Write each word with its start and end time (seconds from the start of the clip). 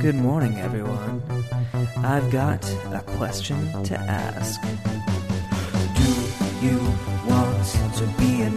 Good 0.00 0.14
morning, 0.14 0.58
everyone. 0.58 1.22
I've 1.98 2.30
got 2.30 2.64
a 2.92 3.02
question 3.16 3.82
to 3.84 3.98
ask. 3.98 4.60
Do 5.96 6.66
you 6.66 6.78
want 7.28 7.66
to 7.96 8.06
be 8.18 8.42
a 8.42 8.50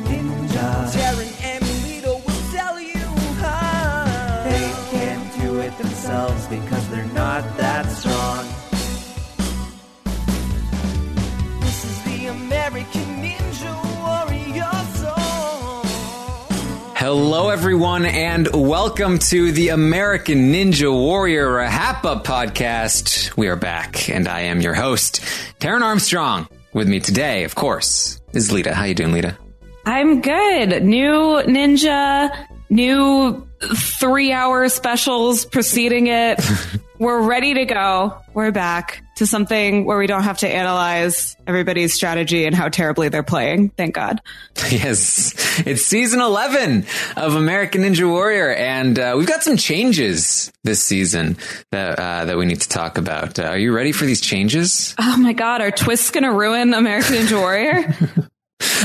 Hello, 17.17 17.47
everyone, 17.47 18.05
and 18.05 18.45
welcome 18.53 19.19
to 19.19 19.53
the 19.53 19.69
American 19.69 20.51
Ninja 20.51 20.91
Warrior 20.91 21.47
Rahapa 21.47 22.21
podcast. 22.21 23.37
We 23.37 23.47
are 23.47 23.55
back, 23.55 24.09
and 24.09 24.27
I 24.27 24.41
am 24.41 24.59
your 24.59 24.73
host, 24.73 25.21
Taryn 25.61 25.81
Armstrong. 25.81 26.45
With 26.73 26.89
me 26.89 26.99
today, 26.99 27.45
of 27.45 27.55
course, 27.55 28.19
is 28.33 28.51
Lita. 28.51 28.73
How 28.73 28.83
you 28.83 28.93
doing, 28.93 29.13
Lita? 29.13 29.37
I'm 29.85 30.19
good. 30.19 30.83
New 30.83 31.41
Ninja, 31.47 32.35
new 32.69 33.47
three 33.61 34.33
hour 34.33 34.67
specials 34.67 35.45
preceding 35.45 36.07
it. 36.07 36.45
We're 36.97 37.21
ready 37.21 37.53
to 37.55 37.65
go. 37.65 38.17
We're 38.33 38.51
back 38.51 39.03
to 39.17 39.27
something 39.27 39.85
where 39.85 39.97
we 39.97 40.07
don't 40.07 40.23
have 40.23 40.37
to 40.39 40.47
analyze 40.47 41.35
everybody's 41.45 41.93
strategy 41.93 42.45
and 42.45 42.55
how 42.55 42.69
terribly 42.69 43.09
they're 43.09 43.23
playing. 43.23 43.69
Thank 43.69 43.95
God. 43.95 44.21
Yes, 44.71 45.33
it's 45.65 45.83
season 45.85 46.19
11 46.21 46.85
of 47.15 47.35
American 47.35 47.83
Ninja 47.83 48.09
Warrior, 48.09 48.51
and 48.53 48.97
uh, 48.97 49.13
we've 49.15 49.27
got 49.27 49.43
some 49.43 49.57
changes 49.57 50.51
this 50.63 50.81
season 50.81 51.37
that 51.71 51.99
uh, 51.99 52.25
that 52.25 52.37
we 52.37 52.45
need 52.45 52.61
to 52.61 52.67
talk 52.67 52.97
about. 52.97 53.37
Uh, 53.37 53.43
are 53.43 53.57
you 53.57 53.73
ready 53.73 53.91
for 53.91 54.05
these 54.05 54.21
changes? 54.21 54.95
Oh 54.99 55.17
my 55.17 55.33
God. 55.33 55.61
Are 55.61 55.71
twists 55.71 56.11
going 56.11 56.23
to 56.23 56.31
ruin 56.31 56.73
American 56.73 57.15
Ninja 57.15 57.39
Warrior? 57.39 58.27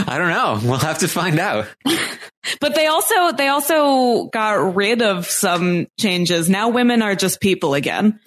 I 0.07 0.19
don't 0.19 0.31
know. 0.31 0.61
We'll 0.63 0.79
have 0.79 0.99
to 0.99 1.09
find 1.09 1.39
out. 1.39 1.67
but 2.61 2.75
they 2.75 2.87
also, 2.87 3.33
they 3.33 3.49
also 3.49 4.27
got 4.27 4.75
rid 4.75 5.03
of 5.03 5.27
some 5.27 5.87
changes. 5.99 6.49
Now 6.49 6.69
women 6.71 7.03
are 7.03 7.15
just 7.15 7.41
people 7.41 7.75
again. 7.75 8.21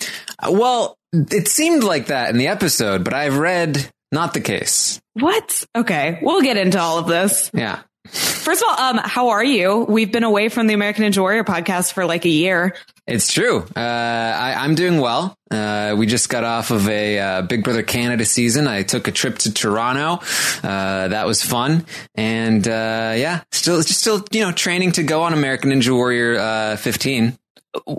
Well, 0.47 0.97
it 1.13 1.47
seemed 1.47 1.83
like 1.83 2.07
that 2.07 2.29
in 2.29 2.37
the 2.37 2.47
episode, 2.47 3.03
but 3.03 3.13
I've 3.13 3.37
read 3.37 3.89
not 4.11 4.33
the 4.33 4.41
case. 4.41 5.01
What? 5.13 5.65
Okay. 5.75 6.19
We'll 6.21 6.41
get 6.41 6.57
into 6.57 6.79
all 6.79 6.99
of 6.99 7.07
this. 7.07 7.51
Yeah. 7.53 7.81
First 8.07 8.61
of 8.61 8.67
all, 8.69 8.79
um, 8.79 8.97
how 9.03 9.29
are 9.29 9.43
you? 9.43 9.85
We've 9.87 10.11
been 10.11 10.23
away 10.23 10.49
from 10.49 10.67
the 10.67 10.73
American 10.73 11.05
Ninja 11.05 11.19
Warrior 11.19 11.43
podcast 11.45 11.93
for 11.93 12.05
like 12.05 12.25
a 12.25 12.29
year. 12.29 12.75
It's 13.07 13.31
true. 13.31 13.59
Uh, 13.75 13.79
I, 13.79 14.55
I'm 14.59 14.75
doing 14.75 14.99
well. 14.99 15.37
Uh, 15.49 15.95
we 15.97 16.05
just 16.05 16.29
got 16.29 16.43
off 16.43 16.71
of 16.71 16.87
a 16.89 17.19
uh, 17.19 17.41
Big 17.43 17.63
Brother 17.63 17.83
Canada 17.83 18.25
season. 18.25 18.67
I 18.67 18.83
took 18.83 19.07
a 19.07 19.11
trip 19.11 19.37
to 19.39 19.53
Toronto. 19.53 20.23
Uh, 20.67 21.07
that 21.09 21.25
was 21.25 21.43
fun, 21.43 21.85
and 22.15 22.67
uh, 22.67 23.13
yeah, 23.15 23.43
still 23.51 23.77
just 23.81 23.99
still 24.01 24.23
you 24.31 24.41
know 24.41 24.51
training 24.51 24.93
to 24.93 25.03
go 25.03 25.23
on 25.23 25.33
American 25.33 25.71
Ninja 25.71 25.93
Warrior 25.93 26.37
uh, 26.37 26.75
15. 26.77 27.37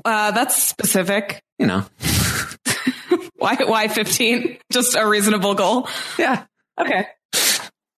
Uh, 0.04 0.30
that's 0.32 0.62
specific. 0.62 1.42
You 1.58 1.66
know, 1.66 1.86
Why, 3.36 3.56
why 3.56 3.88
15? 3.88 4.58
Just 4.72 4.96
a 4.96 5.06
reasonable 5.06 5.54
goal. 5.54 5.88
yeah. 6.18 6.44
Okay. 6.80 7.06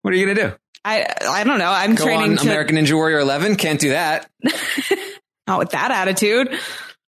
What 0.02 0.12
are 0.12 0.16
you 0.16 0.26
gonna 0.26 0.48
do? 0.50 0.56
I, 0.86 1.04
I 1.28 1.42
don't 1.42 1.58
know. 1.58 1.70
I'm 1.70 1.96
Go 1.96 2.04
training 2.04 2.32
on 2.32 2.36
to, 2.36 2.42
American 2.44 2.76
Ninja 2.76 2.94
Warrior 2.94 3.18
11? 3.18 3.56
Can't 3.56 3.80
do 3.80 3.90
that. 3.90 4.30
not 5.48 5.58
with 5.58 5.70
that 5.70 5.90
attitude. 5.90 6.56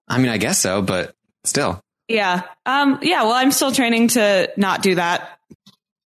I 0.09 0.17
mean, 0.17 0.31
I 0.31 0.39
guess 0.39 0.59
so, 0.59 0.81
but 0.81 1.15
still. 1.45 1.81
Yeah. 2.09 2.43
Um, 2.65 3.01
yeah. 3.03 3.25
Well, 3.25 3.35
I'm 3.35 3.51
still 3.51 3.73
training 3.73 4.09
to 4.09 4.51
not 4.57 4.81
do 4.81 4.95
that, 4.95 5.39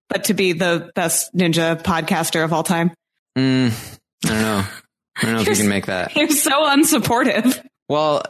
but 0.09 0.25
to 0.25 0.35
be 0.35 0.55
the 0.55 0.91
best 0.95 1.35
ninja 1.35 1.83
podcaster 1.83 2.43
of 2.43 2.55
all 2.55 2.63
time. 2.63 2.91
Mm, 3.37 3.99
I 4.25 4.29
don't 4.29 4.41
know. 4.41 4.65
I 5.17 5.23
don't 5.23 5.35
know 5.35 5.41
if 5.43 5.49
you 5.49 5.57
can 5.57 5.69
make 5.69 5.87
that. 5.87 6.17
You're 6.17 6.31
so 6.31 6.65
unsupportive. 6.65 7.63
Well, 7.89 8.23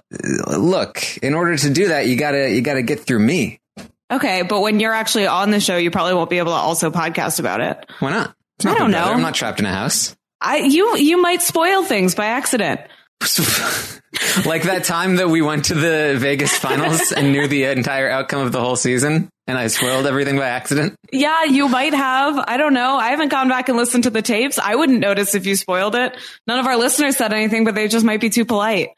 look, 0.49 1.19
in 1.19 1.35
order 1.35 1.57
to 1.57 1.71
do 1.71 1.89
that, 1.89 2.07
you 2.07 2.17
gotta 2.17 2.51
you 2.51 2.63
gotta 2.63 2.83
get 2.83 3.01
through 3.01 3.19
me. 3.21 3.61
Okay. 4.11 4.43
But 4.43 4.61
when 4.63 4.81
you're 4.81 4.93
actually 4.93 5.27
on 5.27 5.51
the 5.51 5.61
show, 5.61 5.77
you 5.77 5.91
probably 5.91 6.15
won't 6.15 6.31
be 6.31 6.39
able 6.39 6.53
to 6.53 6.59
also 6.59 6.91
podcast 6.91 7.41
about 7.41 7.61
it. 7.61 7.85
Why 8.01 8.11
not? 8.11 8.35
I 8.65 8.75
don't 8.75 8.91
know. 8.91 9.05
I'm 9.05 9.23
not 9.23 9.35
trapped 9.35 9.61
in 9.61 9.67
a 9.67 9.73
house. 9.73 10.17
I, 10.41 10.59
you, 10.59 10.97
you 10.97 11.21
might 11.21 11.43
spoil 11.43 11.85
things 11.85 12.15
by 12.15 12.27
accident. 12.27 12.81
like 14.47 14.63
that 14.63 14.83
time 14.85 15.17
that 15.17 15.29
we 15.29 15.43
went 15.43 15.67
to 15.67 15.75
the 15.75 16.17
Vegas 16.19 16.57
finals 16.57 17.13
and 17.13 17.33
knew 17.33 17.49
the 17.49 17.65
entire 17.65 18.09
outcome 18.09 18.43
of 18.43 18.53
the 18.53 18.61
whole 18.61 18.77
season 18.77 19.29
and 19.49 19.57
I 19.57 19.67
spoiled 19.69 20.07
everything 20.07 20.37
by 20.37 20.47
accident. 20.47 20.95
Yeah, 21.11 21.45
you 21.45 21.69
might 21.69 21.95
have. 21.95 22.39
I 22.47 22.59
don't 22.59 22.75
know. 22.75 22.97
I 22.97 23.09
haven't 23.09 23.31
gone 23.31 23.49
back 23.49 23.71
and 23.71 23.79
listened 23.79 24.05
to 24.05 24.11
the 24.11 24.21
tapes. 24.21 24.59
I 24.59 24.75
wouldn't 24.75 25.01
notice 25.01 25.35
if 25.35 25.47
you 25.47 25.57
spoiled 25.57 25.95
it. 25.95 26.17
None 26.47 26.59
of 26.59 26.67
our 26.67 26.77
listeners 26.77 27.17
said 27.17 27.33
anything, 27.33 27.65
but 27.65 27.75
they 27.75 27.89
just 27.89 28.05
might 28.05 28.21
be 28.21 28.29
too 28.29 28.45
polite. 28.45 28.91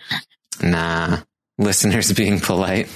Nah, 0.61 1.19
listeners 1.57 2.13
being 2.13 2.41
polite. 2.41 2.89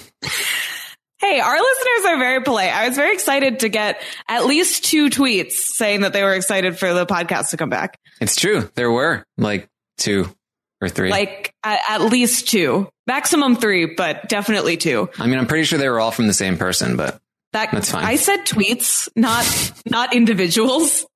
Hey, 1.25 1.41
our 1.41 1.59
listeners 1.59 2.05
are 2.07 2.19
very 2.19 2.43
polite. 2.43 2.71
I 2.71 2.87
was 2.87 2.97
very 2.99 3.15
excited 3.15 3.61
to 3.61 3.71
get 3.71 4.03
at 4.29 4.45
least 4.45 4.85
two 4.85 5.09
tweets 5.09 5.53
saying 5.53 6.03
that 6.03 6.12
they 6.12 6.23
were 6.23 6.35
excited 6.35 6.79
for 6.79 6.93
the 6.93 7.07
podcast 7.07 7.51
to 7.51 7.57
come 7.57 7.71
back. 7.71 7.99
It's 8.21 8.37
true. 8.37 8.69
There 8.75 8.91
were 8.91 9.25
like 9.39 9.71
two 9.97 10.27
or 10.83 10.91
three. 10.91 11.11
Like 11.11 11.55
at, 11.65 11.81
at 11.89 12.03
least 12.03 12.49
two, 12.49 12.91
maximum 13.07 13.57
three, 13.57 13.95
but 13.95 14.29
definitely 14.29 14.77
two. 14.77 15.09
I 15.19 15.27
mean, 15.27 15.39
I'm 15.39 15.47
pretty 15.47 15.65
sure 15.65 15.79
they 15.79 15.89
were 15.89 15.99
all 15.99 16.11
from 16.11 16.27
the 16.27 16.35
same 16.35 16.59
person, 16.59 16.99
but 16.99 17.19
That 17.55 17.71
That's 17.73 17.91
fine. 17.91 18.05
I 18.05 18.17
said 18.17 18.41
tweets, 18.41 19.09
not 19.17 19.47
not 19.87 20.15
individuals. 20.15 21.06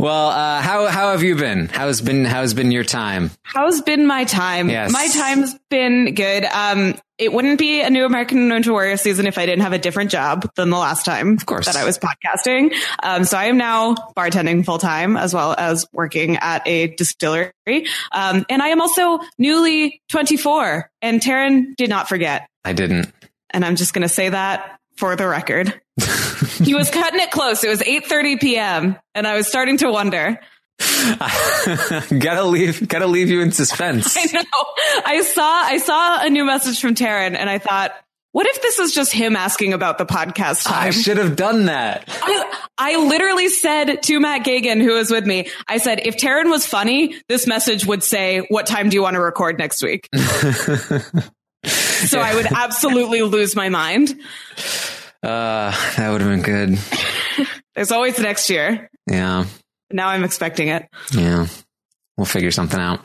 well, 0.00 0.30
uh, 0.30 0.60
how 0.60 0.88
how 0.88 1.12
have 1.12 1.22
you 1.22 1.36
been? 1.36 1.68
How's 1.68 2.00
been 2.00 2.24
how's 2.24 2.54
been 2.54 2.72
your 2.72 2.82
time? 2.82 3.30
How's 3.44 3.82
been 3.82 4.04
my 4.04 4.24
time? 4.24 4.68
Yes. 4.68 4.90
My 4.90 5.06
time's 5.06 5.54
been 5.70 6.14
good. 6.16 6.44
Um, 6.44 6.96
it 7.18 7.32
wouldn't 7.32 7.58
be 7.58 7.80
a 7.80 7.90
new 7.90 8.04
American 8.04 8.48
Ninja 8.48 8.70
Warrior 8.70 8.96
season 8.96 9.26
if 9.26 9.38
I 9.38 9.46
didn't 9.46 9.62
have 9.62 9.72
a 9.72 9.78
different 9.78 10.10
job 10.10 10.48
than 10.54 10.70
the 10.70 10.78
last 10.78 11.04
time 11.04 11.34
of 11.34 11.44
course. 11.44 11.66
that 11.66 11.76
I 11.76 11.84
was 11.84 11.98
podcasting. 11.98 12.72
Um, 13.02 13.24
so 13.24 13.36
I 13.36 13.46
am 13.46 13.58
now 13.58 13.94
bartending 14.16 14.64
full 14.64 14.78
time 14.78 15.16
as 15.16 15.34
well 15.34 15.54
as 15.58 15.86
working 15.92 16.36
at 16.36 16.66
a 16.66 16.88
distillery. 16.94 17.52
Um, 18.12 18.46
and 18.48 18.62
I 18.62 18.68
am 18.68 18.80
also 18.80 19.20
newly 19.36 20.00
24 20.08 20.90
and 21.02 21.20
Taryn 21.20 21.74
did 21.76 21.90
not 21.90 22.08
forget. 22.08 22.48
I 22.64 22.72
didn't. 22.72 23.12
And 23.50 23.64
I'm 23.64 23.76
just 23.76 23.94
going 23.94 24.02
to 24.02 24.08
say 24.08 24.28
that 24.28 24.78
for 24.96 25.16
the 25.16 25.26
record. 25.26 25.80
he 26.62 26.74
was 26.74 26.90
cutting 26.90 27.20
it 27.20 27.30
close. 27.30 27.64
It 27.64 27.68
was 27.68 27.80
8:30 27.80 28.40
p.m. 28.40 28.96
and 29.14 29.26
I 29.26 29.36
was 29.36 29.48
starting 29.48 29.78
to 29.78 29.90
wonder. 29.90 30.38
gotta 32.18 32.44
leave 32.44 32.86
gotta 32.86 33.06
leave 33.06 33.30
you 33.30 33.40
in 33.40 33.52
suspense. 33.52 34.16
I 34.16 34.26
know. 34.32 35.02
I 35.04 35.22
saw 35.22 35.42
I 35.42 35.78
saw 35.78 36.24
a 36.24 36.30
new 36.30 36.44
message 36.44 36.80
from 36.80 36.94
Taryn 36.94 37.36
and 37.36 37.50
I 37.50 37.58
thought, 37.58 37.92
what 38.32 38.46
if 38.46 38.62
this 38.62 38.78
is 38.78 38.94
just 38.94 39.12
him 39.12 39.34
asking 39.34 39.72
about 39.72 39.98
the 39.98 40.06
podcast 40.06 40.64
time? 40.64 40.88
I 40.88 40.90
should 40.90 41.16
have 41.16 41.34
done 41.34 41.66
that. 41.66 42.04
I, 42.08 42.60
I 42.76 42.96
literally 42.96 43.48
said 43.48 44.02
to 44.04 44.20
Matt 44.20 44.44
Gagan, 44.44 44.80
who 44.80 44.94
was 44.94 45.10
with 45.10 45.26
me, 45.26 45.48
I 45.66 45.78
said, 45.78 46.06
if 46.06 46.16
Taryn 46.16 46.50
was 46.50 46.66
funny, 46.66 47.16
this 47.28 47.46
message 47.46 47.86
would 47.86 48.04
say, 48.04 48.40
what 48.48 48.66
time 48.66 48.90
do 48.90 48.96
you 48.96 49.02
want 49.02 49.14
to 49.14 49.20
record 49.20 49.58
next 49.58 49.82
week? 49.82 50.08
so 50.14 51.00
I 52.20 52.34
would 52.34 52.46
absolutely 52.46 53.22
lose 53.22 53.56
my 53.56 53.70
mind. 53.70 54.10
Uh, 55.22 55.72
that 55.96 56.10
would 56.10 56.20
have 56.20 56.30
been 56.30 56.42
good. 56.42 56.78
There's 57.74 57.90
always 57.90 58.18
next 58.20 58.50
year. 58.50 58.90
Yeah. 59.10 59.46
Now 59.90 60.08
I'm 60.08 60.24
expecting 60.24 60.68
it. 60.68 60.86
Yeah. 61.12 61.46
We'll 62.16 62.24
figure 62.24 62.50
something 62.50 62.80
out. 62.80 63.00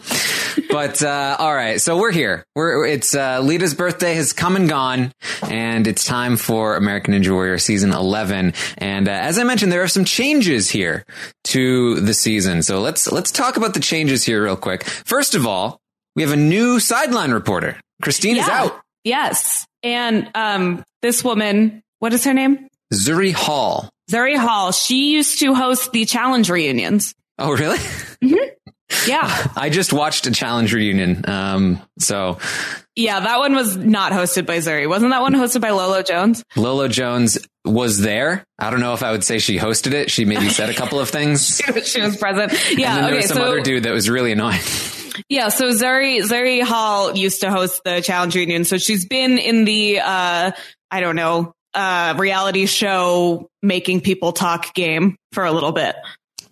but 0.72 1.04
uh, 1.04 1.36
all 1.40 1.54
right, 1.54 1.80
so 1.80 1.98
we're 2.00 2.12
here. 2.12 2.46
We're 2.56 2.88
it's 2.88 3.14
uh, 3.14 3.42
Lita's 3.42 3.76
birthday 3.76 4.16
has 4.16 4.34
come 4.34 4.56
and 4.56 4.68
gone, 4.68 5.14
and 5.44 5.86
it's 5.86 6.04
time 6.04 6.36
for 6.36 6.76
American 6.76 7.14
Ninja 7.14 7.32
Warrior 7.32 7.60
season 7.60 7.92
eleven. 7.92 8.54
And 8.80 9.08
uh, 9.08 9.12
as 9.12 9.38
I 9.38 9.44
mentioned, 9.44 9.72
there 9.72 9.84
are 9.84 9.88
some 9.88 10.04
changes 10.04 10.72
here 10.72 11.06
to 11.46 12.00
the 12.00 12.16
season. 12.16 12.64
So 12.64 12.82
let's 12.82 13.12
let's 13.12 13.32
talk 13.32 13.56
about 13.56 13.76
the 13.76 13.80
changes 13.80 14.24
here 14.24 14.44
real 14.44 14.58
quick. 14.58 14.84
First 14.84 15.36
of 15.36 15.46
all, 15.46 15.80
we 16.16 16.24
have 16.24 16.32
a 16.32 16.38
new 16.38 16.80
sideline 16.80 17.32
reporter. 17.32 17.80
Christine 18.02 18.38
is 18.38 18.50
out. 18.50 18.82
Yes. 19.04 19.68
And 19.84 20.30
um, 20.34 20.84
this 21.04 21.24
woman, 21.24 21.84
what 22.00 22.14
is 22.14 22.24
her 22.26 22.34
name? 22.34 22.68
Zuri 22.94 23.34
Hall. 23.34 23.90
Zuri 24.12 24.38
Hall. 24.38 24.72
She 24.72 25.12
used 25.14 25.40
to 25.40 25.54
host 25.54 25.92
the 25.92 26.06
challenge 26.06 26.50
reunions. 26.50 27.14
Oh, 27.40 27.52
really? 27.52 27.80
Yeah. 29.08 29.48
I 29.56 29.70
just 29.70 29.92
watched 29.94 30.28
a 30.28 30.32
challenge 30.32 30.74
reunion. 30.74 31.28
Um, 31.28 31.82
so 32.00 32.38
Yeah, 32.96 33.20
that 33.22 33.40
one 33.40 33.56
was 33.56 33.76
not 33.76 34.12
hosted 34.12 34.46
by 34.46 34.58
Zuri. 34.58 34.88
Wasn't 34.88 35.12
that 35.12 35.22
one 35.22 35.34
hosted 35.34 35.62
by 35.62 35.72
Lolo 35.72 36.04
Jones? 36.04 36.44
Lolo 36.56 36.88
Jones 36.88 37.40
was 37.66 38.00
there. 38.02 38.44
I 38.60 38.70
don't 38.70 38.82
know 38.82 38.94
if 38.94 39.02
I 39.04 39.12
would 39.12 39.24
say 39.24 39.40
she 39.40 39.58
hosted 39.58 39.94
it. 39.94 40.12
She 40.12 40.26
maybe 40.26 40.50
said 40.50 40.70
a 40.70 40.74
couple 40.74 41.00
of 41.00 41.10
things. 41.10 41.60
she 41.86 42.02
was 42.02 42.18
present. 42.18 42.52
and 42.54 42.80
Yeah. 42.80 42.96
then 42.96 43.04
there 43.06 43.14
Okay. 43.14 43.16
was 43.18 43.28
some 43.28 43.38
So 43.38 43.44
other 43.46 43.62
dude 43.62 43.84
that 43.84 43.94
was 43.94 44.10
really 44.10 44.32
annoying. 44.32 44.62
Yeah, 45.30 45.50
so 45.50 45.70
Zuri 45.70 46.22
Zuri 46.22 46.62
Hall 46.64 47.16
used 47.16 47.42
to 47.42 47.52
host 47.52 47.82
the 47.86 48.02
Challenge 48.02 48.36
Reunion, 48.36 48.64
so 48.66 48.78
she's 48.80 49.06
been 49.06 49.38
in 49.38 49.64
the 49.64 50.00
uh 50.00 50.52
I 50.92 51.00
don't 51.02 51.16
know 51.16 51.54
uh 51.74 52.16
reality 52.18 52.66
show 52.66 53.50
making 53.62 54.02
people 54.02 54.32
talk 54.32 54.74
game 54.74 55.18
for 55.32 55.46
a 55.46 55.52
little 55.52 55.72
bit. 55.72 55.96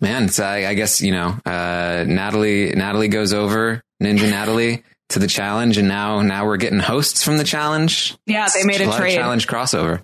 Man, 0.00 0.28
so 0.28 0.44
I, 0.44 0.68
I 0.68 0.74
guess 0.74 1.00
you 1.00 1.12
know 1.12 1.38
uh, 1.46 2.04
Natalie. 2.06 2.72
Natalie 2.74 3.08
goes 3.08 3.32
over 3.32 3.82
Ninja 4.02 4.28
Natalie 4.28 4.82
to 5.10 5.18
the 5.20 5.28
challenge, 5.28 5.78
and 5.78 5.86
now 5.86 6.22
now 6.22 6.44
we're 6.46 6.56
getting 6.56 6.80
hosts 6.80 7.22
from 7.22 7.36
the 7.38 7.44
challenge. 7.44 8.16
Yeah, 8.26 8.48
they 8.52 8.64
made 8.64 8.80
a 8.80 8.86
lot 8.86 8.94
of 8.94 9.00
trade. 9.00 9.14
challenge 9.14 9.46
crossover. 9.46 10.02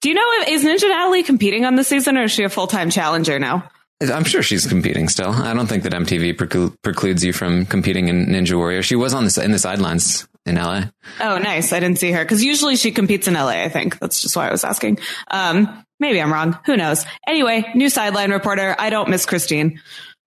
Do 0.00 0.08
you 0.08 0.14
know 0.14 0.22
if 0.40 0.48
is 0.48 0.64
Ninja 0.64 0.88
Natalie 0.88 1.24
competing 1.24 1.64
on 1.64 1.74
this 1.74 1.88
season 1.88 2.16
or 2.16 2.24
is 2.24 2.32
she 2.32 2.44
a 2.44 2.48
full 2.48 2.68
time 2.68 2.88
challenger 2.88 3.38
now? 3.38 3.68
I'm 4.00 4.24
sure 4.24 4.42
she's 4.42 4.66
competing 4.66 5.08
still. 5.08 5.30
I 5.30 5.52
don't 5.54 5.66
think 5.66 5.82
that 5.82 5.92
MTV 5.92 6.36
preclu- 6.36 6.72
precludes 6.82 7.24
you 7.24 7.32
from 7.32 7.66
competing 7.66 8.06
in 8.06 8.26
Ninja 8.26 8.56
Warrior. 8.56 8.82
She 8.82 8.94
was 8.94 9.12
on 9.12 9.24
the 9.24 9.42
in 9.44 9.50
the 9.50 9.58
sidelines 9.58 10.28
in 10.48 10.56
LA. 10.56 10.84
Oh, 11.20 11.38
nice. 11.38 11.72
I 11.72 11.80
didn't 11.80 11.98
see 11.98 12.10
her 12.12 12.24
because 12.24 12.42
usually 12.42 12.76
she 12.76 12.90
competes 12.90 13.28
in 13.28 13.34
LA. 13.34 13.62
I 13.62 13.68
think 13.68 13.98
that's 13.98 14.20
just 14.20 14.36
why 14.36 14.48
I 14.48 14.50
was 14.50 14.64
asking. 14.64 14.98
Um, 15.30 15.84
maybe 16.00 16.20
I'm 16.20 16.32
wrong. 16.32 16.58
Who 16.66 16.76
knows? 16.76 17.04
Anyway, 17.26 17.70
new 17.74 17.88
sideline 17.88 18.32
reporter. 18.32 18.74
I 18.78 18.90
don't 18.90 19.08
miss 19.08 19.26
Christine. 19.26 19.80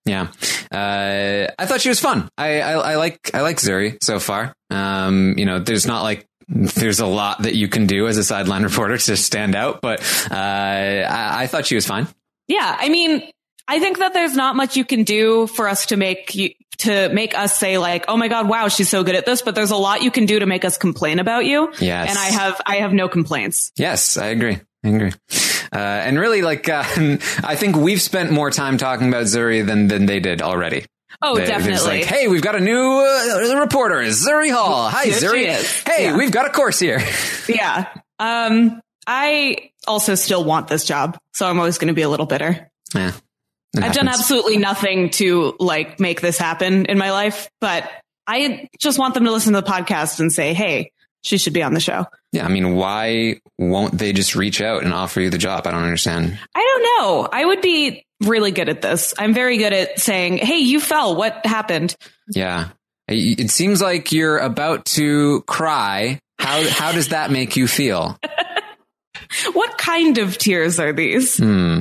Yeah, 0.05 0.27
uh, 0.71 1.51
I 1.59 1.65
thought 1.67 1.81
she 1.81 1.89
was 1.89 1.99
fun. 1.99 2.27
I, 2.35 2.59
I, 2.61 2.71
I 2.71 2.95
like 2.95 3.19
I 3.35 3.41
like 3.41 3.57
Zuri 3.57 4.03
so 4.03 4.19
far. 4.19 4.53
Um, 4.71 5.35
you 5.37 5.45
know, 5.45 5.59
there's 5.59 5.85
not 5.85 6.01
like 6.01 6.25
there's 6.47 6.99
a 6.99 7.05
lot 7.05 7.43
that 7.43 7.53
you 7.53 7.67
can 7.67 7.85
do 7.85 8.07
as 8.07 8.17
a 8.17 8.23
sideline 8.23 8.63
reporter 8.71 8.97
to 8.97 9.15
stand 9.15 9.55
out, 9.55 9.79
but 9.81 10.01
uh, 10.31 10.35
I, 10.35 11.43
I 11.43 11.47
thought 11.47 11.67
she 11.67 11.75
was 11.75 11.85
fine. 11.85 12.07
Yeah, 12.47 12.75
I 12.79 12.89
mean, 12.89 13.23
I 13.67 13.79
think 13.79 13.99
that 13.99 14.13
there's 14.13 14.35
not 14.35 14.55
much 14.55 14.75
you 14.75 14.83
can 14.83 15.03
do 15.03 15.47
for 15.47 15.67
us 15.69 15.85
to 15.87 15.97
make 15.97 16.35
you, 16.35 16.49
to 16.81 17.09
make 17.09 17.37
us 17.37 17.57
say 17.57 17.77
like, 17.77 18.05
"Oh 18.07 18.17
my 18.17 18.27
god, 18.27 18.47
wow, 18.47 18.67
she's 18.67 18.89
so 18.89 19.03
good 19.03 19.15
at 19.15 19.25
this," 19.25 19.41
but 19.41 19.55
there's 19.55 19.71
a 19.71 19.77
lot 19.77 20.01
you 20.03 20.11
can 20.11 20.25
do 20.25 20.39
to 20.39 20.45
make 20.45 20.63
us 20.65 20.77
complain 20.77 21.19
about 21.19 21.45
you. 21.45 21.71
Yes. 21.79 22.09
And 22.09 22.17
I 22.17 22.25
have 22.25 22.61
I 22.65 22.75
have 22.77 22.93
no 22.93 23.07
complaints. 23.09 23.71
Yes, 23.75 24.17
I 24.17 24.27
agree. 24.27 24.59
I 24.83 24.87
agree. 24.89 25.11
Uh, 25.73 25.77
and 25.77 26.19
really, 26.19 26.41
like, 26.41 26.67
uh, 26.67 26.83
I 27.43 27.55
think 27.55 27.75
we've 27.75 28.01
spent 28.01 28.31
more 28.31 28.51
time 28.51 28.77
talking 28.77 29.07
about 29.09 29.25
Zuri 29.25 29.65
than 29.65 29.87
than 29.87 30.05
they 30.05 30.19
did 30.19 30.41
already. 30.41 30.85
Oh, 31.21 31.35
They- 31.37 31.45
definitely. 31.45 31.99
like, 31.99 32.05
hey, 32.05 32.27
we've 32.27 32.41
got 32.41 32.55
a 32.55 32.59
new 32.59 32.79
uh, 32.79 33.59
reporter, 33.59 33.97
Zuri 34.09 34.51
Hall. 34.51 34.89
Hi, 34.89 35.03
Yes, 35.03 35.23
Zuri. 35.23 35.45
Hey, 35.87 36.05
Yeah. 36.05 36.17
we've 36.17 36.31
got 36.31 36.45
a 36.47 36.49
course 36.49 36.79
here. 36.79 37.01
yeah. 37.47 37.87
Um 38.19 38.81
I 39.07 39.71
also 39.87 40.15
still 40.15 40.43
want 40.43 40.67
this 40.67 40.85
job, 40.85 41.17
so 41.33 41.47
I'm 41.47 41.57
always 41.59 41.77
going 41.79 41.87
to 41.89 41.93
be 41.93 42.03
a 42.03 42.09
little 42.09 42.27
bitter. 42.27 42.69
yeah, 42.95 43.11
I've 43.77 43.93
done 43.93 44.07
absolutely 44.07 44.57
nothing 44.57 45.09
to 45.11 45.55
like 45.59 45.99
make 45.99 46.21
this 46.21 46.37
happen 46.37 46.85
in 46.87 46.97
my 46.97 47.11
life, 47.11 47.49
but 47.61 47.89
I 48.27 48.69
just 48.79 48.99
want 48.99 49.13
them 49.13 49.25
to 49.25 49.31
listen 49.31 49.53
to 49.53 49.61
the 49.61 49.67
podcast 49.67 50.19
and 50.19 50.31
say, 50.31 50.53
"Hey, 50.53 50.91
she 51.23 51.37
should 51.37 51.53
be 51.53 51.63
on 51.63 51.73
the 51.73 51.79
show." 51.79 52.05
Yeah, 52.33 52.45
I 52.45 52.49
mean, 52.49 52.75
why 52.75 53.39
won't 53.57 53.97
they 53.97 54.13
just 54.13 54.35
reach 54.35 54.61
out 54.61 54.83
and 54.83 54.93
offer 54.93 55.21
you 55.21 55.29
the 55.29 55.37
job? 55.37 55.67
I 55.67 55.71
don't 55.71 55.83
understand. 55.83 56.37
I 56.53 56.59
don't 56.59 56.83
know. 56.83 57.29
I 57.31 57.45
would 57.45 57.61
be 57.61 58.05
really 58.21 58.51
good 58.51 58.69
at 58.69 58.81
this. 58.81 59.13
I'm 59.17 59.33
very 59.33 59.57
good 59.57 59.73
at 59.73 59.99
saying, 59.99 60.37
"Hey, 60.37 60.59
you 60.59 60.79
fell. 60.79 61.15
What 61.15 61.45
happened?" 61.45 61.95
Yeah, 62.29 62.69
it 63.07 63.39
it 63.39 63.51
seems 63.51 63.81
like 63.81 64.11
you're 64.11 64.37
about 64.37 64.85
to 64.97 65.43
cry. 65.43 66.19
How 66.39 66.67
how 66.69 66.91
does 66.91 67.09
that 67.09 67.31
make 67.31 67.55
you 67.55 67.67
feel? 67.67 68.17
What 69.53 69.77
kind 69.77 70.17
of 70.17 70.37
tears 70.37 70.79
are 70.79 70.91
these? 70.93 71.37
Hmm. 71.37 71.79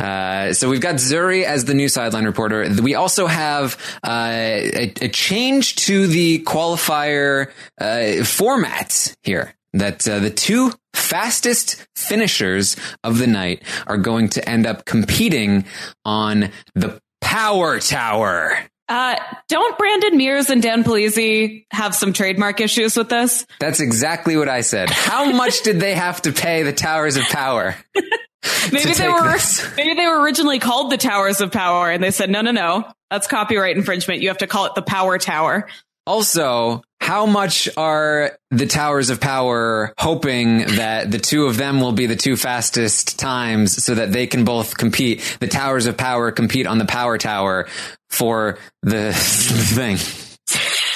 Uh, 0.00 0.52
so 0.54 0.70
we've 0.70 0.80
got 0.80 0.94
Zuri 0.96 1.44
as 1.44 1.66
the 1.66 1.74
new 1.74 1.88
sideline 1.88 2.24
reporter. 2.24 2.66
We 2.82 2.94
also 2.94 3.26
have 3.26 3.76
uh, 4.02 4.30
a, 4.32 4.92
a 5.02 5.08
change 5.08 5.76
to 5.86 6.06
the 6.06 6.42
qualifier 6.44 7.50
uh, 7.78 8.24
format 8.24 9.14
here. 9.22 9.54
That 9.72 10.08
uh, 10.08 10.18
the 10.18 10.30
two 10.30 10.72
fastest 10.94 11.86
finishers 11.94 12.76
of 13.04 13.18
the 13.18 13.28
night 13.28 13.62
are 13.86 13.98
going 13.98 14.30
to 14.30 14.48
end 14.48 14.66
up 14.66 14.84
competing 14.84 15.64
on 16.04 16.50
the 16.74 17.00
Power 17.20 17.78
Tower. 17.78 18.58
Uh, 18.88 19.14
don't 19.48 19.78
Brandon 19.78 20.16
Mears 20.16 20.50
and 20.50 20.60
Dan 20.60 20.82
Polizzi 20.82 21.64
have 21.70 21.94
some 21.94 22.12
trademark 22.12 22.60
issues 22.60 22.96
with 22.96 23.08
this? 23.08 23.46
That's 23.60 23.78
exactly 23.78 24.36
what 24.36 24.48
I 24.48 24.62
said. 24.62 24.90
How 24.90 25.30
much 25.30 25.60
did 25.62 25.78
they 25.78 25.94
have 25.94 26.20
to 26.22 26.32
pay 26.32 26.64
the 26.64 26.72
Towers 26.72 27.16
of 27.16 27.22
Power? 27.26 27.76
Maybe 28.72 28.92
they 28.92 29.08
were 29.08 29.32
this. 29.32 29.66
maybe 29.76 29.94
they 29.94 30.06
were 30.06 30.20
originally 30.22 30.58
called 30.58 30.90
the 30.90 30.96
Towers 30.96 31.40
of 31.40 31.52
Power, 31.52 31.90
and 31.90 32.02
they 32.02 32.10
said, 32.10 32.30
"No, 32.30 32.40
no, 32.40 32.52
no, 32.52 32.90
that's 33.10 33.26
copyright 33.26 33.76
infringement. 33.76 34.22
You 34.22 34.28
have 34.28 34.38
to 34.38 34.46
call 34.46 34.66
it 34.66 34.74
the 34.74 34.82
Power 34.82 35.18
Tower." 35.18 35.68
Also, 36.06 36.82
how 37.00 37.26
much 37.26 37.68
are 37.76 38.38
the 38.50 38.66
Towers 38.66 39.10
of 39.10 39.20
Power 39.20 39.92
hoping 39.98 40.58
that 40.76 41.10
the 41.10 41.18
two 41.18 41.46
of 41.46 41.56
them 41.56 41.80
will 41.80 41.92
be 41.92 42.06
the 42.06 42.16
two 42.16 42.36
fastest 42.36 43.18
times 43.18 43.82
so 43.82 43.94
that 43.94 44.12
they 44.12 44.26
can 44.26 44.44
both 44.44 44.76
compete? 44.76 45.36
The 45.40 45.46
Towers 45.46 45.86
of 45.86 45.96
Power 45.96 46.32
compete 46.32 46.66
on 46.66 46.78
the 46.78 46.86
Power 46.86 47.18
Tower 47.18 47.68
for 48.08 48.58
the 48.82 49.12
thing. 49.14 49.98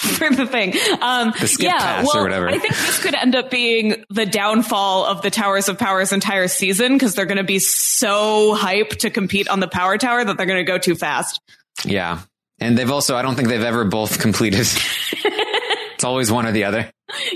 for 0.19 0.31
the 0.31 0.47
thing. 0.47 0.75
Um, 1.01 1.33
The 1.39 1.49
skip 1.49 1.67
yeah, 1.67 1.79
pass 1.79 2.05
or 2.05 2.11
well, 2.15 2.23
whatever. 2.25 2.49
I 2.49 2.59
think 2.59 2.75
this 2.77 3.03
could 3.03 3.15
end 3.15 3.35
up 3.35 3.51
being 3.51 4.05
the 4.11 4.27
downfall 4.27 5.07
of 5.07 5.23
the 5.23 5.31
Towers 5.31 5.69
of 5.69 5.79
Power's 5.79 6.13
entire 6.13 6.49
season 6.49 6.93
because 6.95 7.15
they're 7.15 7.27
going 7.27 7.39
to 7.39 7.45
be 7.45 7.59
so 7.59 8.55
hyped 8.57 8.99
to 8.99 9.11
compete 9.11 9.49
on 9.49 9.61
the 9.61 9.69
Power 9.69 9.99
Tower 9.99 10.25
that 10.25 10.37
they're 10.37 10.47
going 10.47 10.65
to 10.65 10.71
go 10.71 10.79
too 10.79 10.95
fast. 10.95 11.41
Yeah. 11.85 12.21
And 12.61 12.79
they've 12.79 12.91
also, 12.91 13.17
I 13.17 13.23
don't 13.23 13.35
think 13.35 13.49
they've 13.49 13.63
ever 13.63 13.85
both 13.85 14.21
completed. 14.21 14.61
it's 15.13 16.05
always 16.05 16.31
one 16.31 16.47
or 16.47 16.53
the 16.53 16.65
other. 16.65 16.91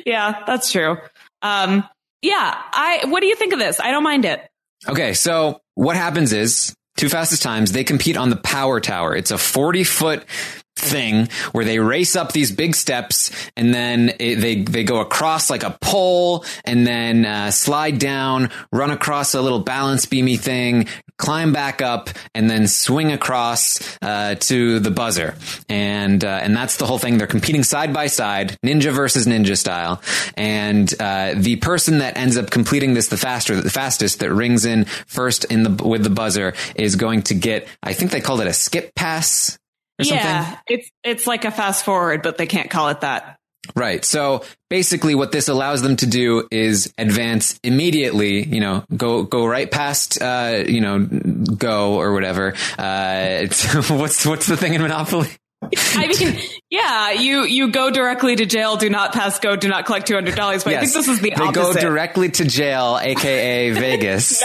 Yeah, 0.06 0.44
that's 0.47 0.71
true. 0.71 0.99
Um, 1.43 1.85
yeah, 2.23 2.62
I. 2.73 3.05
What 3.06 3.21
do 3.21 3.26
you 3.26 3.37
think 3.37 3.53
of 3.53 3.59
this? 3.59 3.81
I 3.81 3.91
don't 3.91 4.03
mind 4.03 4.25
it. 4.25 4.41
Okay, 4.88 5.14
so 5.14 5.61
what 5.75 5.97
happens 5.97 6.32
is 6.32 6.75
two 6.97 7.09
fastest 7.09 7.43
times 7.43 7.73
they 7.73 7.85
compete 7.85 8.17
on 8.17 8.31
the 8.31 8.37
power 8.37 8.81
tower. 8.81 9.14
It's 9.14 9.31
a 9.31 9.38
40 9.38 9.85
foot 9.85 10.25
thing 10.79 11.29
where 11.53 11.65
they 11.65 11.79
race 11.79 12.17
up 12.17 12.33
these 12.33 12.53
big 12.53 12.75
steps 12.75 13.31
and 13.57 13.75
then 13.75 14.13
it, 14.19 14.37
they 14.37 14.63
they 14.63 14.85
go 14.85 15.01
across 15.01 15.51
like 15.51 15.63
a 15.63 15.77
pole 15.81 16.45
and 16.65 16.87
then 16.87 17.25
uh, 17.25 17.51
slide 17.51 17.99
down, 17.99 18.51
run 18.73 18.91
across 18.91 19.35
a 19.35 19.41
little 19.41 19.61
balance 19.61 20.07
beamy 20.07 20.37
thing, 20.37 20.87
climb 21.19 21.53
back 21.53 21.83
up, 21.83 22.11
and 22.35 22.49
then 22.49 22.67
swing 22.67 23.13
across 23.13 23.99
uh, 24.01 24.37
to 24.37 24.79
the 24.79 24.91
buzzer. 24.91 25.35
And 25.69 26.25
uh, 26.25 26.41
and 26.43 26.57
that's 26.57 26.77
the 26.77 26.87
whole 26.87 26.99
thing. 26.99 27.19
They're 27.19 27.27
competing 27.27 27.65
side 27.65 27.93
by 27.93 28.07
side, 28.07 28.57
ninja 28.65 28.93
versus 28.93 29.27
ninja 29.27 29.57
style. 29.57 30.01
And 30.37 30.93
uh, 31.01 31.35
the 31.37 31.57
person 31.57 31.99
that 31.99 32.17
ends 32.17 32.37
up 32.37 32.50
completing 32.50 32.95
this 32.95 33.09
the 33.09 33.17
faster, 33.17 33.61
the 33.61 33.71
fastest, 33.71 34.21
that 34.21 34.33
rings 34.33 34.64
in 34.64 34.85
first 35.07 35.45
in 35.47 35.64
the 35.64 35.85
with 35.85 36.02
the 36.02 36.11
buzzer 36.11 36.55
is 36.75 36.97
going 36.97 37.23
to 37.23 37.35
get. 37.35 37.69
I 37.83 37.93
think 37.93 38.11
they 38.11 38.21
called 38.21 38.41
it 38.41 38.47
a 38.47 38.52
skip 38.52 38.95
pass. 38.95 39.59
Or 39.99 40.05
something. 40.05 40.26
Yeah, 40.26 40.59
it's 40.69 40.90
it's 41.02 41.26
like 41.26 41.45
a 41.45 41.50
fast 41.50 41.85
forward, 41.85 42.23
but 42.23 42.38
they 42.38 42.47
can't 42.47 42.71
call 42.71 42.88
it 42.88 43.00
that. 43.00 43.38
Right. 43.75 44.05
So 44.05 44.45
basically 44.71 45.14
what 45.14 45.33
this 45.33 45.49
allows 45.49 45.83
them 45.83 45.97
to 45.97 46.07
do 46.07 46.47
is 46.50 46.93
advance 46.99 47.59
immediately, 47.62 48.45
you 48.45 48.61
know, 48.61 48.85
go, 48.97 49.25
go 49.25 49.47
right 49.47 49.71
past, 49.71 50.21
uh, 50.23 50.64
you 50.67 50.81
know, 50.81 51.00
go 51.00 51.95
or 51.95 52.12
whatever. 52.12 52.55
Uh, 52.78 53.43
it's, 53.43 53.75
what's, 53.90 54.25
what's 54.25 54.47
the 54.47 54.57
thing 54.57 54.75
in 54.75 54.83
Monopoly? 54.83 55.28
I 55.61 56.07
mean, 56.07 56.38
yeah, 56.71 57.11
you 57.11 57.43
you 57.43 57.73
go 57.73 57.90
directly 57.90 58.37
to 58.37 58.47
jail. 58.47 58.76
Do 58.76 58.88
not 58.88 59.12
pass 59.12 59.40
go. 59.40 59.57
Do 59.57 59.67
not 59.67 59.87
collect 59.87 60.07
two 60.07 60.14
hundred 60.14 60.37
dollars. 60.37 60.62
But 60.62 60.75
I 60.75 60.81
think 60.81 60.93
this 60.93 61.09
is 61.09 61.21
the 61.21 61.35
opposite. 61.35 61.55
they 61.55 61.61
opposite. 61.61 61.83
go 61.83 61.88
directly 61.88 62.31
to 62.31 62.45
jail, 62.45 62.97
aka 63.02 63.71
Vegas. 63.73 64.40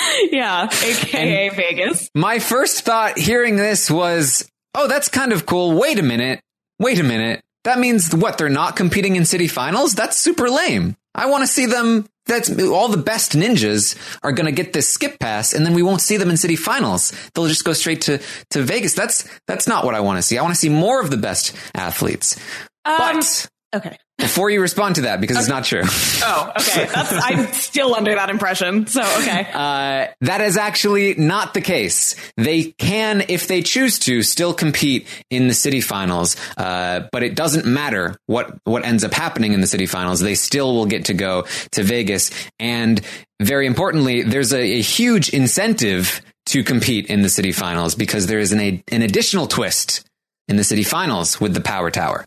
yeah, 0.30 0.64
aka 0.64 1.48
Vegas. 1.50 2.10
My 2.14 2.38
first 2.38 2.82
thought 2.84 3.18
hearing 3.18 3.56
this 3.56 3.90
was, 3.90 4.48
oh, 4.74 4.88
that's 4.88 5.08
kind 5.08 5.32
of 5.32 5.46
cool. 5.46 5.78
Wait 5.78 5.98
a 5.98 6.02
minute. 6.02 6.40
Wait 6.78 6.98
a 6.98 7.02
minute. 7.04 7.42
That 7.64 7.78
means 7.78 8.14
what? 8.14 8.38
They're 8.38 8.48
not 8.48 8.76
competing 8.76 9.16
in 9.16 9.24
city 9.24 9.48
finals? 9.48 9.94
That's 9.94 10.16
super 10.16 10.48
lame. 10.48 10.96
I 11.14 11.26
want 11.26 11.42
to 11.42 11.46
see 11.46 11.66
them. 11.66 12.06
That's 12.26 12.48
all 12.62 12.88
the 12.88 12.96
best 12.96 13.32
ninjas 13.32 13.96
are 14.22 14.30
going 14.32 14.46
to 14.46 14.52
get 14.52 14.72
this 14.72 14.88
skip 14.88 15.18
pass 15.18 15.52
and 15.52 15.66
then 15.66 15.74
we 15.74 15.82
won't 15.82 16.00
see 16.00 16.16
them 16.16 16.30
in 16.30 16.36
city 16.36 16.54
finals. 16.54 17.12
They'll 17.34 17.48
just 17.48 17.64
go 17.64 17.72
straight 17.72 18.02
to, 18.02 18.20
to 18.50 18.62
Vegas. 18.62 18.94
That's, 18.94 19.28
that's 19.48 19.66
not 19.66 19.84
what 19.84 19.96
I 19.96 20.00
want 20.00 20.18
to 20.18 20.22
see. 20.22 20.38
I 20.38 20.42
want 20.42 20.54
to 20.54 20.60
see 20.60 20.68
more 20.68 21.00
of 21.00 21.10
the 21.10 21.16
best 21.16 21.56
athletes. 21.74 22.36
Um, 22.84 22.96
But 22.98 23.48
okay. 23.74 23.98
Before 24.20 24.50
you 24.50 24.60
respond 24.60 24.96
to 24.96 25.02
that, 25.02 25.20
because 25.20 25.38
it's 25.38 25.48
not 25.48 25.64
true. 25.64 25.82
Oh, 25.84 26.52
okay. 26.58 26.86
That's 26.94 27.12
I'm 27.12 27.52
still 27.52 27.94
under 27.94 28.14
that 28.14 28.30
impression. 28.30 28.86
So 28.86 29.00
okay. 29.00 29.48
Uh, 29.52 30.06
that 30.20 30.40
is 30.40 30.56
actually 30.56 31.14
not 31.14 31.54
the 31.54 31.60
case. 31.60 32.16
They 32.36 32.72
can, 32.72 33.24
if 33.28 33.48
they 33.48 33.62
choose 33.62 33.98
to, 34.00 34.22
still 34.22 34.54
compete 34.54 35.06
in 35.30 35.48
the 35.48 35.54
city 35.54 35.80
finals. 35.80 36.36
Uh, 36.56 37.08
but 37.12 37.22
it 37.22 37.34
doesn't 37.34 37.66
matter 37.66 38.16
what, 38.26 38.56
what 38.64 38.84
ends 38.84 39.04
up 39.04 39.12
happening 39.12 39.52
in 39.52 39.60
the 39.60 39.66
city 39.66 39.86
finals. 39.86 40.20
They 40.20 40.34
still 40.34 40.74
will 40.74 40.86
get 40.86 41.06
to 41.06 41.14
go 41.14 41.46
to 41.72 41.82
Vegas. 41.82 42.30
And 42.58 43.00
very 43.40 43.66
importantly, 43.66 44.22
there's 44.22 44.52
a, 44.52 44.60
a 44.60 44.82
huge 44.82 45.30
incentive 45.30 46.20
to 46.46 46.64
compete 46.64 47.06
in 47.06 47.22
the 47.22 47.28
city 47.28 47.52
finals 47.52 47.94
because 47.94 48.26
there 48.26 48.38
is 48.38 48.52
an, 48.52 48.60
a, 48.60 48.82
an 48.88 49.02
additional 49.02 49.46
twist 49.46 50.04
in 50.48 50.56
the 50.56 50.64
city 50.64 50.82
finals 50.82 51.40
with 51.40 51.54
the 51.54 51.60
Power 51.60 51.90
Tower. 51.90 52.26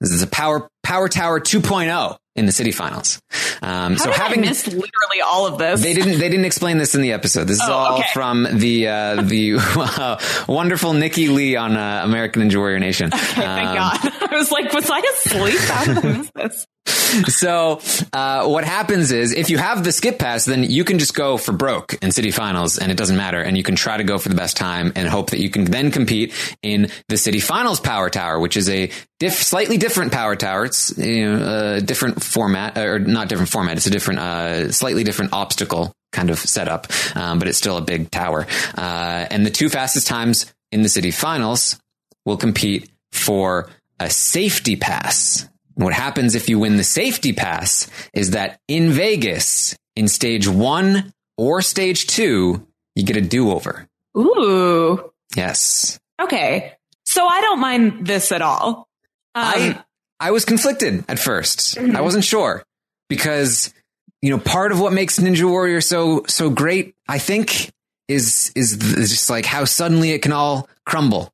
This 0.00 0.10
is 0.12 0.22
a 0.22 0.26
Power 0.26 0.68
Power 0.82 1.08
Tower 1.08 1.40
2.0 1.40 2.16
in 2.36 2.46
the 2.46 2.52
city 2.52 2.72
finals. 2.72 3.20
Um, 3.62 3.98
so 3.98 4.10
having 4.10 4.40
I 4.44 4.48
miss 4.48 4.66
literally 4.66 5.20
all 5.24 5.46
of 5.46 5.58
this? 5.58 5.82
they 5.82 5.92
didn't 5.92 6.18
they 6.18 6.28
didn't 6.30 6.46
explain 6.46 6.78
this 6.78 6.94
in 6.94 7.02
the 7.02 7.12
episode. 7.12 7.44
This 7.44 7.56
is 7.60 7.68
Oh, 7.68 7.72
all 7.72 7.94
okay. 7.98 8.06
from 8.14 8.46
the 8.50 8.88
uh, 8.88 9.22
the 9.22 10.44
wonderful 10.48 10.94
Nikki 10.94 11.28
Lee 11.28 11.56
on 11.56 11.76
uh, 11.76 12.00
American 12.04 12.42
Ninja 12.42 12.56
Warrior 12.56 12.78
Nation. 12.78 13.08
Okay, 13.12 13.18
thank 13.26 13.68
Um, 13.68 13.76
God. 13.76 13.98
I 14.32 14.36
was 14.36 14.50
like, 14.50 14.72
was 14.72 14.88
I 14.90 15.00
asleep? 15.00 15.58
How 15.60 15.84
did 15.84 15.98
I 16.04 16.18
miss 16.18 16.30
this? 16.34 16.66
so 17.28 17.80
uh, 18.12 18.46
what 18.46 18.64
happens 18.64 19.12
is 19.12 19.32
if 19.32 19.50
you 19.50 19.58
have 19.58 19.84
the 19.84 19.92
skip 19.92 20.18
pass, 20.18 20.44
then 20.44 20.64
you 20.64 20.84
can 20.84 20.98
just 20.98 21.14
go 21.14 21.36
for 21.36 21.52
broke 21.52 21.94
in 22.02 22.12
city 22.12 22.30
finals, 22.30 22.78
and 22.78 22.90
it 22.90 22.96
doesn't 22.96 23.16
matter. 23.16 23.40
And 23.40 23.56
you 23.56 23.62
can 23.62 23.76
try 23.76 23.96
to 23.96 24.04
go 24.04 24.18
for 24.18 24.28
the 24.28 24.34
best 24.34 24.56
time 24.56 24.92
and 24.96 25.08
hope 25.08 25.30
that 25.30 25.40
you 25.40 25.50
can 25.50 25.64
then 25.64 25.90
compete 25.90 26.32
in 26.62 26.90
the 27.08 27.16
city 27.16 27.40
finals 27.40 27.80
power 27.80 28.10
tower, 28.10 28.38
which 28.38 28.56
is 28.56 28.68
a 28.68 28.90
diff- 29.18 29.42
slightly 29.42 29.76
different 29.76 30.12
power 30.12 30.36
tower. 30.36 30.64
It's 30.64 30.96
you 30.96 31.30
know, 31.30 31.76
a 31.76 31.80
different 31.80 32.22
format, 32.22 32.78
or 32.78 32.98
not 32.98 33.28
different 33.28 33.50
format. 33.50 33.76
It's 33.76 33.86
a 33.86 33.90
different, 33.90 34.20
uh, 34.20 34.72
slightly 34.72 35.04
different 35.04 35.32
obstacle 35.32 35.92
kind 36.12 36.30
of 36.30 36.38
setup, 36.38 36.86
um, 37.14 37.38
but 37.38 37.48
it's 37.48 37.58
still 37.58 37.76
a 37.76 37.82
big 37.82 38.10
tower. 38.10 38.46
Uh, 38.76 39.26
and 39.30 39.46
the 39.46 39.50
two 39.50 39.68
fastest 39.68 40.06
times 40.06 40.52
in 40.72 40.82
the 40.82 40.88
city 40.88 41.10
finals 41.10 41.78
will 42.24 42.36
compete 42.36 42.90
for 43.12 43.68
a 43.98 44.10
safety 44.10 44.76
pass. 44.76 45.48
What 45.80 45.94
happens 45.94 46.34
if 46.34 46.48
you 46.48 46.58
win 46.58 46.76
the 46.76 46.84
safety 46.84 47.32
pass 47.32 47.88
is 48.12 48.32
that 48.32 48.60
in 48.68 48.90
Vegas, 48.90 49.76
in 49.96 50.08
stage 50.08 50.46
one 50.46 51.12
or 51.38 51.62
stage 51.62 52.06
two, 52.06 52.66
you 52.94 53.02
get 53.02 53.16
a 53.16 53.20
do 53.22 53.50
over. 53.50 53.88
Ooh. 54.16 55.10
Yes. 55.34 55.98
Okay. 56.20 56.74
So 57.06 57.26
I 57.26 57.40
don't 57.40 57.60
mind 57.60 58.06
this 58.06 58.30
at 58.30 58.42
all. 58.42 58.88
Um, 59.34 59.44
I 59.44 59.84
I 60.18 60.30
was 60.32 60.44
conflicted 60.44 61.04
at 61.08 61.16
1st 61.16 61.96
I 61.96 62.00
wasn't 62.02 62.24
sure 62.24 62.62
because 63.08 63.72
you 64.20 64.30
know 64.30 64.38
part 64.38 64.72
of 64.72 64.80
what 64.80 64.92
makes 64.92 65.18
Ninja 65.18 65.48
Warrior 65.48 65.80
so 65.80 66.24
so 66.26 66.50
great, 66.50 66.94
I 67.08 67.18
think, 67.18 67.70
is 68.06 68.52
is 68.54 68.76
just 68.76 69.30
like 69.30 69.46
how 69.46 69.64
suddenly 69.64 70.10
it 70.10 70.20
can 70.20 70.32
all 70.32 70.68
crumble. 70.84 71.32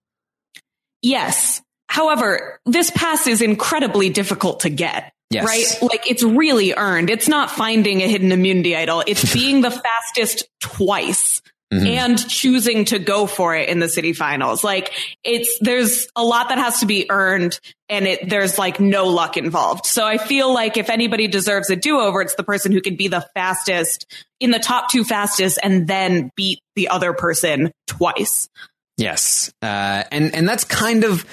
yes. 1.03 1.63
However, 1.89 2.61
this 2.67 2.91
pass 2.91 3.27
is 3.27 3.43
incredibly 3.43 4.11
difficult 4.11 4.61
to 4.61 4.71
get. 4.71 5.13
Yes. 5.31 5.45
Right? 5.45 5.91
Like 5.91 6.11
it's 6.11 6.23
really 6.23 6.75
earned. 6.75 7.11
It's 7.11 7.29
not 7.29 7.51
finding 7.51 8.01
a 8.01 8.09
hidden 8.09 8.33
immunity 8.33 8.77
idol. 8.77 9.03
It's 9.07 9.33
being 9.35 9.61
the 9.61 9.71
fastest 9.71 10.49
twice. 10.61 11.43
Mhm. 11.75 11.85
And 11.85 12.29
choosing 12.29 12.85
to 12.87 13.01
go 13.01 13.27
for 13.27 13.57
it 13.57 13.69
in 13.69 13.81
the 13.81 13.89
city 13.89 14.13
finals. 14.13 14.63
Like 14.63 14.93
it's, 15.25 15.59
there's 15.61 16.07
a 16.15 16.23
lot 16.23 16.51
that 16.51 16.59
has 16.59 16.79
to 16.79 16.87
be 16.87 17.11
earned 17.11 17.59
and 17.89 18.07
it, 18.07 18.29
there's 18.29 18.57
like 18.57 18.79
no 18.79 19.09
luck 19.09 19.37
involved. 19.37 19.85
So 19.85 20.07
I 20.07 20.17
feel 20.17 20.55
like 20.55 20.77
if 20.77 20.91
anybody 20.91 21.27
deserves 21.27 21.69
a 21.69 21.75
do 21.75 21.99
over, 21.99 22.23
it's 22.23 22.37
the 22.37 22.45
person 22.45 22.71
who 22.71 22.81
can 22.81 22.95
be 22.95 23.09
the 23.09 23.27
fastest 23.35 24.07
in 24.39 24.53
the 24.53 24.61
top 24.61 24.93
two 24.93 25.03
fastest 25.03 25.59
and 25.61 25.89
then 25.89 26.31
beat 26.37 26.61
the 26.77 26.87
other 26.87 27.13
person 27.13 27.73
twice. 27.89 28.49
Yes. 28.97 29.53
Uh, 29.63 30.05
and, 30.11 30.35
and 30.35 30.49
that's 30.49 30.65
kind 30.65 31.05
of 31.05 31.25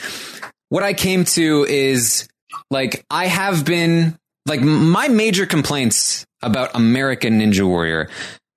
what 0.69 0.83
I 0.83 0.93
came 0.93 1.25
to 1.25 1.65
is 1.67 2.27
like, 2.69 3.05
I 3.09 3.27
have 3.27 3.65
been 3.65 4.17
like 4.45 4.61
my 4.61 5.07
major 5.07 5.45
complaints 5.45 6.25
about 6.41 6.75
American 6.75 7.39
Ninja 7.39 7.65
Warrior 7.65 8.09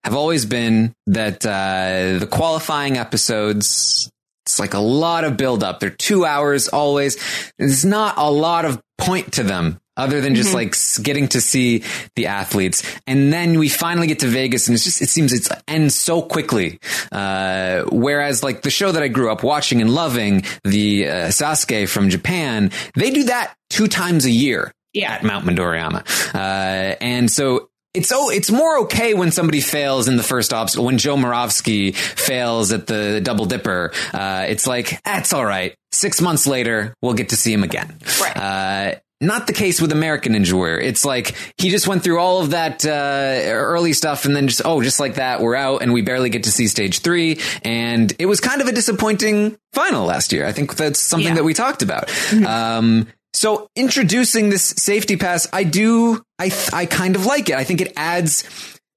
have 0.04 0.14
always 0.14 0.44
been 0.44 0.92
that, 1.06 1.44
uh, 1.46 2.18
the 2.18 2.28
qualifying 2.30 2.96
episodes, 2.96 4.10
it's 4.44 4.58
like 4.58 4.74
a 4.74 4.78
lot 4.78 5.24
of 5.24 5.36
build 5.36 5.64
up. 5.64 5.80
They're 5.80 5.90
two 5.90 6.24
hours 6.24 6.68
always. 6.68 7.16
There's 7.58 7.84
not 7.84 8.14
a 8.16 8.30
lot 8.30 8.64
of 8.64 8.80
point 8.98 9.34
to 9.34 9.42
them 9.42 9.78
other 9.96 10.20
than 10.20 10.34
just 10.34 10.54
like 10.54 10.74
getting 11.02 11.28
to 11.28 11.40
see 11.40 11.82
the 12.14 12.26
athletes. 12.26 12.82
And 13.06 13.32
then 13.32 13.58
we 13.58 13.68
finally 13.68 14.06
get 14.06 14.20
to 14.20 14.28
Vegas 14.28 14.68
and 14.68 14.74
it's 14.74 14.84
just, 14.84 15.00
it 15.02 15.08
seems 15.08 15.32
it's 15.32 15.48
ends 15.66 15.94
so 15.94 16.22
quickly. 16.22 16.78
Uh, 17.12 17.82
whereas 17.90 18.42
like 18.42 18.62
the 18.62 18.70
show 18.70 18.92
that 18.92 19.02
I 19.02 19.08
grew 19.08 19.30
up 19.30 19.42
watching 19.42 19.80
and 19.80 19.90
loving, 19.90 20.44
the 20.64 21.08
uh, 21.08 21.12
Sasuke 21.28 21.88
from 21.88 22.10
Japan, 22.10 22.70
they 22.94 23.10
do 23.10 23.24
that 23.24 23.54
two 23.70 23.88
times 23.88 24.24
a 24.24 24.30
year 24.30 24.72
Yeah. 24.92 25.12
at 25.12 25.24
Mount 25.24 25.44
Midoriyama. 25.46 26.34
Uh, 26.34 26.96
and 27.00 27.30
so 27.30 27.68
it's 27.94 28.12
oh, 28.12 28.28
it's 28.28 28.50
more 28.50 28.80
okay 28.80 29.14
when 29.14 29.30
somebody 29.30 29.62
fails 29.62 30.06
in 30.06 30.16
the 30.18 30.22
first 30.22 30.52
obstacle. 30.52 30.84
When 30.84 30.98
Joe 30.98 31.16
Moravsky 31.16 31.92
fails 31.92 32.70
at 32.70 32.86
the 32.86 33.22
Double 33.22 33.46
Dipper, 33.46 33.90
uh, 34.12 34.44
it's 34.48 34.66
like 34.66 35.02
that's 35.02 35.32
all 35.32 35.46
right. 35.46 35.74
Six 35.92 36.20
months 36.20 36.46
later, 36.46 36.92
we'll 37.00 37.14
get 37.14 37.30
to 37.30 37.36
see 37.36 37.54
him 37.54 37.62
again. 37.62 37.96
Right. 38.20 38.36
Uh, 38.36 38.94
not 39.20 39.46
the 39.46 39.52
case 39.52 39.80
with 39.80 39.92
American 39.92 40.34
Ninja 40.34 40.52
Warrior. 40.52 40.78
It's 40.78 41.04
like 41.04 41.34
he 41.58 41.70
just 41.70 41.88
went 41.88 42.04
through 42.04 42.18
all 42.18 42.40
of 42.42 42.50
that 42.50 42.84
uh, 42.84 43.50
early 43.50 43.92
stuff, 43.92 44.24
and 44.26 44.36
then 44.36 44.48
just 44.48 44.62
oh, 44.64 44.82
just 44.82 45.00
like 45.00 45.14
that, 45.14 45.40
we're 45.40 45.54
out, 45.54 45.82
and 45.82 45.92
we 45.92 46.02
barely 46.02 46.28
get 46.30 46.44
to 46.44 46.52
see 46.52 46.66
stage 46.66 46.98
three. 47.00 47.40
And 47.62 48.12
it 48.18 48.26
was 48.26 48.40
kind 48.40 48.60
of 48.60 48.68
a 48.68 48.72
disappointing 48.72 49.56
final 49.72 50.04
last 50.04 50.32
year. 50.32 50.46
I 50.46 50.52
think 50.52 50.76
that's 50.76 51.00
something 51.00 51.28
Yeah. 51.28 51.34
that 51.36 51.44
we 51.44 51.54
talked 51.54 51.82
about. 51.82 52.10
Um, 52.46 53.08
so 53.32 53.68
introducing 53.76 54.48
this 54.48 54.64
safety 54.64 55.16
pass, 55.16 55.46
I 55.52 55.64
do, 55.64 56.22
I, 56.38 56.50
I 56.72 56.86
kind 56.86 57.16
of 57.16 57.26
like 57.26 57.50
it. 57.50 57.56
I 57.56 57.64
think 57.64 57.82
it 57.82 57.92
adds 57.96 58.44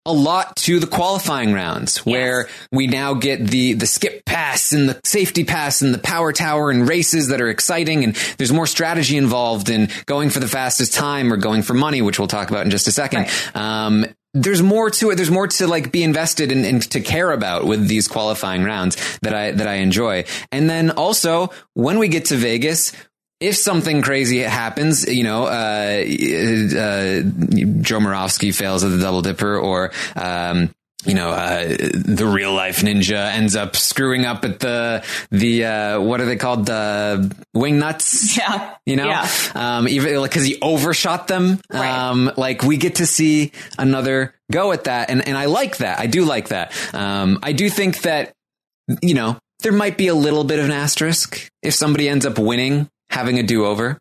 a 0.09 0.13
lot 0.13 0.55
to 0.55 0.79
the 0.79 0.87
qualifying 0.87 1.53
rounds 1.53 1.99
where 1.99 2.49
we 2.71 2.87
now 2.87 3.13
get 3.13 3.45
the, 3.45 3.73
the 3.73 3.85
skip 3.85 4.25
pass 4.25 4.71
and 4.71 4.89
the 4.89 4.99
safety 5.03 5.43
pass 5.43 5.81
and 5.81 5.93
the 5.93 5.99
power 5.99 6.33
tower 6.33 6.71
and 6.71 6.89
races 6.89 7.27
that 7.27 7.41
are 7.41 7.49
exciting. 7.49 8.03
And 8.03 8.15
there's 8.37 8.51
more 8.51 8.67
strategy 8.67 9.17
involved 9.17 9.69
in 9.69 9.89
going 10.05 10.31
for 10.31 10.39
the 10.39 10.47
fastest 10.47 10.93
time 10.93 11.31
or 11.31 11.37
going 11.37 11.61
for 11.61 11.75
money, 11.75 12.01
which 12.01 12.17
we'll 12.17 12.27
talk 12.27 12.49
about 12.49 12.65
in 12.65 12.71
just 12.71 12.87
a 12.87 12.91
second. 12.91 13.27
Um, 13.53 14.05
there's 14.33 14.61
more 14.61 14.89
to 14.91 15.09
it. 15.09 15.15
There's 15.15 15.31
more 15.31 15.47
to 15.47 15.67
like 15.67 15.91
be 15.91 16.03
invested 16.03 16.51
in 16.51 16.63
and 16.63 16.81
to 16.91 17.01
care 17.01 17.31
about 17.31 17.65
with 17.65 17.87
these 17.87 18.07
qualifying 18.07 18.63
rounds 18.63 18.95
that 19.21 19.33
I, 19.33 19.51
that 19.51 19.67
I 19.67 19.75
enjoy. 19.75 20.25
And 20.51 20.69
then 20.69 20.91
also 20.91 21.49
when 21.73 21.97
we 21.97 22.09
get 22.09 22.25
to 22.25 22.35
Vegas, 22.35 22.93
if 23.39 23.55
something 23.55 24.01
crazy 24.01 24.39
happens, 24.39 25.05
you 25.07 25.23
know, 25.23 25.45
uh, 25.45 26.03
uh, 26.03 27.21
Joe 27.81 27.99
Moravsky 27.99 28.51
fails 28.51 28.83
at 28.83 28.91
the 28.91 28.99
double 28.99 29.21
dipper 29.21 29.57
or, 29.57 29.91
um, 30.15 30.69
you 31.05 31.13
know, 31.13 31.29
uh, 31.29 31.65
the 31.65 32.29
real 32.29 32.51
life 32.53 32.81
ninja 32.81 33.33
ends 33.33 33.55
up 33.55 33.77
screwing 33.77 34.25
up 34.25 34.43
at 34.43 34.59
the, 34.59 35.01
the, 35.31 35.63
uh, 35.63 36.01
what 36.01 36.19
are 36.19 36.25
they 36.25 36.35
called? 36.35 36.65
The 36.65 37.33
wing 37.53 37.79
nuts? 37.79 38.35
Yeah. 38.37 38.75
You 38.85 38.97
know, 38.97 39.07
Yeah. 39.07 39.27
um, 39.55 39.87
even 39.87 40.19
like, 40.19 40.31
cause 40.31 40.43
he 40.43 40.57
overshot 40.61 41.27
them. 41.29 41.61
Right. 41.71 41.89
Um, 41.89 42.29
like 42.35 42.63
we 42.63 42.75
get 42.75 42.95
to 42.95 43.05
see 43.05 43.53
another 43.77 44.33
go 44.51 44.73
at 44.73 44.83
that. 44.85 45.09
And, 45.09 45.25
and 45.25 45.37
I 45.37 45.45
like 45.45 45.77
that. 45.77 45.99
I 45.99 46.07
do 46.07 46.25
like 46.25 46.49
that. 46.49 46.73
Um, 46.93 47.39
I 47.43 47.53
do 47.53 47.69
think 47.69 48.01
that, 48.01 48.33
you 49.01 49.13
know, 49.13 49.37
there 49.61 49.71
might 49.71 49.97
be 49.97 50.07
a 50.07 50.15
little 50.15 50.43
bit 50.43 50.59
of 50.59 50.65
an 50.65 50.71
asterisk 50.71 51.47
if 51.61 51.73
somebody 51.73 52.09
ends 52.09 52.25
up 52.25 52.37
winning, 52.39 52.89
having 53.09 53.39
a 53.39 53.43
do 53.43 53.65
over. 53.65 53.99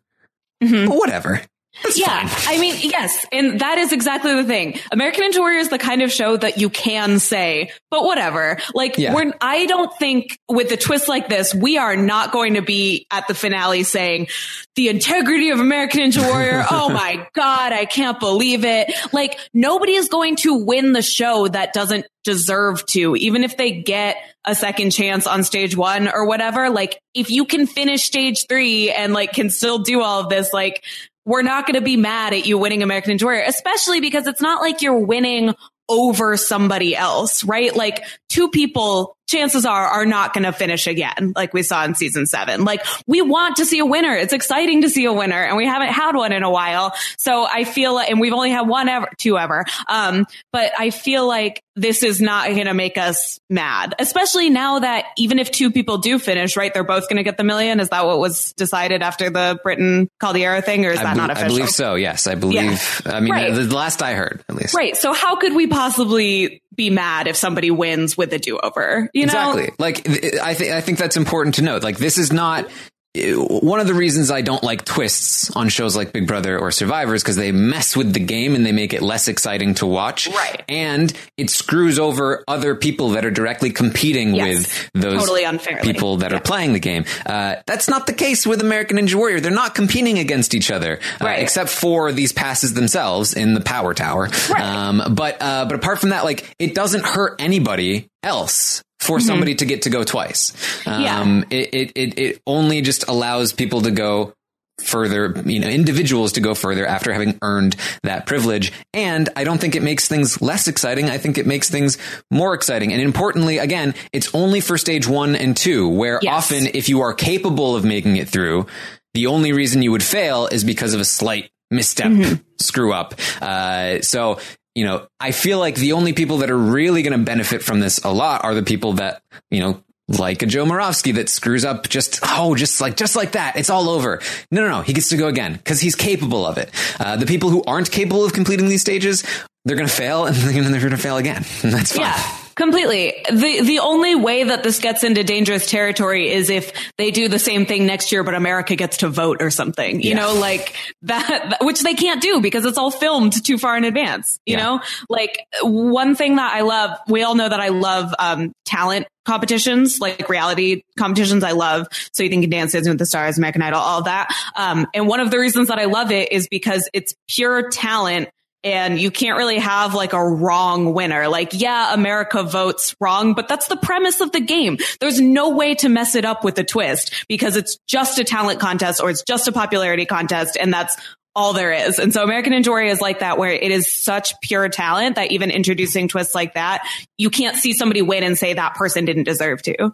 Mm-hmm. 0.63 0.87
But 0.87 0.97
whatever. 0.97 1.41
That's 1.83 1.99
Yeah, 1.99 2.27
fine. 2.27 2.57
I 2.57 2.59
mean, 2.59 2.75
yes, 2.81 3.25
and 3.31 3.59
that 3.61 3.77
is 3.77 3.93
exactly 3.93 4.33
the 4.33 4.43
thing. 4.43 4.79
American 4.91 5.23
Ninja 5.23 5.39
Warrior 5.39 5.59
is 5.59 5.69
the 5.69 5.77
kind 5.77 6.01
of 6.01 6.11
show 6.11 6.35
that 6.35 6.57
you 6.57 6.69
can 6.69 7.19
say, 7.19 7.71
but 7.91 8.03
whatever. 8.03 8.57
Like, 8.73 8.97
Yeah. 8.97 9.13
we're, 9.13 9.31
I 9.39 9.65
don't 9.65 9.93
think 9.97 10.37
with 10.49 10.71
a 10.71 10.77
twist 10.77 11.07
like 11.07 11.29
this, 11.29 11.53
we 11.53 11.77
are 11.77 11.95
not 11.95 12.31
going 12.31 12.55
to 12.55 12.61
be 12.61 13.05
at 13.11 13.27
the 13.27 13.33
finale 13.33 13.83
saying 13.83 14.27
the 14.75 14.89
integrity 14.89 15.51
of 15.51 15.59
American 15.59 16.01
Ninja 16.01 16.27
Warrior. 16.27 16.65
oh 16.71 16.89
my 16.89 17.27
God, 17.33 17.71
I 17.71 17.85
can't 17.85 18.19
believe 18.19 18.65
it. 18.65 18.91
Like, 19.13 19.39
nobody 19.53 19.93
is 19.93 20.09
going 20.09 20.35
to 20.37 20.55
win 20.65 20.91
the 20.93 21.01
show 21.03 21.47
that 21.47 21.71
doesn't 21.73 22.05
deserve 22.25 22.85
to, 22.87 23.15
even 23.15 23.43
if 23.43 23.55
they 23.57 23.81
get 23.81 24.17
a 24.45 24.53
second 24.55 24.91
chance 24.91 25.27
on 25.27 25.43
stage 25.43 25.75
one 25.77 26.07
or 26.09 26.25
whatever. 26.25 26.69
Like, 26.69 26.99
if 27.13 27.29
you 27.29 27.45
can 27.45 27.67
finish 27.67 28.03
stage 28.03 28.45
three 28.47 28.91
and 28.91 29.13
like 29.13 29.33
can 29.33 29.49
still 29.49 29.79
do 29.79 30.01
all 30.01 30.21
of 30.21 30.29
this, 30.29 30.51
like, 30.53 30.83
we're 31.25 31.41
not 31.41 31.65
going 31.65 31.75
to 31.75 31.81
be 31.81 31.97
mad 31.97 32.33
at 32.33 32.45
you 32.45 32.57
winning 32.57 32.83
American 32.83 33.17
Warrior, 33.21 33.43
especially 33.47 34.01
because 34.01 34.27
it's 34.27 34.41
not 34.41 34.61
like 34.61 34.81
you're 34.81 34.97
winning 34.97 35.53
over 35.87 36.37
somebody 36.37 36.95
else, 36.95 37.43
right? 37.43 37.75
Like 37.75 38.03
two 38.29 38.49
people, 38.49 39.17
chances 39.27 39.65
are, 39.65 39.85
are 39.87 40.05
not 40.05 40.33
going 40.33 40.43
to 40.43 40.51
finish 40.51 40.87
again, 40.87 41.33
like 41.35 41.53
we 41.53 41.61
saw 41.63 41.83
in 41.85 41.93
season 41.95 42.25
seven. 42.25 42.63
Like 42.63 42.83
we 43.05 43.21
want 43.21 43.57
to 43.57 43.65
see 43.65 43.79
a 43.79 43.85
winner. 43.85 44.13
It's 44.15 44.33
exciting 44.33 44.81
to 44.83 44.89
see 44.89 45.05
a 45.05 45.13
winner 45.13 45.43
and 45.43 45.57
we 45.57 45.65
haven't 45.65 45.89
had 45.89 46.15
one 46.15 46.31
in 46.31 46.43
a 46.43 46.49
while. 46.49 46.93
So 47.17 47.45
I 47.51 47.63
feel 47.63 47.93
like, 47.93 48.09
and 48.09 48.19
we've 48.19 48.33
only 48.33 48.49
had 48.51 48.67
one 48.67 48.89
ever, 48.89 49.09
two 49.17 49.37
ever. 49.37 49.65
Um, 49.87 50.25
but 50.51 50.71
I 50.79 50.89
feel 50.89 51.27
like 51.27 51.63
this 51.75 52.03
is 52.03 52.19
not 52.19 52.49
going 52.49 52.65
to 52.65 52.73
make 52.73 52.97
us 52.97 53.39
mad, 53.49 53.95
especially 53.99 54.49
now 54.49 54.79
that 54.79 55.05
even 55.17 55.39
if 55.39 55.49
two 55.51 55.71
people 55.71 55.99
do 55.99 56.19
finish, 56.19 56.57
right, 56.57 56.73
they're 56.73 56.83
both 56.83 57.07
going 57.07 57.17
to 57.17 57.23
get 57.23 57.37
the 57.37 57.43
million. 57.43 57.79
Is 57.79 57.89
that 57.89 58.05
what 58.05 58.19
was 58.19 58.53
decided 58.53 59.01
after 59.01 59.29
the 59.29 59.59
Britten 59.63 60.09
Caldiero 60.21 60.63
thing 60.63 60.85
or 60.85 60.89
is 60.89 60.99
I, 60.99 61.03
that 61.03 61.15
bel- 61.15 61.27
not 61.27 61.29
official 61.31 61.45
I 61.45 61.57
believe 61.57 61.69
so. 61.69 61.95
Yes, 61.95 62.27
I 62.27 62.35
believe. 62.35 63.01
I 63.05 63.19
mean, 63.21 63.31
Right. 63.31 63.53
the 63.53 63.63
last 63.75 64.01
I 64.01 64.13
heard, 64.15 64.43
at 64.49 64.55
least. 64.55 64.73
Right. 64.75 64.97
So 64.97 65.13
how 65.13 65.35
could 65.37 65.55
we 65.55 65.67
possibly 65.67 66.61
be 66.79 66.89
mad 66.89 67.27
if 67.27 67.35
somebody 67.35 67.69
wins 67.69 68.17
with 68.17 68.31
a 68.33 68.39
do 68.39 68.57
over? 68.57 69.09
You 69.13 69.25
know? 69.25 69.51
Exactly. 69.51 69.75
Like 69.77 70.07
I 70.39 70.53
think 70.53 70.71
I 70.71 70.79
think 70.79 70.97
that's 70.97 71.17
important 71.17 71.55
to 71.55 71.61
note. 71.61 71.83
Like 71.83 71.97
this 71.97 72.17
is 72.17 72.31
not 72.31 72.69
one 73.15 73.79
of 73.79 73.87
the 73.87 73.95
reasons 73.95 74.29
I 74.29 74.41
don't 74.41 74.63
like 74.63 74.85
twists 74.85 75.49
on 75.55 75.69
shows 75.69 75.95
like 75.95 76.13
Big 76.13 76.27
Brother 76.27 76.59
or 76.59 76.69
Survivor 76.69 77.15
is 77.15 77.23
because 77.23 77.37
they 77.37 77.51
mess 77.51 77.95
with 77.97 78.13
the 78.13 78.19
game 78.19 78.53
and 78.53 78.63
they 78.63 78.71
make 78.71 78.93
it 78.93 79.01
less 79.01 79.27
exciting 79.27 79.73
to 79.75 79.87
watch. 79.87 80.27
Right. 80.27 80.63
And 80.69 81.11
it 81.35 81.49
screws 81.49 81.97
over 81.97 82.43
other 82.47 82.75
people 82.75 83.09
that 83.11 83.25
are 83.25 83.31
directly 83.31 83.71
competing 83.71 84.35
Yes. 84.35 84.57
with 84.59 84.89
those 84.93 85.21
Totally 85.21 85.43
unfairly. 85.43 85.81
people 85.91 86.17
that 86.17 86.33
are 86.33 86.39
playing 86.39 86.73
the 86.73 86.79
game. 86.79 87.05
Uh, 87.25 87.55
that's 87.65 87.89
not 87.89 88.05
the 88.05 88.13
case 88.13 88.45
with 88.45 88.61
American 88.61 88.97
Ninja 88.97 89.15
Warrior. 89.15 89.39
They're 89.39 89.49
not 89.51 89.73
competing 89.73 90.19
against 90.19 90.53
each 90.53 90.69
other, 90.69 90.99
uh, 91.19 91.25
Right. 91.25 91.39
except 91.41 91.69
for 91.71 92.11
these 92.11 92.31
passes 92.31 92.75
themselves 92.75 93.33
in 93.33 93.55
the 93.55 93.61
Power 93.61 93.95
Tower. 93.95 94.29
Right. 94.51 94.61
Um, 94.61 95.15
but 95.15 95.37
uh, 95.41 95.65
but 95.65 95.73
apart 95.75 95.99
from 95.99 96.09
that, 96.11 96.25
like 96.25 96.55
it 96.59 96.75
doesn't 96.75 97.03
hurt 97.05 97.41
anybody 97.41 98.07
else 98.21 98.83
for 98.99 99.19
somebody 99.19 99.55
to 99.55 99.65
get 99.65 99.83
to 99.83 99.89
go 99.89 100.03
twice. 100.03 100.51
Mm-hmm. 100.83 101.01
Yeah. 101.01 101.19
Um, 101.21 101.45
it, 101.49 101.91
it 101.95 102.17
it 102.19 102.41
only 102.45 102.81
just 102.81 103.07
allows 103.07 103.53
people 103.53 103.81
to 103.81 103.91
go 103.91 104.33
further, 104.81 105.33
you 105.45 105.59
know, 105.59 105.67
individuals 105.67 106.31
to 106.33 106.41
go 106.41 106.55
further 106.55 106.85
after 106.85 107.11
having 107.11 107.37
earned 107.41 107.75
that 108.03 108.25
privilege. 108.25 108.71
And 108.93 109.27
I 109.35 109.43
don't 109.43 109.59
think 109.59 109.75
it 109.75 109.83
makes 109.83 110.07
things 110.07 110.41
less 110.41 110.67
exciting. 110.69 111.09
I 111.09 111.17
think 111.17 111.37
it 111.37 111.45
makes 111.45 111.69
things 111.69 111.97
more 112.31 112.53
exciting. 112.53 112.93
And 112.93 113.01
importantly, 113.01 113.57
again, 113.57 113.93
it's 114.13 114.33
only 114.33 114.61
for 114.61 114.77
stage 114.77 115.05
one 115.07 115.35
and 115.35 115.55
two, 115.55 115.89
where 115.89 116.19
Yes. 116.21 116.33
often 116.33 116.67
if 116.73 116.87
you 116.87 117.01
are 117.01 117.13
capable 117.13 117.75
of 117.75 117.83
making 117.83 118.15
it 118.15 118.29
through, 118.29 118.67
the 119.13 119.27
only 119.27 119.51
reason 119.51 119.81
you 119.81 119.91
would 119.91 120.03
fail 120.03 120.47
is 120.47 120.63
because 120.63 120.93
of 120.93 121.01
a 121.01 121.05
slight 121.05 121.51
misstep, 121.71 122.11
screw 122.59 122.93
up. 122.93 123.15
Uh, 123.41 124.01
so, 124.01 124.39
you 124.75 124.85
know, 124.85 125.07
I 125.19 125.31
feel 125.31 125.59
like 125.59 125.75
the 125.75 125.93
only 125.93 126.13
people 126.13 126.37
that 126.39 126.49
are 126.49 126.57
really 126.57 127.01
going 127.01 127.17
to 127.17 127.23
benefit 127.23 127.63
from 127.63 127.79
this 127.79 127.99
a 127.99 128.09
lot 128.11 128.43
are 128.43 128.53
the 128.53 128.63
people 128.63 128.93
that, 128.93 129.21
you 129.51 129.59
know, 129.59 129.83
like 130.07 130.41
a 130.41 130.45
Joe 130.45 130.65
Moravsky 130.65 131.11
that 131.13 131.29
screws 131.29 131.63
up 131.63 131.87
just, 131.87 132.19
oh, 132.23 132.55
just 132.55 132.81
like, 132.81 132.97
just 132.97 133.15
like 133.15 133.33
that. 133.33 133.57
It's 133.57 133.69
all 133.69 133.89
over. 133.89 134.21
No, 134.51 134.61
no, 134.61 134.69
no. 134.69 134.81
He 134.81 134.93
gets 134.93 135.09
to 135.09 135.17
go 135.17 135.27
again 135.27 135.53
because 135.53 135.79
he's 135.79 135.95
capable 135.95 136.45
of 136.45 136.57
it. 136.57 136.71
Uh, 136.99 137.15
the 137.15 137.25
people 137.25 137.49
who 137.49 137.63
aren't 137.67 137.91
capable 137.91 138.25
of 138.25 138.33
completing 138.33 138.69
these 138.69 138.81
stages, 138.81 139.23
they're 139.65 139.75
going 139.75 139.87
to 139.87 139.93
fail 139.93 140.25
and 140.25 140.35
they're 140.37 140.53
going 140.53 140.91
to 140.91 140.97
fail 140.97 141.17
again. 141.17 141.45
And 141.63 141.73
that's 141.73 141.95
fine. 141.95 142.05
Yeah, 142.05 142.35
completely. 142.59 143.25
The 143.31 143.61
the 143.61 143.79
only 143.79 144.13
way 144.13 144.43
that 144.43 144.61
this 144.61 144.77
gets 144.77 145.03
into 145.03 145.23
dangerous 145.23 145.65
territory 145.65 146.29
is 146.29 146.51
if 146.51 146.71
they 146.97 147.09
do 147.09 147.27
the 147.27 147.39
same 147.39 147.65
thing 147.65 147.87
next 147.87 148.11
year, 148.11 148.23
but 148.23 148.35
America 148.35 148.75
gets 148.75 148.97
to 148.97 149.09
vote 149.09 149.41
or 149.41 149.49
something. 149.49 150.01
You 150.01 150.09
Yeah. 150.09 150.15
know, 150.17 150.33
like 150.35 150.75
that, 151.03 151.57
which 151.61 151.81
they 151.81 151.95
can't 151.95 152.21
do 152.21 152.41
because 152.41 152.65
it's 152.65 152.77
all 152.77 152.91
filmed 152.91 153.43
too 153.43 153.57
far 153.57 153.75
in 153.77 153.83
advance. 153.85 154.37
You 154.45 154.57
Yeah. 154.57 154.63
know, 154.63 154.81
like 155.09 155.39
one 155.63 156.15
thing 156.15 156.35
that 156.35 156.53
I 156.53 156.61
love. 156.61 156.91
We 157.07 157.23
all 157.23 157.33
know 157.33 157.49
that 157.49 157.59
I 157.59 157.69
love 157.69 158.13
um, 158.19 158.51
talent 158.65 159.07
competitions, 159.25 159.99
like 159.99 160.27
reality 160.27 160.81
competitions. 160.97 161.43
I 161.43 161.51
love 161.51 161.87
So 162.13 162.23
You 162.23 162.29
Think 162.29 162.43
Can 162.43 162.49
Dance, 162.49 162.71
Dancing 162.73 162.91
with 162.91 162.99
the 162.99 163.05
Stars, 163.05 163.37
American 163.37 163.61
Idol, 163.61 163.79
all 163.79 164.03
that. 164.03 164.33
Um, 164.55 164.87
and 164.93 165.07
one 165.07 165.19
of 165.19 165.31
the 165.31 165.39
reasons 165.39 165.67
that 165.69 165.77
I 165.79 165.85
love 165.85 166.11
it 166.11 166.31
is 166.31 166.47
because 166.49 166.89
it's 166.93 167.13
pure 167.27 167.69
talent 167.69 168.29
and 168.63 168.99
you 168.99 169.11
can't 169.11 169.37
really 169.37 169.59
have 169.59 169.93
like 169.93 170.13
a 170.13 170.23
wrong 170.23 170.93
winner. 170.93 171.27
Like, 171.27 171.49
yeah, 171.53 171.93
America 171.93 172.43
votes 172.43 172.95
wrong, 172.99 173.33
but 173.33 173.47
that's 173.47 173.67
the 173.67 173.77
premise 173.77 174.21
of 174.21 174.31
the 174.31 174.41
game. 174.41 174.77
There's 174.99 175.21
no 175.21 175.49
way 175.49 175.75
to 175.75 175.89
mess 175.89 176.15
it 176.15 176.25
up 176.25 176.43
with 176.43 176.57
a 176.59 176.63
twist 176.63 177.25
because 177.27 177.55
it's 177.55 177.77
just 177.87 178.19
a 178.19 178.23
talent 178.23 178.59
contest 178.59 179.01
or 179.01 179.09
it's 179.09 179.23
just 179.23 179.47
a 179.47 179.51
popularity 179.51 180.05
contest. 180.05 180.57
And 180.59 180.73
that's 180.73 180.95
all 181.35 181.53
there 181.53 181.71
is. 181.71 181.99
And 181.99 182.13
so 182.13 182.23
American 182.23 182.53
Ninja 182.53 182.67
Warrior 182.67 182.91
is 182.91 183.01
like 183.01 183.19
that, 183.19 183.37
where 183.37 183.51
it 183.51 183.71
is 183.71 183.91
such 183.91 184.33
pure 184.41 184.67
talent 184.67 185.15
that 185.15 185.31
even 185.31 185.51
introducing 185.51 186.07
twists 186.07 186.35
like 186.35 186.55
that, 186.55 186.85
you 187.17 187.29
can't 187.29 187.55
see 187.55 187.73
somebody 187.73 188.01
win 188.01 188.23
and 188.23 188.37
say 188.37 188.53
that 188.53 188.75
person 188.75 189.05
didn't 189.05 189.23
deserve 189.23 189.61
to. 189.63 189.91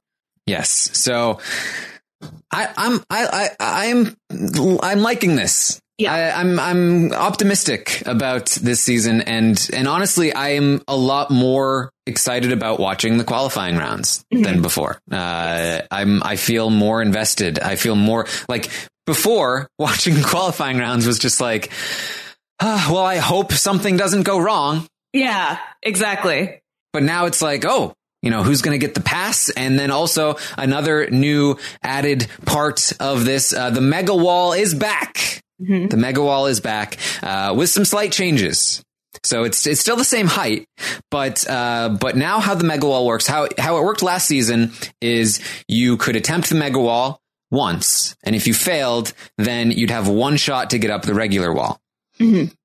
Yes. 0.48 0.70
So 0.70 1.40
I, 2.52 2.70
I'm 2.78 3.04
I, 3.10 3.50
I 3.60 3.90
I'm 3.90 4.16
I'm 4.82 5.02
liking 5.02 5.36
this. 5.36 5.80
Yeah. 5.98 6.14
I, 6.14 6.42
I'm 6.42 6.60
I'm 6.60 7.14
optimistic 7.14 8.04
about 8.06 8.48
this 8.48 8.82
season, 8.82 9.22
and 9.22 9.70
and 9.74 9.88
honestly, 9.88 10.34
I 10.34 10.50
am 10.50 10.82
a 10.88 10.96
lot 10.98 11.32
more 11.32 11.92
excited 12.06 12.52
about 12.52 12.80
watching 12.80 13.18
the 13.18 13.24
qualifying 13.24 13.78
rounds 13.78 14.26
than 14.30 14.62
before. 14.62 15.00
Uh, 15.10 15.82
I'm 15.90 16.22
I 16.22 16.36
feel 16.36 16.70
more 16.70 17.02
invested. 17.02 17.60
I 17.60 17.78
feel 17.78 17.96
more 17.96 18.28
like 18.50 18.70
before 19.06 19.70
watching 19.80 20.22
qualifying 20.22 20.78
rounds 20.78 21.08
was 21.08 21.20
just 21.20 21.40
like, 21.40 21.72
ah, 22.60 22.90
well, 22.92 23.06
I 23.06 23.18
hope 23.18 23.54
something 23.54 23.96
doesn't 23.96 24.24
go 24.24 24.38
wrong. 24.38 24.88
Yeah, 25.14 25.58
exactly. 25.82 26.62
But 26.92 27.04
now 27.04 27.26
it's 27.26 27.42
like, 27.42 27.64
oh, 27.66 27.94
you 28.22 28.32
know, 28.32 28.44
who's 28.44 28.62
going 28.62 28.78
to 28.78 28.86
get 28.86 28.96
the 28.96 29.02
pass? 29.02 29.50
And 29.50 29.78
then 29.78 29.92
also 29.92 30.38
another 30.58 31.10
new 31.10 31.58
added 31.84 32.28
part 32.46 32.92
of 33.00 33.24
this, 33.24 33.54
uh, 33.54 33.70
the 33.70 33.82
mega 33.82 34.16
wall 34.16 34.54
is 34.54 34.74
back. 34.74 35.42
The 35.88 35.98
mega 35.98 36.22
wall 36.22 36.48
is 36.48 36.60
back, 36.60 36.98
uh, 37.24 37.54
with 37.58 37.70
some 37.70 37.86
slight 37.86 38.12
changes. 38.12 38.84
So 39.24 39.44
it's, 39.44 39.66
it's 39.66 39.80
still 39.80 39.96
the 39.96 40.04
same 40.04 40.28
height, 40.28 40.68
but, 41.10 41.50
uh, 41.50 41.98
but 42.00 42.18
now 42.18 42.40
how 42.40 42.54
the 42.54 42.66
mega 42.66 42.86
wall 42.86 43.06
works, 43.08 43.26
how, 43.26 43.48
how 43.58 43.78
it 43.78 43.84
worked 43.84 44.04
last 44.04 44.28
season 44.28 44.72
is 45.02 45.40
you 45.68 45.96
could 45.98 46.16
attempt 46.16 46.50
the 46.50 46.56
mega 46.56 46.80
wall 46.80 47.22
once. 47.50 48.16
And 48.24 48.36
if 48.36 48.46
you 48.46 48.54
failed, 48.54 49.14
then 49.38 49.72
you'd 49.72 49.90
have 49.90 50.08
one 50.10 50.36
shot 50.38 50.72
to 50.72 50.78
get 50.80 50.92
up 50.92 51.04
the 51.04 51.14
regular 51.14 51.54
wall. 51.54 51.80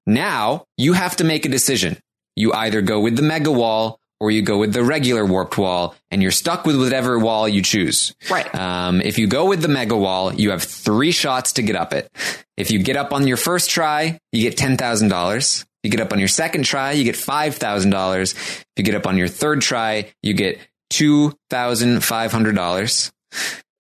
Now 0.07 0.65
you 0.77 0.93
have 0.95 1.17
to 1.17 1.25
make 1.25 1.47
a 1.47 1.49
decision. 1.49 1.99
You 2.35 2.53
either 2.53 2.83
go 2.83 3.01
with 3.01 3.17
the 3.17 3.23
mega 3.23 3.53
wall 3.53 4.00
or 4.21 4.31
you 4.31 4.43
go 4.43 4.59
with 4.59 4.73
the 4.75 4.85
regular 4.85 5.25
warped 5.25 5.57
wall 5.59 5.95
and 6.11 6.21
you're 6.23 6.31
stuck 6.31 6.67
with 6.67 6.79
whatever 6.79 7.19
wall 7.19 7.49
you 7.49 7.63
choose. 7.63 8.15
Right. 8.31 8.55
Um, 8.55 9.01
if 9.01 9.19
you 9.19 9.27
go 9.27 9.47
with 9.47 9.63
the 9.63 9.69
mega 9.69 9.97
wall, 9.97 10.33
you 10.35 10.51
have 10.51 10.63
three 10.63 11.11
shots 11.11 11.55
to 11.55 11.63
get 11.63 11.75
up 11.75 11.93
it. 11.95 12.11
If 12.57 12.71
you 12.71 12.81
get 12.83 12.97
up 12.97 13.13
on 13.15 13.27
your 13.27 13.39
first 13.39 13.71
try, 13.71 14.21
you 14.33 14.43
get 14.43 14.57
$10,000. 14.59 15.65
You 15.83 15.91
get 15.91 16.01
up 16.01 16.13
on 16.13 16.19
your 16.19 16.29
second 16.29 16.65
try, 16.65 16.93
you 16.93 17.05
get 17.05 17.15
$5,000. 17.15 18.23
If 18.35 18.65
you 18.77 18.85
get 18.85 18.95
up 18.95 19.07
on 19.07 19.17
your 19.17 19.29
third 19.29 19.63
try, 19.63 20.13
you 20.23 20.35
get 20.35 20.59
$2,500. 20.93 23.11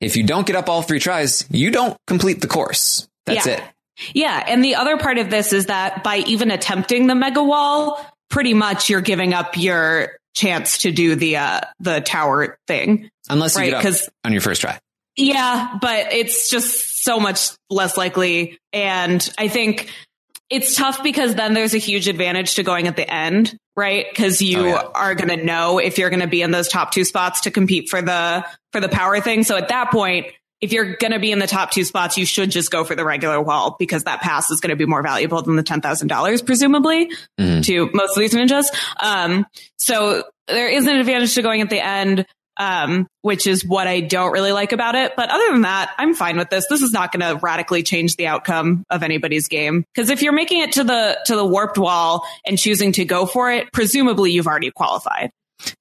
If 0.00 0.16
you 0.16 0.22
don't 0.22 0.46
get 0.46 0.56
up 0.56 0.68
all 0.68 0.82
three 0.82 1.00
tries, 1.00 1.44
you 1.50 1.70
don't 1.70 1.96
complete 2.06 2.40
the 2.40 2.46
course. 2.46 3.08
That's 3.26 3.46
Yeah. 3.46 3.52
it. 3.52 3.62
Yeah. 4.14 4.42
And 4.46 4.64
the 4.64 4.76
other 4.76 4.96
part 4.96 5.18
of 5.18 5.28
this 5.28 5.52
is 5.52 5.66
that 5.66 6.02
by 6.02 6.18
even 6.18 6.50
attempting 6.50 7.06
the 7.06 7.14
mega 7.14 7.42
wall, 7.42 8.00
pretty 8.30 8.54
much 8.54 8.88
you're 8.88 9.00
giving 9.00 9.34
up 9.34 9.56
your 9.56 10.12
chance 10.34 10.78
to 10.78 10.92
do 10.92 11.14
the, 11.16 11.36
uh, 11.36 11.60
the 11.80 12.00
tower 12.00 12.56
thing. 12.66 13.10
Unless 13.28 13.56
you 13.56 13.62
Right, 13.62 13.82
get 13.82 13.86
up 13.94 14.08
on 14.24 14.32
your 14.32 14.40
first 14.40 14.60
try. 14.62 14.78
Yeah, 15.16 15.76
but 15.82 16.12
it's 16.12 16.48
just 16.50 17.04
so 17.04 17.20
much 17.20 17.50
less 17.68 17.96
likely. 17.96 18.58
And 18.72 19.28
I 19.38 19.48
think 19.48 19.90
it's 20.48 20.74
tough 20.74 21.02
because 21.02 21.34
then 21.34 21.52
there's 21.54 21.74
a 21.74 21.78
huge 21.78 22.08
advantage 22.08 22.54
to 22.54 22.62
going 22.62 22.86
at 22.88 22.96
the 22.96 23.08
end, 23.12 23.56
right? 23.76 24.06
Because 24.08 24.40
you 24.40 24.60
Oh, 24.60 24.64
yeah. 24.66 24.82
are 24.94 25.14
going 25.14 25.36
to 25.36 25.44
know 25.44 25.78
if 25.78 25.98
you're 25.98 26.10
going 26.10 26.20
to 26.20 26.26
be 26.26 26.42
in 26.42 26.50
those 26.50 26.68
top 26.68 26.92
two 26.92 27.04
spots 27.04 27.42
to 27.42 27.50
compete 27.50 27.88
for 27.88 28.00
the 28.02 28.44
for 28.72 28.80
the 28.80 28.88
power 28.88 29.20
thing. 29.20 29.42
So 29.44 29.56
at 29.56 29.68
that 29.68 29.90
point, 29.90 30.26
if 30.60 30.72
you're 30.72 30.96
going 30.96 31.12
to 31.12 31.18
be 31.18 31.32
in 31.32 31.38
the 31.38 31.46
top 31.46 31.70
two 31.70 31.84
spots, 31.84 32.18
you 32.18 32.26
should 32.26 32.50
just 32.50 32.70
go 32.70 32.84
for 32.84 32.94
the 32.94 33.04
regular 33.04 33.40
wall 33.40 33.76
because 33.78 34.04
that 34.04 34.20
pass 34.20 34.50
is 34.50 34.60
going 34.60 34.70
to 34.70 34.76
be 34.76 34.86
more 34.86 35.02
valuable 35.02 35.40
than 35.42 35.56
the 35.56 35.62
ten 35.62 35.80
thousand 35.80 36.08
dollars, 36.08 36.42
presumably, 36.42 37.10
Mhm. 37.38 37.64
to 37.64 37.90
most 37.94 38.16
of 38.16 38.20
these 38.20 38.34
ninjas. 38.34 38.66
Um, 39.00 39.46
so 39.76 40.24
there 40.48 40.68
is 40.68 40.86
an 40.86 40.96
advantage 40.96 41.34
to 41.34 41.42
going 41.42 41.60
at 41.60 41.70
the 41.70 41.80
end 41.84 42.26
um, 42.56 43.06
which 43.22 43.46
is 43.46 43.64
what 43.64 43.86
I 43.86 44.00
don't 44.00 44.32
really 44.32 44.52
like 44.52 44.72
about 44.72 44.94
it. 44.94 45.14
But 45.16 45.30
other 45.30 45.50
than 45.50 45.62
that, 45.62 45.92
I'm 45.96 46.12
fine 46.12 46.36
with 46.36 46.50
this. 46.50 46.66
This 46.68 46.82
is 46.82 46.92
not 46.92 47.10
going 47.10 47.20
to 47.26 47.40
radically 47.42 47.82
change 47.82 48.16
the 48.16 48.26
outcome 48.26 48.84
of 48.90 49.02
anybody's 49.02 49.48
game. 49.48 49.86
Because 49.94 50.10
if 50.10 50.20
you're 50.20 50.34
making 50.34 50.60
it 50.60 50.72
to 50.72 50.84
the 50.84 51.18
to 51.24 51.36
the 51.36 51.44
warped 51.46 51.78
wall 51.78 52.26
and 52.44 52.58
choosing 52.58 52.92
to 52.92 53.06
go 53.06 53.24
for 53.24 53.50
it, 53.50 53.72
presumably 53.72 54.32
you've 54.32 54.46
already 54.46 54.70
qualified. 54.70 55.30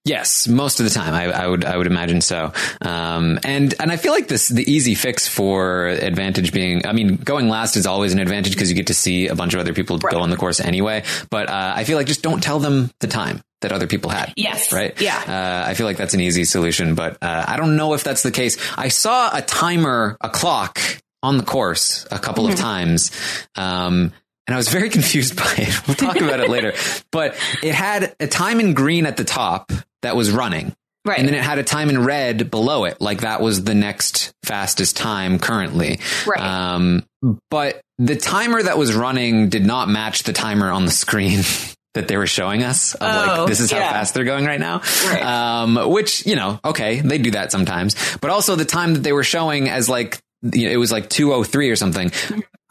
Yes, 0.06 0.48
most 0.48 0.80
of 0.80 0.86
the 0.86 0.90
time, 0.92 1.14
I, 1.14 1.26
I 1.32 1.48
would 1.48 1.64
I 1.66 1.78
would 1.78 1.88
imagine 1.88 2.22
so. 2.22 2.52
Um, 2.82 3.40
and 3.44 3.74
and 3.80 3.92
I 3.92 3.98
feel 3.98 4.12
like 4.12 4.28
this 4.28 4.48
the 4.50 4.70
easy 4.70 4.96
fix 4.96 5.28
for 5.28 5.88
advantage 5.88 6.52
being, 6.52 6.86
I 6.88 6.94
mean, 6.94 7.16
going 7.18 7.50
last 7.50 7.76
is 7.76 7.86
always 7.86 8.14
an 8.14 8.20
advantage 8.20 8.54
because 8.54 8.70
you 8.70 8.76
get 8.76 8.88
to 8.88 8.94
see 8.94 9.28
a 9.28 9.36
bunch 9.36 9.54
of 9.54 9.60
other 9.60 9.74
people 9.74 9.98
Right. 9.98 10.12
go 10.14 10.20
on 10.22 10.30
the 10.30 10.38
course 10.38 10.60
anyway. 10.60 11.04
But 11.30 11.50
uh, 11.50 11.74
I 11.76 11.84
feel 11.84 11.98
like 11.98 12.08
just 12.08 12.22
don't 12.24 12.42
tell 12.42 12.60
them 12.60 12.90
the 13.00 13.08
time 13.08 13.42
that 13.62 13.72
other 13.72 13.88
people 13.88 14.10
had. 14.10 14.34
Yes. 14.38 14.72
Right. 14.72 15.00
Yeah. 15.02 15.18
Uh, 15.66 15.70
I 15.70 15.74
feel 15.74 15.86
like 15.86 15.98
that's 15.98 16.14
an 16.14 16.22
easy 16.22 16.46
solution, 16.46 16.96
but 16.96 17.18
uh, 17.22 17.46
I 17.48 17.58
don't 17.58 17.76
know 17.76 17.94
if 17.94 18.04
that's 18.04 18.24
the 18.24 18.32
case. 18.32 18.58
I 18.78 18.88
saw 18.88 19.30
a 19.36 19.42
timer, 19.42 20.16
a 20.22 20.30
clock 20.30 20.80
on 21.22 21.38
the 21.38 21.44
course 21.44 22.06
a 22.10 22.20
couple 22.20 22.46
Mm-hmm. 22.46 22.54
of 22.54 22.60
times. 22.60 23.12
Um, 23.56 24.14
and 24.50 24.56
I 24.56 24.58
was 24.58 24.70
very 24.70 24.90
confused 24.98 25.36
by 25.36 25.54
it. 25.60 25.88
We'll 25.88 25.96
talk 25.96 26.20
about 26.20 26.40
it 26.40 26.50
later. 26.50 26.74
But 27.12 27.36
it 27.62 27.76
had 27.76 28.16
a 28.20 28.26
time 28.26 28.60
in 28.60 28.74
green 28.74 29.06
at 29.06 29.16
the 29.16 29.24
top 29.24 29.72
that 30.02 30.16
was 30.16 30.32
running. 30.32 30.74
Right. 31.06 31.20
And 31.20 31.28
then 31.28 31.36
it 31.36 31.44
had 31.44 31.60
a 31.60 31.64
time 31.64 31.92
in 31.92 32.04
red 32.04 32.50
below 32.50 32.86
it, 32.86 33.00
like 33.00 33.22
that 33.22 33.42
was 33.42 33.64
the 33.64 33.76
next 33.76 34.34
fastest 34.42 34.98
time 34.98 35.38
currently. 35.38 36.00
Right. 36.26 36.42
Um, 36.42 37.06
but 37.52 37.82
the 38.00 38.16
timer 38.16 38.64
that 38.64 38.76
was 38.76 38.96
running 38.96 39.50
did 39.50 39.64
not 39.68 39.88
match 39.88 40.24
the 40.24 40.34
timer 40.34 40.72
on 40.72 40.86
the 40.86 40.92
screen 40.92 41.42
that 41.94 42.08
they 42.08 42.18
were 42.18 42.26
showing 42.28 42.64
us 42.64 42.96
of 42.96 43.02
Oh, 43.04 43.40
like, 43.42 43.50
this 43.50 43.60
is 43.60 43.70
how 43.70 43.78
yeah. 43.78 43.92
fast 43.92 44.16
they're 44.16 44.24
going 44.24 44.46
right 44.46 44.60
now. 44.60 44.82
Right. 45.06 45.22
Um, 45.22 45.92
which, 45.92 46.26
you 46.26 46.36
know, 46.36 46.60
okay, 46.66 47.02
they 47.02 47.20
do 47.20 47.32
that 47.32 47.52
sometimes, 47.52 47.96
but 48.20 48.32
also 48.32 48.56
the 48.56 48.66
time 48.66 48.96
that 48.96 49.02
they 49.04 49.14
were 49.14 49.24
showing 49.24 49.70
as 49.70 49.90
like 49.90 50.20
you 50.42 50.66
know, 50.68 50.72
it 50.72 50.78
was 50.78 50.92
like 50.92 51.08
203 51.08 51.70
or 51.70 51.76
something. 51.76 52.12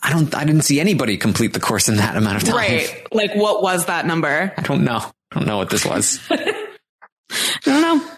I 0.02 0.10
don't, 0.10 0.34
I 0.34 0.44
didn't 0.44 0.62
see 0.62 0.80
anybody 0.80 1.16
complete 1.16 1.52
the 1.52 1.60
course 1.60 1.88
in 1.88 1.96
that 1.96 2.16
amount 2.16 2.36
of 2.36 2.44
time. 2.44 2.56
Right. 2.56 3.06
Like, 3.12 3.34
what 3.34 3.62
was 3.62 3.86
that 3.86 4.06
number? 4.06 4.52
I 4.56 4.62
don't 4.62 4.84
know. 4.84 4.98
I 4.98 5.34
don't 5.34 5.46
know 5.46 5.56
what 5.58 5.70
this 5.70 5.84
was. 5.84 6.20
I 6.30 6.66
don't 7.64 7.82
know. 7.82 8.10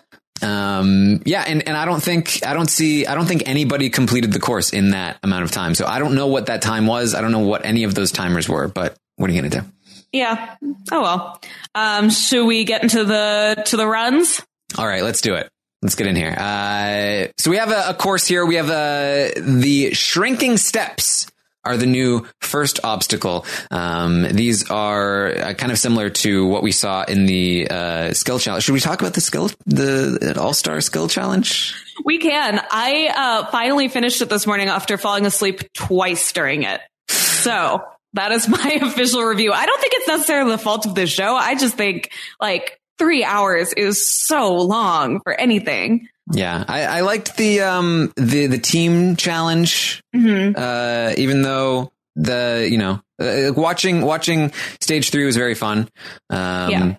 Um, 0.42 1.22
yeah, 1.24 1.44
and, 1.46 1.66
and 1.66 1.76
I 1.76 1.84
don't 1.84 2.02
think 2.02 2.46
I 2.46 2.54
don't 2.54 2.68
see 2.70 3.06
I 3.06 3.14
don't 3.14 3.26
think 3.26 3.42
anybody 3.46 3.90
completed 3.90 4.32
the 4.32 4.40
course 4.40 4.72
in 4.72 4.90
that 4.90 5.18
amount 5.22 5.44
of 5.44 5.50
time. 5.50 5.74
So 5.74 5.86
I 5.86 5.98
don't 5.98 6.14
know 6.14 6.28
what 6.28 6.46
that 6.46 6.62
time 6.62 6.86
was. 6.86 7.14
I 7.14 7.20
don't 7.20 7.32
know 7.32 7.40
what 7.40 7.66
any 7.66 7.84
of 7.84 7.94
those 7.94 8.10
timers 8.10 8.48
were. 8.48 8.68
But 8.68 8.96
what 9.16 9.28
are 9.28 9.32
you 9.34 9.42
gonna 9.42 9.62
do? 9.62 9.70
Yeah. 10.12 10.56
Oh 10.90 11.02
well. 11.02 11.40
Um, 11.74 12.10
should 12.10 12.46
we 12.46 12.64
get 12.64 12.82
into 12.82 13.04
the 13.04 13.62
to 13.66 13.76
the 13.76 13.86
runs? 13.86 14.40
All 14.78 14.86
right, 14.86 15.02
let's 15.02 15.20
do 15.20 15.34
it. 15.34 15.50
Let's 15.82 15.94
get 15.94 16.06
in 16.06 16.16
here. 16.16 16.34
Uh, 16.36 17.32
so 17.38 17.50
we 17.50 17.56
have 17.56 17.70
a, 17.70 17.90
a 17.90 17.94
course 17.94 18.26
here. 18.26 18.44
We 18.44 18.56
have 18.56 18.70
uh, 18.70 19.30
the 19.36 19.90
shrinking 19.92 20.56
steps 20.58 21.26
are 21.70 21.76
the 21.76 21.87
new 21.87 22.26
first 22.40 22.80
obstacle. 22.83 23.46
Um, 23.70 24.22
these 24.22 24.70
are 24.70 25.28
uh, 25.28 25.54
kind 25.54 25.70
of 25.70 25.78
similar 25.78 26.11
to 26.11 26.46
what 26.46 26.62
we 26.62 26.72
saw 26.72 27.04
in 27.04 27.26
the 27.26 27.68
uh, 27.70 28.12
skill 28.12 28.38
challenge. 28.38 28.64
Should 28.64 28.72
we 28.72 28.80
talk 28.80 29.00
about 29.00 29.14
the 29.14 29.20
skill, 29.20 29.50
the 29.66 30.37
All 30.38 30.52
Star 30.52 30.80
skill 30.80 31.09
challenge? 31.09 31.74
We 32.04 32.18
can. 32.18 32.61
I 32.70 33.12
uh, 33.14 33.50
finally 33.50 33.88
finished 33.88 34.20
it 34.20 34.28
this 34.28 34.46
morning 34.46 34.68
after 34.68 34.98
falling 34.98 35.26
asleep 35.26 35.72
twice 35.72 36.33
during 36.33 36.64
it. 36.64 36.80
So 37.09 37.83
that 38.14 38.33
is 38.33 38.48
my 38.48 38.78
official 38.83 39.22
review. 39.22 39.52
I 39.52 39.66
don't 39.66 39.80
think 39.80 39.92
it's 39.94 40.09
necessarily 40.09 40.50
the 40.52 40.59
fault 40.59 40.87
of 40.87 40.94
the 40.94 41.06
show. 41.06 41.37
I 41.37 41.54
just 41.54 41.76
think 41.76 42.11
like 42.40 42.80
three 42.98 43.24
hours 43.24 43.72
is 43.72 44.06
so 44.06 44.56
long 44.56 45.20
for 45.20 45.33
anything. 45.33 46.09
Yeah, 46.32 46.64
I, 46.66 46.82
I 46.84 47.00
liked 47.00 47.36
the 47.36 47.62
um 47.62 48.12
the 48.16 48.46
the 48.46 48.58
team 48.58 49.16
challenge. 49.16 50.02
Mm-hmm. 50.14 50.54
Uh, 50.56 51.14
even 51.16 51.42
though 51.42 51.92
the 52.16 52.68
you 52.70 52.78
know 52.78 53.00
uh, 53.20 53.52
watching 53.54 54.02
watching 54.02 54.52
stage 54.80 55.10
three 55.10 55.24
was 55.24 55.36
very 55.36 55.54
fun. 55.54 55.88
Um, 56.30 56.70
Yeah. 56.70 56.94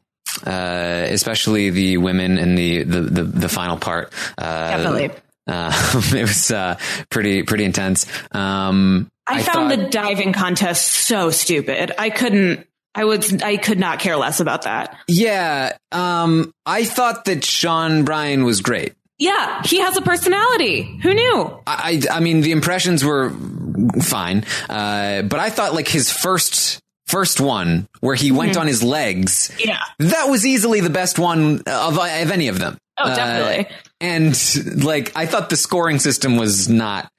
Uh, 0.46 1.08
especially 1.12 1.70
the 1.72 1.98
women 1.98 2.38
in 2.38 2.56
the 2.56 2.84
the 2.84 3.02
the, 3.02 3.24
the 3.24 3.50
final 3.50 3.78
part. 3.78 4.14
Uh, 4.38 4.70
Definitely. 4.78 5.12
Uh, 5.46 5.72
it 6.16 6.22
was 6.22 6.52
uh, 6.52 6.78
pretty 7.10 7.44
pretty 7.44 7.66
intense. 7.66 8.06
Um, 8.32 9.10
I, 9.28 9.44
found 9.44 9.70
thought- 9.70 9.78
the 9.78 9.90
diving 9.90 10.34
contest 10.34 10.88
so 10.88 11.32
stupid. 11.32 11.92
I 11.98 12.10
couldn't. 12.10 12.66
I 12.96 13.04
would. 13.06 13.44
I 13.44 13.58
could 13.58 13.80
not 13.80 14.00
care 14.00 14.16
less 14.18 14.40
about 14.40 14.64
that. 14.64 14.98
yeah. 15.08 15.78
Um, 15.92 16.54
I 16.66 16.86
thought 16.86 17.26
that 17.26 17.44
Sean 17.44 18.04
Bryan 18.06 18.44
was 18.46 18.62
great. 18.62 18.94
Yeah, 19.22 19.62
he 19.64 19.80
has 19.82 19.96
a 19.98 20.02
personality. 20.02 20.98
Who 21.04 21.14
knew? 21.14 21.60
I, 21.68 22.02
I 22.10 22.20
mean, 22.22 22.42
the 22.42 22.52
impressions 22.52 23.06
were 23.06 23.30
fine, 24.02 24.44
uh, 24.68 25.22
but 25.22 25.40
I 25.40 25.52
thought 25.52 25.76
like 25.76 25.88
his 25.88 26.12
first 26.12 26.80
first 27.06 27.40
one 27.40 27.88
where 28.00 28.16
he 28.16 28.32
went 28.32 28.58
on 28.58 28.66
his 28.68 28.82
legs, 28.82 29.52
Yeah. 29.60 29.80
that 30.00 30.26
was 30.30 30.46
easily 30.46 30.80
the 30.82 30.90
best 30.90 31.20
one 31.20 31.62
of, 31.68 32.00
of 32.00 32.32
any 32.32 32.48
of 32.48 32.58
them. 32.58 32.78
Oh, 32.98 33.04
Uh, 33.10 33.16
definitely. 33.16 33.76
and 34.00 34.84
like, 34.84 35.12
I 35.16 35.26
thought 35.26 35.50
the 35.50 35.58
scoring 35.58 36.00
system 36.00 36.38
was 36.38 36.68
not. 36.70 37.10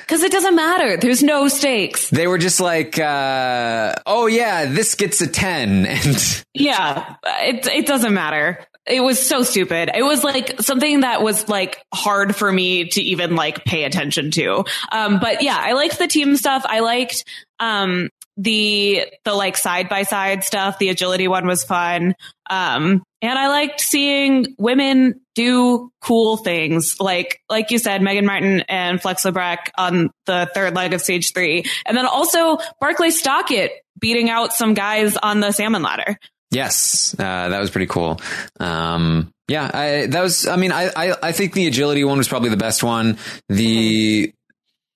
Because 0.00 0.22
it 0.22 0.32
doesn't 0.32 0.54
matter. 0.54 0.96
There's 0.96 1.22
no 1.22 1.48
stakes. 1.48 2.08
They 2.10 2.26
were 2.26 2.38
just 2.38 2.60
like, 2.60 2.98
uh, 2.98 3.94
oh 4.06 4.26
yeah, 4.26 4.66
this 4.66 4.94
gets 4.94 5.20
a 5.20 5.26
ten, 5.26 5.86
and 5.96 6.44
Yeah, 6.54 7.16
it 7.40 7.66
it 7.66 7.86
doesn't 7.86 8.14
matter. 8.14 8.58
It 8.88 9.00
was 9.00 9.24
so 9.24 9.42
stupid. 9.42 9.90
It 9.94 10.02
was 10.02 10.24
like 10.24 10.60
something 10.60 11.00
that 11.00 11.22
was 11.22 11.48
like 11.48 11.78
hard 11.92 12.34
for 12.34 12.50
me 12.50 12.88
to 12.88 13.02
even 13.02 13.36
like 13.36 13.64
pay 13.64 13.84
attention 13.84 14.30
to. 14.32 14.64
Um, 14.90 15.18
but 15.20 15.42
yeah, 15.42 15.58
I 15.58 15.72
liked 15.72 15.98
the 15.98 16.08
team 16.08 16.36
stuff. 16.36 16.64
I 16.66 16.80
liked 16.80 17.24
um 17.60 18.08
the 18.38 19.04
the 19.24 19.34
like 19.34 19.56
side 19.56 19.88
by 19.88 20.04
side 20.04 20.44
stuff. 20.44 20.78
The 20.78 20.88
agility 20.88 21.28
one 21.28 21.46
was 21.46 21.64
fun. 21.64 22.14
Um, 22.48 23.02
and 23.20 23.38
I 23.38 23.48
liked 23.48 23.80
seeing 23.80 24.54
women 24.58 25.20
do 25.34 25.90
cool 26.00 26.36
things 26.36 27.00
like 27.00 27.40
like 27.50 27.70
you 27.70 27.78
said, 27.78 28.00
Megan 28.00 28.24
Martin 28.24 28.60
and 28.68 29.02
Flex 29.02 29.24
Labreck 29.24 29.70
on 29.76 30.10
the 30.26 30.48
third 30.54 30.74
leg 30.74 30.94
of 30.94 31.02
stage 31.02 31.32
three, 31.34 31.64
and 31.84 31.96
then 31.96 32.06
also 32.06 32.58
Barclay 32.80 33.10
Stockett 33.10 33.72
beating 33.98 34.30
out 34.30 34.52
some 34.52 34.74
guys 34.74 35.16
on 35.16 35.40
the 35.40 35.50
salmon 35.50 35.82
ladder. 35.82 36.16
Yes, 36.50 37.14
uh, 37.18 37.48
that 37.50 37.58
was 37.60 37.70
pretty 37.70 37.86
cool. 37.86 38.20
Um, 38.58 39.30
yeah, 39.48 39.70
I, 39.72 40.06
that 40.06 40.22
was. 40.22 40.46
I 40.46 40.56
mean, 40.56 40.72
I, 40.72 40.90
I 40.96 41.14
I 41.22 41.32
think 41.32 41.52
the 41.52 41.66
agility 41.66 42.04
one 42.04 42.18
was 42.18 42.28
probably 42.28 42.48
the 42.50 42.56
best 42.56 42.82
one. 42.82 43.18
The 43.48 44.32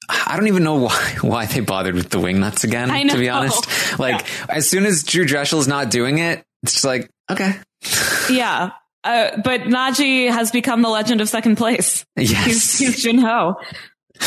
I 0.09 0.37
don't 0.37 0.49
even 0.49 0.65
know 0.65 0.75
why 0.81 1.17
why 1.21 1.47
they 1.47 1.61
bothered 1.61 1.95
with 1.95 2.11
the 2.11 2.21
wing 2.21 2.41
nuts 2.41 2.65
again. 2.65 3.09
To 3.09 3.19
be 3.19 3.29
honest, 3.29 3.67
like 3.99 4.25
as 4.51 4.69
soon 4.69 4.87
as 4.87 5.03
Drew 5.03 5.27
Drechsel's 5.27 5.69
not 5.69 5.91
doing 5.91 6.19
it, 6.19 6.43
it's 6.63 6.73
just 6.73 6.85
like 6.85 7.11
okay, 7.31 7.55
Yeah. 8.31 8.71
Uh, 9.05 9.37
but 9.43 9.63
Najee 9.63 10.31
has 10.31 10.53
become 10.53 10.81
the 10.81 10.89
legend 10.89 11.21
of 11.21 11.29
second 11.29 11.57
place. 11.57 12.05
yes, 12.17 12.45
He's, 12.47 12.79
he's 12.79 13.03
Jin 13.03 13.19
Ho. 13.19 13.57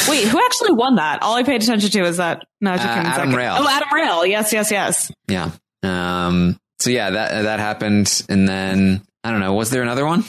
Wait, 0.10 0.28
who 0.28 0.38
actually 0.46 0.74
won 0.74 0.96
that? 0.96 1.22
All 1.24 1.34
I 1.36 1.44
paid 1.44 1.64
attention 1.64 1.90
to 1.92 2.04
is 2.04 2.18
that 2.18 2.44
Najee 2.62 2.80
Uh, 2.80 2.96
came 2.96 3.06
Adam 3.06 3.32
second. 3.32 3.36
Rayl. 3.36 3.56
Oh, 3.58 3.68
Adam 3.70 3.88
Rayl. 3.94 4.28
Yes, 4.28 4.52
yes, 4.52 4.72
yes. 4.72 5.12
yeah. 5.30 5.52
Um, 5.82 6.58
so 6.80 6.90
yeah, 6.90 7.10
that 7.10 7.44
that 7.44 7.60
happened, 7.60 8.24
and 8.30 8.48
then 8.48 9.02
I 9.24 9.32
don't 9.32 9.40
know. 9.40 9.54
Was 9.54 9.70
there 9.70 9.82
another 9.84 10.06
one? 10.06 10.24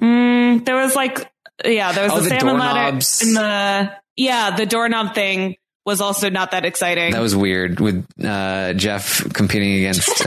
Mm, 0.00 0.64
there 0.64 0.76
was 0.76 0.96
like, 0.96 1.30
yeah, 1.64 1.92
there 1.92 2.04
was 2.04 2.12
Oh, 2.12 2.16
the, 2.16 2.22
the 2.30 2.40
salmon 2.40 2.56
doorknobs. 2.56 3.22
ladder 3.22 3.28
and 3.28 3.88
the, 3.88 3.92
yeah, 4.16 4.56
the 4.56 4.66
doorknob 4.66 5.14
thing 5.14 5.56
was 5.86 6.00
also 6.00 6.30
not 6.30 6.50
that 6.52 6.64
exciting. 6.64 7.12
That 7.12 7.20
was 7.20 7.36
weird 7.36 7.78
with 7.80 8.04
uh, 8.24 8.72
Geoff 8.74 9.32
competing 9.32 9.74
against. 9.74 10.08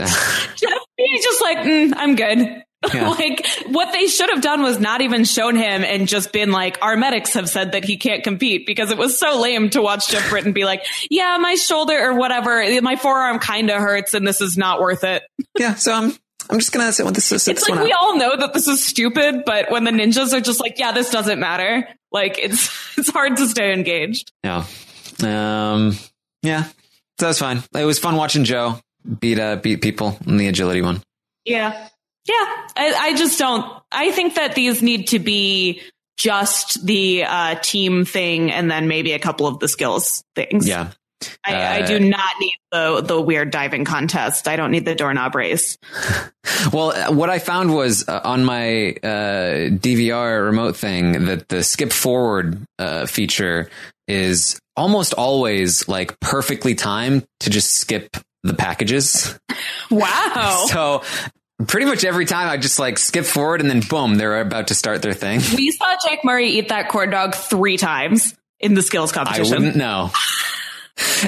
Uh, 0.58 0.70
He's 0.98 1.22
just 1.22 1.42
like, 1.42 1.58
mm, 1.58 1.92
I'm 1.94 2.16
good. 2.16 2.64
Yeah. 2.94 3.08
like 3.08 3.46
what 3.66 3.92
they 3.92 4.06
should 4.06 4.30
have 4.30 4.40
done 4.42 4.62
was 4.62 4.78
not 4.78 5.00
even 5.00 5.24
shown 5.24 5.56
him 5.56 5.82
and 5.84 6.06
just 6.08 6.32
been 6.32 6.50
like, 6.52 6.78
our 6.82 6.96
medics 6.96 7.34
have 7.34 7.48
said 7.48 7.72
that 7.72 7.84
he 7.84 7.96
can't 7.96 8.22
compete 8.24 8.64
because 8.66 8.90
it 8.90 8.96
was 8.98 9.18
so 9.18 9.40
lame 9.40 9.70
to 9.70 9.82
watch 9.82 10.08
Geoff 10.08 10.30
Britten 10.30 10.52
be 10.52 10.64
like, 10.64 10.84
yeah, 11.10 11.36
my 11.40 11.56
shoulder 11.56 11.98
or 11.98 12.14
whatever, 12.14 12.64
my 12.80 12.96
forearm 12.96 13.38
kind 13.38 13.70
of 13.70 13.80
hurts 13.80 14.14
and 14.14 14.26
this 14.26 14.40
is 14.40 14.56
not 14.56 14.80
worth 14.80 15.04
it. 15.04 15.22
yeah, 15.58 15.74
so 15.74 15.92
I'm 15.92 16.12
I'm 16.48 16.60
just 16.60 16.70
gonna 16.72 16.92
sit 16.92 17.04
with 17.04 17.16
this. 17.16 17.24
sit 17.24 17.34
It's 17.34 17.44
this 17.44 17.68
like 17.68 17.82
we 17.82 17.92
out. 17.92 17.98
all 18.00 18.16
know 18.16 18.36
that 18.36 18.54
this 18.54 18.68
is 18.68 18.84
stupid, 18.84 19.42
but 19.44 19.70
when 19.70 19.82
the 19.84 19.90
ninjas 19.90 20.32
are 20.32 20.40
just 20.40 20.60
like, 20.60 20.78
yeah, 20.78 20.92
this 20.92 21.10
doesn't 21.10 21.40
matter. 21.40 21.88
Like 22.12 22.38
it's, 22.38 22.70
it's 22.98 23.10
hard 23.10 23.36
to 23.38 23.48
stay 23.48 23.72
engaged. 23.72 24.30
Yeah. 24.44 24.64
Um, 25.24 25.96
yeah. 26.42 26.64
So 26.64 26.72
that 27.18 27.28
was 27.28 27.38
fine. 27.40 27.62
It 27.74 27.84
was 27.84 27.98
fun 27.98 28.14
watching 28.16 28.44
Joe 28.44 28.78
beat 29.20 29.38
uh, 29.40 29.56
beat 29.56 29.82
people 29.82 30.16
in 30.26 30.36
the 30.36 30.46
agility 30.48 30.82
one. 30.82 31.02
Yeah. 31.44 31.88
Yeah. 32.28 32.34
I, 32.76 32.94
I 32.98 33.14
just 33.16 33.38
don't, 33.38 33.64
I 33.92 34.10
think 34.10 34.34
that 34.34 34.54
these 34.54 34.82
need 34.82 35.08
to 35.08 35.18
be 35.18 35.82
just 36.16 36.84
the 36.84 37.24
uh, 37.24 37.54
team 37.62 38.04
thing 38.04 38.50
and 38.50 38.70
then 38.70 38.88
maybe 38.88 39.12
a 39.12 39.18
couple 39.18 39.46
of 39.46 39.58
the 39.60 39.68
skills 39.68 40.24
things. 40.34 40.66
Yeah. 40.68 40.92
I, 41.44 41.54
I 41.54 41.80
Uh, 41.82 41.86
do 41.86 42.00
not 42.00 42.32
need 42.40 42.54
the, 42.72 43.00
the 43.00 43.20
weird 43.20 43.50
diving 43.50 43.84
contest. 43.84 44.48
I 44.48 44.56
don't 44.56 44.70
need 44.70 44.84
the 44.84 44.94
doorknob 44.94 45.34
race. 45.34 45.78
Well, 46.72 46.90
uh, 46.92 47.12
what 47.12 47.28
I 47.30 47.38
found 47.38 47.74
was 47.74 48.08
uh, 48.08 48.20
on 48.24 48.44
my 48.44 48.90
uh, 49.02 49.70
DVR 49.70 50.44
remote 50.44 50.76
thing 50.76 51.26
that 51.26 51.48
the 51.48 51.62
skip 51.62 51.92
forward 51.92 52.64
uh, 52.78 53.06
feature 53.06 53.68
is 54.08 54.58
almost 54.76 55.12
always 55.14 55.86
like 55.88 56.18
perfectly 56.20 56.74
timed 56.74 57.24
to 57.40 57.50
just 57.50 57.72
skip 57.74 58.16
the 58.42 58.54
packages. 58.54 59.38
Wow. 59.90 60.66
So 60.72 61.02
pretty 61.66 61.86
much 61.86 62.04
every 62.04 62.24
time 62.26 62.48
I 62.48 62.56
just 62.56 62.78
like 62.78 62.98
skip 62.98 63.24
forward 63.24 63.60
and 63.60 63.70
then 63.70 63.80
boom, 63.80 64.16
they're 64.16 64.40
about 64.40 64.68
to 64.68 64.74
start 64.74 65.02
their 65.02 65.14
thing. 65.14 65.40
we 65.56 65.70
saw 65.70 65.96
Jack 66.06 66.20
Murray 66.24 66.50
eat 66.50 66.68
that 66.68 66.88
corn 66.88 67.10
dog 67.10 67.34
three 67.34 67.76
times 67.76 68.34
in 68.60 68.74
the 68.74 68.82
skills 68.82 69.12
I 69.12 69.24
competition. 69.24 69.56
wouldn't 69.58 69.76
know. 69.76 70.10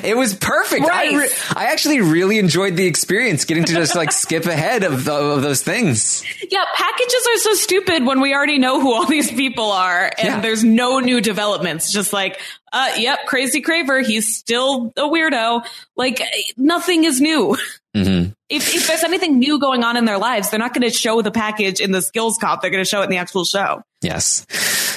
It 0.02 0.16
was 0.16 0.35
perfect. 0.35 0.87
I, 0.87 1.14
re- 1.14 1.28
I 1.54 1.66
actually 1.66 2.00
really 2.00 2.38
enjoyed 2.38 2.76
the 2.76 2.87
experience 2.87 3.44
getting 3.44 3.64
to 3.64 3.74
just 3.74 3.94
like 3.94 4.12
skip 4.12 4.46
ahead 4.46 4.83
of, 4.83 5.04
the, 5.04 5.12
of 5.12 5.42
those 5.42 5.62
things. 5.62 6.22
Yeah, 6.50 6.64
packages 6.74 7.26
are 7.35 7.38
so 7.38 7.54
stupid 7.54 8.07
when 8.07 8.20
we 8.20 8.35
already 8.35 8.59
know 8.59 8.81
who 8.81 8.92
all 8.94 9.07
these 9.07 9.31
people 9.31 9.70
are 9.70 10.11
and 10.18 10.28
Yeah. 10.28 10.40
there's 10.40 10.64
no 10.64 11.00
new 11.00 11.20
developments. 11.20 11.92
Just 11.92 12.12
like, 12.14 12.40
uh, 12.72 12.92
yep, 12.96 13.20
Crazy 13.26 13.61
Craver, 13.61 14.00
he's 14.07 14.37
still 14.37 14.92
a 14.96 15.02
weirdo. 15.02 15.64
Like, 15.96 16.22
nothing 16.57 17.04
is 17.04 17.20
new. 17.20 17.57
Mm-hmm. 17.96 18.31
If, 18.48 18.74
if 18.74 18.87
there's 18.87 19.04
anything 19.04 19.38
new 19.38 19.59
going 19.59 19.85
on 19.85 19.96
in 19.96 20.04
their 20.04 20.18
lives, 20.18 20.50
they're 20.50 20.59
not 20.61 20.72
going 20.72 20.88
to 20.88 20.94
show 20.96 21.20
the 21.20 21.31
package 21.31 21.81
in 21.81 21.90
the 21.92 22.00
skills 22.02 22.38
cop. 22.38 22.62
They're 22.62 22.70
going 22.70 22.85
to 22.85 22.88
show 22.88 23.00
it 23.00 23.04
in 23.04 23.11
the 23.11 23.16
actual 23.16 23.44
show. 23.44 23.83
Yes. 24.02 24.46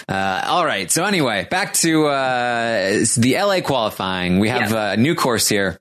Uh, 0.07 0.43
all 0.47 0.65
right. 0.65 0.89
So 0.91 1.05
anyway, 1.05 1.47
back 1.49 1.73
to 1.75 2.07
uh, 2.07 2.89
the 3.17 3.35
LA 3.37 3.61
qualifying. 3.61 4.39
We 4.39 4.49
have 4.49 4.71
Yeah. 4.71 4.91
a 4.93 4.97
new 4.97 5.15
course 5.15 5.47
here. 5.47 5.79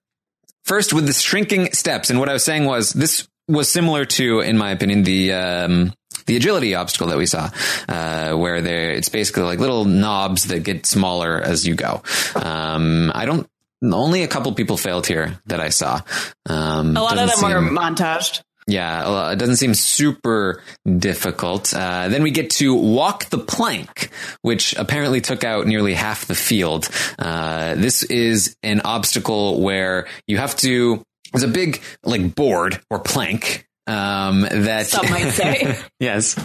First 0.65 0.93
with 0.93 1.07
the 1.07 1.13
shrinking 1.13 1.73
steps, 1.73 2.11
and 2.11 2.19
what 2.21 2.29
I 2.29 2.33
was 2.33 2.45
saying 2.45 2.65
was 2.65 2.93
this 2.93 3.27
was 3.49 3.69
similar 3.69 4.05
to, 4.05 4.41
in 4.41 4.57
my 4.57 4.71
opinion, 4.71 5.03
the 5.03 5.33
um, 5.33 5.93
the 6.27 6.37
agility 6.37 6.75
obstacle 6.75 7.09
that 7.09 7.19
we 7.19 7.27
saw, 7.27 7.51
uh, 7.89 8.35
where 8.35 8.61
there 8.61 8.91
it's 8.93 9.09
basically 9.09 9.43
like 9.45 9.59
little 9.59 9.85
knobs 9.85 10.45
that 10.45 10.61
get 10.63 10.87
smaller 10.87 11.41
as 11.41 11.67
you 11.67 11.75
go. 11.75 12.03
Um, 12.37 13.11
I 13.15 13.25
don't. 13.25 13.49
Only 13.83 14.23
a 14.23 14.29
couple 14.29 14.53
people 14.53 14.77
failed 14.77 15.07
here 15.07 15.41
that 15.47 15.59
I 15.59 15.71
saw. 15.71 16.03
Um, 16.47 16.95
A 16.97 17.01
lot 17.03 17.13
of 17.15 17.19
them 17.21 17.29
doesn't 17.29 17.49
were 17.51 17.67
seem- 17.67 17.75
montaged. 17.77 18.43
Yeah, 18.67 19.05
uh, 19.05 19.31
it 19.33 19.37
doesn't 19.37 19.57
seem 19.57 19.75
super 19.75 20.63
difficult. 20.99 21.75
Uh, 21.75 22.09
then 22.09 22.23
we 22.23 22.31
get 22.31 22.51
to 22.51 22.75
walk 22.75 23.27
the 23.27 23.39
plank, 23.39 24.11
which 24.43 24.75
apparently 24.75 25.21
took 25.21 25.45
out 25.45 25.67
nearly 25.67 25.95
half 25.95 26.27
the 26.27 26.35
field. 26.35 26.89
Uh, 27.19 27.75
this 27.75 28.03
is 28.05 28.57
an 28.63 28.81
obstacle 28.83 29.61
where 29.61 30.07
you 30.27 30.39
have 30.39 30.57
to. 30.57 31.03
There's 31.33 31.45
a 31.45 31.49
big 31.49 31.81
like 32.05 32.35
board 32.35 32.81
or 32.91 32.99
plank 32.99 33.67
um, 33.87 34.43
that 34.43 34.87
Some 34.87 35.11
might 35.11 35.31
say. 35.31 35.79
yes. 36.01 36.37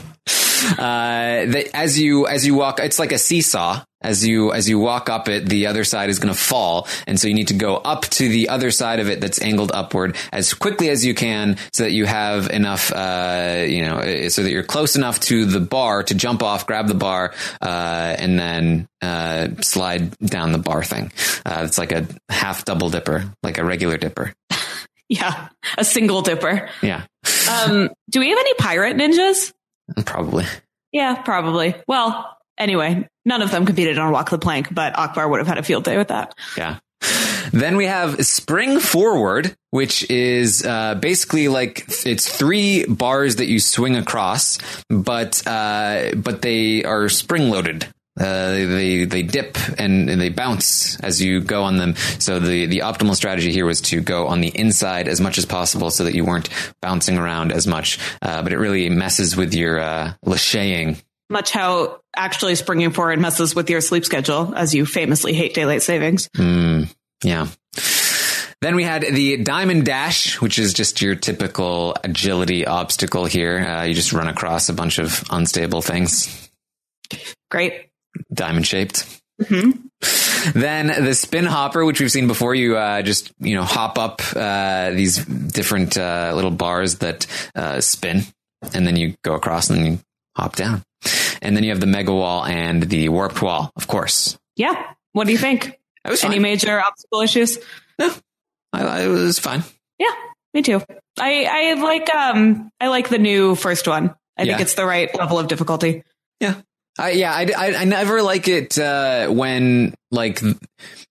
Uh, 0.78 1.46
as 1.74 2.00
you 2.00 2.28
as 2.28 2.46
you 2.46 2.56
walk, 2.56 2.80
it's 2.80 2.98
like 3.00 3.12
a 3.12 3.18
seesaw. 3.18 3.84
As 4.02 4.26
you 4.26 4.52
as 4.54 4.70
you 4.70 4.78
walk 4.80 5.10
up 5.10 5.28
it, 5.30 5.48
the 5.48 5.68
other 5.68 5.84
side 5.84 6.10
is 6.10 6.20
going 6.20 6.34
to 6.34 6.40
fall, 6.40 6.88
and 7.08 7.20
so 7.20 7.28
you 7.28 7.34
need 7.34 7.48
to 7.50 7.54
go 7.56 7.76
up 7.76 8.04
to 8.04 8.30
the 8.30 8.50
other 8.50 8.70
side 8.72 9.00
of 9.00 9.10
it 9.10 9.20
that's 9.20 9.42
angled 9.42 9.72
upward 9.74 10.16
as 10.32 10.54
quickly 10.54 10.90
as 10.90 11.04
you 11.06 11.16
can, 11.16 11.58
so 11.74 11.84
that 11.84 11.92
you 11.92 12.06
have 12.06 12.50
enough, 12.52 12.92
uh, 12.92 13.66
you 13.68 13.82
know, 13.82 14.28
so 14.30 14.44
that 14.44 14.52
you're 14.52 14.64
close 14.64 14.96
enough 14.96 15.20
to 15.22 15.46
the 15.46 15.60
bar 15.60 16.04
to 16.04 16.14
jump 16.16 16.44
off, 16.44 16.68
grab 16.68 16.88
the 16.88 16.94
bar, 16.94 17.34
uh, 17.62 18.16
and 18.18 18.38
then 18.40 18.88
uh, 19.02 19.48
slide 19.62 20.16
down 20.20 20.52
the 20.52 20.60
bar 20.60 20.84
thing. 20.84 21.12
Uh, 21.46 21.62
it's 21.66 21.78
like 21.80 21.92
a 21.92 22.06
half 22.30 22.64
double 22.66 22.90
dipper, 22.90 23.26
like 23.44 23.58
a 23.58 23.66
regular 23.66 23.98
dipper. 23.98 24.34
Yeah, 25.08 25.50
a 25.78 25.86
single 25.86 26.24
dipper. 26.24 26.68
Yeah, 26.82 27.04
Um, 27.48 27.92
do 28.10 28.20
we 28.20 28.30
have 28.32 28.40
any 28.40 28.54
pirate 28.56 28.98
ninjas? 28.98 29.54
Probably. 30.06 30.46
Yeah, 30.92 31.16
probably. 31.22 31.76
Well, 31.88 32.38
anyway, 32.58 33.08
none 33.26 33.42
of 33.42 33.52
them 33.52 33.66
competed 33.66 33.98
on 33.98 34.12
Walk 34.12 34.30
the 34.30 34.38
Plank, 34.38 34.74
but 34.74 34.98
Akbar 34.98 35.28
would 35.28 35.40
have 35.40 35.48
had 35.48 35.58
a 35.58 35.64
field 35.64 35.84
day 35.84 35.98
with 35.98 36.08
that. 36.10 36.34
Yeah. 36.58 36.80
Then 37.52 37.78
we 37.78 37.86
have 37.86 38.26
spring 38.26 38.80
forward, 38.80 39.56
which 39.70 40.10
is 40.10 40.66
uh, 40.66 40.96
basically 40.96 41.48
like 41.48 41.86
it's 42.06 42.30
three 42.30 42.86
bars 42.86 43.38
that 43.38 43.46
you 43.46 43.60
swing 43.60 43.96
across, 43.96 44.58
but 44.90 45.46
uh, 45.46 46.16
but 46.16 46.42
they 46.42 46.84
are 46.84 47.08
spring 47.10 47.50
loaded. 47.50 47.88
Uh, 48.20 48.52
they 48.52 49.06
they 49.06 49.24
dip 49.24 49.58
and, 49.78 50.10
and 50.10 50.22
they 50.22 50.30
bounce 50.30 50.98
as 51.02 51.22
you 51.22 51.42
go 51.42 51.64
on 51.64 51.78
them. 51.78 51.96
So 52.20 52.40
the 52.40 52.66
the 52.66 52.80
optimal 52.80 53.16
strategy 53.16 53.52
here 53.52 53.66
was 53.66 53.82
to 53.82 54.02
go 54.02 54.28
on 54.28 54.42
the 54.42 54.48
inside 54.48 55.08
as 55.08 55.20
much 55.20 55.38
as 55.38 55.46
possible, 55.46 55.92
so 55.92 56.06
that 56.06 56.16
you 56.16 56.24
weren't 56.24 56.50
bouncing 56.82 57.18
around 57.18 57.52
as 57.52 57.68
much. 57.68 58.00
Uh, 58.22 58.42
but 58.42 58.54
it 58.54 58.58
really 58.58 58.90
messes 58.90 59.36
with 59.36 59.54
your 59.54 59.80
uh, 59.80 60.14
lacheying. 60.26 61.02
Much 61.30 61.52
how 61.52 62.00
actually 62.16 62.56
springing 62.56 62.92
forward 62.92 63.20
messes 63.20 63.56
with 63.56 63.70
your 63.70 63.82
sleep 63.82 64.06
schedule, 64.06 64.54
as 64.56 64.74
you 64.74 64.86
famously 64.86 65.34
hate 65.34 65.54
daylight 65.54 65.82
savings. 65.82 66.30
Mm, 66.38 66.94
yeah. 67.24 67.48
Then 68.62 68.76
we 68.76 68.84
had 68.84 69.02
the 69.02 69.38
diamond 69.38 69.86
dash, 69.86 70.42
which 70.42 70.58
is 70.58 70.74
just 70.74 71.02
your 71.02 71.16
typical 71.16 71.96
agility 72.04 72.66
obstacle 72.66 73.26
here. 73.26 73.60
Uh, 73.60 73.84
you 73.84 73.94
just 73.94 74.14
run 74.14 74.28
across 74.28 74.70
a 74.70 74.74
bunch 74.74 74.98
of 74.98 75.24
unstable 75.30 75.82
things, 75.82 76.50
Great. 77.52 77.90
Diamond 78.34 78.66
shaped. 78.68 79.22
hmm 79.48 79.72
Then 80.54 80.88
the 81.04 81.14
spin 81.16 81.46
hopper, 81.46 81.84
which 81.86 82.00
we've 82.00 82.12
seen 82.12 82.28
before, 82.28 82.54
you 82.56 82.78
uh, 82.78 83.02
just 83.02 83.32
you 83.40 83.56
know 83.56 83.64
hop 83.64 83.98
up 83.98 84.22
uh, 84.36 84.92
these 84.92 85.24
different 85.26 85.98
uh, 85.98 86.32
little 86.36 86.52
bars 86.52 87.00
that 87.00 87.26
uh, 87.56 87.82
spin, 87.82 88.24
and 88.74 88.86
then 88.86 88.96
you 88.96 89.16
go 89.24 89.34
across 89.34 89.70
and 89.70 89.86
you 89.86 90.00
hop 90.38 90.56
down. 90.56 90.84
And 91.42 91.56
then 91.56 91.64
you 91.64 91.70
have 91.72 91.80
the 91.80 91.86
mega 91.88 92.14
wall 92.14 92.44
and 92.46 92.84
the 92.84 93.10
warped 93.10 93.42
wall, 93.42 93.72
of 93.76 93.88
course. 93.88 94.38
Yeah. 94.56 94.74
What 95.14 95.26
do 95.28 95.32
you 95.34 95.38
think? 95.38 95.80
Any 96.06 96.18
fine. 96.18 96.42
major 96.42 96.80
obstacle 96.80 97.22
issues? 97.22 97.58
I, 98.00 98.12
I, 98.74 99.02
it 99.04 99.08
was 99.08 99.40
fine. 99.40 99.64
Yeah, 100.00 100.12
me 100.54 100.62
too. 100.62 100.82
I, 101.20 101.46
I 101.50 101.74
like 101.82 102.14
um 102.14 102.70
I 102.80 102.88
like 102.88 103.10
the 103.10 103.18
new 103.20 103.56
first 103.56 103.88
one. 103.88 104.14
I 104.38 104.44
Yeah. 104.44 104.54
think 104.58 104.62
it's 104.62 104.74
the 104.76 104.86
right 104.86 105.14
level 105.18 105.40
of 105.40 105.48
difficulty. 105.48 106.04
Yeah. 106.40 106.56
I, 106.98 107.12
yeah, 107.12 107.34
I, 107.34 107.48
I, 107.58 107.76
I 107.82 107.84
never 107.86 108.22
like 108.22 108.48
it 108.48 108.78
uh, 108.78 109.28
when 109.28 109.94
like 110.12 110.42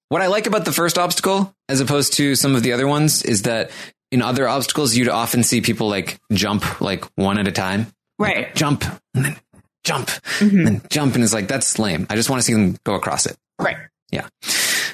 what 0.09 0.23
I 0.23 0.29
like 0.29 0.47
about 0.47 0.65
the 0.65 0.73
first 0.73 0.97
obstacle 0.99 1.55
as 1.69 1.81
opposed 1.81 2.15
to 2.15 2.35
some 2.35 2.55
of 2.55 2.63
the 2.63 2.73
other 2.73 2.87
ones 2.87 3.23
is 3.23 3.43
that 3.43 3.71
in 4.11 4.23
other 4.23 4.49
obstacles 4.49 4.95
you'd 4.97 5.09
often 5.09 5.43
see 5.43 5.61
people 5.61 5.89
like 5.89 6.19
jump 6.33 6.81
like 6.81 7.05
one 7.17 7.39
at 7.39 7.49
a 7.49 7.53
time, 7.53 7.89
Right. 8.19 8.55
jump 8.55 8.85
and 9.15 9.25
then 9.25 9.37
jump 9.85 10.09
Mhm. 10.39 10.51
and 10.51 10.67
then 10.67 10.83
jump, 10.89 11.15
and 11.17 11.25
it's 11.25 11.35
like 11.35 11.49
that's 11.49 11.79
lame. 11.79 12.07
I 12.09 12.17
just 12.17 12.31
want 12.31 12.41
to 12.41 12.47
see 12.47 12.53
them 12.55 12.77
go 12.85 12.95
across 12.95 13.27
it. 13.27 13.37
Right. 13.59 13.77
Yeah. 14.11 14.27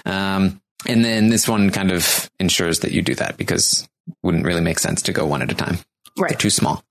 Um, 0.07 0.61
and 0.87 1.05
then 1.05 1.29
this 1.29 1.47
one 1.47 1.71
kind 1.71 1.93
of 1.93 2.31
ensures 2.41 2.81
that 2.81 2.93
you 2.93 3.03
do 3.03 3.15
that 3.17 3.37
because 3.37 3.87
it 4.09 4.15
wouldn't 4.23 4.45
really 4.47 4.63
make 4.63 4.79
sense 4.79 5.03
to 5.03 5.13
go 5.13 5.27
one 5.27 5.43
at 5.43 5.53
a 5.53 5.55
time. 5.55 5.79
They're 6.17 6.25
Right. 6.25 6.39
too 6.39 6.51
small. 6.51 6.83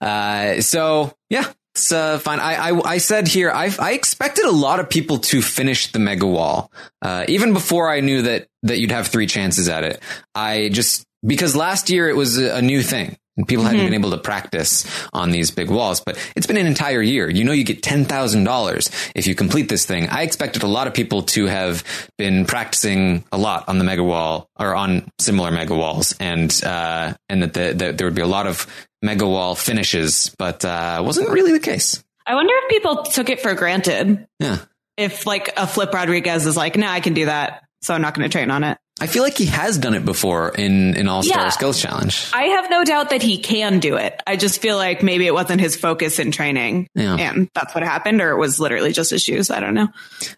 Uh, 0.00 0.60
so 0.60 1.12
yeah, 1.30 1.46
it's 1.76 1.92
uh, 1.92 2.18
fine. 2.18 2.40
I, 2.40 2.70
I 2.70 2.92
I 2.94 2.98
said 2.98 3.28
here 3.28 3.50
I 3.50 3.70
I 3.78 3.92
expected 3.92 4.46
a 4.46 4.50
lot 4.50 4.80
of 4.80 4.88
people 4.88 5.18
to 5.18 5.42
finish 5.42 5.92
the 5.92 5.98
mega 5.98 6.26
wall, 6.26 6.72
uh, 7.02 7.26
even 7.28 7.52
before 7.52 7.90
I 7.90 8.00
knew 8.00 8.22
that 8.22 8.48
that 8.62 8.78
you'd 8.78 8.92
have 8.92 9.08
three 9.08 9.26
chances 9.26 9.68
at 9.68 9.84
it. 9.84 10.02
I 10.34 10.70
just 10.70 11.04
because 11.24 11.54
last 11.54 11.90
year 11.90 12.08
it 12.08 12.16
was 12.16 12.38
a, 12.38 12.56
a 12.56 12.62
new 12.62 12.80
thing. 12.80 13.18
And 13.36 13.46
people 13.46 13.64
hadn't 13.64 13.80
Mhm. 13.80 13.84
been 13.86 13.94
able 13.94 14.10
to 14.12 14.18
practice 14.18 14.86
on 15.12 15.30
these 15.30 15.50
big 15.50 15.68
walls, 15.68 16.00
but 16.00 16.16
it's 16.34 16.46
been 16.46 16.56
an 16.56 16.66
entire 16.66 17.02
year. 17.02 17.28
You 17.28 17.44
know, 17.44 17.52
you 17.52 17.64
get 17.64 17.82
ten 17.82 18.04
thousand 18.06 18.44
dollars 18.44 18.90
if 19.14 19.26
you 19.26 19.34
complete 19.34 19.68
this 19.68 19.84
thing. 19.84 20.08
I 20.08 20.22
expected 20.22 20.62
a 20.62 20.66
lot 20.66 20.86
of 20.86 20.94
people 20.94 21.22
to 21.24 21.46
have 21.46 21.84
been 22.16 22.46
practicing 22.46 23.24
a 23.32 23.36
lot 23.38 23.68
on 23.68 23.78
the 23.78 23.84
mega 23.84 24.02
wall 24.02 24.48
or 24.58 24.74
on 24.74 25.10
similar 25.20 25.50
mega 25.50 25.74
walls, 25.74 26.14
and 26.18 26.50
uh, 26.64 27.12
and 27.28 27.42
that, 27.42 27.52
the, 27.52 27.74
that 27.76 27.98
there 27.98 28.06
would 28.06 28.14
be 28.14 28.22
a 28.22 28.26
lot 28.26 28.46
of 28.46 28.66
mega 29.02 29.26
wall 29.28 29.54
finishes, 29.54 30.34
but 30.38 30.64
uh, 30.64 31.02
wasn't 31.04 31.28
really 31.28 31.52
the 31.52 31.60
case. 31.60 32.02
I 32.26 32.34
wonder 32.34 32.52
if 32.62 32.70
people 32.70 33.02
took 33.04 33.28
it 33.28 33.40
for 33.42 33.54
granted. 33.54 34.26
Yeah, 34.40 34.58
If 34.96 35.26
like 35.26 35.52
a 35.58 35.66
Flip 35.66 35.92
Rodriguez 35.92 36.46
is 36.46 36.56
like, 36.56 36.76
nah, 36.76 36.90
I 36.90 37.00
can 37.00 37.12
do 37.12 37.26
that, 37.26 37.64
so 37.82 37.92
I'm 37.94 38.00
not 38.00 38.14
going 38.14 38.26
to 38.28 38.32
train 38.32 38.50
on 38.50 38.64
it. 38.64 38.78
I 38.98 39.06
feel 39.06 39.22
like 39.22 39.36
he 39.36 39.46
has 39.46 39.76
done 39.76 39.92
it 39.94 40.04
before 40.04 40.50
in 40.56 40.96
in 40.96 41.06
All 41.08 41.22
Star 41.22 41.42
Yeah. 41.44 41.48
Skills 41.50 41.80
Challenge. 41.80 42.30
I 42.32 42.44
have 42.44 42.70
no 42.70 42.82
doubt 42.84 43.10
that 43.10 43.22
he 43.22 43.36
can 43.38 43.78
do 43.78 43.96
it. 43.96 44.22
I 44.26 44.36
just 44.36 44.62
feel 44.62 44.76
like 44.76 45.02
maybe 45.02 45.26
it 45.26 45.34
wasn't 45.34 45.60
his 45.60 45.76
focus 45.76 46.18
in 46.18 46.30
training, 46.32 46.88
Yeah. 46.94 47.16
and 47.16 47.48
that's 47.54 47.74
what 47.74 47.84
happened, 47.84 48.20
or 48.22 48.30
it 48.30 48.38
was 48.38 48.58
literally 48.58 48.92
just 48.92 49.10
his 49.10 49.22
shoes. 49.22 49.50
I 49.50 49.60
don't 49.60 49.74
know. 49.74 49.88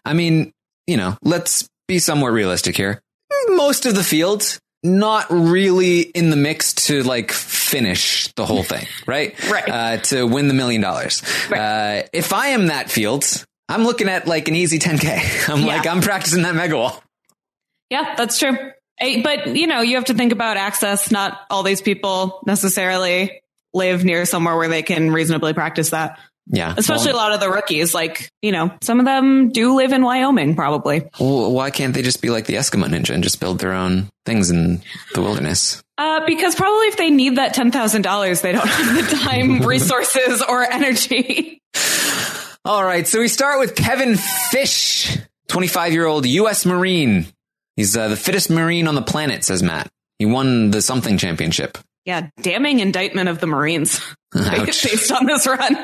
I 0.05 0.13
mean, 0.13 0.51
you 0.87 0.97
know, 0.97 1.17
let's 1.23 1.67
be 1.87 1.99
somewhat 1.99 2.33
realistic 2.33 2.75
here. 2.75 3.01
Most 3.49 3.85
of 3.85 3.95
the 3.95 4.03
field 4.03 4.57
not 4.83 5.25
really 5.29 6.01
in 6.01 6.29
the 6.29 6.35
mix 6.35 6.73
to 6.73 7.03
like 7.03 7.31
finish 7.31 8.27
the 8.35 8.45
whole 8.45 8.63
thing, 8.63 8.85
right? 9.05 9.35
Right. 9.49 9.69
Uh, 9.69 9.97
to 9.97 10.25
win 10.27 10.47
the 10.49 10.53
million 10.53 10.81
dollars. 10.81 11.21
Uh, 11.51 12.03
if 12.13 12.33
I 12.33 12.47
am 12.49 12.67
that 12.67 12.89
field, 12.91 13.25
I'm 13.69 13.83
looking 13.83 14.09
at 14.09 14.27
like 14.27 14.47
an 14.47 14.55
easy 14.55 14.79
10k. 14.79 15.49
I'm 15.49 15.61
Yeah. 15.61 15.77
like, 15.77 15.87
I'm 15.87 16.01
practicing 16.01 16.43
that 16.43 16.55
mega 16.55 16.75
wall. 16.77 17.01
Yeah, 17.89 18.15
that's 18.15 18.37
true. 18.39 18.55
But 19.23 19.55
you 19.55 19.67
know, 19.67 19.81
you 19.81 19.95
have 19.95 20.05
to 20.05 20.13
think 20.13 20.31
about 20.33 20.57
access. 20.57 21.11
Not 21.11 21.39
all 21.49 21.63
these 21.63 21.81
people 21.81 22.41
necessarily 22.45 23.41
live 23.73 24.03
near 24.03 24.25
somewhere 24.25 24.57
where 24.57 24.67
they 24.67 24.81
can 24.83 25.11
reasonably 25.11 25.53
practice 25.53 25.91
that. 25.91 26.19
Yeah. 26.51 26.73
Especially 26.75 27.13
Well, 27.13 27.17
a 27.17 27.23
lot 27.29 27.33
of 27.33 27.39
the 27.39 27.49
rookies. 27.51 27.93
Like, 27.93 28.31
you 28.41 28.51
know, 28.51 28.71
some 28.81 28.99
of 28.99 29.05
them 29.05 29.49
do 29.49 29.75
live 29.75 29.93
in 29.93 30.01
Wyoming, 30.01 30.55
probably. 30.55 31.07
well, 31.19 31.51
why 31.51 31.69
can't 31.69 31.93
they 31.93 32.01
just 32.01 32.23
be 32.23 32.31
like 32.31 32.47
the 32.47 32.55
Eskimo 32.55 32.85
ninja 32.87 33.13
and 33.13 33.23
just 33.23 33.39
build 33.39 33.59
their 33.59 33.73
own 33.73 34.09
things 34.25 34.49
in 34.49 34.81
the 35.13 35.21
wilderness? 35.21 35.83
Uh, 35.99 36.25
because 36.25 36.55
probably 36.55 36.87
if 36.87 36.97
they 36.97 37.11
need 37.11 37.35
that 37.37 37.53
ten 37.53 37.71
thousand 37.71 38.01
dollars, 38.01 38.41
they 38.41 38.51
don't 38.51 38.67
have 38.67 39.09
the 39.09 39.15
time, 39.17 39.59
resources, 39.67 40.41
or 40.41 40.63
energy. 40.63 41.61
All 42.65 42.83
right, 42.83 43.07
so 43.07 43.19
we 43.19 43.27
start 43.27 43.59
with 43.59 43.75
Kevin 43.75 44.15
Fish, 44.17 45.17
25 45.47 45.93
year 45.93 46.05
old 46.05 46.25
U.S. 46.25 46.65
Marine. 46.65 47.27
He's 47.79 47.95
uh, 47.95 48.09
the 48.09 48.17
fittest 48.17 48.49
Marine 48.49 48.89
on 48.89 48.95
the 48.95 49.01
planet, 49.01 49.45
says 49.45 49.63
Matt. 49.63 49.87
He 50.17 50.25
won 50.25 50.69
the 50.69 50.81
something 50.81 51.17
championship. 51.17 51.77
Yeah, 52.03 52.27
damning 52.41 52.81
indictment 52.81 53.29
of 53.29 53.39
the 53.39 53.47
Marines 53.47 54.01
based 54.33 55.13
on 55.13 55.25
this 55.25 55.47
run. 55.47 55.77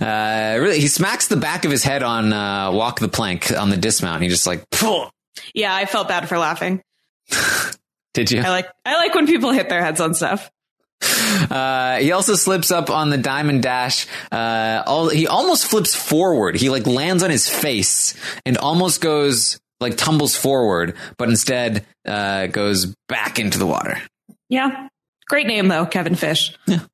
Uh, 0.00 0.56
really, 0.58 0.80
he 0.80 0.88
smacks 0.88 1.28
the 1.28 1.36
back 1.36 1.66
of 1.66 1.70
his 1.70 1.84
head 1.84 2.02
on 2.02 2.32
uh, 2.32 2.72
walk 2.72 3.00
the 3.00 3.08
plank 3.08 3.52
on 3.52 3.68
the 3.68 3.76
dismount. 3.76 4.22
He 4.22 4.30
just 4.30 4.46
like, 4.46 4.64
"Phew." 4.72 5.10
Yeah, 5.54 5.74
I 5.74 5.84
felt 5.84 6.08
bad 6.08 6.26
for 6.26 6.38
laughing. 6.38 6.80
did 8.14 8.30
you? 8.30 8.40
I 8.40 8.48
like 8.48 8.70
I 8.86 8.94
like 8.94 9.14
when 9.14 9.26
people 9.26 9.52
hit 9.52 9.68
their 9.68 9.84
heads 9.84 10.00
on 10.00 10.14
stuff. 10.14 10.50
Uh, 11.02 11.98
he 11.98 12.12
also 12.12 12.34
slips 12.34 12.70
up 12.70 12.88
on 12.88 13.10
the 13.10 13.18
diamond 13.18 13.62
dash. 13.62 14.06
Uh, 14.32 14.82
all, 14.86 15.10
he 15.10 15.26
almost 15.26 15.66
flips 15.66 15.94
forward. 15.94 16.56
He 16.56 16.70
like 16.70 16.86
lands 16.86 17.22
on 17.22 17.28
his 17.28 17.46
face 17.46 18.14
and 18.46 18.56
almost 18.56 19.02
goes 19.02 19.60
like 19.80 19.96
tumbles 19.96 20.36
forward, 20.36 20.96
but 21.16 21.28
instead 21.28 21.86
uh, 22.06 22.46
goes 22.46 22.94
back 23.08 23.38
into 23.38 23.58
the 23.58 23.66
water. 23.66 24.00
Yeah, 24.48 24.88
great 25.26 25.46
name 25.46 25.68
though, 25.68 25.86
Kevin 25.86 26.14
Fish. 26.14 26.56
Now 26.66 26.82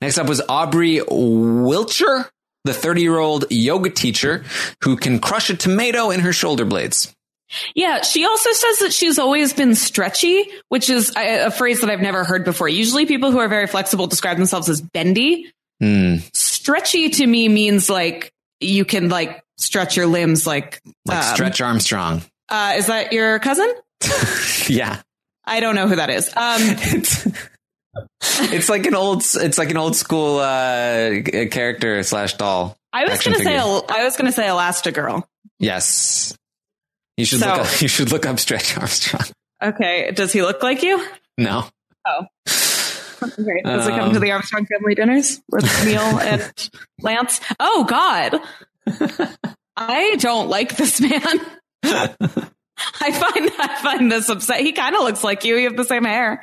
Next 0.00 0.18
up 0.18 0.28
was 0.28 0.40
Aubrey 0.48 0.98
Wilcher, 0.98 2.28
the 2.64 2.72
30 2.72 3.02
year 3.02 3.18
old 3.18 3.44
yoga 3.50 3.90
teacher 3.90 4.44
who 4.82 4.96
can 4.96 5.18
crush 5.18 5.50
a 5.50 5.56
tomato 5.56 6.10
in 6.10 6.20
her 6.20 6.32
shoulder 6.32 6.64
blades. 6.64 7.14
Yeah, 7.74 8.02
she 8.02 8.24
also 8.24 8.50
says 8.52 8.78
that 8.80 8.92
she's 8.92 9.18
always 9.18 9.52
been 9.52 9.74
stretchy, 9.74 10.44
which 10.70 10.90
is 10.90 11.14
a, 11.16 11.46
a 11.46 11.50
phrase 11.50 11.82
that 11.82 11.90
I've 11.90 12.00
never 12.00 12.24
heard 12.24 12.44
before. 12.44 12.68
Usually 12.68 13.06
people 13.06 13.30
who 13.30 13.38
are 13.38 13.48
very 13.48 13.66
flexible 13.66 14.06
describe 14.06 14.38
themselves 14.38 14.68
as 14.68 14.80
bendy. 14.80 15.52
Hmm. 15.80 16.16
Stretchy 16.32 17.10
to 17.10 17.26
me 17.26 17.48
means 17.48 17.88
like 17.88 18.32
you 18.60 18.84
can 18.84 19.08
like 19.08 19.43
stretch 19.56 19.96
your 19.96 20.06
limbs 20.06 20.46
like 20.46 20.80
Like 21.06 21.18
um, 21.24 21.34
Stretch 21.34 21.60
Armstrong. 21.60 22.22
Uh, 22.48 22.74
is 22.76 22.86
that 22.86 23.12
your 23.12 23.38
cousin? 23.38 23.72
Yeah. 24.68 25.00
I 25.44 25.60
don't 25.60 25.74
know 25.74 25.88
who 25.88 25.96
that 25.96 26.08
is. 26.10 26.28
Um, 26.34 26.60
It's, 27.96 28.52
it's 28.52 28.68
like 28.68 28.86
an 28.86 28.94
old, 28.94 29.22
it's 29.22 29.56
like 29.58 29.70
an 29.70 29.76
old 29.76 29.94
school, 29.94 30.38
uh, 30.38 31.20
character 31.50 32.02
slash 32.02 32.34
doll. 32.34 32.76
I 32.92 33.04
was 33.04 33.22
going 33.22 33.36
to 33.36 33.44
say. 33.44 33.56
I 33.56 34.04
was 34.04 34.16
to 34.16 34.32
say 34.32 34.44
Elastigirl. 34.46 35.22
Yes. 35.60 36.36
You 37.16 37.24
should 37.24 37.40
So- 37.40 37.46
look 37.50 37.60
up, 37.60 37.80
you 37.82 37.88
should 37.88 38.10
look 38.10 38.26
up 38.26 38.40
Stretch 38.40 38.76
Armstrong. 38.76 39.22
Okay, 39.62 40.10
does 40.12 40.32
he 40.32 40.42
look 40.42 40.62
like 40.62 40.82
you? 40.82 41.06
No. 41.38 41.66
Oh. 42.06 42.26
Great. 43.36 43.64
Does 43.64 43.86
it 43.86 43.90
come 43.90 44.00
Um, 44.08 44.12
to 44.14 44.18
the 44.20 44.32
Armstrong 44.32 44.66
family 44.66 44.94
dinners 44.94 45.40
with 45.50 45.64
Neil 45.86 46.00
and 46.02 46.70
Lance? 47.00 47.40
Oh 47.60 47.84
God, 47.84 48.40
I 49.76 50.16
don't 50.16 50.48
like 50.48 50.76
this 50.76 51.00
man. 51.00 51.40
I 53.00 53.12
find 53.12 53.50
I 53.58 53.78
find 53.82 54.12
this 54.12 54.28
upset. 54.28 54.60
He 54.60 54.72
kind 54.72 54.96
of 54.96 55.02
looks 55.02 55.22
like 55.22 55.44
you. 55.44 55.56
You 55.56 55.68
have 55.68 55.76
the 55.76 55.84
same 55.84 56.04
hair. 56.04 56.42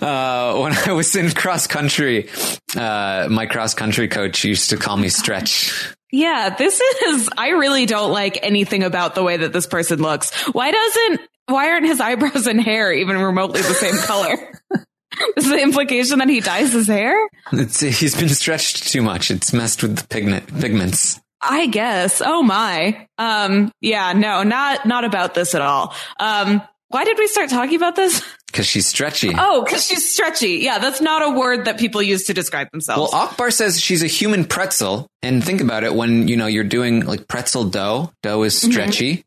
Uh, 0.00 0.58
when 0.58 0.72
I 0.72 0.92
was 0.92 1.14
in 1.16 1.30
cross 1.32 1.66
country, 1.66 2.28
uh, 2.76 3.28
my 3.30 3.46
cross 3.46 3.74
country 3.74 4.08
coach 4.08 4.44
used 4.44 4.70
to 4.70 4.76
call 4.76 4.96
me 4.96 5.08
Stretch. 5.08 5.94
Yeah, 6.12 6.54
this 6.56 6.80
is. 6.80 7.28
I 7.36 7.50
really 7.50 7.86
don't 7.86 8.12
like 8.12 8.38
anything 8.42 8.84
about 8.84 9.14
the 9.14 9.22
way 9.22 9.38
that 9.38 9.52
this 9.52 9.66
person 9.66 10.00
looks. 10.00 10.32
Why 10.52 10.70
doesn't? 10.70 11.20
Why 11.46 11.70
aren't 11.70 11.86
his 11.86 12.00
eyebrows 12.00 12.46
and 12.46 12.60
hair 12.60 12.92
even 12.92 13.18
remotely 13.18 13.60
the 13.60 13.74
same 13.74 13.96
color? 13.96 14.36
is 15.36 15.48
the 15.48 15.60
implication 15.60 16.18
that 16.18 16.28
he 16.28 16.40
dyes 16.40 16.72
his 16.72 16.88
hair? 16.88 17.16
It's, 17.52 17.80
he's 17.80 18.16
been 18.16 18.28
stretched 18.28 18.88
too 18.88 19.02
much. 19.02 19.30
It's 19.30 19.52
messed 19.52 19.82
with 19.82 19.96
the 19.96 20.06
pigment, 20.08 20.60
pigments. 20.60 21.20
I 21.40 21.66
guess. 21.66 22.22
Oh 22.24 22.42
my. 22.42 23.06
Um, 23.18 23.70
yeah, 23.80 24.12
no, 24.12 24.42
not, 24.42 24.86
not 24.86 25.04
about 25.04 25.34
this 25.34 25.54
at 25.54 25.60
all. 25.62 25.94
Um, 26.18 26.62
why 26.88 27.04
did 27.04 27.18
we 27.18 27.26
start 27.26 27.50
talking 27.50 27.76
about 27.76 27.96
this? 27.96 28.22
Cause 28.52 28.64
she's 28.66 28.86
stretchy. 28.86 29.32
Oh, 29.36 29.66
cause 29.68 29.84
she's 29.86 30.10
stretchy. 30.14 30.60
Yeah, 30.62 30.78
that's 30.78 31.02
not 31.02 31.20
a 31.20 31.38
word 31.38 31.66
that 31.66 31.78
people 31.78 32.00
use 32.00 32.24
to 32.26 32.32
describe 32.32 32.70
themselves. 32.70 33.12
Well, 33.12 33.22
Akbar 33.22 33.50
says 33.50 33.78
she's 33.78 34.02
a 34.02 34.06
human 34.06 34.46
pretzel. 34.46 35.08
And 35.20 35.44
think 35.44 35.60
about 35.60 35.84
it 35.84 35.94
when, 35.94 36.26
you 36.26 36.36
know, 36.38 36.46
you're 36.46 36.64
doing 36.64 37.04
like 37.04 37.28
pretzel 37.28 37.64
dough. 37.64 38.12
Dough 38.22 38.44
is 38.44 38.54
Mm-hmm. 38.54 38.70
stretchy. 38.70 39.24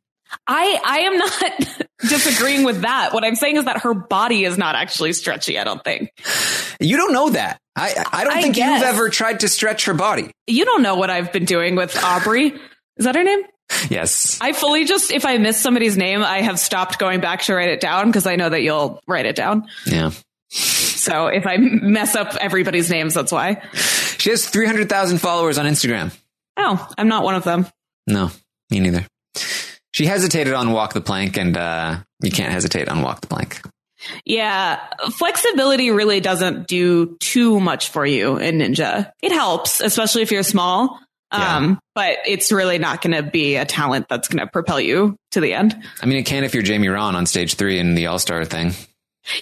I, 0.48 0.80
I 0.84 1.00
am 1.00 1.18
not 1.18 1.88
disagreeing 2.10 2.64
with 2.64 2.82
that. 2.82 3.14
What 3.14 3.24
I'm 3.24 3.36
saying 3.36 3.58
is 3.58 3.66
that 3.66 3.82
her 3.82 3.94
body 3.94 4.46
is 4.46 4.58
not 4.58 4.76
actually 4.76 5.14
stretchy, 5.14 5.60
I 5.60 5.64
don't 5.64 5.84
think. 5.84 6.12
You 6.80 6.98
don't 6.98 7.14
know 7.14 7.30
that. 7.32 7.60
I, 7.80 8.06
I 8.12 8.24
don't 8.24 8.38
I 8.38 8.42
think 8.42 8.56
guess. 8.56 8.80
you've 8.82 8.90
ever 8.90 9.10
tried 9.10 9.42
to 9.42 9.48
stretch 9.48 9.86
her 9.86 9.94
body. 9.94 10.32
You 10.48 10.66
don't 10.66 10.82
know 10.82 10.96
what 10.96 11.10
I've 11.10 11.32
been 11.32 11.46
doing 11.46 11.76
with 11.76 11.96
Aubrey. 12.04 12.48
Is 12.98 13.06
that 13.06 13.16
her 13.16 13.24
name? 13.24 13.42
Yes. 13.90 14.40
I 14.42 14.54
fully 14.54 14.86
just, 14.86 15.12
if 15.12 15.26
I 15.26 15.38
miss 15.38 15.60
somebody's 15.62 15.96
name, 15.96 16.24
I 16.24 16.42
have 16.42 16.60
stopped 16.60 16.98
going 17.00 17.20
back 17.22 17.44
to 17.44 17.54
write 17.56 17.70
it 17.70 17.80
down 17.80 18.08
because 18.08 18.26
I 18.26 18.36
know 18.36 18.50
that 18.50 18.62
you'll 18.62 19.00
write 19.08 19.26
it 19.26 19.36
down. 19.36 19.68
Yeah. 19.86 20.12
So 20.50 21.28
if 21.28 21.46
I 21.46 21.58
mess 21.58 22.16
up 22.16 22.36
everybody's 22.42 22.90
names, 22.90 23.14
that's 23.14 23.32
why. 23.32 23.62
She 23.74 24.32
has 24.32 24.48
300,000 24.50 25.20
followers 25.20 25.58
on 25.58 25.66
Instagram. 25.66 26.12
Oh, 26.58 26.90
I'm 26.98 27.08
not 27.08 27.24
one 27.24 27.36
of 27.36 27.44
them. 27.44 27.68
No, 28.08 28.32
me 28.70 28.80
neither. 28.80 29.06
She 29.94 30.06
hesitated 30.06 30.54
on 30.54 30.72
Walk 30.72 30.94
the 30.94 31.02
Plank, 31.02 31.38
and 31.38 31.56
uh, 31.56 32.00
you 32.22 32.32
can't 32.32 32.52
hesitate 32.52 32.90
on 32.90 33.02
Walk 33.02 33.22
the 33.22 33.28
Plank. 33.28 33.62
Yeah, 34.26 34.80
flexibility 35.18 35.92
really 35.92 36.20
doesn't 36.20 36.68
do 36.68 37.18
too 37.20 37.60
much 37.60 37.90
for 37.90 38.06
you 38.06 38.38
in 38.38 38.60
Ninja. 38.60 39.12
It 39.22 39.32
helps, 39.32 39.82
especially 39.82 40.22
if 40.22 40.32
you're 40.32 40.44
small. 40.44 41.00
Yeah. 41.32 41.58
Um, 41.58 41.80
but 41.94 42.18
it's 42.26 42.52
really 42.52 42.80
not 42.80 43.02
going 43.04 43.16
to 43.16 43.22
be 43.22 43.56
a 43.56 43.66
talent 43.66 44.08
that's 44.10 44.28
going 44.28 44.40
to 44.40 44.48
propel 44.52 44.80
you 44.80 45.16
to 45.32 45.42
the 45.42 45.54
end. 45.54 45.76
I 46.02 46.08
mean, 46.08 46.18
it 46.18 46.24
can 46.24 46.44
if 46.44 46.54
you're 46.56 46.64
Jamie 46.64 46.88
Rahn 46.88 47.16
on 47.16 47.26
stage 47.28 47.54
three 47.54 47.78
in 47.78 47.94
the 47.94 48.08
All 48.08 48.18
Star 48.18 48.46
thing. 48.46 48.72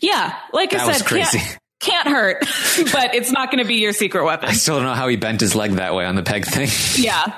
Yeah, 0.02 0.36
like 0.52 0.72
That 0.72 0.82
I 0.82 0.92
said, 0.94 1.06
crazy. 1.08 1.38
Can't, 1.40 1.60
can't 1.80 2.08
hurt, 2.10 2.40
but 2.92 3.16
it's 3.16 3.32
not 3.32 3.52
going 3.52 3.64
to 3.64 3.68
be 3.68 3.76
your 3.76 3.94
secret 3.94 4.26
weapon. 4.26 4.50
I 4.50 4.54
still 4.54 4.76
don't 4.78 4.86
know 4.86 4.96
how 4.96 5.08
he 5.08 5.16
bent 5.16 5.40
his 5.40 5.56
leg 5.56 5.74
that 5.74 5.96
way 5.96 6.06
on 6.06 6.16
the 6.16 6.24
peg 6.24 6.46
thing. 6.46 6.68
Yeah. 7.02 7.34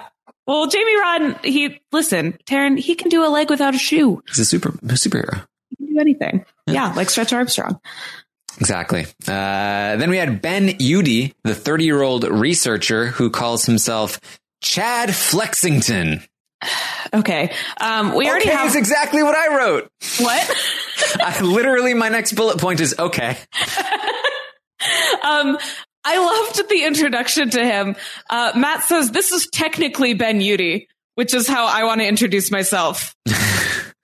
Well, 0.48 0.66
Jamie 0.66 0.98
Rahn, 0.98 1.36
he 1.44 1.80
listen, 1.92 2.36
Taryn, 2.48 2.80
he 2.80 2.96
can 2.96 3.10
do 3.10 3.24
a 3.24 3.30
leg 3.30 3.52
without 3.52 3.76
a 3.76 3.78
shoe. 3.78 4.24
He's 4.30 4.40
a 4.40 4.46
super 4.46 4.70
a 4.70 4.94
superhero. 4.94 5.46
He 5.70 5.76
can 5.86 5.94
do 5.94 6.00
anything. 6.00 6.44
Yeah, 6.74 6.94
like 6.94 7.10
Stretch 7.10 7.34
Armstrong. 7.34 7.80
Exactly. 8.60 9.06
Uh, 9.28 9.96
then 9.96 10.10
we 10.10 10.18
had 10.18 10.42
Ben 10.42 10.76
Udy, 10.80 11.34
the 11.44 11.56
30 11.56 11.86
year 11.86 12.02
old 12.02 12.24
researcher 12.26 13.08
who 13.08 13.30
calls 13.30 13.66
himself 13.66 14.20
Chad 14.62 15.14
Flexington. 15.16 16.24
Okay. 17.12 17.52
Um, 17.82 18.14
we 18.14 18.30
already 18.30 18.50
have 18.50 18.68
is 18.68 18.76
exactly 18.76 19.24
what 19.24 19.34
I 19.34 19.58
wrote. 19.58 19.90
what? 20.20 20.58
I, 21.20 21.42
literally, 21.42 21.96
my 21.96 22.10
next 22.10 22.34
bullet 22.34 22.60
point 22.60 22.82
is 22.82 22.94
okay. 23.00 23.36
Um, 25.24 25.58
I 26.06 26.18
loved 26.18 26.70
the 26.70 26.84
introduction 26.86 27.50
to 27.52 27.64
him. 27.64 27.96
Uh, 28.30 28.54
Matt 28.56 28.84
says 28.84 29.12
this 29.12 29.32
is 29.32 29.48
technically 29.52 30.14
Ben 30.14 30.40
Udy, 30.40 30.88
which 31.16 31.34
is 31.34 31.48
how 31.48 31.66
I 31.66 31.84
want 31.84 32.02
to 32.02 32.08
introduce 32.08 32.52
myself 32.52 33.16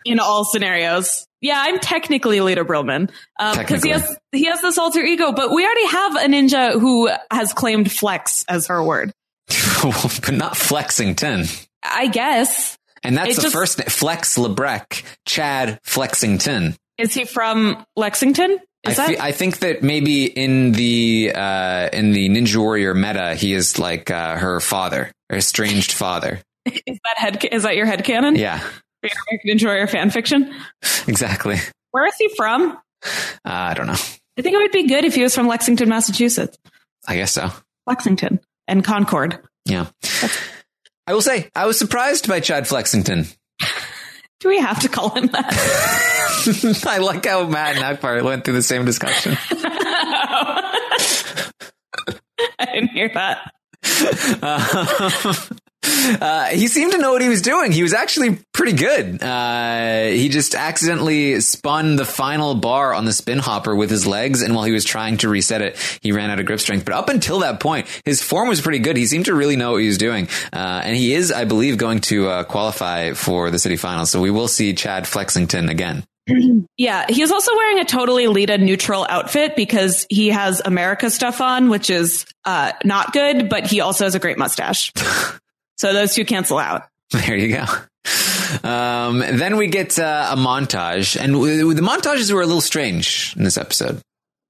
in 0.06 0.20
all 0.20 0.46
scenarios. 0.46 1.26
Yeah, 1.42 1.56
I'm 1.64 1.80
technically 1.80 2.40
Lita 2.42 2.64
Brillman 2.66 3.08
because 3.38 3.56
Technically. 3.58 3.90
he 3.90 3.94
has 3.94 4.18
he 4.32 4.46
has 4.46 4.62
this 4.62 4.78
alter 4.78 5.02
ego, 5.04 5.32
but 5.32 5.52
we 5.52 5.64
already 5.66 5.88
have 5.88 6.16
a 6.16 6.28
ninja 6.28 6.72
who 6.80 7.10
has 7.32 7.54
claimed 7.54 7.92
flex 7.92 8.46
as 8.48 8.68
her 8.68 8.82
word. 8.84 9.12
but 9.84 10.34
not 10.34 10.58
Flexington. 10.58 11.46
I 11.84 12.08
guess 12.08 12.78
And 13.04 13.16
that's 13.18 13.32
It 13.32 13.36
the 13.36 13.42
just- 13.44 13.54
first 13.54 13.78
name. 13.80 13.88
Flex 13.90 14.38
Labreck, 14.38 15.04
Chad 15.28 15.80
Flexington. 15.84 16.76
is 16.98 17.14
he 17.14 17.26
from 17.26 17.86
Lexington? 17.96 18.58
I, 18.88 18.92
Is 18.92 18.98
that 18.98 19.08
fe- 19.10 19.18
I 19.20 19.32
think 19.32 19.60
that 19.60 19.82
maybe 19.84 20.26
in 20.26 20.72
the 20.72 21.32
uh, 21.36 21.90
in 21.94 22.12
the 22.14 22.30
Ninja 22.30 22.58
Warrior 22.58 22.94
meta, 22.94 23.36
he 23.36 23.54
is 23.54 23.78
like 23.80 24.10
uh, 24.12 24.38
her 24.38 24.60
father, 24.60 25.12
her 25.30 25.38
estranged 25.38 25.92
father. 25.92 26.40
is 26.66 27.00
that 27.04 27.18
head 27.18 27.46
is 27.52 27.64
that 27.64 27.76
your 27.76 27.86
head 27.88 28.04
canon? 28.04 28.36
Yeah, 28.36 28.62
Your 29.12 29.22
American 29.30 29.50
Ninja 29.58 29.66
Warrior 29.66 29.88
fan 29.88 30.10
fiction. 30.10 30.54
exactly. 31.08 31.56
Uh, 31.56 31.60
Where 31.92 32.06
is 32.08 32.16
he 32.18 32.30
from? 32.36 32.78
I 33.44 33.74
don't 33.74 33.88
know. 33.88 33.94
I 34.38 34.42
think 34.42 34.54
it 34.56 34.58
would 34.58 34.72
be 34.72 34.88
good 34.88 35.06
if 35.06 35.16
he 35.16 35.24
was 35.24 35.34
from 35.34 35.48
Lexington, 35.48 35.88
Massachusetts. 35.90 36.58
I 37.08 37.16
guess 37.16 37.32
so. 37.32 37.52
Lexington 37.88 38.40
and 38.68 38.84
Concord. 38.84 39.40
Yeah. 39.66 39.88
I 41.08 41.14
will 41.14 41.22
say, 41.22 41.50
I 41.56 41.66
was 41.68 41.78
surprised 41.78 42.28
by 42.28 42.40
Chad 42.40 42.68
Flexington. 42.68 43.26
Do 44.40 44.50
we 44.50 44.60
have 44.60 44.80
to 44.82 44.90
call 44.90 45.10
him 45.12 45.28
that? 45.28 46.84
I 46.88 46.98
like 46.98 47.26
how 47.26 47.48
Matt 47.48 47.76
and 47.78 47.86
Akbar 47.86 48.22
went 48.24 48.44
through 48.44 48.56
the 48.56 48.62
same 48.64 48.86
discussion. 48.86 49.38
I 52.60 52.66
didn't 52.74 52.90
hear 52.90 53.10
that. 53.14 53.52
Uh, 54.42 55.36
uh, 56.22 56.46
he 56.46 56.68
seemed 56.68 56.92
to 56.92 56.98
know 56.98 57.12
what 57.12 57.22
he 57.22 57.30
was 57.30 57.42
doing. 57.42 57.72
He 57.72 57.84
was 57.84 57.94
actually 57.94 58.40
pretty 58.54 58.74
good. 58.74 59.22
Uh, 59.22 60.08
he 60.08 60.30
just 60.30 60.56
accidentally 60.56 61.42
spun 61.42 61.96
the 61.96 62.06
final 62.06 62.56
bar 62.56 62.94
on 62.94 63.06
the 63.06 63.14
spin 63.14 63.40
hopper 63.40 63.76
with 63.76 63.90
his 63.90 64.06
legs, 64.06 64.42
and 64.42 64.56
while 64.56 64.66
he 64.66 64.72
was 64.72 64.86
trying 64.86 65.18
to 65.18 65.30
reset 65.30 65.62
it, 65.62 66.00
he 66.02 66.12
ran 66.12 66.30
out 66.30 66.40
of 66.40 66.46
grip 66.46 66.60
strength. 66.60 66.86
But 66.86 66.94
up 66.94 67.10
until 67.10 67.40
that 67.40 67.60
point, 67.60 67.88
his 68.06 68.22
form 68.22 68.50
was 68.50 68.62
pretty 68.62 68.80
good. 68.80 68.98
He 68.98 69.08
seemed 69.08 69.26
to 69.26 69.36
really 69.36 69.56
know 69.56 69.74
what 69.74 69.82
he 69.82 69.88
was 69.88 69.98
doing, 69.98 70.28
uh, 70.54 70.82
and 70.84 70.96
he 70.96 71.14
is, 71.14 71.32
I 71.32 71.46
believe, 71.46 71.78
going 71.78 72.02
to 72.02 72.28
uh, 72.28 72.44
qualify 72.44 73.14
for 73.14 73.52
the 73.52 73.60
city 73.60 73.78
finals. 73.78 74.12
So 74.12 74.22
we 74.22 74.32
will 74.32 74.48
see 74.48 74.74
Chad 74.74 75.08
Flexington 75.08 75.70
again. 75.70 76.04
Yeah, 76.78 77.06
he 77.08 77.22
is 77.22 77.32
also 77.32 77.56
wearing 77.56 77.80
a 77.80 77.86
totally 77.86 78.28
Lita 78.28 78.58
neutral 78.58 79.06
outfit 79.10 79.56
because 79.56 80.06
he 80.10 80.28
has 80.28 80.62
America 80.66 81.10
stuff 81.10 81.40
on, 81.40 81.70
which 81.70 81.90
is 81.90 82.26
uh, 82.44 82.74
not 82.84 83.14
good, 83.14 83.48
but 83.48 83.66
he 83.66 83.80
also 83.80 84.04
has 84.04 84.14
a 84.14 84.20
great 84.20 84.38
mustache. 84.38 84.92
so 85.78 85.94
those 85.94 86.14
two 86.16 86.26
cancel 86.26 86.58
out. 86.58 86.84
There 87.12 87.38
you 87.38 87.56
go. 87.56 87.66
Um, 88.68 89.20
then 89.20 89.58
we 89.58 89.68
get 89.68 89.98
uh, 90.00 90.30
a 90.32 90.36
montage, 90.36 91.20
and 91.20 91.34
w- 91.34 91.74
the 91.74 91.82
montages 91.82 92.32
were 92.32 92.42
a 92.42 92.46
little 92.46 92.62
strange 92.62 93.34
in 93.38 93.44
this 93.44 93.58
episode 93.58 94.02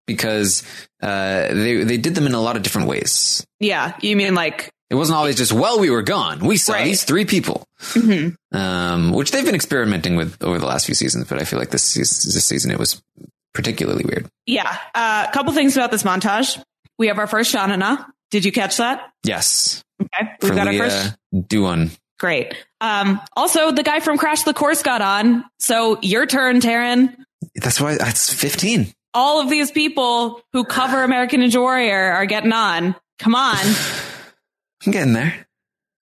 because 0.07 0.63
uh, 1.01 1.47
they 1.53 1.84
they 1.84 1.97
did 1.97 2.15
them 2.15 2.26
in 2.26 2.34
a 2.34 2.41
lot 2.41 2.55
of 2.57 2.63
different 2.63 2.88
ways. 2.88 3.45
Yeah, 3.59 3.95
you 4.01 4.15
mean 4.15 4.36
like 4.36 4.69
It 4.89 4.95
wasn't 4.95 5.17
always 5.17 5.36
just 5.36 5.53
"Well, 5.53 5.80
we 5.80 5.89
were 5.89 6.01
gone. 6.03 6.39
We 6.45 6.57
saw 6.57 6.73
Right. 6.73 6.86
these 6.86 7.03
three 7.03 7.26
people," 7.26 7.63
mhm. 7.80 8.36
um, 8.53 9.11
which 9.11 9.32
they've 9.32 9.45
been 9.45 9.55
experimenting 9.55 10.15
with 10.15 10.41
over 10.43 10.59
the 10.59 10.65
last 10.67 10.86
few 10.86 10.95
seasons. 10.95 11.28
But 11.28 11.41
I 11.41 11.45
feel 11.45 11.59
like 11.59 11.71
this 11.71 11.84
seas- 11.84 12.23
this 12.34 12.45
season 12.45 12.71
it 12.71 12.80
was 12.80 13.01
particularly 13.53 14.03
weird. 14.05 14.28
yeah. 14.45 14.78
A 14.95 15.30
couple 15.34 15.53
things 15.53 15.76
about 15.78 15.91
this 15.91 16.03
montage. 16.03 16.61
We 16.97 17.07
have 17.07 17.19
our 17.19 17.28
first 17.28 17.53
Shanana, 17.53 18.05
Did 18.32 18.43
you 18.45 18.51
catch 18.51 18.78
that? 18.78 19.11
Yes. 19.23 19.82
Okay. 20.01 20.31
We've 20.41 20.55
got 20.55 20.67
our 20.67 20.73
first. 20.73 21.15
Duan. 21.33 21.97
Great. 22.19 22.55
Um, 22.81 23.19
also, 23.35 23.71
the 23.71 23.83
guy 23.83 23.99
from 23.99 24.17
Crash 24.17 24.43
the 24.43 24.53
Course 24.53 24.83
got 24.83 25.01
on. 25.01 25.43
So 25.59 25.99
your 26.01 26.25
turn, 26.25 26.61
Taryn. 26.61 27.15
That's 27.55 27.79
why 27.79 27.97
that's 27.97 28.33
15. 28.33 28.87
All 29.13 29.41
of 29.41 29.49
these 29.49 29.71
people 29.71 30.41
who 30.53 30.65
cover 30.65 31.03
American 31.03 31.41
Ninja 31.41 31.59
Warrior 31.59 32.11
are 32.11 32.25
getting 32.25 32.53
on. 32.53 32.95
Come 33.19 33.35
on. 33.35 33.57
I'm 34.85 34.91
getting 34.91 35.13
there. 35.13 35.47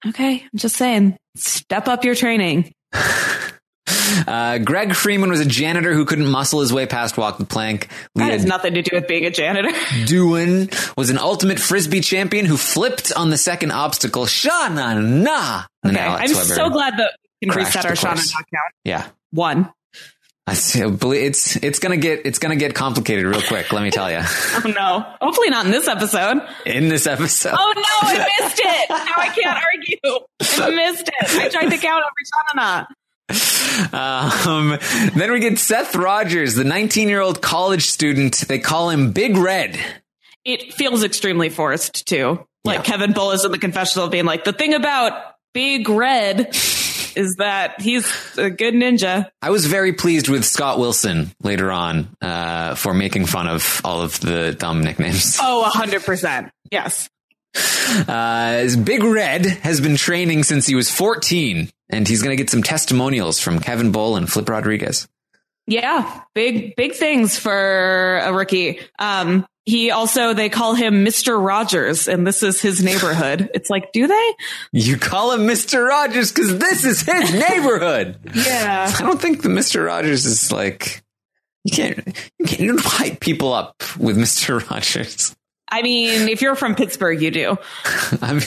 Okay. 0.07 0.41
I'm 0.41 0.57
just 0.57 0.75
saying, 0.75 1.17
step 1.35 1.87
up 1.87 2.03
your 2.03 2.15
training. 2.15 2.73
Uh, 4.27 4.57
Greg 4.59 4.93
Freeman 4.95 5.29
was 5.29 5.39
a 5.39 5.45
janitor 5.45 5.93
who 5.93 6.05
couldn't 6.05 6.27
muscle 6.29 6.61
his 6.61 6.71
way 6.73 6.85
past 6.85 7.17
walk 7.17 7.37
the 7.37 7.45
plank. 7.45 7.87
That 8.15 8.31
has 8.31 8.45
nothing 8.45 8.73
to 8.75 8.81
do 8.81 8.95
with 8.95 9.07
being 9.07 9.25
a 9.25 9.31
janitor. 9.31 9.69
Duan 10.05 10.95
was 10.97 11.09
an 11.09 11.17
ultimate 11.17 11.59
frisbee 11.59 12.01
champion 12.01 12.45
who 12.45 12.57
flipped 12.57 13.11
on 13.13 13.29
the 13.29 13.37
second 13.37 13.71
obstacle. 13.71 14.25
Shana 14.25 15.01
na. 15.23 15.63
And 15.83 15.95
Okay. 15.97 16.05
I'm 16.05 16.19
Weber 16.31 16.43
so 16.43 16.69
glad 16.69 16.97
that 16.97 17.11
we 17.41 17.47
can 17.49 17.57
reset 17.57 17.85
our 17.85 17.91
Shauna 17.93 18.15
count. 18.33 18.73
Yeah. 18.83 19.07
One. 19.31 19.71
It's 20.45 21.55
it's 21.55 21.79
gonna 21.79 21.95
get 21.97 22.25
it's 22.25 22.37
gonna 22.39 22.57
get 22.57 22.75
complicated 22.75 23.25
real 23.25 23.41
quick. 23.41 23.71
Let 23.71 23.81
me 23.81 23.91
tell 23.91 24.11
you. 24.11 24.19
Oh 24.65 24.67
no. 24.69 25.05
Hopefully 25.21 25.49
not 25.49 25.65
in 25.65 25.71
this 25.71 25.87
episode. 25.87 26.41
In 26.65 26.89
this 26.89 27.07
episode, 27.07 27.55
Oh 27.57 27.73
no, 27.75 28.09
I 28.09 28.27
missed 28.41 28.59
it. 28.59 28.89
Now 28.89 29.13
I 29.17 29.29
can't 29.29 29.57
argue. 29.57 30.25
I 30.41 30.69
missed 30.91 31.07
it. 31.07 31.39
I 31.39 31.47
tried 31.49 31.69
to 31.69 31.77
count 31.77 32.03
every 32.03 32.61
Shauna. 32.61 32.85
Um, 33.91 34.77
then 35.15 35.31
we 35.31 35.39
get 35.39 35.57
Seth 35.57 35.95
Rogers, 35.95 36.55
the 36.55 36.63
19 36.63 37.09
year 37.09 37.21
old 37.21 37.41
college 37.41 37.87
student. 37.87 38.35
They 38.47 38.59
call 38.59 38.89
him 38.89 39.11
Big 39.11 39.35
Red. 39.37 39.79
It 40.45 40.73
feels 40.73 41.03
extremely 41.03 41.49
forced 41.49 42.05
too. 42.07 42.45
Like 42.65 42.79
Yeah. 42.79 42.83
Kevin 42.83 43.13
Bullis 43.13 43.45
in 43.45 43.51
the 43.51 43.57
confessional 43.57 44.09
being 44.09 44.25
like, 44.25 44.43
the 44.43 44.53
thing 44.53 44.73
about 44.73 45.13
Big 45.53 45.87
Red 45.89 46.49
is 47.15 47.35
that 47.37 47.79
he's 47.81 48.07
a 48.37 48.49
good 48.49 48.73
ninja. 48.73 49.29
I 49.41 49.49
was 49.51 49.65
very 49.67 49.93
pleased 49.93 50.27
with 50.29 50.43
Scott 50.45 50.79
Wilson 50.79 51.31
later 51.43 51.71
on 51.71 52.15
uh, 52.21 52.75
for 52.75 52.93
making 52.93 53.25
fun 53.27 53.47
of 53.47 53.81
all 53.83 54.01
of 54.01 54.19
the 54.19 54.53
dumb 54.57 54.83
nicknames. 54.83 55.37
Oh, 55.41 55.69
100%. 55.73 56.49
Yes. 56.71 57.09
Uh, 57.55 58.67
Big 58.83 59.03
Red 59.03 59.45
has 59.45 59.79
been 59.79 59.95
training 59.95 60.43
since 60.43 60.65
he 60.65 60.73
was 60.75 60.89
14, 60.89 61.69
and 61.93 62.07
he's 62.07 62.21
going 62.21 62.35
to 62.35 62.41
get 62.41 62.49
some 62.49 62.63
testimonials 62.63 63.39
from 63.39 63.59
Kevin 63.59 63.91
Bull 63.91 64.15
and 64.15 64.29
Flip 64.29 64.49
Rodriguez. 64.49 65.07
Yeah, 65.65 66.21
big 66.35 66.75
big 66.75 66.93
things 66.93 67.37
for 67.39 68.17
a 68.17 68.33
rookie. 68.33 68.79
Um, 68.99 69.45
he 69.65 69.91
also 69.91 70.33
they 70.33 70.49
call 70.49 70.73
him 70.73 71.03
Mister 71.03 71.39
Rogers, 71.39 72.09
and 72.09 72.27
this 72.27 72.43
is 72.43 72.61
his 72.61 72.83
neighborhood. 72.83 73.49
It's 73.53 73.69
like, 73.69 73.93
do 73.93 74.07
they? 74.07 74.35
You 74.73 74.97
call 74.97 75.31
him 75.31 75.41
Mr. 75.41 75.87
Rogers 75.87 76.33
because 76.33 76.57
this 76.57 76.83
is 76.83 77.01
his 77.01 77.33
neighborhood. 77.49 78.19
Yeah. 78.33 78.93
I 78.93 79.01
don't 79.01 79.21
think 79.21 79.41
the 79.41 79.49
Mr. 79.49 79.85
Rogers 79.85 80.25
is 80.25 80.51
like 80.51 81.01
you 81.63 81.71
can't 81.71 81.97
you 82.39 82.45
can't 82.45 82.59
you 82.59 82.67
don't 82.73 82.83
hype 82.83 83.21
people 83.21 83.53
up 83.53 83.81
with 83.97 84.17
Mr. 84.17 84.69
Rogers. 84.69 85.33
I 85.69 85.81
mean, 85.81 86.27
if 86.27 86.41
you're 86.41 86.55
from 86.55 86.75
Pittsburgh, 86.75 87.21
you 87.21 87.31
do. 87.31 87.57
I 88.21 88.33
mean, 88.33 88.43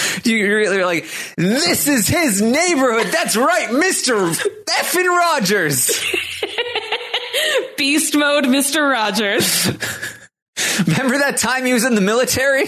you 0.24 0.54
really 0.54 0.78
are 0.78 0.86
like 0.86 1.04
this 1.36 1.88
is 1.88 2.08
his 2.08 2.40
neighborhood. 2.42 3.08
That's 3.12 3.36
right, 3.36 3.68
Mr. 3.68 4.30
Effin 4.66 5.06
Rogers. 5.08 5.90
Beast 7.76 8.16
mode, 8.16 8.48
Mister 8.48 8.86
Rogers. 8.86 9.66
Remember 10.86 11.18
that 11.18 11.38
time 11.38 11.64
he 11.64 11.72
was 11.72 11.84
in 11.84 11.94
the 11.94 12.00
military, 12.00 12.66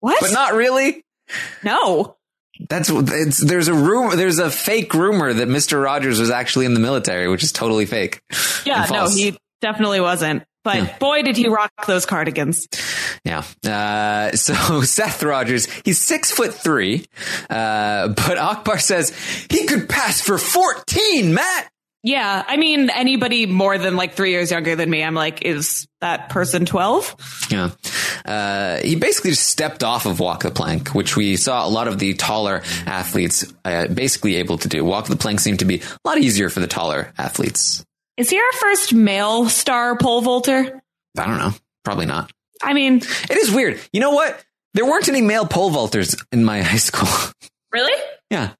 What? 0.00 0.20
but 0.20 0.32
not 0.32 0.54
really. 0.54 1.02
no. 1.62 2.16
That's 2.68 2.88
it's, 2.88 3.38
there's 3.40 3.66
a 3.66 3.74
rumor 3.74 4.14
there's 4.14 4.38
a 4.38 4.48
fake 4.48 4.94
rumor 4.94 5.32
that 5.32 5.48
Mr. 5.48 5.82
Rogers 5.82 6.20
was 6.20 6.30
actually 6.30 6.66
in 6.66 6.74
the 6.74 6.80
military, 6.80 7.26
which 7.28 7.42
is 7.42 7.50
totally 7.50 7.84
fake. 7.84 8.20
Yeah, 8.64 8.86
no, 8.90 9.08
he 9.08 9.36
definitely 9.60 10.00
wasn't. 10.00 10.44
But 10.64 10.76
Yeah. 10.76 10.98
boy, 10.98 11.22
did 11.22 11.36
he 11.36 11.46
rock 11.48 11.70
those 11.86 12.06
cardigans. 12.06 12.66
Yeah. 13.24 13.44
Uh, 13.66 14.32
so 14.36 14.80
Seth 14.82 15.22
Rogers, 15.22 15.68
he's 15.84 15.98
six 15.98 16.30
foot 16.30 16.54
three, 16.54 17.04
uh, 17.50 18.08
but 18.08 18.38
Akbar 18.38 18.78
says 18.78 19.12
he 19.50 19.66
could 19.66 19.88
pass 19.88 20.20
for 20.20 20.38
14, 20.38 21.32
Matt. 21.34 21.68
Yeah, 22.06 22.44
I 22.46 22.58
mean, 22.58 22.90
anybody 22.90 23.46
more 23.46 23.78
than 23.78 23.96
like 23.96 24.12
three 24.12 24.30
years 24.30 24.50
younger 24.50 24.76
than 24.76 24.90
me, 24.90 25.02
I'm 25.02 25.14
like, 25.14 25.40
is 25.42 25.86
that 26.02 26.28
person 26.28 26.66
12? 26.66 27.48
Yeah. 27.50 27.70
Uh, 28.26 28.76
he 28.80 28.94
basically 28.94 29.30
just 29.30 29.46
stepped 29.48 29.82
off 29.82 30.04
of 30.04 30.20
walk 30.20 30.42
the 30.42 30.50
plank, 30.50 30.88
which 30.90 31.16
we 31.16 31.36
saw 31.36 31.66
a 31.66 31.70
lot 31.70 31.88
of 31.88 31.98
the 31.98 32.12
taller 32.12 32.62
athletes, 32.84 33.50
uh, 33.64 33.86
basically 33.86 34.36
able 34.36 34.58
to 34.58 34.68
do. 34.68 34.84
Walk 34.84 35.06
the 35.06 35.16
plank 35.16 35.40
seemed 35.40 35.60
to 35.60 35.64
be 35.64 35.80
a 35.80 36.08
lot 36.08 36.18
easier 36.18 36.50
for 36.50 36.60
the 36.60 36.66
taller 36.66 37.10
athletes. 37.16 37.82
Is 38.16 38.30
he 38.30 38.38
our 38.38 38.52
first 38.52 38.94
male 38.94 39.48
star 39.48 39.96
pole 39.96 40.20
vaulter? 40.22 40.80
I 41.18 41.26
don't 41.26 41.38
know. 41.38 41.52
Probably 41.84 42.06
not. 42.06 42.30
I 42.62 42.72
mean, 42.72 42.96
It 42.98 43.36
is 43.36 43.50
weird. 43.52 43.80
You 43.92 44.00
know 44.00 44.12
what? 44.12 44.42
There 44.74 44.84
weren't 44.84 45.08
any 45.08 45.22
male 45.22 45.46
pole 45.46 45.70
vaulters 45.70 46.20
in 46.32 46.44
my 46.44 46.62
high 46.62 46.76
school. 46.76 47.08
really? 47.72 48.00
yeah. 48.30 48.52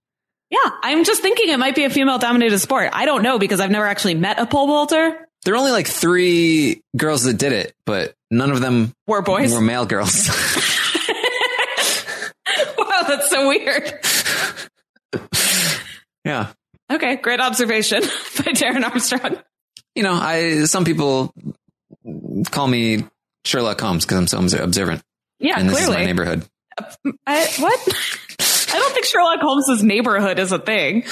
Yeah, 0.51 0.71
I'm 0.83 1.05
just 1.05 1.21
thinking 1.21 1.49
it 1.49 1.59
might 1.59 1.75
be 1.75 1.83
a 1.85 1.91
female 1.91 2.19
dominated 2.19 2.59
sport. 2.61 2.91
I 2.93 3.07
don't 3.07 3.23
know 3.25 3.41
because 3.41 3.59
I've 3.59 3.73
never 3.73 3.87
actually 3.87 4.15
met 4.15 4.39
a 4.39 4.47
pole 4.47 4.69
vaulter. 4.69 5.27
There 5.45 5.55
were 5.55 5.59
only 5.59 5.73
like 5.73 5.89
three 5.89 6.81
girls 6.97 7.25
that 7.25 7.39
did 7.39 7.53
it, 7.53 7.73
but 7.87 8.15
none 8.31 8.53
of 8.53 8.61
them 8.61 8.93
Were 9.09 9.21
boys? 9.23 9.53
were 9.53 9.61
male 9.61 9.85
girls. 9.85 10.29
wow, 12.79 13.03
that's 13.09 13.29
so 13.31 13.49
weird. 13.49 13.99
yeah. 16.25 16.53
Okay, 16.93 17.17
great 17.17 17.41
observation 17.41 18.01
by 18.37 18.53
Darren 18.53 18.85
Armstrong. 18.85 19.37
You 19.95 20.03
know, 20.03 20.15
I 20.15 20.65
some 20.65 20.85
people 20.85 21.33
call 22.51 22.67
me 22.67 23.05
Sherlock 23.45 23.81
Holmes 23.81 24.05
because 24.05 24.33
I'm 24.35 24.49
so 24.49 24.63
observant, 24.63 25.03
Yeah, 25.39 25.59
and 25.59 25.69
this 25.69 25.81
is 25.83 25.89
my 25.89 26.05
neighborhood. 26.05 26.45
I, 27.27 27.47
what? 27.59 27.81
I 28.75 28.79
don't 28.79 28.93
think 28.93 29.07
Sherlock 29.07 29.41
Holmes's 29.41 29.83
neighborhood 29.85 30.39
is 30.41 30.51
a 30.51 30.59
thing. 30.59 31.05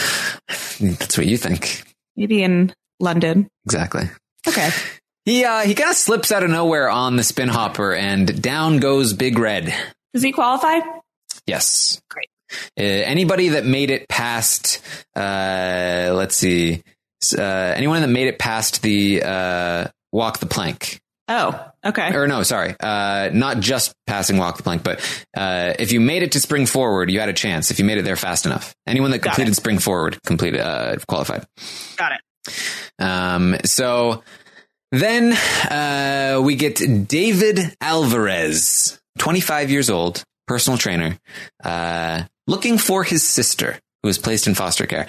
That's 0.80 1.16
what 1.16 1.26
you 1.26 1.36
think, 1.36 1.84
Maybe 2.16 2.42
in 2.42 2.74
London. 2.98 3.48
exactly. 3.64 4.10
Okay. 4.48 4.70
He 5.24 5.44
uh, 5.44 5.60
he 5.60 5.74
kind 5.76 5.90
of 5.90 5.96
slips 5.96 6.32
out 6.32 6.42
of 6.42 6.50
nowhere 6.50 6.90
on 6.90 7.14
the 7.16 7.22
spin 7.22 7.48
hopper, 7.48 7.94
and 7.94 8.42
down 8.42 8.78
goes 8.78 9.12
Big 9.12 9.38
Red. 9.38 9.72
Does 10.12 10.22
he 10.24 10.32
qualify? 10.32 10.80
Yes. 11.46 12.02
Great. 12.10 12.28
Uh, 12.78 12.82
anybody 12.82 13.50
that 13.50 13.64
made 13.64 13.90
it 13.90 14.08
past, 14.08 14.80
uh, 15.16 16.12
let's 16.14 16.36
see, 16.36 16.82
uh, 17.36 17.42
anyone 17.42 18.00
that 18.02 18.08
made 18.08 18.28
it 18.28 18.38
past 18.38 18.82
the 18.82 19.22
uh, 19.24 19.86
walk 20.12 20.38
the 20.38 20.46
plank, 20.46 21.00
Oh, 21.28 21.64
okay. 21.84 22.12
or 22.14 22.26
no, 22.26 22.42
sorry, 22.42 22.74
uh, 22.80 23.30
not 23.32 23.60
just 23.60 23.94
passing 24.06 24.36
walk 24.38 24.56
the 24.56 24.62
plank, 24.64 24.82
but 24.82 25.00
uh, 25.36 25.72
if 25.78 25.92
you 25.92 26.00
made 26.00 26.22
it 26.22 26.32
to 26.32 26.40
spring 26.40 26.66
forward, 26.66 27.10
you 27.10 27.20
had 27.20 27.28
a 27.28 27.32
chance. 27.32 27.70
If 27.70 27.78
you 27.78 27.84
made 27.84 27.98
it 27.98 28.02
there 28.02 28.16
fast 28.16 28.44
enough, 28.44 28.74
anyone 28.86 29.12
that 29.12 29.20
completed 29.20 29.54
spring 29.56 29.78
forward 29.78 30.18
completed 30.24 30.60
uh, 30.60 30.96
qualified. 31.08 31.46
Got 31.96 32.12
it. 32.12 32.52
Um, 32.98 33.56
so 33.64 34.22
then 34.90 35.32
uh, 35.70 36.40
we 36.42 36.56
get 36.56 37.06
David 37.08 37.74
Alvarez, 37.80 39.00
25 39.18 39.70
years 39.70 39.88
old, 39.90 40.24
personal 40.46 40.76
trainer, 40.76 41.18
uh, 41.64 42.24
looking 42.46 42.78
for 42.78 43.04
his 43.04 43.26
sister 43.26 43.78
who 44.02 44.08
was 44.08 44.18
placed 44.18 44.46
in 44.46 44.54
foster 44.54 44.86
care. 44.86 45.06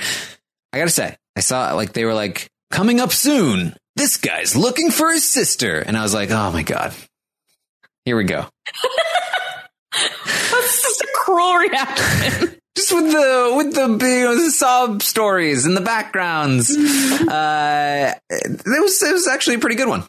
I 0.71 0.77
gotta 0.77 0.89
say, 0.91 1.15
I 1.35 1.39
saw 1.41 1.73
like 1.73 1.93
they 1.93 2.05
were 2.05 2.13
like 2.13 2.47
coming 2.71 2.99
up 2.99 3.11
soon. 3.11 3.75
This 3.95 4.17
guy's 4.17 4.55
looking 4.55 4.89
for 4.89 5.11
his 5.11 5.29
sister, 5.29 5.79
and 5.79 5.95
I 5.95 6.01
was 6.01 6.13
like, 6.13 6.31
oh 6.31 6.51
my 6.51 6.63
god, 6.63 6.93
here 8.05 8.17
we 8.17 8.23
go. 8.23 8.45
That's 9.93 10.81
just 10.81 11.01
a 11.01 11.07
cruel 11.15 11.55
reaction. 11.55 12.55
Just 12.75 12.91
with 12.91 13.11
the 13.11 13.53
with 13.55 13.75
the 13.75 13.81
you 14.03 14.23
know, 14.23 14.35
the 14.35 14.49
sob 14.49 15.03
stories 15.03 15.67
and 15.67 15.77
the 15.77 15.81
backgrounds, 15.81 16.71
uh, 16.75 18.13
it 18.31 18.81
was 18.81 19.03
it 19.03 19.13
was 19.13 19.27
actually 19.27 19.57
a 19.57 19.59
pretty 19.59 19.75
good 19.75 19.87
one. 19.87 20.03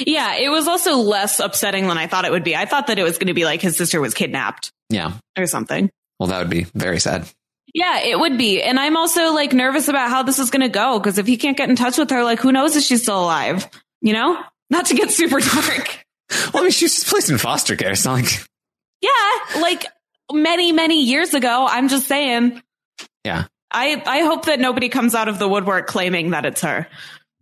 yeah, 0.00 0.34
it 0.34 0.48
was 0.48 0.66
also 0.66 0.96
less 0.96 1.38
upsetting 1.38 1.86
than 1.86 1.96
I 1.96 2.08
thought 2.08 2.24
it 2.24 2.32
would 2.32 2.42
be. 2.42 2.56
I 2.56 2.64
thought 2.64 2.88
that 2.88 2.98
it 2.98 3.04
was 3.04 3.18
going 3.18 3.28
to 3.28 3.34
be 3.34 3.44
like 3.44 3.60
his 3.62 3.76
sister 3.76 4.00
was 4.00 4.14
kidnapped 4.14 4.72
Yeah, 4.90 5.12
or 5.38 5.46
something. 5.46 5.90
Well, 6.18 6.28
that 6.28 6.38
would 6.38 6.50
be 6.50 6.64
very 6.74 7.00
sad. 7.00 7.28
Yeah, 7.74 8.00
it 8.00 8.18
would 8.18 8.38
be. 8.38 8.62
And 8.62 8.78
I'm 8.80 8.96
also 8.96 9.32
like 9.34 9.52
nervous 9.52 9.88
about 9.88 10.08
how 10.10 10.22
this 10.22 10.38
is 10.38 10.50
going 10.50 10.62
to 10.62 10.68
go 10.68 10.98
because 10.98 11.18
if 11.18 11.26
he 11.26 11.36
can't 11.36 11.56
get 11.56 11.68
in 11.68 11.76
touch 11.76 11.98
with 11.98 12.10
her, 12.10 12.24
like 12.24 12.40
who 12.40 12.50
knows 12.52 12.76
if 12.76 12.82
she's 12.82 13.02
still 13.02 13.20
alive? 13.22 13.68
You 14.00 14.14
know? 14.14 14.42
Not 14.70 14.86
to 14.86 14.94
get 14.94 15.10
super 15.12 15.40
dark. 15.40 16.04
Well, 16.52 16.58
I 16.58 16.62
mean, 16.62 16.70
she's 16.70 16.94
just 16.94 17.06
placed 17.08 17.30
in 17.30 17.38
foster 17.38 17.76
care. 17.76 17.92
It's 17.92 18.04
not 18.04 18.14
like, 18.14 18.44
yeah, 19.00 19.60
like 19.60 19.86
many, 20.32 20.72
many 20.72 21.04
years 21.04 21.34
ago. 21.34 21.66
I'm 21.68 21.88
just 21.88 22.06
saying. 22.06 22.62
yeah, 23.24 23.44
I, 23.70 24.02
I 24.04 24.20
hope 24.24 24.46
that 24.46 24.60
nobody 24.60 24.88
comes 24.88 25.14
out 25.14 25.28
of 25.28 25.38
the 25.38 25.48
woodwork 25.48 25.86
claiming 25.86 26.30
that 26.30 26.44
it's 26.46 26.62
her. 26.62 26.88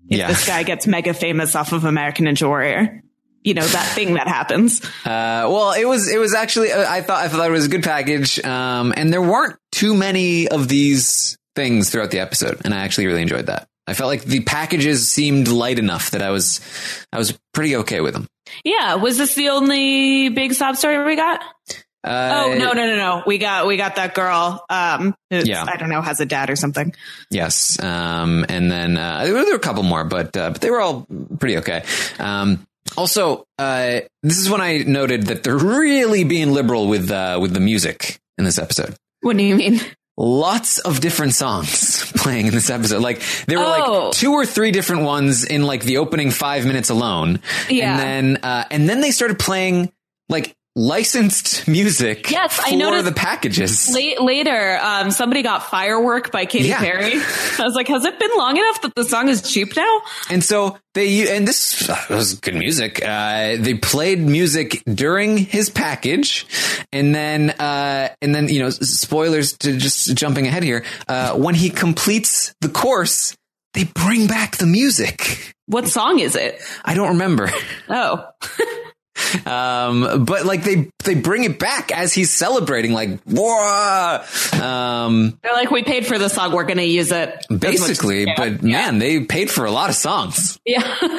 If 0.09 0.19
Yeah. 0.19 0.29
this 0.29 0.47
guy 0.47 0.63
gets 0.65 0.87
mega 0.87 1.15
famous 1.15 1.55
off 1.57 1.73
of 1.73 1.85
American 1.85 2.27
Ninja 2.27 2.47
Warrior. 2.49 3.03
You 3.47 3.55
know, 3.55 3.65
that 3.67 3.95
thing 3.95 4.15
that 4.15 4.29
happens. 4.29 4.83
Uh, 5.07 5.47
well, 5.49 5.73
it 5.73 5.85
was 5.85 6.13
it 6.13 6.19
was 6.19 6.35
actually 6.35 6.73
uh, 6.73 6.85
I 6.91 7.01
thought 7.01 7.23
I 7.25 7.29
thought 7.29 7.47
it 7.47 7.53
was 7.53 7.67
a 7.67 7.69
good 7.69 7.85
package, 7.85 8.43
um, 8.45 8.93
and 8.97 9.13
there 9.13 9.23
weren't 9.23 9.57
too 9.71 9.95
many 9.95 10.49
of 10.49 10.67
these 10.67 11.39
things 11.55 11.91
throughout 11.91 12.11
the 12.11 12.19
episode, 12.19 12.61
and 12.65 12.75
I 12.75 12.79
actually 12.79 13.07
really 13.07 13.23
enjoyed 13.23 13.47
that. 13.47 13.69
I 13.87 13.95
felt 13.95 14.09
like 14.09 14.25
the 14.25 14.41
packages 14.41 15.09
seemed 15.09 15.47
light 15.47 15.79
enough 15.79 16.11
that 16.11 16.23
I 16.23 16.31
was 16.31 16.61
I 17.13 17.19
was 17.19 17.39
pretty 17.55 17.77
okay 17.77 18.01
with 18.01 18.15
them. 18.15 18.27
Yeah. 18.65 18.95
Was 18.97 19.17
this 19.17 19.35
the 19.37 19.51
only 19.51 20.29
big 20.29 20.55
sob 20.55 20.77
story 20.77 21.03
we 21.05 21.15
got? 21.15 21.41
Uh, 22.03 22.45
Oh 22.47 22.55
no 22.55 22.73
no 22.73 22.87
no 22.87 22.97
no! 22.97 23.23
We 23.27 23.39
got 23.39 23.67
we 23.69 23.77
got 23.77 23.95
that 23.97 24.15
girl. 24.15 24.65
Um, 24.69 25.15
Yeah. 25.31 25.65
I 25.69 25.77
don't 25.77 25.89
know, 25.89 26.03
has 26.03 26.19
a 26.21 26.27
dad 26.27 26.51
or 26.51 26.57
something. 26.57 26.95
Yes, 27.31 27.81
um, 27.83 28.45
and 28.49 28.71
then 28.71 28.97
uh, 28.97 29.25
there 29.25 29.35
were 29.35 29.43
there 29.43 29.53
were 29.53 29.57
a 29.57 29.61
couple 29.61 29.83
more, 29.85 30.05
but 30.05 30.37
uh, 30.37 30.51
but 30.51 30.61
they 30.61 30.71
were 30.71 30.81
all 30.81 31.07
pretty 31.39 31.59
okay. 31.59 31.85
Um, 32.19 32.67
also, 32.97 33.47
uh, 33.59 34.01
this 34.23 34.39
is 34.39 34.51
when 34.51 34.61
I 34.61 34.79
noted 34.79 35.25
that 35.25 35.43
they're 35.43 35.57
really 35.57 36.25
being 36.25 36.53
liberal 36.53 36.89
with 36.89 37.11
uh, 37.11 37.39
with 37.41 37.53
the 37.55 37.61
music 37.61 38.19
in 38.39 38.45
this 38.45 38.59
episode. 38.59 38.95
What 39.21 39.37
do 39.37 39.43
you 39.45 39.57
mean? 39.57 39.81
lots 40.19 40.79
of 40.79 41.01
different 41.01 41.35
songs 41.35 42.11
playing 42.17 42.47
in 42.47 42.55
this 42.55 42.71
episode. 42.71 43.03
Like 43.03 43.21
there 43.47 43.59
were 43.59 43.65
Oh. 43.67 44.05
like 44.09 44.13
two 44.15 44.33
or 44.33 44.47
three 44.47 44.71
different 44.71 45.03
ones 45.03 45.45
in 45.45 45.63
like 45.63 45.83
the 45.83 45.99
opening 45.99 46.31
five 46.31 46.65
minutes 46.65 46.89
alone. 46.89 47.41
Yeah. 47.69 47.91
And 47.93 48.01
then, 48.01 48.43
uh, 48.43 48.65
and 48.71 48.89
then 48.89 49.03
they 49.03 49.11
started 49.11 49.39
playing 49.39 49.93
like 50.31 50.57
licensed 50.77 51.67
music 51.67 52.31
Yes, 52.31 52.55
for 52.57 52.63
I 52.67 52.73
noticed- 52.77 53.07
the 53.07 53.13
packages. 53.13 53.89
Late, 53.93 54.21
later, 54.21 54.79
um, 54.83 55.11
somebody 55.11 55.43
got 55.43 55.69
"Firework" 55.71 56.31
by 56.31 56.45
Katy 56.45 56.69
Yeah. 56.69 56.79
Perry. 56.79 57.15
I 57.15 57.63
was 57.65 57.75
like, 57.75 57.89
has 57.89 58.05
it 58.05 58.19
been 58.21 58.31
long 58.37 58.57
enough 58.59 58.83
that 58.83 58.95
the 58.95 59.05
song 59.05 59.29
is 59.29 59.41
cheap 59.43 59.75
now? 59.75 60.03
And 60.31 60.45
so 60.45 60.79
they, 60.95 61.35
and 61.35 61.49
this 61.49 61.89
was 62.11 62.35
good 62.35 62.55
music. 62.55 63.03
Uh, 63.05 63.57
they 63.59 63.75
played 63.75 64.21
music 64.21 64.83
during 64.85 65.39
his 65.39 65.71
package. 65.71 66.47
And 66.93 67.15
then, 67.15 67.51
uh, 67.51 68.11
and 68.23 68.35
then, 68.35 68.49
you 68.49 68.61
know, 68.61 68.71
spoilers 68.71 69.57
to 69.59 69.77
just 69.77 70.15
jumping 70.15 70.47
ahead 70.47 70.63
here. 70.63 70.85
Uh, 71.09 71.33
when 71.35 71.55
he 71.55 71.71
completes 71.71 72.55
the 72.61 72.69
course, 72.69 73.35
they 73.75 73.85
bring 73.85 74.27
back 74.27 74.57
the 74.59 74.67
music. 74.67 75.55
What 75.67 75.89
song 75.89 76.19
is 76.21 76.37
it? 76.37 76.61
I 76.85 76.95
don't 76.95 77.09
remember. 77.09 77.51
Oh, 77.89 78.25
Um, 79.47 80.25
but 80.25 80.45
like 80.47 80.63
they, 80.63 80.91
they 81.05 81.15
bring 81.15 81.45
it 81.45 81.59
back 81.59 81.91
as 81.93 82.13
he's 82.13 82.31
celebrating, 82.31 82.93
like, 82.93 83.21
whoa. 83.25 84.23
Um, 84.61 85.39
they're 85.43 85.53
like, 85.53 85.71
we 85.71 85.83
paid 85.83 86.07
for 86.07 86.19
the 86.19 86.29
song, 86.29 86.53
we're 86.53 86.65
going 86.65 86.79
to 86.79 86.85
use 86.85 87.11
it. 87.13 87.47
basically, 87.57 88.25
Yeah. 88.25 88.35
but 88.37 88.63
man, 88.63 88.99
they 88.99 89.21
paid 89.25 89.51
for 89.51 89.65
a 89.65 89.71
lot 89.71 89.91
of 89.91 89.97
songs. 89.97 90.59
Yeah. 90.65 90.97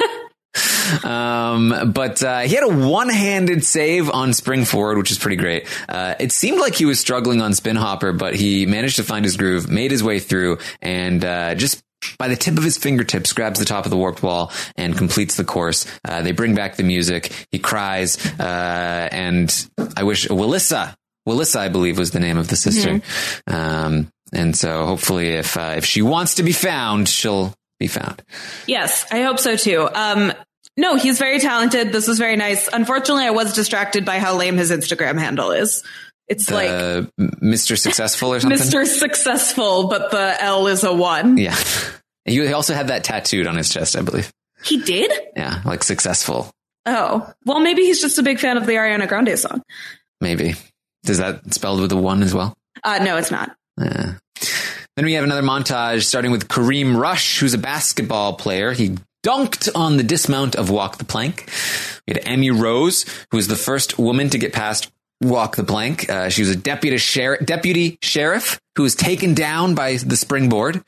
Um, 1.04 1.92
but 1.94 2.22
uh, 2.22 2.40
he 2.40 2.54
had 2.54 2.64
a 2.64 2.74
one-handed 2.88 3.62
save 3.64 4.10
on 4.10 4.32
spring 4.32 4.64
forward, 4.64 4.96
which 4.98 5.10
is 5.10 5.18
pretty 5.18 5.36
great. 5.36 5.66
Uh, 5.88 6.14
it 6.18 6.32
seemed 6.32 6.58
like 6.58 6.74
he 6.74 6.86
was 6.86 6.98
struggling 6.98 7.42
on 7.42 7.52
spin 7.52 7.76
hopper, 7.76 8.12
but 8.12 8.34
he 8.34 8.64
managed 8.66 8.96
to 8.96 9.04
find 9.04 9.24
his 9.24 9.36
groove, 9.36 9.68
made 9.68 9.90
his 9.90 10.02
way 10.02 10.18
through, 10.18 10.58
and 10.80 11.24
uh, 11.24 11.54
just 11.54 11.82
by 12.18 12.28
the 12.28 12.36
tip 12.36 12.56
of 12.56 12.64
his 12.64 12.76
fingertips, 12.76 13.32
grabs 13.32 13.58
the 13.58 13.64
top 13.64 13.84
of 13.84 13.90
the 13.90 13.96
warped 13.96 14.22
wall 14.22 14.52
and 14.76 14.96
completes 14.96 15.36
the 15.36 15.44
course. 15.44 15.86
Uh, 16.04 16.22
they 16.22 16.32
bring 16.32 16.54
back 16.54 16.76
the 16.76 16.82
music. 16.82 17.46
He 17.50 17.58
cries, 17.58 18.16
uh, 18.38 19.08
and 19.12 19.68
I 19.96 20.04
wish 20.04 20.26
Willissa, 20.28 20.94
Willissa, 21.28 21.56
I 21.56 21.68
believe, 21.68 21.98
was 21.98 22.10
the 22.10 22.20
name 22.20 22.38
of 22.38 22.48
the 22.48 22.56
sister. 22.56 23.00
Um, 23.46 24.10
and 24.32 24.56
so 24.56 24.86
hopefully, 24.86 25.30
if 25.30 25.56
uh, 25.56 25.74
if 25.76 25.84
she 25.84 26.02
wants 26.02 26.36
to 26.36 26.42
be 26.42 26.52
found, 26.52 27.08
she'll 27.08 27.54
be 27.78 27.86
found. 27.86 28.22
yes, 28.66 29.06
I 29.10 29.22
hope 29.22 29.38
so 29.38 29.56
too. 29.56 29.88
Um, 29.92 30.32
no, 30.76 30.94
he's 30.94 31.18
very 31.18 31.40
talented. 31.40 31.92
This 31.92 32.06
was 32.06 32.18
very 32.18 32.36
nice. 32.36 32.68
Unfortunately, 32.72 33.24
I 33.24 33.30
was 33.30 33.52
distracted 33.52 34.04
by 34.04 34.20
how 34.20 34.36
lame 34.36 34.56
his 34.56 34.70
Instagram 34.70 35.18
handle 35.18 35.50
is. 35.50 35.82
It's 36.28 36.50
like 36.50 36.68
Uh, 36.68 37.02
Mr. 37.18 37.78
Successful 37.78 38.32
or 38.34 38.40
something. 38.40 38.58
Mr. 38.58 38.84
Successful, 38.86 39.88
but 39.88 40.10
the 40.10 40.36
L 40.42 40.66
is 40.66 40.84
a 40.84 40.92
one. 40.92 41.36
Yeah. 41.38 41.56
He 42.24 42.52
also 42.52 42.74
had 42.74 42.88
that 42.88 43.04
tattooed 43.04 43.46
on 43.46 43.56
his 43.56 43.70
chest, 43.70 43.96
I 43.96 44.02
believe. 44.02 44.30
He 44.62 44.82
did? 44.82 45.10
Yeah, 45.34 45.62
like 45.64 45.82
successful, 45.82 46.50
Oh, 46.84 47.32
well, 47.46 47.60
maybe 47.60 47.84
he's 47.84 48.02
just 48.02 48.18
a 48.18 48.22
big 48.22 48.38
fan 48.38 48.58
of 48.58 48.66
the 48.66 48.72
Ariana 48.74 49.08
Grande 49.08 49.38
song. 49.38 49.62
maybe. 50.20 50.54
Is 51.06 51.16
that 51.16 51.54
spelled 51.54 51.80
with 51.80 51.90
a 51.92 51.96
one 51.96 52.22
as 52.22 52.34
well? 52.34 52.54
Uh, 52.84 52.98
no, 53.02 53.16
it's 53.16 53.30
not. 53.30 53.56
Yeah. 53.80 54.16
Then 54.96 55.04
we 55.06 55.14
have 55.14 55.24
another 55.24 55.40
montage 55.42 56.02
starting 56.02 56.30
with 56.30 56.48
Kareem 56.48 56.98
Rush, 57.00 57.38
who's 57.38 57.54
a 57.54 57.58
basketball 57.58 58.34
player. 58.34 58.72
He 58.72 58.98
dunked 59.24 59.70
on 59.74 59.96
the 59.96 60.02
dismount 60.02 60.54
of 60.54 60.68
Walk 60.68 60.98
the 60.98 61.04
Plank. 61.06 61.48
We 62.06 62.12
had 62.12 62.22
Emmy 62.26 62.50
Rose, 62.50 63.06
who 63.30 63.38
was 63.38 63.48
the 63.48 63.56
first 63.56 63.98
woman 63.98 64.28
to 64.30 64.38
get 64.38 64.52
past 64.52 64.90
Walk 65.20 65.56
the 65.56 65.64
Plank. 65.64 66.08
Uh, 66.08 66.28
she 66.28 66.42
was 66.42 66.50
a 66.50 66.56
deputy 66.56 66.96
sheriff, 66.98 67.44
deputy 67.44 67.98
sheriff 68.02 68.60
who 68.76 68.82
was 68.84 68.94
taken 68.94 69.34
down 69.34 69.74
by 69.74 69.96
the 69.96 70.16
springboard. 70.16 70.82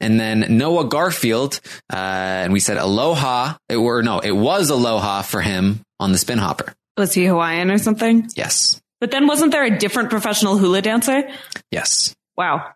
And 0.00 0.20
then 0.20 0.58
Noah 0.58 0.84
Garfield, 0.84 1.60
uh, 1.92 1.96
and 1.96 2.52
we 2.52 2.60
said 2.60 2.76
aloha, 2.76 3.56
it 3.68 3.76
were, 3.78 4.02
no, 4.02 4.18
it 4.18 4.32
was 4.32 4.70
aloha 4.70 5.22
for 5.22 5.40
him 5.40 5.80
on 5.98 6.12
the 6.12 6.18
spin 6.18 6.38
hopper. 6.38 6.74
Was 6.96 7.14
he 7.14 7.24
Hawaiian 7.24 7.70
or 7.70 7.78
something? 7.78 8.28
Yes. 8.36 8.80
But 9.00 9.10
then 9.10 9.26
wasn't 9.26 9.52
there 9.52 9.64
a 9.64 9.78
different 9.78 10.10
professional 10.10 10.58
hula 10.58 10.82
dancer? 10.82 11.30
Yes. 11.70 12.14
Wow. 12.36 12.74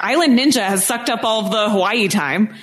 Island 0.00 0.38
Ninja 0.38 0.66
has 0.66 0.86
sucked 0.86 1.10
up 1.10 1.24
all 1.24 1.44
of 1.44 1.50
the 1.50 1.70
Hawaii 1.70 2.08
time. 2.08 2.54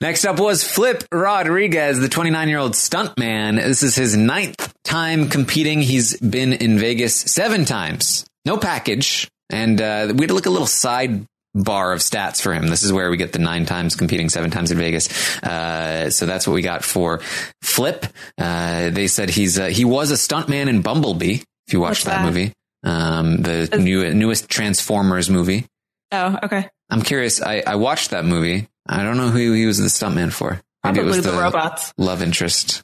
Next 0.00 0.24
up 0.24 0.40
was 0.40 0.64
Flip 0.64 1.04
Rodriguez, 1.12 2.00
the 2.00 2.08
29 2.08 2.48
year 2.48 2.56
old 2.56 2.72
stuntman. 2.72 3.56
This 3.56 3.82
is 3.82 3.94
his 3.94 4.16
ninth 4.16 4.72
time 4.82 5.28
competing. 5.28 5.82
He's 5.82 6.18
been 6.18 6.54
in 6.54 6.78
Vegas 6.78 7.14
seven 7.14 7.66
times. 7.66 8.24
No 8.46 8.56
package. 8.56 9.28
And 9.50 9.78
uh, 9.78 10.12
we 10.14 10.22
had 10.22 10.28
to 10.28 10.34
look 10.34 10.46
a 10.46 10.50
little 10.50 10.66
side 10.66 11.26
bar 11.54 11.92
of 11.92 12.00
stats 12.00 12.40
for 12.40 12.54
him. 12.54 12.68
This 12.68 12.82
is 12.82 12.94
where 12.94 13.10
we 13.10 13.18
get 13.18 13.34
the 13.34 13.40
nine 13.40 13.66
times 13.66 13.94
competing, 13.94 14.30
seven 14.30 14.50
times 14.50 14.70
in 14.70 14.78
Vegas. 14.78 15.36
Uh, 15.42 16.08
so 16.08 16.24
that's 16.24 16.46
what 16.46 16.54
we 16.54 16.62
got 16.62 16.82
for 16.82 17.20
Flip. 17.60 18.06
Uh, 18.38 18.88
they 18.88 19.06
said 19.06 19.28
he's 19.28 19.58
uh, 19.58 19.66
he 19.66 19.84
was 19.84 20.10
a 20.10 20.14
stuntman 20.14 20.68
in 20.68 20.80
Bumblebee. 20.80 21.40
If 21.66 21.74
you 21.74 21.80
watched 21.80 22.06
that, 22.06 22.22
that? 22.22 22.24
movie, 22.24 22.54
um, 22.84 23.42
the 23.42 23.78
new 23.78 24.14
newest 24.14 24.48
Transformers 24.48 25.28
movie. 25.28 25.66
Oh, 26.10 26.38
okay. 26.44 26.68
I'm 26.88 27.02
curious. 27.02 27.42
I, 27.42 27.62
I 27.66 27.76
watched 27.76 28.10
that 28.10 28.24
movie. 28.24 28.66
I 28.90 29.02
don't 29.04 29.16
know 29.16 29.28
who 29.28 29.52
he 29.52 29.66
was 29.66 29.78
the 29.78 29.84
stuntman 29.86 30.32
for. 30.32 30.50
Maybe 30.50 30.60
it 30.60 31.02
Probably 31.02 31.04
was 31.04 31.22
the, 31.22 31.32
robots. 31.32 31.92
love 31.96 32.22
interest. 32.22 32.82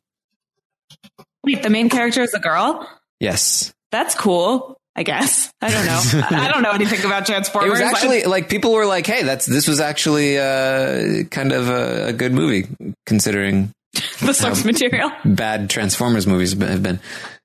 Wait, 1.44 1.62
the 1.62 1.70
main 1.70 1.88
character 1.88 2.22
is 2.22 2.32
a 2.34 2.38
girl? 2.38 2.88
Yes. 3.20 3.72
That's 3.90 4.14
cool. 4.14 4.76
I 4.94 5.02
guess. 5.02 5.50
I 5.60 5.70
don't 5.70 5.84
know. 5.86 6.00
I 6.38 6.48
don't 6.50 6.62
know 6.62 6.70
anything 6.70 7.04
about 7.04 7.22
It 7.22 7.26
Transformers. 7.26 7.70
was 7.72 7.80
actually 7.80 8.22
like 8.22 8.48
people 8.48 8.72
were 8.72 8.86
like, 8.86 9.06
"Hey, 9.06 9.24
that's 9.24 9.44
this 9.44 9.68
was 9.68 9.78
actually 9.78 10.38
uh, 10.38 11.24
kind 11.30 11.52
of 11.52 11.68
a, 11.68 12.06
a 12.08 12.12
good 12.14 12.32
movie 12.32 12.66
considering 13.04 13.72
the 14.20 14.32
source 14.32 14.64
material. 14.64 15.10
bad 15.24 15.68
Transformers 15.68 16.26
movies 16.26 16.54
have 16.58 16.82
been." 16.82 16.98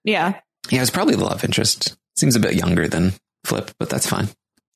Yeah. 0.05 0.39
Yeah, 0.69 0.77
it 0.77 0.81
was 0.81 0.91
probably 0.91 1.15
the 1.15 1.25
love 1.25 1.43
interest. 1.43 1.97
Seems 2.15 2.37
a 2.37 2.39
bit 2.39 2.53
younger 2.53 2.87
than 2.87 3.11
Flip, 3.43 3.69
but 3.79 3.89
that's 3.89 4.07
fine. 4.07 4.29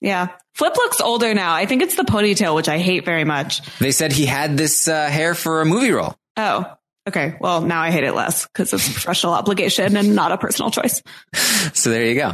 Yeah. 0.06 0.28
Flip 0.54 0.76
looks 0.78 1.02
older 1.02 1.34
now. 1.34 1.54
I 1.54 1.66
think 1.66 1.82
it's 1.82 1.96
the 1.96 2.04
ponytail, 2.04 2.54
which 2.54 2.70
I 2.70 2.78
hate 2.78 3.06
very 3.06 3.24
much. 3.24 3.62
They 3.80 3.92
said 3.92 4.12
he 4.14 4.26
had 4.28 4.56
this 4.56 4.88
uh, 4.88 5.10
hair 5.10 5.34
for 5.34 5.62
a 5.62 5.66
movie 5.66 5.92
role. 5.92 6.16
Oh, 6.38 6.66
okay. 7.08 7.36
Well, 7.42 7.62
now 7.62 7.82
I 7.82 7.90
hate 7.90 8.04
it 8.04 8.14
less 8.14 8.46
because 8.46 8.72
it's 8.72 8.88
a 8.88 8.92
professional 8.94 9.34
obligation 9.34 9.98
and 9.98 10.16
not 10.16 10.32
a 10.32 10.38
personal 10.38 10.72
choice. 10.72 11.02
So 11.74 11.90
there 11.90 12.06
you 12.06 12.16
go. 12.16 12.28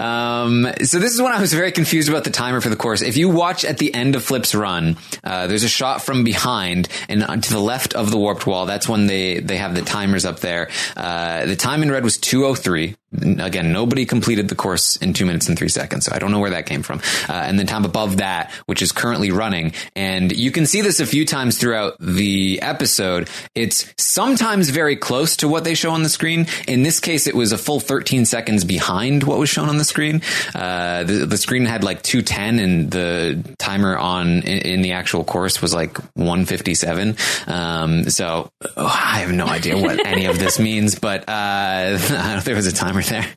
Um, 0.00 0.68
so 0.82 0.98
this 0.98 1.14
is 1.14 1.20
when 1.20 1.32
I 1.32 1.40
was 1.40 1.52
very 1.54 1.72
confused 1.72 2.08
about 2.10 2.24
the 2.24 2.30
timer 2.30 2.60
for 2.60 2.68
the 2.68 2.76
course. 2.76 3.00
If 3.00 3.16
you 3.16 3.30
watch 3.30 3.64
at 3.64 3.78
the 3.78 3.92
end 3.94 4.14
of 4.14 4.22
Flip's 4.22 4.54
run, 4.54 4.98
uh, 5.24 5.46
there's 5.46 5.64
a 5.64 5.68
shot 5.68 6.02
from 6.02 6.22
behind 6.22 6.88
and 7.08 7.42
to 7.42 7.50
the 7.50 7.58
left 7.58 7.94
of 7.94 8.10
the 8.10 8.18
warped 8.18 8.46
wall. 8.46 8.66
That's 8.66 8.86
when 8.88 9.06
they, 9.06 9.40
they 9.40 9.56
have 9.56 9.74
the 9.74 9.82
timers 9.82 10.26
up 10.26 10.40
there. 10.40 10.70
Uh, 10.96 11.46
the 11.46 11.56
time 11.56 11.82
in 11.82 11.90
red 11.90 12.04
was 12.04 12.18
203. 12.18 12.94
Again, 13.22 13.72
nobody 13.72 14.06
completed 14.06 14.48
the 14.48 14.54
course 14.54 14.96
in 14.96 15.12
two 15.12 15.26
minutes 15.26 15.48
and 15.48 15.58
three 15.58 15.68
seconds. 15.68 16.06
So 16.06 16.12
I 16.14 16.18
don't 16.18 16.30
know 16.30 16.40
where 16.40 16.50
that 16.50 16.66
came 16.66 16.82
from. 16.82 17.00
Uh, 17.28 17.32
and 17.32 17.58
then 17.58 17.66
time 17.66 17.84
above 17.84 18.18
that, 18.18 18.50
which 18.66 18.82
is 18.82 18.92
currently 18.92 19.30
running. 19.30 19.72
And 19.94 20.36
you 20.36 20.50
can 20.50 20.66
see 20.66 20.80
this 20.80 21.00
a 21.00 21.06
few 21.06 21.24
times 21.24 21.58
throughout 21.58 21.96
the 22.00 22.60
episode. 22.62 23.28
It's 23.54 23.92
sometimes 23.96 24.70
very 24.70 24.96
close 24.96 25.36
to 25.36 25.48
what 25.48 25.64
they 25.64 25.74
show 25.74 25.90
on 25.90 26.02
the 26.02 26.08
screen. 26.08 26.46
In 26.66 26.82
this 26.82 27.00
case, 27.00 27.26
it 27.26 27.34
was 27.34 27.52
a 27.52 27.58
full 27.58 27.80
13 27.80 28.24
seconds 28.24 28.64
behind 28.64 29.24
what 29.24 29.38
was 29.38 29.48
shown 29.48 29.68
on 29.68 29.78
the 29.78 29.84
screen. 29.84 30.22
Uh, 30.54 31.04
the, 31.04 31.26
the 31.26 31.36
screen 31.36 31.64
had 31.64 31.84
like 31.84 32.02
210 32.02 32.58
and 32.58 32.90
the 32.90 33.56
timer 33.58 33.96
on 33.96 34.42
in, 34.42 34.58
in 34.58 34.82
the 34.82 34.92
actual 34.92 35.24
course 35.24 35.62
was 35.62 35.74
like 35.74 35.96
157. 36.14 37.16
Um, 37.46 38.10
so 38.10 38.50
oh, 38.76 38.86
I 38.86 39.20
have 39.20 39.32
no 39.32 39.46
idea 39.46 39.76
what 39.76 40.04
any 40.04 40.26
of 40.26 40.38
this 40.38 40.58
means, 40.58 40.98
but, 40.98 41.24
uh, 41.28 42.40
there 42.44 42.56
was 42.56 42.66
a 42.66 42.72
timer 42.72 43.02
there. 43.08 43.26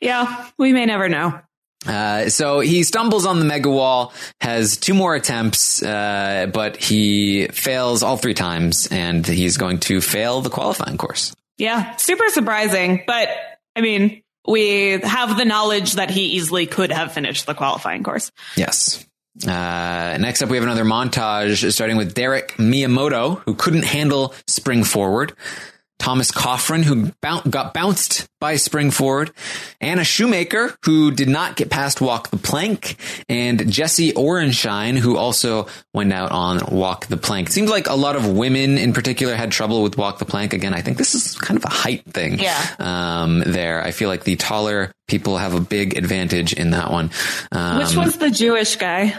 Yeah. 0.00 0.50
We 0.56 0.72
may 0.72 0.86
never 0.86 1.08
know. 1.08 1.40
Uh, 1.86 2.28
so 2.28 2.60
he 2.60 2.84
stumbles 2.84 3.26
on 3.26 3.38
the 3.38 3.44
mega 3.44 3.70
wall, 3.70 4.12
has 4.40 4.76
two 4.76 4.94
more 4.94 5.14
attempts, 5.14 5.82
uh, 5.82 6.46
but 6.52 6.76
he 6.76 7.48
fails 7.48 8.02
all 8.02 8.16
three 8.16 8.34
times, 8.34 8.88
and 8.90 9.26
he's 9.26 9.56
going 9.56 9.78
to 9.80 10.00
fail 10.00 10.40
the 10.42 10.50
qualifying 10.50 10.96
course. 10.96 11.34
Yeah, 11.56 11.96
super 11.96 12.28
surprising. 12.28 13.02
But 13.06 13.28
I 13.74 13.80
mean, 13.80 14.22
we 14.46 14.98
have 15.00 15.36
the 15.36 15.44
knowledge 15.44 15.94
that 15.94 16.10
he 16.10 16.26
easily 16.26 16.66
could 16.66 16.92
have 16.92 17.12
finished 17.12 17.46
the 17.46 17.54
qualifying 17.54 18.02
course. 18.02 18.30
Yes. 18.56 19.04
Uh, 19.46 20.16
next 20.20 20.42
up, 20.42 20.50
we 20.50 20.56
have 20.56 20.64
another 20.64 20.84
montage 20.84 21.70
starting 21.72 21.96
with 21.96 22.14
Derek 22.14 22.54
Miyamoto, 22.56 23.40
who 23.44 23.54
couldn't 23.54 23.84
handle 23.84 24.34
spring 24.46 24.82
forward. 24.82 25.32
Thomas 25.98 26.30
Coffrin, 26.30 26.84
who 26.84 27.12
got 27.50 27.74
bounced 27.74 28.28
by 28.40 28.56
spring 28.56 28.90
forward. 28.90 29.32
Anna 29.80 30.04
Shoemaker, 30.04 30.76
who 30.84 31.10
did 31.10 31.28
not 31.28 31.56
get 31.56 31.70
past 31.70 32.00
walk 32.00 32.30
the 32.30 32.36
plank. 32.36 32.96
And 33.28 33.70
Jesse 33.70 34.12
Orenshine, 34.12 34.96
who 34.96 35.16
also 35.16 35.66
went 35.92 36.12
out 36.12 36.30
on 36.30 36.60
walk 36.70 37.06
the 37.06 37.16
plank. 37.16 37.48
It 37.48 37.52
seems 37.52 37.68
like 37.68 37.88
a 37.88 37.94
lot 37.94 38.14
of 38.16 38.28
women 38.30 38.78
in 38.78 38.92
particular 38.92 39.34
had 39.34 39.50
trouble 39.50 39.82
with 39.82 39.98
walk 39.98 40.18
the 40.18 40.24
plank. 40.24 40.52
Again, 40.52 40.72
I 40.72 40.82
think 40.82 40.98
this 40.98 41.14
is 41.14 41.34
kind 41.36 41.58
of 41.58 41.64
a 41.64 41.70
height 41.70 42.04
thing. 42.04 42.38
Yeah. 42.38 42.64
Um, 42.78 43.40
there. 43.40 43.82
I 43.82 43.90
feel 43.90 44.08
like 44.08 44.24
the 44.24 44.36
taller 44.36 44.92
people 45.08 45.36
have 45.36 45.54
a 45.54 45.60
big 45.60 45.96
advantage 45.96 46.52
in 46.52 46.70
that 46.70 46.92
one. 46.92 47.10
Um, 47.50 47.78
Which 47.78 47.96
was 47.96 48.18
the 48.18 48.30
Jewish 48.30 48.76
guy? 48.76 49.14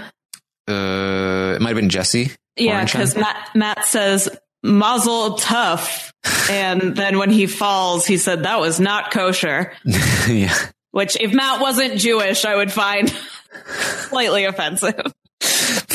uh, 0.69 1.53
it 1.55 1.61
might 1.61 1.69
have 1.69 1.75
been 1.75 1.89
Jesse. 1.89 2.31
Yeah, 2.55 2.83
because 2.83 3.15
Matt, 3.15 3.49
Matt 3.55 3.85
says 3.85 4.29
mazel 4.63 5.37
tov. 5.37 6.11
and 6.49 6.95
then 6.95 7.17
when 7.17 7.29
he 7.29 7.47
falls, 7.47 8.05
he 8.05 8.17
said 8.17 8.43
that 8.43 8.59
was 8.59 8.79
not 8.79 9.11
kosher. 9.11 9.73
yeah. 10.27 10.55
Which, 10.91 11.17
if 11.19 11.33
Matt 11.33 11.61
wasn't 11.61 11.97
Jewish, 11.97 12.45
I 12.45 12.55
would 12.55 12.71
find 12.71 13.13
slightly 14.07 14.45
offensive. 14.45 15.13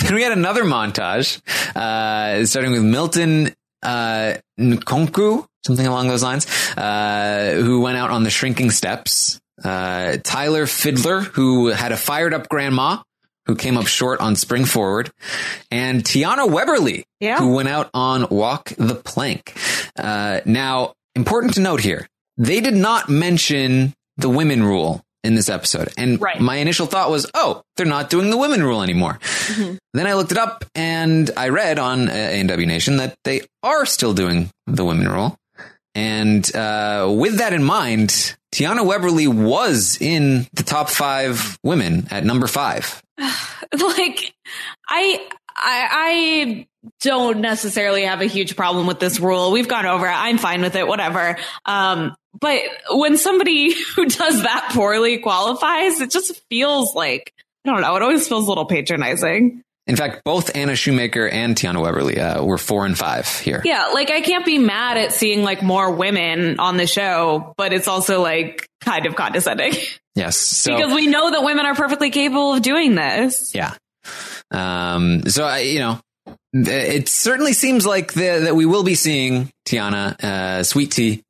Then 0.05 0.15
we 0.15 0.23
had 0.23 0.33
another 0.33 0.65
montage, 0.65 1.41
uh, 1.75 2.47
starting 2.47 2.73
with 2.73 2.83
Milton 2.83 3.55
uh, 3.83 4.35
Nkonku, 4.59 5.47
something 5.65 5.87
along 5.87 6.09
those 6.09 6.23
lines, 6.23 6.47
uh, 6.77 7.55
who 7.57 7.81
went 7.81 7.97
out 7.97 8.11
on 8.11 8.23
the 8.23 8.31
shrinking 8.31 8.71
steps. 8.71 9.41
Uh, 9.63 10.19
Tyler 10.23 10.67
Fiddler, 10.67 11.21
who 11.21 11.69
had 11.69 11.93
a 11.93 11.97
fired 11.97 12.35
up 12.35 12.49
grandma, 12.49 13.03
who 13.47 13.55
came 13.57 13.77
up 13.77 13.87
short 13.87 14.21
on 14.21 14.37
spring 14.37 14.65
forward, 14.65 15.11
and 15.71 16.03
Tiana 16.03 16.49
Webberley, 16.49 17.05
Yeah. 17.21 17.39
who 17.39 17.55
went 17.55 17.69
out 17.69 17.91
on 17.95 18.29
walk 18.31 18.73
the 18.79 18.95
plank. 18.95 19.55
Uh, 19.99 20.41
now, 20.45 20.95
important 21.15 21.55
to 21.55 21.61
note 21.61 21.81
here, 21.81 22.09
they 22.37 22.61
did 22.61 22.75
not 22.75 23.09
mention 23.09 23.95
the 24.17 24.29
women 24.29 24.63
rule 24.63 25.03
in 25.23 25.35
this 25.35 25.49
episode. 25.49 25.89
And 25.97 26.21
Right. 26.21 26.41
my 26.41 26.57
initial 26.57 26.87
thought 26.87 27.11
was, 27.11 27.27
oh, 27.35 27.63
they're 27.77 27.87
not 27.87 28.11
doing 28.11 28.31
the 28.31 28.37
women 28.37 28.63
rule 28.63 28.83
anymore. 28.83 29.19
Then 29.95 30.07
I 30.07 30.15
looked 30.15 30.33
it 30.33 30.39
up 30.39 30.65
and 30.75 31.31
I 31.37 31.49
read 31.49 31.79
on 31.79 32.09
uh, 32.09 32.13
Nation 32.13 32.99
that 32.99 33.15
they 33.25 33.43
are 33.63 33.87
still 33.87 34.13
doing 34.13 34.51
the 34.67 34.85
women 34.85 35.09
rule. 35.09 35.37
And 35.95 36.45
uh, 36.57 37.11
with 37.17 37.39
that 37.39 37.53
in 37.53 37.63
mind, 37.63 38.37
Tiana 38.55 38.87
Webberley 38.87 39.27
was 39.27 39.99
in 40.01 40.47
the 40.53 40.63
top 40.63 40.89
five 40.89 41.59
women 41.65 42.07
at 42.13 42.25
number 42.25 42.47
five. 42.47 43.03
like 43.19 44.33
I, 44.89 45.21
I 45.57 45.89
I 45.91 46.67
don't 47.01 47.41
necessarily 47.41 48.05
have 48.05 48.21
a 48.21 48.27
huge 48.27 48.55
problem 48.55 48.87
with 48.87 49.01
this 49.01 49.19
rule. 49.19 49.51
We've 49.51 49.67
gone 49.67 49.87
over 49.87 50.07
it. 50.07 50.13
I'm 50.13 50.39
fine 50.39 50.63
with 50.63 50.77
it, 50.77 50.87
whatever. 50.87 51.37
Um, 51.67 52.15
but 52.39 52.61
when 52.91 53.17
somebody 53.17 53.75
who 53.97 54.07
does 54.07 54.43
that 54.43 54.71
poorly 54.73 55.19
qualifies, 55.19 56.01
it 56.01 56.13
just 56.13 56.41
feels 56.49 56.95
like 56.95 57.35
I 57.67 57.71
don't 57.71 57.81
know. 57.81 57.97
It 57.97 58.03
always 58.03 58.29
feels 58.29 58.47
a 58.47 58.49
little 58.49 58.67
patronizing. 58.67 59.65
In 59.87 59.97
fact, 59.97 60.23
both 60.25 60.57
Anna 60.57 60.75
Shoemaker 60.77 61.29
and 61.29 61.55
Tiana 61.55 61.83
Webberley 61.83 62.19
uh, 62.19 62.43
were 62.43 62.57
four 62.57 62.87
and 62.87 62.97
five 62.97 63.29
here. 63.29 63.61
Yeah, 63.65 63.89
like 63.89 64.11
I 64.11 64.23
can't 64.23 64.47
be 64.47 64.59
mad 64.59 64.97
at 64.97 65.13
seeing 65.13 65.43
like 65.43 65.63
more 65.63 65.91
women 65.91 66.59
on 66.59 66.79
the 66.79 66.87
show, 66.87 67.53
but 67.59 67.75
it's 67.75 67.87
also 67.87 68.23
like 68.23 68.67
kind 68.81 69.07
of 69.07 69.15
condescending 69.15 69.75
Yes. 70.15 70.37
So, 70.37 70.77
because 70.77 70.95
we 70.95 71.07
know 71.07 71.31
that 71.33 71.43
women 71.43 71.67
are 71.67 71.75
perfectly 71.75 72.11
capable 72.11 72.55
of 72.55 72.63
doing 72.63 72.95
this. 72.95 73.55
Yeah. 73.55 73.75
Um, 74.51 75.23
so 75.29 75.45
I, 75.45 75.61
you 75.61 75.81
know, 75.81 76.01
it 76.53 77.09
certainly 77.09 77.53
seems 77.53 77.85
like 77.85 78.13
the, 78.13 78.43
that 78.45 78.55
we 78.55 78.65
will 78.65 78.85
be 78.85 78.95
seeing 78.95 79.51
Tiana, 79.67 80.23
uh, 80.23 80.63
Sweet 80.63 80.93
Tea 80.93 81.23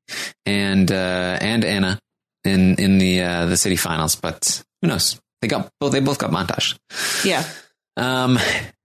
and, 0.45 0.91
uh, 0.93 1.39
and 1.41 1.65
Anna 1.65 1.99
in, 2.45 2.75
in 2.75 2.99
the, 2.99 3.23
uh, 3.23 3.47
the 3.47 3.57
city 3.57 3.77
finals, 3.77 4.17
but 4.17 4.63
who 4.83 4.89
knows? 4.89 5.19
They 5.41 5.49
got 5.49 5.71
both, 5.81 5.93
they 5.93 6.01
both 6.01 6.19
got 6.19 6.31
montage. 6.31 6.77
Yeah. 7.25 7.45
Um, 7.97 8.39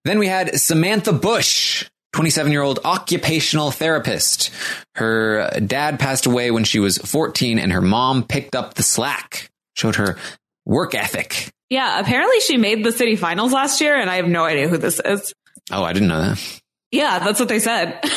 then 0.06 0.20
we 0.20 0.28
had 0.28 0.60
Samantha 0.60 1.14
Bush, 1.14 1.86
27 2.14 2.52
year 2.52 2.62
old 2.62 2.80
occupational 2.86 3.72
therapist. 3.72 4.52
Her 4.96 5.50
dad 5.66 6.00
passed 6.00 6.26
away 6.26 6.52
when 6.52 6.64
she 6.64 6.80
was 6.80 6.98
14 6.98 7.60
and 7.60 7.72
her 7.72 7.82
mom 7.82 8.24
picked 8.24 8.56
up 8.56 8.74
the 8.76 8.84
slack, 8.84 9.50
showed 9.76 9.96
her 9.96 10.18
work 10.66 10.96
ethic. 10.96 11.50
Yeah, 11.70 12.00
apparently 12.00 12.40
she 12.40 12.58
made 12.58 12.84
the 12.84 12.92
city 12.92 13.16
finals 13.16 13.54
last 13.54 13.80
year, 13.80 13.96
and 13.96 14.10
I 14.10 14.16
have 14.16 14.28
no 14.28 14.44
idea 14.44 14.68
who 14.68 14.78
this 14.78 15.00
is. 15.04 15.34
Oh, 15.72 15.84
I 15.84 15.94
didn't 15.94 16.08
know 16.10 16.22
that. 16.22 16.62
Yeah, 16.92 17.20
that's 17.20 17.40
what 17.40 17.50
they 17.50 17.60
said. 17.60 18.04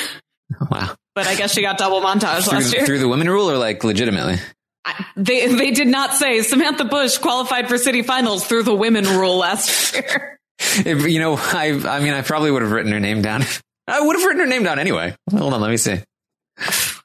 Wow. 0.71 0.95
But 1.15 1.27
I 1.27 1.35
guess 1.35 1.55
she 1.55 1.63
got 1.63 1.79
double 1.79 2.03
montage 2.03 2.47
last 2.47 2.73
year. 2.75 2.85
through 2.85 2.99
the 2.99 3.09
women 3.09 3.29
rule 3.29 3.51
or 3.51 3.57
like 3.57 3.85
legitimately? 3.85 4.37
I- 4.85 5.05
they 5.17 5.47
they 5.49 5.71
did 5.71 5.89
not 5.89 6.13
say 6.15 6.43
Samantha 6.43 6.85
Bush 6.85 7.17
qualified 7.19 7.69
for 7.69 7.79
city 7.79 8.03
finals 8.03 8.47
through 8.47 8.65
the 8.65 8.75
women 8.75 9.05
rule 9.07 9.39
last 9.39 9.95
year. 9.95 10.39
If, 10.87 11.07
you 11.09 11.19
know, 11.21 11.37
I 11.39 11.81
I 11.87 12.01
mean, 12.01 12.13
I 12.13 12.23
probably 12.23 12.51
would 12.51 12.63
have 12.63 12.71
written 12.73 12.93
her 12.93 13.01
name 13.01 13.23
down. 13.23 13.43
I 13.89 14.01
would 14.01 14.17
have 14.17 14.25
written 14.25 14.41
her 14.41 14.47
name 14.47 14.63
down 14.65 14.79
anyway. 14.79 15.15
Hold 15.31 15.55
on, 15.55 15.61
let 15.61 15.71
me 15.71 15.77
see. 15.77 15.99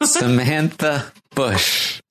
Samantha 0.04 1.12
Bush. 1.36 2.02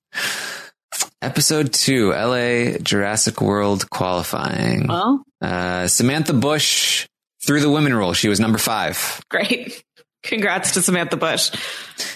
Episode 1.21 1.73
two, 1.73 2.11
LA 2.11 2.77
Jurassic 2.77 3.41
World 3.41 3.89
qualifying. 3.89 4.87
Well, 4.87 5.23
Uh, 5.41 5.87
Samantha 5.87 6.33
Bush 6.33 7.07
through 7.45 7.61
the 7.61 7.69
women 7.69 7.93
rule. 7.95 8.13
She 8.13 8.27
was 8.29 8.39
number 8.39 8.57
five. 8.57 9.21
great. 9.29 9.83
Congrats 10.23 10.71
to 10.71 10.81
Samantha 10.81 11.15
Bush. 11.17 11.51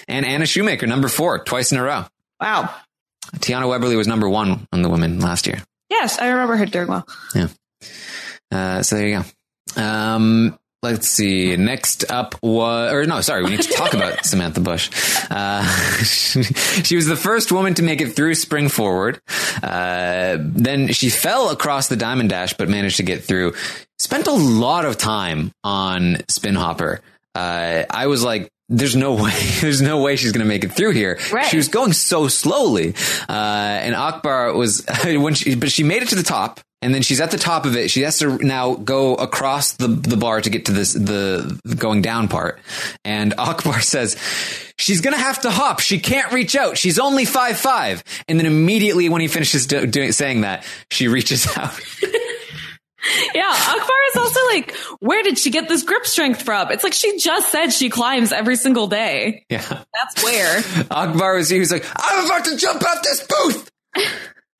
And 0.08 0.26
Anna 0.26 0.44
Shoemaker, 0.46 0.86
number 0.86 1.08
four, 1.08 1.42
twice 1.44 1.72
in 1.72 1.78
a 1.78 1.82
row. 1.82 2.04
Wow. 2.40 2.74
Tiana 3.36 3.64
Webberley 3.66 3.96
was 3.96 4.06
number 4.06 4.28
one 4.28 4.66
on 4.72 4.82
the 4.82 4.88
women 4.88 5.20
last 5.20 5.46
year. 5.46 5.62
Yes, 5.88 6.18
I 6.18 6.28
remember 6.28 6.56
her 6.56 6.66
doing 6.66 6.88
well. 6.88 7.06
Uh, 8.52 8.82
so 8.82 8.96
there 8.96 9.08
you 9.08 9.24
go. 9.76 9.82
Um, 9.82 10.58
let's 10.82 11.08
see. 11.08 11.56
Next 11.56 12.10
up 12.10 12.34
was, 12.42 12.92
or 12.92 13.04
no, 13.06 13.20
sorry, 13.20 13.44
we 13.44 13.50
need 13.50 13.62
to 13.62 13.72
talk 13.72 13.94
about 13.94 14.24
Samantha 14.26 14.60
Bush. 14.60 14.90
Uh, 15.30 15.64
she 16.02 16.96
was 16.96 17.06
the 17.06 17.16
first 17.16 17.50
woman 17.52 17.74
to 17.74 17.82
make 17.82 18.00
it 18.00 18.14
through 18.14 18.34
spring 18.34 18.68
forward. 18.68 19.20
Uh, 19.62 20.36
then 20.40 20.92
she 20.92 21.08
fell 21.08 21.50
across 21.50 21.88
the 21.88 21.96
diamond 21.96 22.30
dash, 22.30 22.52
but 22.54 22.68
managed 22.68 22.98
to 22.98 23.02
get 23.02 23.24
through. 23.24 23.54
Spent 23.98 24.26
a 24.26 24.32
lot 24.32 24.84
of 24.84 24.98
time 24.98 25.52
on 25.64 26.18
spin 26.28 26.54
hopper. 26.56 27.00
Uh, 27.34 27.84
I 27.88 28.08
was 28.08 28.22
like, 28.22 28.50
there's 28.68 28.96
no 28.96 29.14
way, 29.22 29.32
there's 29.60 29.80
no 29.80 30.02
way 30.02 30.16
she's 30.16 30.32
going 30.32 30.44
to 30.44 30.48
make 30.48 30.64
it 30.64 30.72
through 30.72 30.92
here. 30.92 31.18
Right. 31.32 31.46
She 31.46 31.56
was 31.56 31.68
going 31.68 31.92
so 31.92 32.28
slowly. 32.28 32.94
Uh, 33.28 33.32
and 33.32 33.94
Akbar 33.94 34.52
was, 34.52 34.84
when 35.04 35.34
she, 35.34 35.54
but 35.54 35.70
she 35.70 35.84
made 35.84 36.02
it 36.02 36.08
to 36.08 36.16
the 36.16 36.22
top 36.22 36.60
and 36.82 36.92
then 36.94 37.02
she's 37.02 37.20
at 37.20 37.30
the 37.30 37.38
top 37.38 37.64
of 37.64 37.76
it. 37.76 37.90
She 37.90 38.02
has 38.02 38.18
to 38.18 38.36
now 38.38 38.74
go 38.74 39.14
across 39.14 39.74
the, 39.74 39.86
the 39.86 40.16
bar 40.16 40.40
to 40.40 40.50
get 40.50 40.66
to 40.66 40.72
this, 40.72 40.92
the, 40.92 41.58
going 41.78 42.02
down 42.02 42.28
part. 42.28 42.60
And 43.04 43.34
Akbar 43.38 43.80
says, 43.80 44.16
she's 44.78 45.00
going 45.00 45.14
to 45.14 45.22
have 45.22 45.40
to 45.42 45.50
hop. 45.50 45.80
She 45.80 46.00
can't 46.00 46.32
reach 46.32 46.56
out. 46.56 46.76
She's 46.76 46.98
only 46.98 47.24
five, 47.24 47.56
five. 47.56 48.02
And 48.28 48.38
then 48.38 48.46
immediately 48.46 49.08
when 49.08 49.20
he 49.20 49.28
finishes 49.28 49.66
do, 49.66 49.86
doing, 49.86 50.12
saying 50.12 50.42
that, 50.42 50.64
she 50.90 51.08
reaches 51.08 51.46
out. 51.56 51.72
Yeah, 53.34 53.42
Akbar 53.48 53.96
is 54.10 54.16
also 54.16 54.40
like, 54.46 54.76
where 55.00 55.24
did 55.24 55.36
she 55.36 55.50
get 55.50 55.68
this 55.68 55.82
grip 55.82 56.06
strength 56.06 56.42
from? 56.42 56.70
It's 56.70 56.84
like 56.84 56.92
she 56.92 57.18
just 57.18 57.50
said 57.50 57.72
she 57.72 57.90
climbs 57.90 58.30
every 58.30 58.54
single 58.54 58.86
day. 58.86 59.44
yeah. 59.48 59.82
That's 59.92 60.22
where. 60.22 60.62
Akbar 60.88 61.34
was, 61.34 61.50
he 61.50 61.58
was 61.58 61.72
like, 61.72 61.84
I'm 61.96 62.26
about 62.26 62.44
to 62.44 62.56
jump 62.56 62.80
out 62.86 63.02
this 63.02 63.26
booth. 63.26 63.68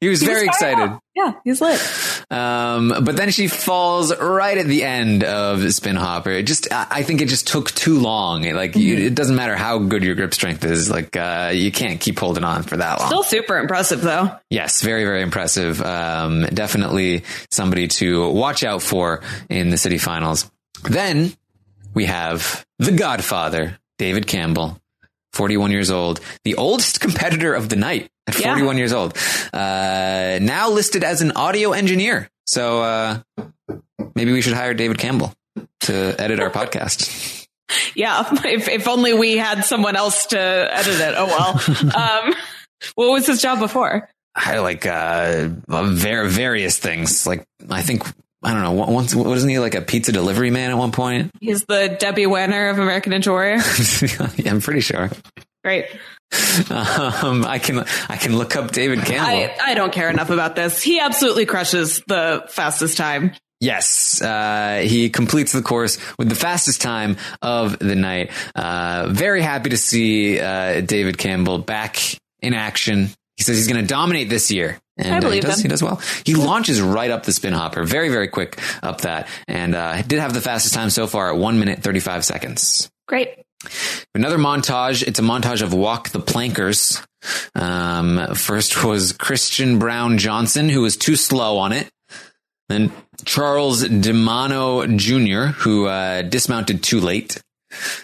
He 0.03 0.09
was 0.09 0.21
very 0.21 0.47
excited. 0.47 0.99
Yeah, 1.15 1.35
he's 1.45 1.61
lit. 1.61 1.81
Um, 2.29 2.89
but 3.05 3.15
then 3.15 3.31
she 3.31 3.47
falls 3.47 4.13
right 4.19 4.59
at 4.59 4.67
the 4.67 4.83
end 4.83 5.23
of 5.23 5.73
Spin 5.73 5.95
Hopper. 5.95 6.31
It 6.31 6.43
just, 6.43 6.67
I 6.73 7.05
think 7.05 7.21
it 7.21 7.29
just 7.29 7.47
took 7.47 7.71
too 7.71 8.01
long. 8.01 8.43
It, 8.43 8.57
Like, 8.57 8.75
you, 8.75 8.97
it 8.97 9.15
doesn't 9.15 9.37
matter 9.37 9.55
how 9.55 9.79
good 9.79 10.03
your 10.03 10.17
grip 10.17 10.35
strength 10.35 10.65
is. 10.65 10.91
Like, 10.91 11.17
uh, 11.17 11.53
you 11.55 11.71
can't 11.71 12.01
keep 12.01 12.19
holding 12.19 12.43
on 12.43 12.65
for 12.65 12.79
that 12.79 12.99
long. 12.99 13.07
Still 13.11 13.23
super 13.23 13.59
impressive 13.59 14.01
though. 14.01 14.37
Yes, 14.51 14.83
very, 14.83 15.05
very 15.05 15.23
impressive. 15.23 15.81
Um, 15.81 16.47
definitely 16.53 17.23
somebody 17.53 17.87
to 17.87 18.29
watch 18.31 18.65
out 18.65 18.83
for 18.83 19.23
in 19.49 19.71
the 19.71 19.79
city 19.79 19.99
finals. 19.99 20.51
Then 20.83 21.33
we 21.95 22.07
have 22.07 22.67
the 22.81 22.91
Godfather, 22.91 23.79
David 23.99 24.27
Campbell, 24.27 24.81
41 25.33 25.71
years 25.71 25.91
old, 25.91 26.21
the 26.45 26.55
oldest 26.57 27.01
competitor 27.01 27.55
of 27.55 27.69
the 27.69 27.77
night 27.77 28.11
at 28.27 28.39
Yeah. 28.39 28.49
41 28.49 28.79
years 28.79 28.93
old, 28.93 29.17
uh, 29.53 30.39
now 30.41 30.71
listed 30.71 31.05
as 31.05 31.23
an 31.23 31.33
audio 31.33 31.73
engineer. 31.73 32.29
So, 32.47 32.83
uh, 32.83 33.19
maybe 34.15 34.33
we 34.33 34.41
should 34.43 34.55
hire 34.55 34.75
David 34.75 34.99
Campbell 34.99 35.33
to 35.81 36.15
edit 36.19 36.41
our 36.41 36.51
podcast. 36.51 37.47
Yeah, 37.95 38.29
if 38.45 38.69
if 38.69 38.89
only 38.89 39.15
we 39.15 39.37
had 39.37 39.65
someone 39.65 39.97
else 39.97 40.27
to 40.27 40.39
edit 40.39 41.01
it. 41.01 41.15
Oh 41.17 41.27
well. 41.27 42.27
Um, 42.27 42.35
what 42.95 43.11
was 43.13 43.27
his 43.27 43.41
job 43.41 43.59
before? 43.61 44.09
I 44.35 44.59
like 44.59 44.87
uh, 44.87 45.49
various 45.69 46.79
things. 46.79 47.27
Like 47.27 47.47
I 47.71 47.83
think 47.83 48.03
I 48.43 48.53
don't 48.53 48.63
know. 48.63 48.73
Once 48.73 49.15
wasn't 49.15 49.51
he 49.51 49.59
like 49.59 49.75
a 49.75 49.83
pizza 49.83 50.13
delivery 50.13 50.51
man 50.51 50.71
at 50.71 50.77
one 50.77 50.93
point? 50.93 51.31
He's 51.41 51.65
the 51.65 51.97
Debbie 51.99 52.27
Winner 52.27 52.71
of 52.71 52.79
American 52.79 53.13
Ninja 53.13 53.29
Warrior. 53.29 53.61
yeah, 54.37 54.51
I'm 54.51 54.61
pretty 54.61 54.81
sure. 54.81 55.11
Great. 55.65 55.87
Um, 56.71 57.45
I 57.45 57.61
can 57.63 57.85
I 58.09 58.17
can 58.17 58.37
look 58.37 58.57
up 58.57 58.73
David 58.73 59.01
Campbell. 59.01 59.27
I, 59.27 59.57
I 59.61 59.75
don't 59.75 59.93
care 59.93 60.09
enough 60.11 60.31
about 60.31 60.57
this. 60.57 60.83
He 60.83 60.99
absolutely 60.99 61.47
crushes 61.47 62.03
the 62.07 62.45
fastest 62.49 62.97
time. 62.97 63.33
Yes, 63.61 64.21
uh, 64.21 64.83
he 64.85 65.09
completes 65.09 65.53
the 65.53 65.63
course 65.63 65.99
with 66.19 66.29
the 66.29 66.35
fastest 66.35 66.81
time 66.81 67.17
of 67.43 67.79
the 67.79 67.95
night. 67.95 68.33
Uh, 68.57 69.07
very 69.11 69.41
happy 69.41 69.71
to 69.71 69.77
see 69.77 70.41
uh, 70.41 70.81
David 70.81 71.17
Campbell 71.17 71.59
back 71.59 71.99
in 72.41 72.55
action. 72.55 73.11
He 73.37 73.45
says 73.45 73.59
he's 73.59 73.69
going 73.69 73.81
to 73.81 73.87
dominate 73.87 74.29
this 74.29 74.51
year. 74.51 74.81
And 74.99 75.25
I 75.25 75.29
uh, 75.29 75.31
he 75.31 75.41
does. 75.41 75.59
him. 75.59 75.63
He 75.63 75.69
does 75.69 75.83
well. 75.83 76.01
He 76.25 76.35
launches 76.35 76.81
right 76.81 77.11
up 77.11 77.25
the 77.25 77.33
spin 77.33 77.53
hopper, 77.55 77.85
very, 77.85 78.09
very 78.09 78.29
quick 78.29 78.61
up 78.83 79.03
that, 79.03 79.29
and 79.49 79.75
uh, 79.75 80.03
did 80.03 80.19
have 80.19 80.35
the 80.35 80.41
fastest 80.41 80.75
time 80.75 80.91
so 80.91 81.07
far 81.07 81.33
at 81.33 81.39
one 81.39 81.59
minute 81.59 81.83
thirty 81.83 82.01
five 82.01 82.25
seconds. 82.25 82.91
Great. 83.09 83.39
Another 84.15 84.39
montage. 84.39 85.07
It's 85.07 85.19
a 85.19 85.23
montage 85.23 85.63
of 85.63 85.73
Walk 85.73 86.11
the 86.11 86.21
Plankers. 86.21 87.01
Um, 87.55 88.35
first 88.35 88.85
was 88.85 89.13
Christian 89.13 89.79
Brown 89.79 90.19
Johnson, 90.19 90.69
who 90.69 90.83
was 90.83 90.97
too 90.97 91.17
slow 91.17 91.59
on 91.59 91.73
it. 91.73 91.89
Then 92.69 92.93
Charles 93.25 93.85
DeMano 93.85 94.97
Jr., 94.97 95.53
who 95.61 95.87
uh, 95.87 96.23
dismounted 96.23 96.83
too 96.83 97.01
late. 97.01 97.41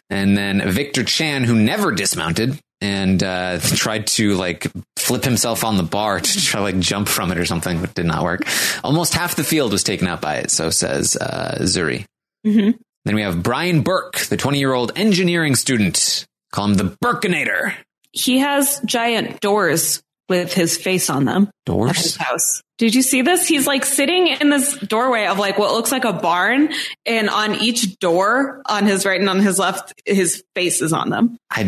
And 0.09 0.37
then 0.37 0.71
Victor 0.71 1.05
Chan, 1.05 1.45
who 1.45 1.55
never 1.55 1.93
dismounted 1.93 2.59
and 2.81 3.23
uh, 3.23 3.59
tried 3.61 4.07
to 4.09 4.35
like 4.35 4.67
flip 4.97 5.25
himself 5.25 5.65
on 5.65 5.77
the 5.77 5.83
bar 5.83 6.21
to 6.21 6.41
try 6.41 6.61
like 6.61 6.79
jump 6.79 7.09
from 7.09 7.33
it 7.33 7.39
or 7.39 7.45
something, 7.45 7.81
but 7.81 7.95
did 7.95 8.07
not 8.07 8.23
work. 8.23 8.43
Almost 8.85 9.15
half 9.15 9.37
the 9.37 9.45
field 9.45 9.73
was 9.73 9.83
taken 9.83 10.07
out 10.07 10.21
by 10.21 10.37
it, 10.37 10.51
so 10.51 10.71
says 10.71 11.17
uh, 11.17 11.59
Zuri. 11.63 12.05
Mhm. 12.47 12.79
Then 13.05 13.15
we 13.15 13.23
have 13.23 13.43
Brian 13.43 13.81
Burke, 13.83 14.19
the 14.27 14.37
20 14.37 14.59
year 14.59 14.73
old 14.73 14.93
engineering 14.97 15.55
student. 15.55 16.27
Call 16.53 16.67
him 16.67 16.75
the 16.75 16.97
Burkinator. 17.03 17.75
He 18.13 18.39
has 18.39 18.81
giant 18.85 19.41
doors 19.41 20.03
with 20.29 20.53
his 20.53 20.77
face 20.77 21.11
on 21.11 21.25
them 21.25 21.51
Doors? 21.67 22.17
house. 22.17 22.63
Did 22.79 22.95
you 22.95 23.03
see 23.03 23.23
this? 23.23 23.49
He's 23.49 23.67
like 23.67 23.85
sitting 23.85 24.29
in 24.29 24.51
this 24.51 24.77
doorway 24.79 25.27
of 25.27 25.39
like 25.39 25.59
what 25.59 25.73
looks 25.73 25.91
like 25.91 26.05
a 26.05 26.13
barn, 26.13 26.73
and 27.05 27.29
on 27.29 27.57
each 27.57 27.99
door, 27.99 28.63
on 28.67 28.87
his 28.87 29.05
right 29.05 29.19
and 29.21 29.29
on 29.29 29.41
his 29.41 29.59
left, 29.59 29.93
his 30.07 30.45
face 30.55 30.81
is 30.81 30.93
on 30.93 31.11
them. 31.11 31.39
I 31.51 31.65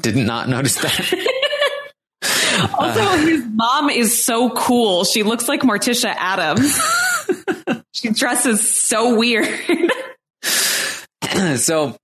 did 0.00 0.16
not 0.16 0.48
notice 0.48 0.76
that. 0.76 1.26
Also, 2.74 3.00
his 3.26 3.44
mom 3.46 3.88
is 3.88 4.22
so 4.22 4.50
cool. 4.50 5.04
She 5.04 5.22
looks 5.22 5.48
like 5.48 5.62
Morticia 5.62 6.14
Addams. 6.14 6.78
she 7.92 8.10
dresses 8.10 8.70
so 8.70 9.16
weird. 9.16 9.48
so 11.56 11.96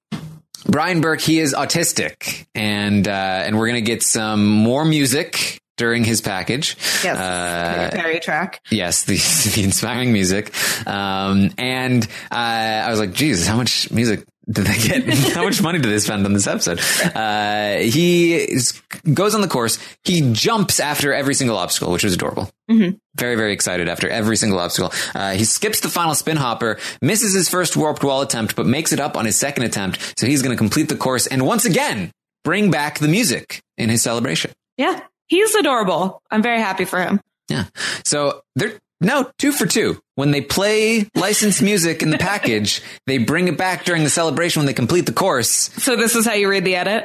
Brian 0.67 1.01
Burke, 1.01 1.21
he 1.21 1.41
is 1.41 1.55
autistic, 1.55 2.47
and 2.55 3.07
uh, 3.07 3.11
and 3.11 3.59
we're 3.59 3.67
gonna 3.67 3.81
get 3.83 4.03
some 4.03 4.47
more 4.47 4.85
music 4.85 5.61
during 5.77 6.05
his 6.05 6.21
package. 6.21 6.77
Yes, 7.05 7.17
Uh, 7.19 7.91
Perry 7.95 8.21
track. 8.21 8.61
Yes, 8.71 9.05
the, 9.05 9.17
the 9.55 9.63
inspiring 9.65 10.13
music. 10.13 10.53
Um, 10.87 11.51
and 11.59 12.05
uh, 12.31 12.35
I 12.35 12.91
was 12.91 12.99
like, 12.99 13.13
Jesus, 13.13 13.47
how 13.47 13.57
much 13.57 13.91
music 13.91 14.25
did 14.51 14.65
they 14.67 14.79
get? 14.79 15.09
how 15.35 15.43
much 15.45 15.61
money 15.61 15.79
did 15.81 15.91
they 15.91 15.99
spend 15.99 16.25
on 16.25 16.33
this 16.33 16.47
episode? 16.47 16.79
Uh, 17.17 17.79
he 17.79 18.35
is, 18.37 18.81
goes 19.13 19.35
on 19.35 19.41
the 19.41 19.49
course. 19.49 19.79
He 20.05 20.33
jumps 20.33 20.79
after 20.81 21.13
every 21.13 21.35
single 21.35 21.57
obstacle, 21.59 21.93
which 21.93 22.05
was 22.05 22.15
adorable. 22.15 22.49
Mhm. 22.71 22.99
Very, 23.17 23.35
very 23.35 23.53
excited 23.53 23.89
after 23.89 24.09
every 24.09 24.37
single 24.37 24.59
obstacle. 24.61 24.93
Uh, 25.15 25.33
he 25.33 25.45
skips 25.45 25.81
the 25.81 25.89
final 25.89 26.15
spin 26.15 26.37
hopper, 26.37 26.79
misses 27.03 27.35
his 27.35 27.49
first 27.49 27.77
warped 27.77 28.05
wall 28.05 28.23
attempt, 28.23 28.55
but 28.57 28.67
makes 28.67 28.93
it 28.93 29.01
up 29.01 29.17
on 29.17 29.25
his 29.25 29.37
second 29.37 29.65
attempt. 29.65 30.15
So 30.19 30.27
he's 30.27 30.43
going 30.43 30.55
to 30.55 30.59
complete 30.59 30.89
the 30.89 30.97
course 30.97 31.27
and 31.27 31.45
once 31.45 31.65
again 31.65 32.13
bring 32.45 32.71
back 32.71 33.01
the 33.01 33.09
music 33.09 33.61
in 33.77 33.89
his 33.89 34.03
celebration. 34.03 34.53
Yeah, 34.77 35.01
he's 35.27 35.55
adorable. 35.55 36.23
I'm 36.31 36.43
very 36.43 36.61
happy 36.61 36.85
for 36.85 37.01
him. 37.01 37.21
Yeah. 37.49 37.65
So 38.05 38.43
they're 38.55 38.79
no 39.01 39.31
two 39.39 39.53
for 39.53 39.67
two. 39.67 40.01
When 40.15 40.31
they 40.31 40.41
play 40.41 41.09
licensed 41.15 41.63
music 41.63 42.03
in 42.03 42.11
the 42.11 42.19
package, 42.19 42.83
they 43.07 43.19
bring 43.19 43.49
it 43.49 43.59
back 43.59 43.85
during 43.85 44.05
the 44.05 44.11
celebration 44.11 44.61
when 44.61 44.67
they 44.67 44.73
complete 44.75 45.07
the 45.07 45.13
course. 45.13 45.49
So 45.49 45.97
this 45.97 46.17
is 46.17 46.27
how 46.27 46.35
you 46.35 46.49
read 46.49 46.65
the 46.65 46.77
edit. 46.77 47.05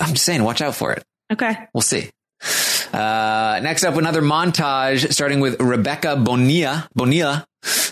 I'm 0.00 0.14
just 0.14 0.24
saying, 0.24 0.42
watch 0.42 0.60
out 0.60 0.74
for 0.74 0.92
it. 0.92 1.04
Okay. 1.32 1.56
We'll 1.72 1.82
see. 1.82 2.10
Uh, 2.92 3.60
next 3.62 3.84
up, 3.84 3.96
another 3.96 4.22
montage 4.22 5.12
starting 5.12 5.40
with 5.40 5.60
Rebecca 5.60 6.16
Bonilla, 6.16 6.88
Bonilla, 6.94 7.46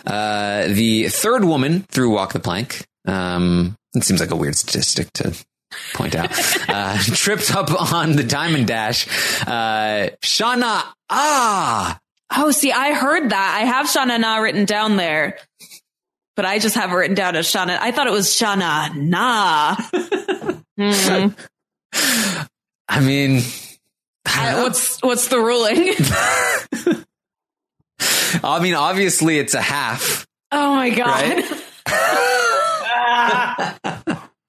uh, 0.06 0.66
the 0.68 1.08
third 1.08 1.44
woman 1.44 1.80
through 1.90 2.10
Walk 2.10 2.32
the 2.32 2.40
Plank. 2.40 2.86
Um, 3.06 3.76
it 3.94 4.04
seems 4.04 4.20
like 4.20 4.30
a 4.30 4.36
weird 4.36 4.56
statistic 4.56 5.12
to 5.14 5.34
point 5.94 6.14
out. 6.14 6.30
uh, 6.68 6.98
tripped 7.02 7.54
up 7.54 7.70
on 7.92 8.12
the 8.12 8.24
Diamond 8.24 8.66
Dash. 8.66 9.06
Uh, 9.46 10.10
Shauna, 10.22 10.82
ah, 11.10 11.98
Oh, 12.36 12.50
see, 12.50 12.72
I 12.72 12.94
heard 12.94 13.30
that. 13.30 13.58
I 13.60 13.64
have 13.66 13.86
Shana 13.86 14.18
Na 14.18 14.38
written 14.38 14.64
down 14.64 14.96
there, 14.96 15.38
but 16.34 16.44
I 16.44 16.58
just 16.58 16.74
have 16.74 16.90
it 16.90 16.94
written 16.94 17.14
down 17.14 17.36
as 17.36 17.46
Shana. 17.46 17.78
I 17.78 17.92
thought 17.92 18.08
it 18.08 18.12
was 18.12 18.26
Shana 18.28 18.92
Na. 18.96 19.76
Hmm. 20.76 21.28
I 22.88 22.98
mean, 23.00 23.42
I 24.26 24.28
I- 24.28 24.44
don't 24.46 24.56
know. 24.56 24.62
what's 24.64 24.98
what's 25.02 25.28
the 25.28 25.38
ruling? 25.38 25.94
I 28.42 28.58
mean, 28.60 28.74
obviously 28.74 29.38
it's 29.38 29.54
a 29.54 29.60
half. 29.62 30.26
oh 30.50 30.74
my 30.74 30.90
god! 30.90 31.44
Right? 31.86 34.00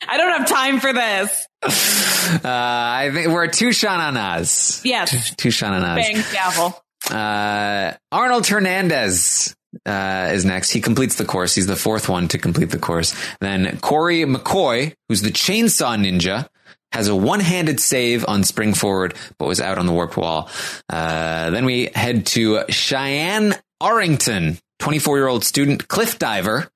I 0.07 0.17
don't 0.17 0.37
have 0.39 0.47
time 0.49 0.79
for 0.79 0.93
this. 0.93 1.47
Uh, 2.25 2.39
I 2.43 3.11
think 3.13 3.27
we're 3.27 3.45
two 3.47 3.71
shananas. 3.71 4.81
Yes, 4.83 5.35
Two 5.35 5.51
shananas. 5.51 6.03
bang 6.03 6.23
gavel. 6.33 6.73
Uh, 7.09 7.91
Arnold 8.11 8.47
Hernandez 8.47 9.55
uh, 9.85 10.31
is 10.33 10.43
next. 10.43 10.71
He 10.71 10.81
completes 10.81 11.15
the 11.15 11.25
course. 11.25 11.53
He's 11.53 11.67
the 11.67 11.75
fourth 11.75 12.09
one 12.09 12.27
to 12.29 12.39
complete 12.39 12.71
the 12.71 12.79
course. 12.79 13.15
Then 13.41 13.77
Corey 13.79 14.21
McCoy, 14.23 14.95
who's 15.07 15.21
the 15.21 15.29
chainsaw 15.29 15.95
ninja, 15.99 16.47
has 16.91 17.09
a 17.09 17.15
one-handed 17.15 17.79
save 17.79 18.25
on 18.27 18.43
spring 18.43 18.73
forward, 18.73 19.13
but 19.37 19.45
was 19.47 19.61
out 19.61 19.77
on 19.77 19.85
the 19.85 19.93
warped 19.93 20.17
wall. 20.17 20.49
Uh, 20.89 21.51
then 21.51 21.63
we 21.63 21.91
head 21.93 22.25
to 22.25 22.63
Cheyenne 22.69 23.53
Arrington, 23.81 24.57
24-year-old 24.81 25.43
student 25.45 25.87
cliff 25.87 26.17
diver. 26.17 26.67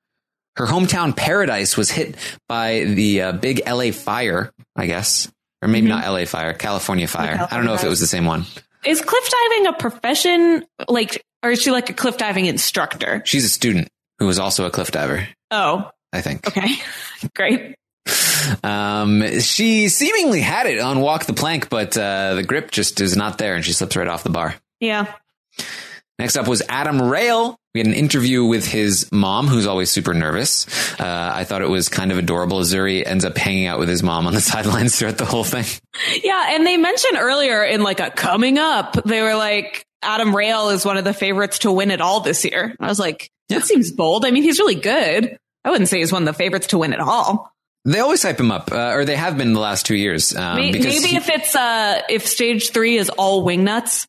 Her 0.59 0.65
hometown 0.65 1.15
Paradise 1.15 1.75
was 1.77 1.89
hit 1.89 2.15
by 2.49 2.83
the 2.83 3.21
uh, 3.21 3.31
big 3.31 3.61
LA 3.65 3.91
fire, 3.91 4.51
I 4.75 4.87
guess. 4.87 5.31
Or 5.61 5.69
maybe 5.69 5.87
not 5.87 6.05
LA 6.05 6.25
fire, 6.25 6.53
California 6.53 7.07
fire. 7.07 7.47
I 7.49 7.55
don't 7.55 7.65
know 7.65 7.73
if 7.73 7.83
it 7.83 7.87
was 7.89 7.99
the 8.01 8.07
same 8.07 8.25
one. 8.25 8.45
Is 8.85 9.01
cliff 9.01 9.29
diving 9.29 9.67
a 9.67 9.73
profession? 9.73 10.65
Like, 10.87 11.23
or 11.43 11.51
is 11.51 11.61
she 11.61 11.71
like 11.71 11.89
a 11.89 11.93
cliff 11.93 12.17
diving 12.17 12.45
instructor? 12.45 13.21
She's 13.25 13.45
a 13.45 13.49
student 13.49 13.87
who 14.19 14.25
was 14.27 14.37
also 14.37 14.65
a 14.65 14.69
cliff 14.69 14.91
diver, 14.91 15.27
Oh, 15.49 15.89
I 16.13 16.19
think. 16.21 16.45
okay, 16.47 16.67
great. 17.35 17.75
Um, 18.63 19.39
she 19.39 19.87
seemingly 19.89 20.41
had 20.41 20.65
it 20.65 20.79
on 20.79 20.99
Walk 20.99 21.25
the 21.25 21.33
Plank, 21.33 21.69
but 21.69 21.97
uh, 21.97 22.35
the 22.35 22.43
grip 22.43 22.71
just 22.71 22.99
is 23.01 23.15
not 23.15 23.37
there 23.37 23.55
and 23.55 23.63
she 23.63 23.71
slips 23.73 23.95
right 23.95 24.07
off 24.07 24.23
the 24.23 24.29
bar. 24.29 24.55
Yeah, 24.79 25.13
Next 26.17 26.35
up 26.35 26.47
was 26.47 26.61
Adam 26.67 26.97
Rayl. 26.99 27.55
We 27.75 27.81
had 27.81 27.87
an 27.87 27.93
interview 27.93 28.43
with 28.45 28.65
his 28.65 29.07
mom, 29.11 29.47
who's 29.47 29.67
always 29.67 29.91
super 29.91 30.13
nervous. 30.15 30.65
Uh, 30.99 31.31
I 31.35 31.43
thought 31.43 31.61
it 31.61 31.69
was 31.69 31.87
kind 31.87 32.11
of 32.11 32.17
adorable. 32.17 32.59
Zuri 32.61 33.05
ends 33.05 33.23
up 33.25 33.37
hanging 33.37 33.67
out 33.67 33.77
with 33.77 33.89
his 33.89 34.01
mom 34.01 34.25
on 34.25 34.33
the 34.33 34.41
sidelines 34.53 34.97
throughout 34.97 35.19
the 35.19 35.25
whole 35.25 35.43
thing. 35.43 35.65
yeah. 36.23 36.55
And 36.55 36.65
they 36.65 36.77
mentioned 36.77 37.17
earlier 37.19 37.63
in 37.63 37.83
like 37.83 37.99
a 37.99 38.09
coming 38.09 38.57
up, 38.57 38.93
they 39.05 39.21
were 39.21 39.35
like, 39.35 39.85
Adam 40.01 40.29
Rayl 40.33 40.73
is 40.73 40.83
one 40.83 40.97
of 40.97 41.03
the 41.03 41.13
favorites 41.13 41.59
to 41.59 41.71
win 41.71 41.91
it 41.91 42.01
all 42.01 42.21
this 42.21 42.43
year. 42.43 42.75
I 42.79 42.87
was 42.87 42.97
like, 42.99 43.29
Yeah. 43.49 43.59
that 43.59 43.65
seems 43.67 43.91
bold. 43.91 44.25
I 44.25 44.31
mean, 44.31 44.43
he's 44.43 44.57
really 44.57 44.75
good. 44.75 45.37
I 45.63 45.69
wouldn't 45.69 45.89
say 45.89 45.99
he's 45.99 46.11
one 46.11 46.23
of 46.23 46.25
the 46.27 46.33
favorites 46.33 46.67
to 46.67 46.77
win 46.79 46.93
it 46.93 46.99
all. 46.99 47.51
They 47.85 47.99
always 47.99 48.23
hype 48.23 48.39
him 48.39 48.51
up, 48.51 48.71
uh, 48.71 48.93
or 48.93 49.05
they 49.05 49.15
have 49.15 49.37
been 49.37 49.53
the 49.53 49.59
last 49.59 49.85
two 49.85 49.95
years. 49.95 50.35
Um, 50.35 50.55
Maybe, 50.55 50.79
because 50.79 50.95
maybe 51.01 51.07
he- 51.11 51.15
if 51.17 51.29
it's 51.29 51.55
uh 51.55 52.01
if 52.09 52.25
stage 52.27 52.71
three 52.71 52.97
is 52.97 53.09
all 53.09 53.45
wingnuts, 53.45 54.05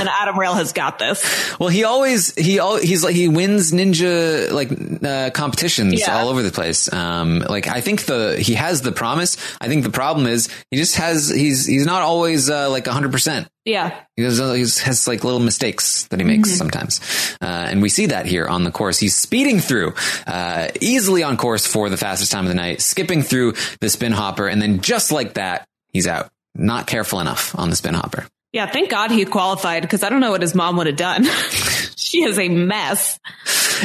And 0.00 0.08
Adam 0.08 0.36
Rayl 0.36 0.54
has 0.54 0.72
got 0.72 0.98
this. 0.98 1.58
Well, 1.58 1.68
he 1.68 1.84
always 1.84 2.34
he 2.34 2.58
al- 2.58 2.76
he's 2.78 3.04
like 3.04 3.14
he 3.14 3.28
wins 3.28 3.72
ninja 3.72 4.50
like 4.50 4.70
uh, 5.04 5.30
competitions 5.30 6.00
Yeah. 6.00 6.18
all 6.18 6.28
over 6.28 6.42
the 6.42 6.50
place. 6.50 6.92
Um, 6.92 7.40
like 7.40 7.68
I 7.68 7.80
think 7.80 8.06
the 8.06 8.36
he 8.40 8.54
has 8.54 8.82
the 8.82 8.92
promise. 8.92 9.36
I 9.60 9.68
think 9.68 9.84
the 9.84 9.90
problem 9.90 10.26
is 10.26 10.48
he 10.70 10.76
just 10.76 10.96
has 10.96 11.28
he's 11.28 11.66
he's 11.66 11.86
not 11.86 12.02
always 12.02 12.50
uh, 12.50 12.70
like 12.70 12.86
hundred 12.86 13.12
percent. 13.12 13.48
Yeah. 13.64 13.94
He 14.16 14.24
has, 14.24 14.38
he 14.38 14.84
has 14.84 15.06
like 15.06 15.22
little 15.22 15.38
mistakes 15.38 16.04
that 16.08 16.18
he 16.18 16.26
makes 16.26 16.50
sometimes, 16.50 17.00
uh, 17.40 17.44
and 17.46 17.80
we 17.80 17.88
see 17.90 18.06
that 18.06 18.26
here 18.26 18.46
on 18.48 18.64
the 18.64 18.72
course. 18.72 18.98
He's 18.98 19.14
speeding 19.14 19.60
through, 19.60 19.94
uh, 20.26 20.68
easily 20.80 21.22
on 21.22 21.36
course 21.36 21.64
for 21.64 21.88
the 21.88 21.96
fastest 21.96 22.32
time 22.32 22.44
of 22.44 22.48
the 22.48 22.56
night, 22.56 22.80
skipping 22.80 23.22
through 23.22 23.54
the 23.80 23.88
spin 23.88 24.10
hopper, 24.10 24.48
and 24.48 24.60
then 24.60 24.80
just 24.80 25.12
like 25.12 25.34
that, 25.34 25.68
he's 25.92 26.08
out. 26.08 26.28
Not 26.56 26.86
careful 26.88 27.20
enough 27.20 27.56
on 27.56 27.70
the 27.70 27.76
spin 27.76 27.94
hopper. 27.94 28.26
Yeah. 28.52 28.66
Thank 28.66 28.90
God 28.90 29.10
he 29.10 29.24
qualified 29.24 29.82
because 29.82 30.02
I 30.02 30.08
don't 30.10 30.20
know 30.20 30.30
what 30.30 30.42
his 30.42 30.54
mom 30.54 30.76
would 30.76 30.86
have 30.86 30.96
done. 30.96 31.24
she 31.96 32.22
is 32.24 32.38
a 32.38 32.48
mess. 32.48 33.18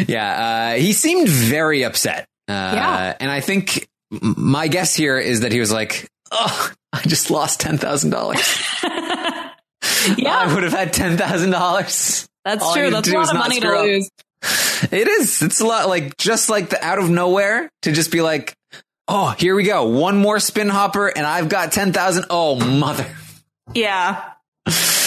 Yeah, 0.07 0.73
uh, 0.75 0.79
he 0.79 0.93
seemed 0.93 1.27
very 1.29 1.83
upset. 1.83 2.27
Uh, 2.47 2.51
Yeah. 2.75 3.15
and 3.19 3.31
I 3.31 3.39
think 3.41 3.87
my 4.11 4.67
guess 4.67 4.93
here 4.95 5.17
is 5.17 5.41
that 5.41 5.51
he 5.51 5.59
was 5.59 5.71
like, 5.71 6.07
"Oh, 6.31 6.71
I 6.93 7.01
just 7.01 7.31
lost 7.31 7.59
ten 7.59 7.77
thousand 7.77 8.11
dollars. 8.11 8.39
Yeah. 10.17 10.35
I 10.37 10.53
would 10.53 10.63
have 10.63 10.73
had 10.73 10.93
ten 10.93 11.17
thousand 11.17 11.51
dollars." 11.51 12.27
That's 12.45 12.63
All 12.63 12.73
true. 12.75 12.89
That's 12.91 13.09
a 13.09 13.13
lot 13.13 13.29
of 13.29 13.35
money 13.37 13.59
to 13.59 13.67
up. 13.75 13.83
lose. 13.85 14.09
It 14.91 15.07
is. 15.07 15.41
It's 15.41 15.59
a 15.59 15.65
lot 15.65 15.87
like 15.89 16.15
just 16.17 16.49
like 16.49 16.69
the 16.69 16.83
out 16.85 16.99
of 16.99 17.09
nowhere 17.09 17.67
to 17.81 17.91
just 17.91 18.11
be 18.11 18.21
like, 18.21 18.53
"Oh, 19.07 19.29
here 19.39 19.55
we 19.55 19.63
go, 19.63 19.85
one 19.89 20.17
more 20.17 20.39
spin 20.39 20.69
hopper, 20.69 21.07
and 21.07 21.25
I've 21.25 21.49
got 21.49 21.71
ten 21.71 21.91
thousand. 21.93 22.25
Oh, 22.29 22.55
mother!" 22.63 23.07
Yeah. 23.73 24.23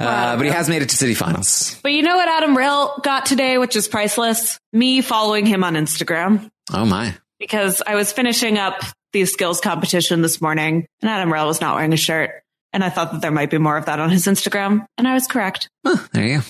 Uh, 0.00 0.36
but 0.36 0.46
he 0.46 0.52
has 0.52 0.68
made 0.68 0.80
it 0.80 0.88
to 0.90 0.96
city 0.96 1.12
finals. 1.12 1.76
But 1.82 1.90
you 1.90 2.02
know 2.02 2.14
what 2.14 2.28
Adam 2.28 2.56
Rayl 2.56 3.02
got 3.02 3.26
today, 3.26 3.58
which 3.58 3.74
is 3.74 3.88
priceless? 3.88 4.56
Me 4.72 5.00
following 5.00 5.44
him 5.44 5.64
on 5.64 5.74
Instagram 5.74 6.48
Oh 6.72 6.84
my! 6.86 7.16
because 7.40 7.82
I 7.84 7.96
was 7.96 8.12
finishing 8.12 8.58
up 8.58 8.80
the 9.12 9.24
skills 9.24 9.60
competition 9.60 10.22
this 10.22 10.40
morning 10.40 10.86
and 11.02 11.10
Adam 11.10 11.30
Rayl 11.30 11.48
was 11.48 11.60
not 11.60 11.74
wearing 11.74 11.92
a 11.92 11.96
shirt. 11.96 12.30
And 12.72 12.84
I 12.84 12.90
thought 12.90 13.10
that 13.10 13.22
there 13.22 13.32
might 13.32 13.50
be 13.50 13.58
more 13.58 13.76
of 13.76 13.86
that 13.86 13.98
on 13.98 14.10
his 14.10 14.26
Instagram. 14.26 14.86
And 14.96 15.08
I 15.08 15.14
was 15.14 15.26
correct. 15.26 15.68
There 16.12 16.24
you 16.24 16.38
go. 16.38 16.44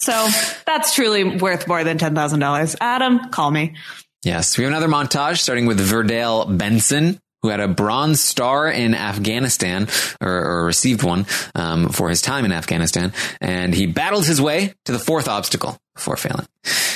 So 0.00 0.28
that's 0.66 0.94
truly 0.94 1.24
worth 1.38 1.66
more 1.66 1.82
than 1.82 1.96
$10,000. 1.96 2.76
Adam, 2.78 3.30
call 3.30 3.50
me. 3.50 3.74
Yes, 4.22 4.58
we 4.58 4.64
have 4.64 4.72
another 4.72 4.88
montage 4.88 5.38
starting 5.38 5.64
with 5.64 5.78
Verdale 5.80 6.44
Benson, 6.46 7.18
who 7.44 7.50
had 7.50 7.60
a 7.60 7.68
bronze 7.68 8.22
star 8.22 8.70
in 8.70 8.94
Afghanistan, 8.94 9.86
or, 10.18 10.32
or 10.32 10.64
received 10.64 11.02
one 11.02 11.26
um, 11.54 11.90
for 11.90 12.08
his 12.08 12.22
time 12.22 12.46
in 12.46 12.52
Afghanistan, 12.52 13.12
and 13.38 13.74
he 13.74 13.84
battled 13.86 14.24
his 14.24 14.40
way 14.40 14.72
to 14.86 14.92
the 14.92 14.98
fourth 14.98 15.28
obstacle 15.28 15.76
before 15.94 16.16
failing. 16.16 16.46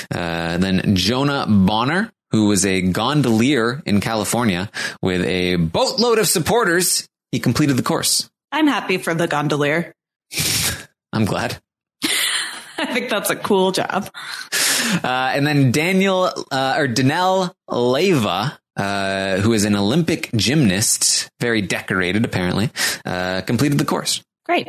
Uh, 0.09 0.57
then 0.57 0.95
Jonah 0.95 1.45
Bonner, 1.47 2.11
who 2.31 2.47
was 2.47 2.65
a 2.65 2.81
gondolier 2.81 3.83
in 3.85 4.01
California 4.01 4.71
with 5.03 5.23
a 5.23 5.57
boatload 5.57 6.17
of 6.17 6.27
supporters, 6.27 7.07
he 7.31 7.39
completed 7.39 7.77
the 7.77 7.83
course. 7.83 8.27
I'm 8.51 8.65
happy 8.65 8.97
for 8.97 9.13
the 9.13 9.27
gondolier. 9.27 9.93
I'm 11.13 11.25
glad. 11.25 11.61
I 12.03 12.87
think 12.87 13.11
that's 13.11 13.29
a 13.29 13.35
cool 13.35 13.71
job. 13.71 14.09
Uh, 15.03 15.31
and 15.35 15.45
then 15.45 15.71
Daniel 15.71 16.23
uh, 16.49 16.73
or 16.75 16.87
Danell 16.87 17.53
Leyva, 17.69 18.57
uh, 18.79 19.37
who 19.41 19.53
is 19.53 19.65
an 19.65 19.75
Olympic 19.75 20.29
gymnast, 20.35 21.29
very 21.39 21.61
decorated 21.61 22.25
apparently, 22.25 22.71
uh, 23.05 23.41
completed 23.41 23.77
the 23.77 23.85
course. 23.85 24.23
Great. 24.45 24.67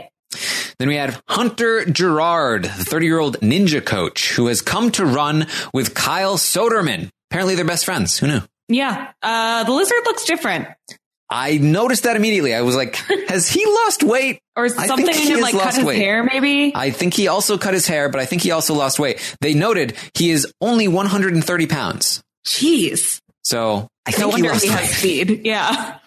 Then 0.79 0.89
we 0.89 0.97
had 0.97 1.19
Hunter 1.29 1.85
Guerard, 1.85 2.65
the 2.65 2.85
30 2.85 3.07
year 3.07 3.19
old 3.19 3.39
ninja 3.41 3.85
coach, 3.85 4.33
who 4.33 4.47
has 4.47 4.63
come 4.63 4.91
to 4.93 5.05
run 5.05 5.47
with 5.73 5.95
Kyle 5.95 6.37
Soderman. 6.37 7.11
Apparently, 7.31 7.55
they're 7.55 7.65
best 7.65 7.85
friends. 7.85 8.19
Who 8.19 8.27
knew? 8.27 8.41
Yeah. 8.69 9.13
Uh, 9.23 9.65
the 9.65 9.73
lizard 9.73 9.99
looks 10.05 10.25
different. 10.25 10.69
I 11.33 11.59
noticed 11.59 12.03
that 12.03 12.17
immediately. 12.17 12.55
I 12.55 12.63
was 12.63 12.75
like, 12.75 12.97
has 13.29 13.49
he 13.49 13.65
lost 13.65 14.03
weight? 14.03 14.41
Or 14.57 14.69
something 14.69 15.07
in 15.07 15.15
him 15.15 15.41
like 15.41 15.55
cut 15.55 15.77
his 15.77 15.85
weight. 15.85 15.99
hair, 15.99 16.25
maybe. 16.25 16.73
I 16.75 16.91
think 16.91 17.15
he 17.15 17.29
also 17.29 17.57
cut 17.57 17.73
his 17.73 17.87
hair, 17.87 18.09
but 18.09 18.21
I 18.21 18.27
think 18.27 18.43
he 18.43 18.51
also 18.51 18.75
lost 18.75 18.99
weight. 18.99 19.37
They 19.41 19.55
noted 19.55 19.97
he 20.15 20.31
is 20.31 20.53
only 20.61 20.89
130 20.89 21.67
pounds. 21.67 22.23
Jeez. 22.47 23.21
So 23.43 23.89
I 24.17 24.21
No 24.21 24.31
think 24.31 24.37
he 24.37 24.43
wonder 24.43 24.49
lost 24.51 24.65
he 24.65 24.71
has 24.71 24.91
speed. 24.97 25.41
Yeah. 25.45 25.99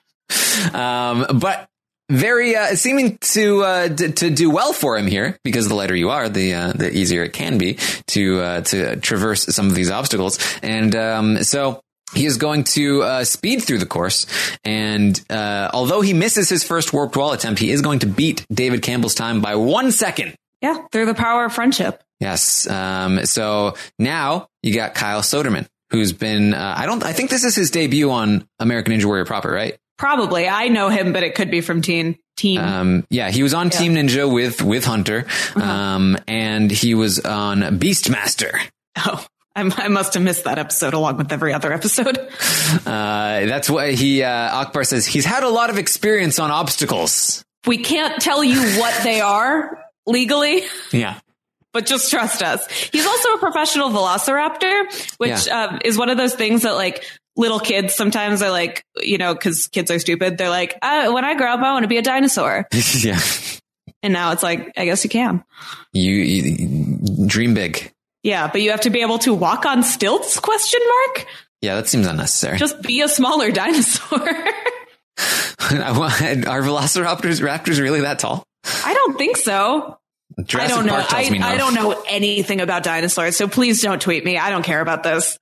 um, 0.74 1.40
but 1.40 1.68
very 2.10 2.56
uh, 2.56 2.76
seeming 2.76 3.18
to, 3.22 3.64
uh, 3.64 3.88
d- 3.88 4.12
to 4.12 4.30
do 4.30 4.50
well 4.50 4.74
for 4.74 4.98
him 4.98 5.08
here 5.08 5.38
because 5.44 5.68
the 5.68 5.76
lighter 5.76 5.96
you 5.96 6.10
are, 6.10 6.30
the 6.30 6.54
uh, 6.54 6.74
the 6.74 6.92
easier 6.96 7.24
it 7.24 7.34
can 7.34 7.58
be 7.58 7.78
to 8.08 8.40
uh, 8.42 8.62
to 8.62 8.96
traverse 8.98 9.44
some 9.56 9.68
of 9.68 9.76
these 9.76 9.90
obstacles, 9.92 10.40
and 10.62 10.96
um, 10.96 11.44
so. 11.44 11.82
He 12.16 12.28
is 12.28 12.38
going 12.38 12.66
to 12.66 13.02
uh, 13.02 13.24
speed 13.24 13.64
through 13.64 13.80
the 13.80 13.88
course, 13.88 14.28
and 14.64 15.20
uh, 15.32 15.72
although 15.74 16.02
he 16.02 16.14
misses 16.14 16.48
his 16.48 16.64
first 16.64 16.94
warped 16.94 17.18
wall 17.18 17.32
attempt, 17.34 17.60
he 17.60 17.72
is 17.72 17.82
going 17.82 18.00
to 18.00 18.06
beat 18.06 18.46
David 18.54 18.84
Campbell's 18.84 19.16
time 19.16 19.42
by 19.42 19.56
one 19.56 19.92
second. 19.92 20.36
Yeah. 20.62 20.86
Through 20.92 21.08
the 21.08 21.16
power 21.16 21.46
of 21.46 21.54
friendship. 21.54 22.04
Yes. 22.20 22.70
Um, 22.70 23.26
so 23.26 23.74
now 23.98 24.48
you 24.62 24.76
got 24.76 24.94
Kyle 24.94 25.22
Soderman, 25.24 25.66
who's 25.94 26.12
been 26.12 26.54
uh, 26.54 26.76
I 26.78 26.86
don't 26.86 27.04
I 27.04 27.14
think 27.14 27.30
this 27.30 27.46
is 27.46 27.56
his 27.56 27.72
debut 27.72 28.12
on 28.12 28.46
American 28.60 28.94
Ninja 28.94 29.06
Warrior 29.06 29.26
proper, 29.26 29.50
right? 29.50 29.78
Probably. 29.98 30.50
I 30.50 30.68
know 30.68 30.90
him, 30.90 31.14
but 31.14 31.24
it 31.24 31.36
could 31.36 31.50
be 31.50 31.62
from 31.62 31.82
Teen. 31.82 32.18
Team. 32.36 32.60
Um, 32.60 33.06
yeah, 33.12 33.30
he 33.30 33.44
was 33.44 33.54
on 33.54 33.70
Team 33.70 33.94
Ninja 33.94 34.32
with 34.32 34.62
with 34.62 34.86
Hunter, 34.86 35.28
um, 35.56 36.18
and 36.28 36.72
he 36.72 36.96
was 36.96 37.20
on 37.20 37.60
Beastmaster. 37.78 38.60
oh, 38.98 39.24
I'm, 39.56 39.72
I 39.78 39.88
must 39.88 40.16
have 40.16 40.24
missed 40.24 40.46
that 40.46 40.58
episode 40.58 40.96
along 40.96 41.18
with 41.18 41.32
every 41.32 41.54
other 41.54 41.72
episode. 41.72 42.18
Uh, 42.86 43.46
that's 43.46 43.70
why 43.70 43.92
he 43.92 44.24
uh, 44.24 44.30
Akbar 44.30 44.84
says 44.84 45.06
he's 45.06 45.26
had 45.26 45.44
a 45.44 45.50
lot 45.50 45.70
of 45.70 45.78
experience 45.78 46.40
on 46.40 46.50
obstacles. 46.50 47.44
We 47.68 47.78
can't 47.78 48.20
tell 48.22 48.44
you 48.44 48.60
what 48.80 49.04
they 49.04 49.22
are 49.22 49.84
legally, 50.08 50.64
Yeah, 50.92 51.20
but 51.74 51.86
just 51.86 52.10
trust 52.12 52.42
us. 52.44 52.66
He's 52.92 53.06
also 53.06 53.30
a 53.34 53.38
professional 53.40 53.90
velociraptor, 53.90 55.18
which 55.18 55.48
Yeah. 55.48 55.64
um, 55.66 55.80
is 55.84 55.98
one 55.98 56.10
of 56.10 56.18
those 56.18 56.36
things 56.36 56.62
that 56.62 56.76
like 56.76 57.04
little 57.36 57.60
kids 57.60 57.96
sometimes 57.96 58.42
are 58.42 58.52
like, 58.52 58.86
you 59.02 59.18
know, 59.18 59.34
because 59.34 59.68
kids 59.68 59.90
are 59.92 60.00
stupid. 60.00 60.38
They're 60.38 60.50
like, 60.50 60.78
uh, 60.82 61.12
when 61.12 61.26
I 61.26 61.34
grow 61.36 61.52
up, 61.52 61.60
I 61.60 61.74
want 61.74 61.84
to 61.84 61.88
be 61.88 61.98
a 61.98 62.02
dinosaur. 62.04 62.68
yeah. 63.00 63.20
And 64.04 64.14
now 64.14 64.32
it's 64.34 64.44
like, 64.44 64.72
I 64.78 64.86
guess 64.86 65.04
you 65.04 65.10
can. 65.10 65.44
You, 65.94 66.12
you 66.14 67.28
dream 67.28 67.54
big. 67.54 67.92
Yeah, 68.22 68.48
but 68.52 68.62
you 68.62 68.72
have 68.72 68.82
to 68.82 68.90
be 68.90 69.02
able 69.02 69.18
to 69.20 69.34
walk 69.34 69.66
on 69.66 69.82
stilts? 69.84 70.40
Question 70.40 70.80
mark. 71.08 71.26
Yeah, 71.62 71.76
that 71.76 71.88
seems 71.88 72.06
unnecessary. 72.06 72.58
Just 72.58 72.82
be 72.82 73.02
a 73.02 73.08
smaller 73.08 73.52
dinosaur. 73.54 74.20
Are 75.64 76.62
velociraptors 76.62 77.42
raptors 77.42 77.80
really 77.82 78.02
that 78.02 78.20
tall? 78.20 78.44
I 78.86 78.94
don't 78.94 79.18
think 79.18 79.38
so. 79.38 79.98
Jurassic 80.44 80.74
I 80.74 80.76
don't 80.76 80.86
know. 80.86 80.96
I. 80.96 81.54
I 81.54 81.58
don't 81.58 81.74
know 81.74 82.04
anything 82.08 82.62
about 82.62 82.84
dinosaurs, 82.84 83.36
so 83.36 83.48
please 83.48 83.82
don't 83.82 84.02
tweet 84.02 84.26
me. 84.26 84.38
I 84.38 84.50
don't 84.50 84.64
care 84.64 84.82
about 84.82 85.04
this. 85.04 85.38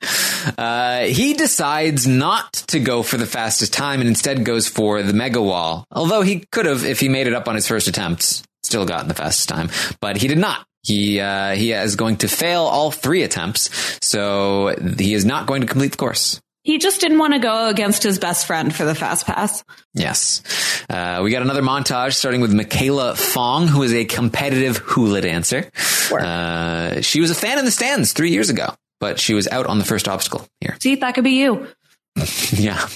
Uh, 0.57 1.01
he 1.05 1.33
decides 1.33 2.07
not 2.07 2.53
to 2.67 2.79
go 2.79 3.03
for 3.03 3.17
the 3.17 3.25
fastest 3.25 3.73
time 3.73 3.99
and 3.99 4.09
instead 4.09 4.43
goes 4.43 4.67
for 4.67 5.03
the 5.03 5.13
mega 5.13 5.41
wall. 5.41 5.85
Although 5.91 6.21
he 6.21 6.45
could 6.51 6.65
have, 6.65 6.83
if 6.83 6.99
he 6.99 7.09
made 7.09 7.27
it 7.27 7.33
up 7.33 7.47
on 7.47 7.55
his 7.55 7.67
first 7.67 7.87
attempt, 7.87 8.43
still 8.63 8.85
gotten 8.85 9.07
the 9.07 9.13
fastest 9.13 9.49
time, 9.49 9.69
but 9.99 10.17
he 10.17 10.27
did 10.27 10.37
not. 10.37 10.65
He 10.83 11.19
uh, 11.19 11.51
he 11.51 11.73
is 11.73 11.95
going 11.95 12.17
to 12.17 12.27
fail 12.27 12.63
all 12.63 12.89
three 12.91 13.21
attempts, 13.21 13.69
so 14.01 14.75
he 14.97 15.13
is 15.13 15.25
not 15.25 15.45
going 15.45 15.61
to 15.61 15.67
complete 15.67 15.91
the 15.91 15.97
course. 15.97 16.41
He 16.64 16.78
just 16.78 17.01
didn't 17.01 17.18
want 17.18 17.34
to 17.34 17.39
go 17.39 17.70
against 17.70 18.03
his 18.03 18.20
best 18.20 18.45
friend 18.45 18.74
for 18.74 18.86
the 18.86 18.93
fast 18.93 19.26
pass. 19.26 19.64
Yes, 19.95 20.43
uh, 20.89 21.22
we 21.24 21.32
got 21.32 21.41
another 21.41 21.64
montage 21.64 22.14
starting 22.14 22.39
with 22.39 22.53
Michaela 22.53 23.16
Fong, 23.16 23.68
who 23.68 23.82
is 23.82 23.93
a 23.93 24.05
competitive 24.05 24.78
hula 24.78 25.22
dancer. 25.22 25.72
Uh, 26.12 27.01
she 27.01 27.20
was 27.20 27.32
a 27.32 27.36
fan 27.36 27.57
in 27.57 27.66
the 27.66 27.72
stands 27.72 28.14
three 28.14 28.30
years 28.30 28.49
ago, 28.49 28.74
but 28.99 29.20
she 29.20 29.34
was 29.34 29.47
out 29.47 29.66
on 29.66 29.80
the 29.80 29.86
first 29.86 30.07
obstacle 30.07 30.45
here. 30.59 30.78
See, 30.80 30.95
that 30.95 31.16
could 31.16 31.24
be 31.24 31.32
you. 31.32 31.68
Yeah. 32.51 32.88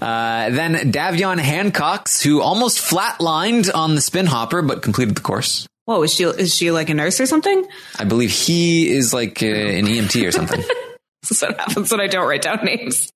Uh, 0.00 0.50
then 0.50 0.90
Davion 0.90 1.38
Hancox, 1.38 2.22
who 2.22 2.40
almost 2.40 2.78
flatlined 2.78 3.72
on 3.72 3.94
the 3.94 4.00
spin 4.00 4.26
hopper, 4.26 4.62
but 4.62 4.82
completed 4.82 5.16
the 5.16 5.20
course. 5.20 5.66
Whoa, 5.84 6.02
is 6.02 6.14
she 6.14 6.24
is 6.24 6.54
she 6.54 6.70
like 6.70 6.88
a 6.88 6.94
nurse 6.94 7.20
or 7.20 7.26
something? 7.26 7.64
I 7.98 8.04
believe 8.04 8.30
he 8.30 8.90
is 8.90 9.12
like 9.12 9.42
uh, 9.42 9.46
an 9.46 9.86
EMT 9.86 10.26
or 10.26 10.32
something. 10.32 10.62
This 11.28 11.42
is 11.42 11.42
what 11.42 11.58
happens 11.58 11.90
when 11.90 12.00
I 12.00 12.06
don't 12.06 12.26
write 12.28 12.42
down 12.42 12.64
names. 12.64 13.10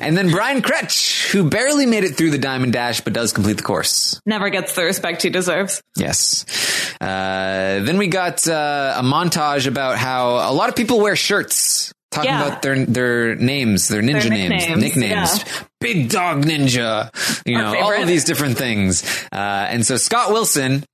and 0.00 0.16
then 0.16 0.30
Brian 0.30 0.60
Kretsch, 0.60 1.30
who 1.30 1.48
barely 1.48 1.86
made 1.86 2.04
it 2.04 2.16
through 2.16 2.30
the 2.30 2.38
Diamond 2.38 2.72
Dash, 2.74 3.00
but 3.00 3.12
does 3.12 3.32
complete 3.32 3.56
the 3.56 3.62
course. 3.62 4.20
Never 4.26 4.50
gets 4.50 4.74
the 4.74 4.84
respect 4.84 5.22
he 5.22 5.30
deserves. 5.30 5.80
Yes. 5.96 6.44
Uh, 7.00 7.80
then 7.82 7.96
we 7.96 8.08
got 8.08 8.46
uh, 8.46 8.94
a 8.98 9.02
montage 9.02 9.66
about 9.66 9.96
how 9.96 10.50
a 10.50 10.52
lot 10.52 10.68
of 10.68 10.76
people 10.76 11.00
wear 11.00 11.16
shirts. 11.16 11.92
Talking 12.10 12.30
Yeah. 12.30 12.46
about 12.46 12.62
their 12.62 12.84
their 12.86 13.34
names, 13.34 13.88
their 13.88 14.00
ninja 14.02 14.22
Their 14.22 14.30
names, 14.30 14.68
nicknames, 14.80 15.38
yeah. 15.38 15.52
Big 15.80 16.08
Dog 16.10 16.44
Ninja, 16.44 17.10
you 17.44 17.56
Our 17.56 17.62
know, 17.74 17.80
all 17.80 17.92
of 17.92 18.06
these 18.06 18.22
different 18.24 18.56
things. 18.56 19.02
Uh, 19.32 19.36
and 19.36 19.84
so 19.84 19.96
Scott 19.96 20.30
Wilson 20.30 20.84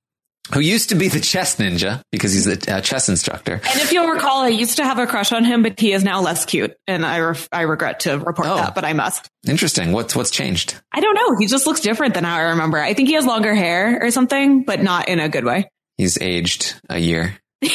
who 0.53 0.59
used 0.59 0.89
to 0.89 0.95
be 0.95 1.07
the 1.07 1.19
chess 1.19 1.55
ninja 1.57 2.01
because 2.11 2.33
he's 2.33 2.47
a 2.47 2.75
uh, 2.77 2.81
chess 2.81 3.07
instructor. 3.09 3.53
And 3.53 3.79
if 3.81 3.91
you'll 3.93 4.07
recall, 4.07 4.41
I 4.41 4.49
used 4.49 4.77
to 4.77 4.83
have 4.83 4.97
a 4.99 5.07
crush 5.07 5.31
on 5.31 5.43
him, 5.45 5.63
but 5.63 5.79
he 5.79 5.93
is 5.93 6.03
now 6.03 6.21
less 6.21 6.45
cute, 6.45 6.75
and 6.87 7.05
I 7.05 7.17
re- 7.17 7.35
I 7.51 7.61
regret 7.61 8.01
to 8.01 8.17
report 8.17 8.47
Oh. 8.49 8.55
that, 8.57 8.75
but 8.75 8.83
I 8.83 8.93
must. 8.93 9.29
Interesting. 9.47 9.91
What's 9.93 10.15
what's 10.15 10.31
changed? 10.31 10.75
I 10.91 10.99
don't 10.99 11.15
know. 11.15 11.37
He 11.39 11.47
just 11.47 11.65
looks 11.67 11.79
different 11.79 12.13
than 12.15 12.23
how 12.23 12.35
I 12.35 12.41
remember. 12.49 12.79
I 12.79 12.93
think 12.93 13.07
he 13.07 13.15
has 13.15 13.25
longer 13.25 13.53
hair 13.55 13.99
or 14.03 14.11
something, 14.11 14.63
but 14.63 14.81
not 14.83 15.07
in 15.07 15.19
a 15.19 15.29
good 15.29 15.45
way. 15.45 15.69
He's 15.97 16.19
aged 16.21 16.75
a 16.89 16.97
year. 16.99 17.37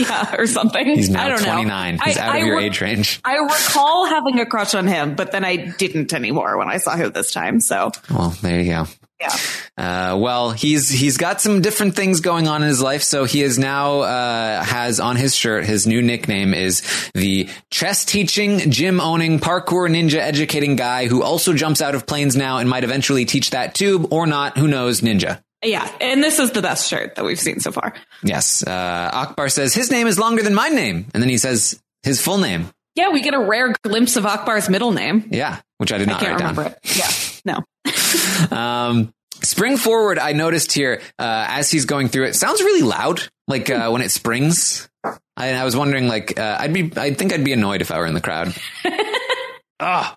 Yeah, 0.00 0.34
or 0.38 0.46
something. 0.46 0.86
He's 0.86 1.08
now 1.10 1.26
I 1.26 1.28
don't 1.28 1.42
know. 1.42 1.52
29. 1.52 1.98
He's 2.04 2.16
I- 2.16 2.20
out 2.20 2.28
of 2.30 2.34
I 2.34 2.38
your 2.46 2.56
re- 2.56 2.64
age 2.64 2.80
range. 2.80 3.20
I 3.24 3.36
recall 3.36 4.06
having 4.06 4.40
a 4.40 4.46
crush 4.46 4.74
on 4.74 4.86
him, 4.88 5.14
but 5.14 5.30
then 5.30 5.44
I 5.44 5.56
didn't 5.56 6.12
anymore 6.12 6.56
when 6.58 6.68
I 6.68 6.78
saw 6.78 6.96
him 6.96 7.12
this 7.12 7.30
time. 7.32 7.60
So 7.60 7.92
Well, 8.10 8.30
there 8.42 8.60
you 8.60 8.70
go. 8.72 8.86
Yeah. 9.20 9.36
Uh, 9.76 10.16
well, 10.16 10.50
he's 10.50 10.88
he's 10.88 11.16
got 11.16 11.40
some 11.40 11.60
different 11.60 11.96
things 11.96 12.20
going 12.20 12.46
on 12.46 12.62
in 12.62 12.68
his 12.68 12.80
life. 12.82 13.02
So 13.02 13.24
he 13.24 13.42
is 13.42 13.58
now 13.58 14.00
uh, 14.00 14.62
has 14.62 15.00
on 15.00 15.16
his 15.16 15.34
shirt 15.34 15.64
his 15.64 15.86
new 15.86 16.00
nickname 16.02 16.54
is 16.54 16.82
the 17.14 17.48
chess 17.70 18.04
teaching, 18.04 18.70
gym 18.70 19.00
owning, 19.00 19.40
parkour 19.40 19.88
ninja 19.88 20.18
educating 20.18 20.76
guy 20.76 21.06
who 21.06 21.22
also 21.22 21.54
jumps 21.54 21.80
out 21.82 21.94
of 21.94 22.06
planes 22.06 22.36
now 22.36 22.58
and 22.58 22.68
might 22.68 22.84
eventually 22.84 23.24
teach 23.24 23.50
that 23.50 23.74
tube 23.74 24.12
or 24.12 24.26
not. 24.26 24.56
Who 24.58 24.68
knows? 24.68 25.00
Ninja. 25.00 25.42
Yeah. 25.64 25.90
And 26.00 26.22
this 26.22 26.38
is 26.38 26.52
the 26.52 26.62
best 26.62 26.88
shirt 26.90 27.14
that 27.16 27.24
we've 27.24 27.40
seen 27.40 27.58
so 27.60 27.72
far. 27.72 27.94
Yes. 28.22 28.62
Uh, 28.66 29.10
Akbar 29.12 29.48
says 29.48 29.74
his 29.74 29.90
name 29.90 30.06
is 30.06 30.18
longer 30.18 30.42
than 30.42 30.54
my 30.54 30.68
name, 30.68 31.06
and 31.14 31.22
then 31.22 31.28
he 31.30 31.38
says 31.38 31.80
his 32.02 32.20
full 32.20 32.38
name. 32.38 32.68
Yeah, 32.94 33.08
we 33.10 33.22
get 33.22 33.34
a 33.34 33.40
rare 33.40 33.74
glimpse 33.82 34.14
of 34.16 34.24
Akbar's 34.24 34.68
middle 34.68 34.92
name. 34.92 35.28
Yeah, 35.32 35.60
which 35.78 35.92
I 35.92 35.98
did 35.98 36.08
I 36.08 36.12
not 36.12 36.20
can't 36.20 36.32
write 36.32 36.40
remember 36.40 36.62
down. 36.64 36.72
it. 36.84 36.96
Yeah. 36.96 37.54
No. 37.56 37.92
Um, 38.50 39.12
spring 39.42 39.76
forward, 39.76 40.18
I 40.18 40.32
noticed 40.32 40.72
here 40.72 41.00
uh, 41.18 41.46
as 41.48 41.70
he's 41.70 41.86
going 41.86 42.08
through 42.08 42.24
it, 42.24 42.34
sounds 42.34 42.60
really 42.60 42.82
loud, 42.82 43.22
like 43.48 43.70
uh, 43.70 43.90
when 43.90 44.02
it 44.02 44.10
springs. 44.10 44.88
I, 45.36 45.54
I 45.54 45.64
was 45.64 45.76
wondering, 45.76 46.08
like, 46.08 46.38
uh, 46.38 46.56
I'd 46.60 46.72
be, 46.72 46.92
I 46.96 47.14
think 47.14 47.32
I'd 47.32 47.44
be 47.44 47.52
annoyed 47.52 47.80
if 47.80 47.90
I 47.90 47.98
were 47.98 48.06
in 48.06 48.14
the 48.14 48.20
crowd. 48.20 48.54
oh, 49.80 50.14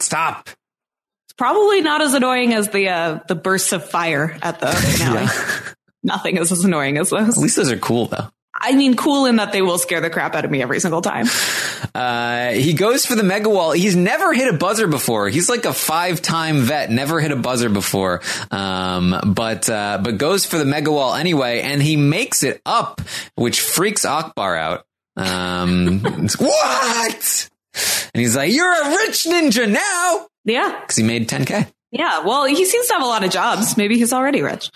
stop! 0.00 0.48
It's 0.48 1.34
probably 1.36 1.80
not 1.80 2.00
as 2.00 2.14
annoying 2.14 2.54
as 2.54 2.70
the 2.70 2.88
uh, 2.88 3.20
the 3.28 3.34
bursts 3.34 3.72
of 3.72 3.88
fire 3.88 4.36
at 4.42 4.60
the 4.60 4.66
finale. 4.72 5.28
Nothing 6.02 6.36
is 6.36 6.52
as 6.52 6.64
annoying 6.64 6.98
as 6.98 7.10
those. 7.10 7.36
At 7.36 7.42
least 7.42 7.56
those 7.56 7.70
are 7.70 7.78
cool, 7.78 8.06
though. 8.06 8.28
I 8.56 8.74
mean, 8.74 8.96
cool 8.96 9.26
in 9.26 9.36
that 9.36 9.52
they 9.52 9.62
will 9.62 9.78
scare 9.78 10.00
the 10.00 10.10
crap 10.10 10.34
out 10.34 10.44
of 10.44 10.50
me 10.50 10.62
every 10.62 10.80
single 10.80 11.02
time. 11.02 11.26
Uh, 11.94 12.50
he 12.50 12.72
goes 12.72 13.06
for 13.06 13.14
the 13.14 13.22
mega 13.22 13.48
wall. 13.48 13.70
He's 13.70 13.94
never 13.94 14.32
hit 14.32 14.52
a 14.52 14.56
buzzer 14.56 14.88
before. 14.88 15.28
He's 15.28 15.48
like 15.48 15.64
a 15.64 15.72
five 15.72 16.20
time 16.20 16.62
vet, 16.62 16.90
never 16.90 17.20
hit 17.20 17.30
a 17.30 17.36
buzzer 17.36 17.68
before. 17.68 18.20
Um, 18.50 19.14
but, 19.24 19.70
uh, 19.70 20.00
but 20.02 20.18
goes 20.18 20.44
for 20.44 20.58
the 20.58 20.64
mega 20.64 20.90
wall 20.90 21.14
anyway, 21.14 21.60
and 21.60 21.80
he 21.80 21.96
makes 21.96 22.42
it 22.42 22.60
up, 22.66 23.00
which 23.36 23.60
freaks 23.60 24.04
Akbar 24.04 24.56
out. 24.56 24.86
Um, 25.16 26.00
what? 26.38 27.50
And 28.12 28.20
he's 28.20 28.34
like, 28.34 28.52
you're 28.52 28.72
a 28.72 28.88
rich 28.90 29.24
ninja 29.24 29.70
now! 29.70 30.26
Yeah. 30.44 30.80
Cause 30.86 30.96
he 30.96 31.04
made 31.04 31.28
10k. 31.28 31.70
Yeah. 31.92 32.24
Well, 32.24 32.44
he 32.44 32.64
seems 32.64 32.88
to 32.88 32.94
have 32.94 33.02
a 33.02 33.06
lot 33.06 33.24
of 33.24 33.30
jobs. 33.30 33.76
Maybe 33.76 33.98
he's 33.98 34.12
already 34.12 34.42
rich. 34.42 34.70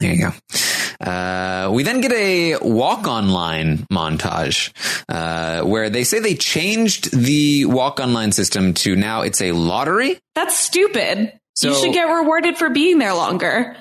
There 0.00 0.12
you 0.12 0.30
go. 0.30 1.04
Uh, 1.04 1.70
we 1.72 1.82
then 1.82 2.00
get 2.00 2.12
a 2.12 2.56
walk 2.56 3.06
on 3.06 3.30
line 3.30 3.86
montage, 3.92 4.72
uh, 5.08 5.62
where 5.62 5.88
they 5.88 6.04
say 6.04 6.18
they 6.18 6.34
changed 6.34 7.10
the 7.12 7.64
walk 7.66 8.00
on 8.00 8.12
line 8.12 8.32
system 8.32 8.74
to 8.74 8.96
now 8.96 9.22
it's 9.22 9.40
a 9.40 9.52
lottery. 9.52 10.18
That's 10.34 10.58
stupid. 10.58 11.32
So, 11.54 11.68
you 11.68 11.74
should 11.74 11.92
get 11.92 12.04
rewarded 12.04 12.56
for 12.56 12.70
being 12.70 12.98
there 12.98 13.14
longer. 13.14 13.76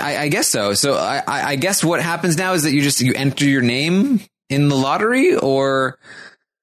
I, 0.00 0.18
I 0.18 0.28
guess 0.28 0.46
so. 0.48 0.74
So 0.74 0.94
I, 0.94 1.22
I 1.26 1.42
I 1.50 1.56
guess 1.56 1.82
what 1.82 2.00
happens 2.00 2.36
now 2.36 2.52
is 2.52 2.62
that 2.62 2.72
you 2.72 2.82
just 2.82 3.00
you 3.00 3.12
enter 3.14 3.44
your 3.44 3.62
name 3.62 4.20
in 4.48 4.68
the 4.68 4.76
lottery 4.76 5.34
or 5.36 5.98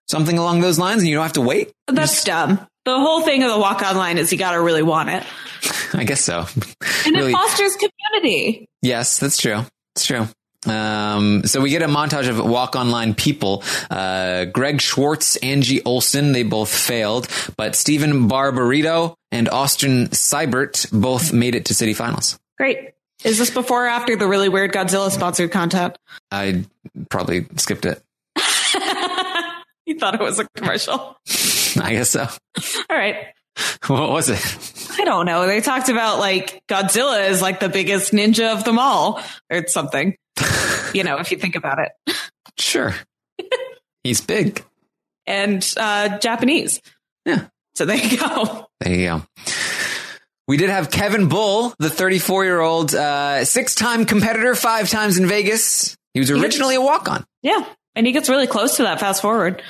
something 0.09 0.37
along 0.37 0.61
those 0.61 0.79
lines, 0.79 1.01
and 1.01 1.09
you 1.09 1.15
don't 1.15 1.23
have 1.23 1.33
to 1.33 1.41
wait. 1.41 1.71
That's 1.87 2.23
dumb. 2.23 2.65
The 2.87 2.97
whole 2.97 3.19
thing 3.19 3.43
of 3.43 3.51
the 3.51 3.59
walk 3.59 3.81
online 3.81 4.17
is 4.17 4.31
you 4.31 4.37
got 4.37 4.53
to 4.53 4.61
really 4.61 4.81
want 4.81 5.09
it. 5.09 5.21
I 5.93 6.05
guess 6.05 6.21
so. 6.21 6.45
And 7.05 7.15
Really- 7.17 7.33
it 7.33 7.35
fosters 7.35 7.75
community. 7.75 8.69
Yes, 8.81 9.19
that's 9.19 9.35
true. 9.37 9.65
It's 9.93 10.05
true. 10.05 10.25
Um, 10.65 11.43
so 11.43 11.59
we 11.59 11.69
get 11.69 11.81
a 11.81 11.87
montage 11.87 12.29
of 12.29 12.39
walk 12.49 12.77
online 12.77 13.13
people. 13.13 13.61
Uh, 13.91 14.45
Greg 14.45 14.79
Schwartz, 14.79 15.35
Angie 15.35 15.83
Olson, 15.83 16.31
they 16.31 16.43
both 16.43 16.73
failed, 16.73 17.27
but 17.57 17.75
Stephen 17.75 18.29
Barbarito 18.29 19.15
and 19.33 19.49
Austin 19.49 20.07
Seibert 20.11 20.89
both 20.89 21.33
made 21.33 21.55
it 21.55 21.65
to 21.65 21.73
city 21.73 21.93
finals. 21.93 22.39
Great. 22.57 22.91
Is 23.25 23.37
this 23.37 23.49
before 23.49 23.83
or 23.83 23.89
after 23.89 24.15
the 24.15 24.27
really 24.27 24.47
weird 24.47 24.71
Godzilla 24.71 25.11
sponsored 25.11 25.51
content? 25.51 25.97
I 26.31 26.63
probably 27.09 27.47
skipped 27.57 27.85
it. 27.85 28.01
you 29.97 29.99
thought 29.99 30.13
it 30.13 30.21
was 30.21 30.37
a 30.37 30.47
commercial. 30.55 31.17
I 31.81 31.93
guess 31.93 32.11
so. 32.11 32.21
All 32.21 32.97
right. 32.97 33.15
What 33.87 34.11
was 34.11 34.29
it? 34.29 34.99
I 34.99 35.05
don't 35.05 35.25
know. 35.25 35.47
They 35.47 35.59
talked 35.59 35.89
about 35.89 36.19
like 36.19 36.61
Godzilla 36.67 37.27
is 37.29 37.41
like 37.41 37.59
the 37.59 37.69
biggest 37.69 38.13
ninja 38.13 38.53
of 38.53 38.63
them 38.63 38.77
all 38.77 39.19
or 39.51 39.65
something. 39.67 40.15
you 40.93 41.03
know, 41.03 41.17
if 41.17 41.31
you 41.31 41.37
think 41.37 41.55
about 41.55 41.79
it. 41.79 42.15
Sure. 42.59 42.93
He's 44.03 44.21
big. 44.21 44.63
And 45.25 45.67
uh 45.77 46.19
Japanese. 46.19 46.79
Yeah. 47.25 47.47
So 47.75 47.85
there 47.85 47.97
you 47.97 48.19
go. 48.19 48.67
There 48.79 48.93
you 48.93 49.05
go. 49.07 49.23
We 50.47 50.57
did 50.57 50.69
have 50.69 50.91
Kevin 50.91 51.27
Bull, 51.27 51.73
the 51.79 51.89
34 51.89 52.45
year 52.45 52.59
old, 52.59 52.93
uh, 52.93 53.43
six 53.45 53.73
time 53.73 54.05
competitor, 54.05 54.53
five 54.53 54.89
times 54.89 55.17
in 55.17 55.25
Vegas. 55.27 55.97
He 56.13 56.19
was 56.19 56.29
originally 56.29 56.75
a 56.75 56.81
walk 56.81 57.09
on. 57.09 57.25
Yeah. 57.41 57.65
And 57.97 58.05
he 58.05 58.13
gets 58.13 58.29
really 58.29 58.45
close 58.45 58.77
to 58.77 58.83
that 58.83 58.99
fast 58.99 59.23
forward. 59.23 59.63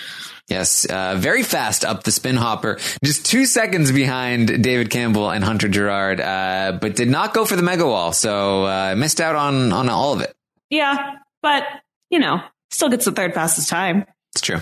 Yes, 0.50 0.86
uh, 0.86 1.16
very 1.18 1.44
fast 1.44 1.86
up 1.86 2.04
the 2.04 2.12
spin 2.12 2.36
hopper, 2.36 2.78
just 3.04 3.26
two 3.26 3.46
seconds 3.46 3.92
behind 3.92 4.62
David 4.62 4.90
Campbell 4.90 5.30
and 5.30 5.44
Hunter 5.44 5.68
Guerard, 5.70 6.20
uh, 6.20 6.78
but 6.78 6.96
did 6.96 7.10
not 7.10 7.34
go 7.34 7.46
for 7.46 7.56
the 7.56 7.62
mega 7.62 7.86
wall, 7.86 8.14
so 8.14 8.66
uh, 8.66 8.96
missed 8.98 9.20
out 9.20 9.36
on 9.36 9.72
on 9.72 9.90
all 9.90 10.14
of 10.14 10.22
it. 10.22 10.36
Yeah. 10.70 11.16
But, 11.42 11.64
you 12.10 12.20
know, 12.20 12.42
still 12.70 12.90
gets 12.90 13.06
the 13.06 13.12
third 13.14 13.34
fastest 13.34 13.70
time. 13.70 14.06
It's 14.34 14.42
true. 14.42 14.60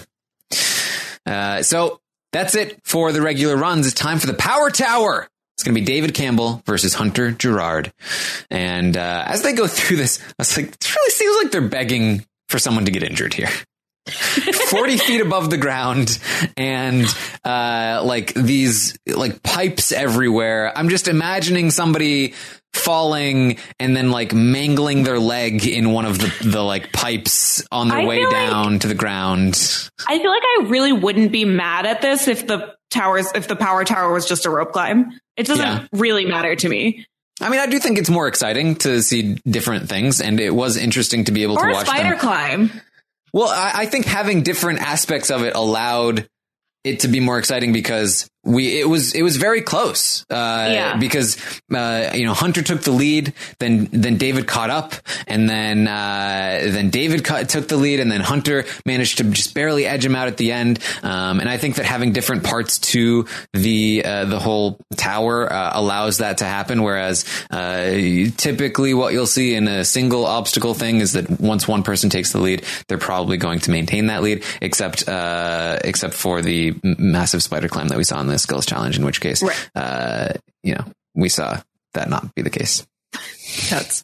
Uh, 1.25 1.63
so 1.63 1.99
that's 2.31 2.53
it 2.53 2.79
for 2.83 3.11
the 3.11 3.21
regular 3.21 3.57
runs. 3.57 3.87
It's 3.87 3.95
time 3.95 4.19
for 4.19 4.27
the 4.27 4.33
Power 4.35 4.69
Tower. 4.69 5.27
It's 5.55 5.63
going 5.63 5.73
to 5.73 5.81
be 5.81 5.85
David 5.85 6.13
Campbell 6.13 6.61
versus 6.65 6.93
Hunter 6.93 7.31
Guerard, 7.31 7.91
and 8.51 8.97
uh, 8.97 9.23
as 9.25 9.41
they 9.41 9.53
go 9.53 9.67
through 9.67 9.97
this, 9.97 10.19
I 10.19 10.33
was 10.39 10.57
like, 10.57 10.67
it 10.67 10.95
really 10.95 11.11
seems 11.11 11.43
like 11.43 11.51
they're 11.51 11.61
begging 11.61 12.25
for 12.49 12.59
someone 12.59 12.85
to 12.85 12.91
get 12.91 13.03
injured 13.03 13.33
here. 13.33 13.49
40 14.07 14.97
feet 14.97 15.21
above 15.21 15.49
the 15.49 15.57
ground 15.57 16.19
and 16.57 17.05
uh 17.43 18.03
like 18.05 18.35
these 18.35 18.95
like 19.07 19.41
pipes 19.41 19.91
everywhere 19.91 20.71
i'm 20.77 20.89
just 20.89 21.07
imagining 21.07 21.71
somebody 21.71 22.35
falling 22.73 23.57
and 23.79 23.95
then 23.97 24.11
like 24.11 24.31
mangling 24.31 25.01
their 25.03 25.17
leg 25.17 25.65
in 25.65 25.91
one 25.91 26.05
of 26.05 26.19
the 26.19 26.31
the 26.49 26.61
like 26.61 26.91
pipes 26.93 27.65
on 27.71 27.87
their 27.87 27.97
I 27.99 28.05
way 28.05 28.17
feel 28.19 28.31
like- 28.31 28.49
down 28.51 28.79
to 28.79 28.87
the 28.87 28.93
ground 28.95 29.55
I 30.07 30.19
feel 30.19 30.29
like 30.29 30.43
I 30.43 30.65
really 30.67 30.91
wouldn't 30.91 31.31
be 31.31 31.45
mad 31.45 31.87
at 31.87 32.01
this 32.03 32.27
if 32.27 32.45
the 32.45 32.75
towers 32.91 33.31
if 33.33 33.47
the 33.47 33.55
power 33.55 33.83
tower 33.85 34.13
was 34.13 34.27
just 34.27 34.45
a 34.45 34.51
rope 34.51 34.71
climb. 34.71 35.19
It 35.35 35.47
doesn't 35.47 35.65
Yeah. 35.65 35.87
really 35.93 36.25
matter 36.25 36.55
to 36.55 36.69
me. 36.69 37.07
I 37.41 37.49
mean 37.49 37.59
i 37.59 37.67
do 37.67 37.79
think 37.79 37.97
it's 37.97 38.09
more 38.09 38.27
exciting 38.27 38.75
to 38.75 39.01
see 39.01 39.35
different 39.45 39.89
things 39.89 40.21
and 40.21 40.39
it 40.39 40.51
was 40.51 40.77
interesting 40.77 41.25
to 41.25 41.31
be 41.31 41.43
able 41.43 41.57
Or 41.57 41.67
to 41.67 41.73
watch 41.73 41.87
spider 41.87 42.11
them 42.11 42.19
climb. 42.19 42.71
Well, 43.35 43.49
I, 43.49 43.71
I 43.81 43.85
think 43.87 44.05
having 44.05 44.43
different 44.43 44.79
aspects 44.79 45.29
of 45.29 45.43
it 45.43 45.55
allowed 45.55 46.25
it 46.85 47.01
to 47.01 47.09
be 47.09 47.19
more 47.19 47.37
exciting 47.37 47.73
because 47.73 48.29
we 48.45 48.79
it 48.79 48.87
was 48.87 49.13
it 49.13 49.23
was 49.23 49.37
very 49.37 49.61
close. 49.61 50.23
Uh, 50.29 50.69
Yeah. 50.69 50.97
Because 50.97 51.37
uh, 51.73 52.11
you 52.13 52.25
know 52.25 52.33
Hunter 52.33 52.61
took 52.61 52.81
the 52.81 52.91
lead, 52.91 53.33
then 53.59 53.89
then 53.91 54.17
David 54.17 54.47
caught 54.47 54.69
up, 54.69 54.93
and 55.27 55.49
then 55.49 55.87
uh, 55.87 56.59
then 56.63 56.89
David 56.89 57.23
cut, 57.23 57.49
took 57.49 57.67
the 57.67 57.77
lead, 57.77 57.99
and 57.99 58.11
then 58.11 58.21
Hunter 58.21 58.65
managed 58.85 59.17
to 59.17 59.23
just 59.25 59.53
barely 59.53 59.85
edge 59.85 60.05
him 60.05 60.15
out 60.15 60.27
at 60.27 60.37
the 60.37 60.51
end. 60.51 60.79
Um, 61.03 61.39
and 61.39 61.49
I 61.49 61.57
think 61.57 61.75
that 61.75 61.85
having 61.85 62.13
different 62.13 62.43
parts 62.43 62.79
to 62.93 63.25
the 63.53 64.03
uh, 64.05 64.25
the 64.25 64.39
whole 64.39 64.77
tower 64.95 65.51
uh, 65.51 65.71
allows 65.73 66.19
that 66.19 66.37
to 66.39 66.45
happen. 66.45 66.83
Whereas 66.83 67.25
uh, 67.49 68.29
typically, 68.37 68.93
what 68.93 69.13
you'll 69.13 69.25
see 69.27 69.55
in 69.55 69.67
a 69.67 69.83
single 69.83 70.25
obstacle 70.25 70.73
thing 70.73 70.99
is 70.99 71.13
that 71.13 71.29
once 71.39 71.67
one 71.67 71.83
person 71.83 72.09
takes 72.09 72.31
the 72.31 72.39
lead, 72.39 72.63
they're 72.87 72.97
probably 72.97 73.37
going 73.37 73.59
to 73.59 73.71
maintain 73.71 74.07
that 74.07 74.21
lead, 74.21 74.43
except 74.61 75.07
uh, 75.09 75.79
except 75.83 76.13
for 76.13 76.41
the 76.41 76.75
massive 76.83 77.41
spider 77.41 77.67
climb 77.67 77.87
that 77.87 77.97
we 77.97 78.03
saw 78.03 78.19
in 78.21 78.27
the 78.27 78.34
skills 78.39 78.65
challenge. 78.65 78.97
In 78.97 79.05
which 79.05 79.21
case, 79.21 79.41
Right. 79.43 79.69
uh, 79.75 80.33
you 80.63 80.75
know, 80.75 80.85
we 81.15 81.29
saw 81.29 81.61
that 81.93 82.09
not 82.09 82.33
be 82.35 82.41
the 82.41 82.49
case. 82.49 82.85
That's 83.69 84.03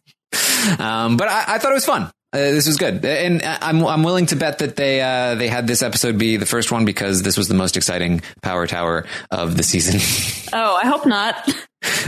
Um, 0.79 1.17
but 1.17 1.27
I, 1.27 1.55
I 1.55 1.57
thought 1.57 1.71
it 1.71 1.75
was 1.75 1.85
fun. 1.85 2.03
Uh, 2.33 2.37
this 2.37 2.65
was 2.65 2.77
good, 2.77 3.03
and 3.03 3.43
I'm 3.43 3.85
I'm 3.85 4.03
willing 4.03 4.25
to 4.27 4.37
bet 4.37 4.59
that 4.59 4.77
they 4.77 5.01
uh, 5.01 5.35
they 5.35 5.49
had 5.49 5.67
this 5.67 5.81
episode 5.81 6.17
be 6.17 6.37
the 6.37 6.45
first 6.45 6.71
one 6.71 6.85
because 6.85 7.23
this 7.23 7.35
was 7.35 7.49
the 7.49 7.53
most 7.55 7.75
exciting 7.75 8.21
Power 8.41 8.67
Tower 8.67 9.05
of 9.31 9.57
the 9.57 9.63
season. 9.63 9.99
Oh, 10.53 10.75
I 10.75 10.85
hope 10.85 11.05
not. 11.05 11.49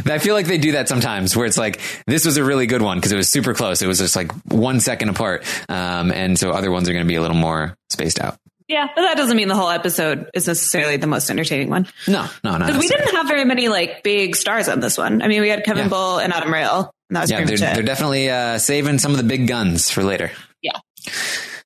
I 0.06 0.18
feel 0.20 0.34
like 0.36 0.48
they 0.48 0.58
do 0.58 0.74
that 0.74 0.90
sometimes 0.90 1.34
where 1.34 1.46
it's 1.46 1.58
like, 1.58 1.80
this 2.08 2.26
was 2.26 2.36
a 2.36 2.44
really 2.44 2.66
good 2.68 2.82
one 2.82 2.98
because 2.98 3.14
it 3.14 3.16
was 3.16 3.30
super 3.30 3.54
close. 3.54 3.82
It 3.82 3.88
was 3.88 4.00
just 4.00 4.18
like 4.18 4.34
one 4.52 4.82
second 4.82 5.08
apart. 5.08 5.46
Um, 5.70 6.12
and 6.12 6.38
so 6.38 6.52
other 6.52 6.70
ones 6.70 6.90
are 6.90 6.92
going 6.92 7.06
to 7.06 7.08
be 7.08 7.16
a 7.16 7.22
little 7.22 7.38
more 7.38 7.78
spaced 7.90 8.20
out. 8.20 8.38
Yeah, 8.68 8.88
but 8.96 9.02
that 9.02 9.18
doesn't 9.18 9.36
mean 9.36 9.48
the 9.48 9.56
whole 9.56 9.70
episode 9.70 10.30
is 10.34 10.48
necessarily 10.48 10.98
the 10.98 11.08
most 11.08 11.30
entertaining 11.30 11.70
one. 11.70 11.88
No, 12.08 12.28
no, 12.44 12.58
no. 12.58 12.66
Because 12.66 12.80
we 12.80 12.88
didn't 12.88 13.14
have 13.16 13.28
very 13.28 13.46
many 13.46 13.68
like 13.68 14.04
big 14.04 14.36
stars 14.36 14.68
on 14.70 14.80
this 14.80 14.98
one. 14.98 15.22
I 15.22 15.28
mean, 15.28 15.42
we 15.42 15.50
had 15.50 15.64
Kevin 15.64 15.84
Yeah. 15.84 15.90
Bull 15.90 16.20
and 16.20 16.32
Adam 16.34 16.50
Rayl, 16.50 16.90
and 17.10 17.16
that 17.18 17.22
was 17.22 17.32
Yeah, 17.32 17.38
pretty 17.38 17.56
they're, 17.58 17.68
much 17.70 17.76
they're 17.76 17.86
definitely 17.86 18.30
uh, 18.30 18.58
saving 18.58 19.00
some 19.00 19.12
of 19.12 19.18
the 19.18 19.24
big 19.24 19.48
guns 19.48 19.90
for 19.90 20.04
later. 20.04 20.32
Yeah. 20.62 20.80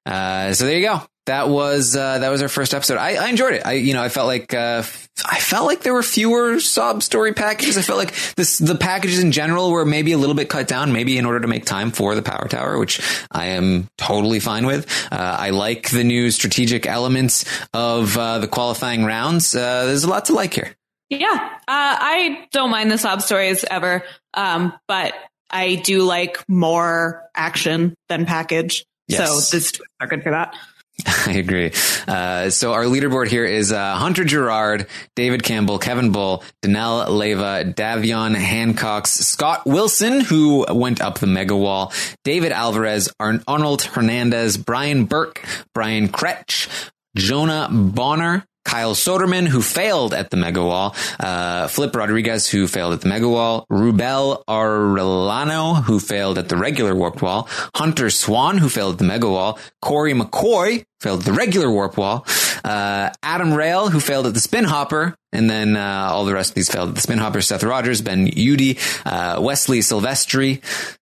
Uh, 0.08 0.54
so 0.54 0.66
there 0.66 0.78
you 0.78 0.86
go. 0.86 1.02
That 1.26 1.50
was 1.50 1.94
uh, 1.94 2.20
that 2.20 2.30
was 2.30 2.42
our 2.42 2.48
first 2.48 2.74
episode. 2.74 2.98
I, 2.98 3.16
I 3.16 3.28
enjoyed 3.28 3.56
it. 3.56 3.66
I 3.66 3.74
you 3.74 3.94
know 3.94 4.02
I 4.02 4.08
felt 4.08 4.28
like 4.28 4.54
uh, 4.54 4.82
I 5.26 5.40
felt 5.40 5.68
like 5.68 5.82
there 5.82 5.94
were 5.94 6.02
fewer 6.02 6.62
sob 6.62 7.04
story 7.04 7.34
packages. 7.34 7.78
I 7.78 7.82
felt 7.82 8.00
like 8.00 8.16
this 8.38 8.58
the 8.60 8.76
packages 8.76 9.20
in 9.20 9.34
general 9.34 9.70
were 9.72 9.84
maybe 9.84 10.14
a 10.14 10.18
little 10.18 10.36
bit 10.36 10.48
cut 10.48 10.70
down, 10.70 10.94
maybe 10.94 11.18
in 11.18 11.26
order 11.26 11.42
to 11.42 11.48
make 11.48 11.66
time 11.66 11.92
for 11.92 12.16
the 12.16 12.22
power 12.22 12.48
tower, 12.48 12.80
which 12.80 13.02
I 13.30 13.48
am 13.48 13.90
totally 13.98 14.40
fine 14.40 14.66
with. 14.66 14.90
Uh, 15.12 15.36
I 15.38 15.50
like 15.50 15.90
the 15.90 16.06
new 16.06 16.32
strategic 16.32 16.86
elements 16.88 17.44
of 17.74 18.18
uh, 18.18 18.40
the 18.40 18.48
qualifying 18.48 19.04
rounds. 19.04 19.52
There's 19.52 20.06
a 20.06 20.10
lot 20.10 20.26
to 20.26 20.34
like 20.34 20.54
here. 20.54 20.74
Yeah, 21.10 21.58
I 21.68 22.48
don't 22.54 22.70
mind 22.70 22.90
the 22.90 22.98
sob 22.98 23.22
stories 23.22 23.66
ever, 23.70 24.04
um, 24.34 24.74
but 24.88 25.14
I 25.50 25.76
do 25.76 26.04
like 26.04 26.48
more 26.48 27.30
action 27.36 27.96
than 28.08 28.26
package. 28.26 28.86
Yes. 29.08 29.50
So 29.50 29.58
this 29.58 29.74
are 30.00 30.08
good 30.08 30.24
for 30.24 30.32
that. 30.32 30.56
I 31.06 31.34
agree. 31.34 31.72
Uh, 32.08 32.50
so 32.50 32.74
our 32.74 32.86
leaderboard 32.86 33.28
here 33.28 33.46
is 33.46 33.72
uh, 33.72 33.96
Hunter 33.96 34.24
Guerard, 34.24 34.88
David 35.16 35.44
Campbell, 35.44 35.78
Kevin 35.78 36.12
Bull, 36.12 36.44
Danell 36.64 37.08
Leyva, 37.08 37.74
Davion 37.74 38.36
Hancox, 38.36 39.12
Scott 39.12 39.66
Wilson, 39.66 40.22
who 40.22 40.66
went 40.70 41.00
up 41.02 41.20
the 41.20 41.28
mega 41.28 41.56
wall, 41.56 41.94
David 42.24 42.52
Alvarez, 42.52 43.10
Ar- 43.20 43.42
Arnold 43.48 43.84
Hernandez, 43.84 44.58
Brian 44.58 45.06
Burke, 45.06 45.46
Brian 45.74 46.08
Kretsch, 46.08 46.68
Jonah 47.16 47.70
Bonner, 47.72 48.46
Kyle 48.68 48.94
Soderman, 48.94 49.48
who 49.48 49.62
failed 49.62 50.14
at 50.14 50.30
the 50.30 50.36
mega 50.36 50.62
wall, 50.62 50.94
uh, 51.22 51.68
Flip 51.70 51.96
Rodriguez, 51.96 52.50
who 52.50 52.68
failed 52.68 52.94
at 52.94 53.00
the 53.00 53.08
mega 53.08 53.28
wall, 53.30 53.66
Rubel 53.72 54.44
Arellano, 54.46 55.82
who 55.84 56.02
failed 56.02 56.38
at 56.38 56.50
the 56.50 56.58
regular 56.58 56.94
warped 56.94 57.22
wall, 57.22 57.48
Hunter 57.74 58.10
Swan, 58.10 58.58
who 58.58 58.68
failed 58.68 58.96
at 58.96 59.00
the 59.00 59.06
mega 59.06 59.30
wall, 59.30 59.58
Corey 59.82 60.14
McCoy, 60.14 60.84
failed 61.00 61.22
the 61.22 61.32
regular 61.32 61.72
warp 61.72 61.96
wall, 61.96 62.26
uh, 62.64 63.12
Adam 63.24 63.50
Rayl, 63.50 63.92
who 63.92 64.00
failed 64.00 64.28
at 64.28 64.34
the 64.34 64.40
spin 64.40 64.64
hopper, 64.64 65.16
and 65.32 65.50
then 65.50 65.76
uh, 65.76 66.10
all 66.12 66.26
the 66.26 66.34
rest 66.34 66.52
of 66.52 66.56
these 66.56 66.70
failed 66.70 66.90
at 66.90 66.96
the 66.96 67.02
spin 67.02 67.18
hopper, 67.18 67.42
Seth 67.42 67.64
Rogers, 67.64 68.02
Ben 68.02 68.28
Udy, 68.28 68.78
uh, 69.06 69.40
Wesley 69.42 69.80
Silvestri, 69.80 70.62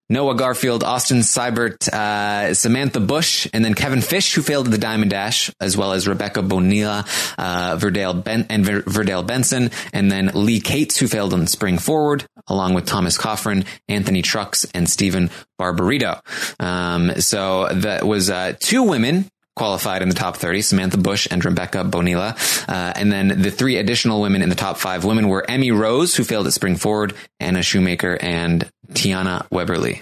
Noah 0.10 0.36
Garfield, 0.36 0.84
Austin 0.84 1.20
Seibert, 1.20 1.88
uh, 1.90 2.54
Samantha 2.54 3.00
Bush, 3.00 3.48
and 3.54 3.66
then 3.66 3.74
Kevin 3.74 4.02
Fish, 4.02 4.36
who 4.36 4.42
failed 4.42 4.68
at 4.68 4.72
the 4.72 4.78
Diamond 4.78 5.12
Dash, 5.12 5.50
as 5.60 5.76
well 5.76 5.94
as 5.94 6.08
Rebecca 6.08 6.44
Bonilla, 6.44 7.06
uh, 7.38 7.76
Verdale 7.80 8.14
ben- 8.14 8.46
and 8.50 8.64
Ver- 8.66 8.84
Verdale 8.86 9.24
Benson, 9.24 9.72
and 9.94 10.12
then 10.12 10.32
Lee 10.34 10.60
Cates, 10.60 10.98
who 10.98 11.08
failed 11.08 11.34
on 11.34 11.42
the 11.42 11.48
Spring 11.48 11.80
Forward, 11.80 12.26
along 12.48 12.76
with 12.76 12.86
Thomas 12.86 13.18
Coffrin, 13.18 13.66
Anthony 13.88 14.22
Trucks, 14.22 14.66
and 14.76 14.88
Stephen 14.88 15.32
Barbarito. 15.60 16.22
Um, 16.60 17.20
so 17.20 17.70
that 17.74 18.06
was 18.06 18.30
uh, 18.30 18.54
two 18.60 18.84
women 18.84 19.28
qualified 19.56 20.02
in 20.02 20.10
the 20.10 20.16
top 20.16 20.38
30, 20.38 20.62
Samantha 20.62 20.98
Bush 20.98 21.28
and 21.32 21.44
Rebecca 21.44 21.84
Bonilla. 21.84 22.36
Uh, 22.68 22.94
and 22.96 23.12
then 23.12 23.42
the 23.42 23.52
three 23.52 23.78
additional 23.78 24.22
women 24.22 24.42
in 24.42 24.50
the 24.50 24.56
top 24.56 24.78
five 24.78 25.06
women 25.06 25.28
were 25.28 25.50
Emmy 25.50 25.72
Rose, 25.72 26.16
who 26.16 26.24
failed 26.24 26.48
at 26.48 26.54
Spring 26.54 26.76
Forward, 26.76 27.14
Anna 27.40 27.64
Shoemaker, 27.64 28.18
and 28.22 28.70
Tiana 28.90 29.48
Webberley. 29.50 30.02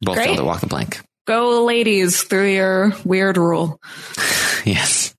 Both 0.00 0.16
Great. 0.16 0.26
failed 0.26 0.38
at 0.40 0.44
Walk 0.44 0.60
the 0.60 0.66
Plank. 0.66 1.00
Go 1.26 1.64
ladies 1.64 2.22
through 2.22 2.48
your 2.52 2.92
weird 3.04 3.36
rule. 3.36 3.80
Yes. 4.64 5.14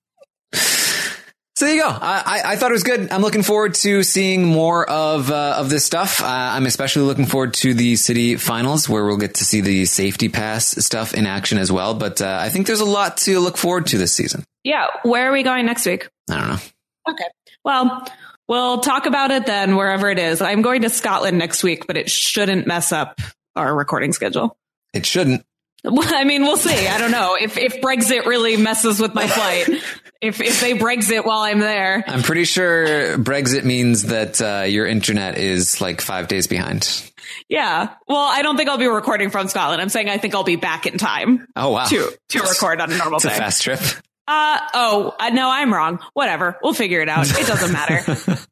So 1.60 1.66
there 1.66 1.74
you 1.74 1.82
go. 1.82 1.90
I, 1.90 2.22
I, 2.24 2.52
I 2.52 2.56
thought 2.56 2.70
it 2.70 2.72
was 2.72 2.84
good. 2.84 3.12
I'm 3.12 3.20
looking 3.20 3.42
forward 3.42 3.74
to 3.74 4.02
seeing 4.02 4.46
more 4.46 4.88
of 4.88 5.30
uh, 5.30 5.56
of 5.58 5.68
this 5.68 5.84
stuff. 5.84 6.22
Uh, 6.22 6.26
I'm 6.26 6.64
especially 6.64 7.02
looking 7.02 7.26
forward 7.26 7.52
to 7.52 7.74
the 7.74 7.96
city 7.96 8.36
finals, 8.36 8.88
where 8.88 9.04
we'll 9.04 9.18
get 9.18 9.34
to 9.34 9.44
see 9.44 9.60
the 9.60 9.84
safety 9.84 10.30
pass 10.30 10.68
stuff 10.82 11.12
in 11.12 11.26
action 11.26 11.58
as 11.58 11.70
well. 11.70 11.92
But 11.92 12.22
uh, 12.22 12.38
I 12.40 12.48
think 12.48 12.66
there's 12.66 12.80
a 12.80 12.86
lot 12.86 13.18
to 13.18 13.40
look 13.40 13.58
forward 13.58 13.88
to 13.88 13.98
this 13.98 14.10
season. 14.10 14.42
Yeah, 14.64 14.86
where 15.02 15.28
are 15.28 15.32
we 15.32 15.42
going 15.42 15.66
next 15.66 15.84
week? 15.84 16.08
I 16.30 16.38
don't 16.38 16.48
know. 16.48 16.58
Okay. 17.10 17.28
Well, 17.62 18.08
we'll 18.48 18.80
talk 18.80 19.04
about 19.04 19.30
it 19.30 19.44
then 19.44 19.76
wherever 19.76 20.08
it 20.08 20.18
is. 20.18 20.40
I'm 20.40 20.62
going 20.62 20.80
to 20.80 20.88
Scotland 20.88 21.36
next 21.36 21.62
week, 21.62 21.86
but 21.86 21.98
it 21.98 22.08
shouldn't 22.08 22.66
mess 22.66 22.90
up 22.90 23.20
our 23.54 23.74
recording 23.74 24.14
schedule. 24.14 24.56
It 24.94 25.04
shouldn't. 25.04 25.44
Well, 25.82 26.14
I 26.14 26.24
mean, 26.24 26.42
we'll 26.42 26.58
see. 26.58 26.88
I 26.88 26.98
don't 26.98 27.10
know 27.10 27.38
if 27.40 27.56
if 27.56 27.80
Brexit 27.80 28.26
really 28.26 28.58
messes 28.58 29.00
with 29.00 29.14
my 29.14 29.26
flight. 29.26 29.82
if 30.20 30.40
if 30.40 30.60
they 30.60 30.74
Brexit 30.74 31.24
while 31.24 31.40
I'm 31.40 31.58
there, 31.58 32.04
I'm 32.06 32.22
pretty 32.22 32.44
sure 32.44 33.16
Brexit 33.18 33.64
means 33.64 34.04
that 34.04 34.40
uh, 34.40 34.64
your 34.66 34.86
internet 34.86 35.38
is 35.38 35.80
like 35.80 36.00
five 36.00 36.28
days 36.28 36.46
behind. 36.46 37.10
yeah. 37.48 37.94
Well, 38.08 38.18
I 38.18 38.42
don't 38.42 38.56
think 38.56 38.68
I'll 38.68 38.78
be 38.78 38.86
recording 38.86 39.30
from 39.30 39.48
Scotland. 39.48 39.80
I'm 39.80 39.88
saying 39.88 40.08
I 40.08 40.18
think 40.18 40.34
I'll 40.34 40.44
be 40.44 40.56
back 40.56 40.86
in 40.86 40.98
time 40.98 41.46
Oh 41.56 41.70
wow, 41.70 41.84
to 41.86 42.12
to 42.30 42.40
record 42.40 42.80
on 42.80 42.92
a 42.92 42.96
normal 42.96 43.16
it's 43.16 43.24
a 43.24 43.28
day. 43.28 43.36
fast 43.38 43.62
trip. 43.62 43.80
Uh 44.28 44.60
oh, 44.74 45.14
uh, 45.18 45.30
no, 45.30 45.50
I'm 45.50 45.72
wrong. 45.72 45.98
Whatever, 46.14 46.56
we'll 46.62 46.74
figure 46.74 47.00
it 47.00 47.08
out. 47.08 47.28
It 47.28 47.46
doesn't 47.46 47.72
matter. 47.72 48.00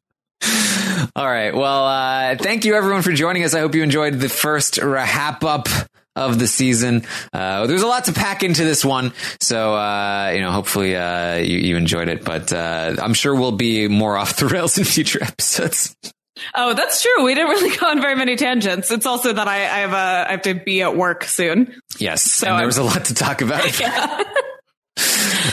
All 1.15 1.25
right. 1.25 1.53
Well, 1.55 1.85
uh, 1.85 2.35
thank 2.37 2.65
you 2.65 2.75
everyone 2.75 3.01
for 3.01 3.11
joining 3.11 3.43
us. 3.43 3.53
I 3.53 3.59
hope 3.59 3.75
you 3.75 3.83
enjoyed 3.83 4.15
the 4.19 4.29
first 4.29 4.77
wrap 4.77 5.43
up 5.43 5.67
of 6.19 6.39
the 6.39 6.47
season. 6.47 7.03
Uh, 7.33 7.65
there's 7.67 7.81
a 7.83 7.87
lot 7.87 8.05
to 8.05 8.13
pack 8.13 8.43
into 8.43 8.63
this 8.63 8.83
one. 8.85 9.13
So, 9.39 9.73
uh, 9.75 10.31
you 10.33 10.41
know, 10.41 10.51
hopefully, 10.51 10.95
uh, 10.95 11.35
you, 11.37 11.57
you 11.59 11.77
enjoyed 11.77 12.07
it, 12.09 12.23
but, 12.23 12.51
uh, 12.53 12.95
I'm 13.01 13.13
sure 13.13 13.33
we'll 13.35 13.51
be 13.53 13.87
more 13.87 14.17
off 14.17 14.37
the 14.37 14.47
rails 14.53 14.77
in 14.77 14.83
future 14.83 15.23
episodes. 15.23 15.95
oh, 16.55 16.73
that's 16.73 17.01
true. 17.01 17.23
We 17.25 17.35
didn't 17.35 17.49
really 17.49 17.75
go 17.77 17.87
on 17.87 18.01
very 18.01 18.15
many 18.15 18.35
tangents. 18.35 18.91
It's 18.91 19.05
also 19.05 19.33
that 19.33 19.47
I, 19.47 19.55
I 19.55 19.79
have 19.79 19.93
a 19.93 20.25
I 20.29 20.31
have 20.31 20.41
to 20.43 20.53
be 20.53 20.81
at 20.81 20.95
work 20.95 21.23
soon. 21.25 21.75
Yes. 21.97 22.41
and 22.43 22.51
I'm- 22.51 22.57
there 22.59 22.65
was 22.65 22.77
a 22.77 22.83
lot 22.83 23.05
to 23.05 23.13
talk 23.13 23.41
about. 23.41 23.63
Yeah. 23.79 24.23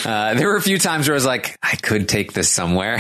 Uh, 0.05 0.35
there 0.35 0.49
were 0.49 0.57
a 0.57 0.63
few 0.63 0.79
times 0.79 1.09
where 1.09 1.15
I 1.15 1.17
was 1.17 1.27
like, 1.27 1.57
I 1.63 1.75
could 1.77 2.09
take 2.09 2.33
this 2.33 2.49
somewhere. 2.51 2.99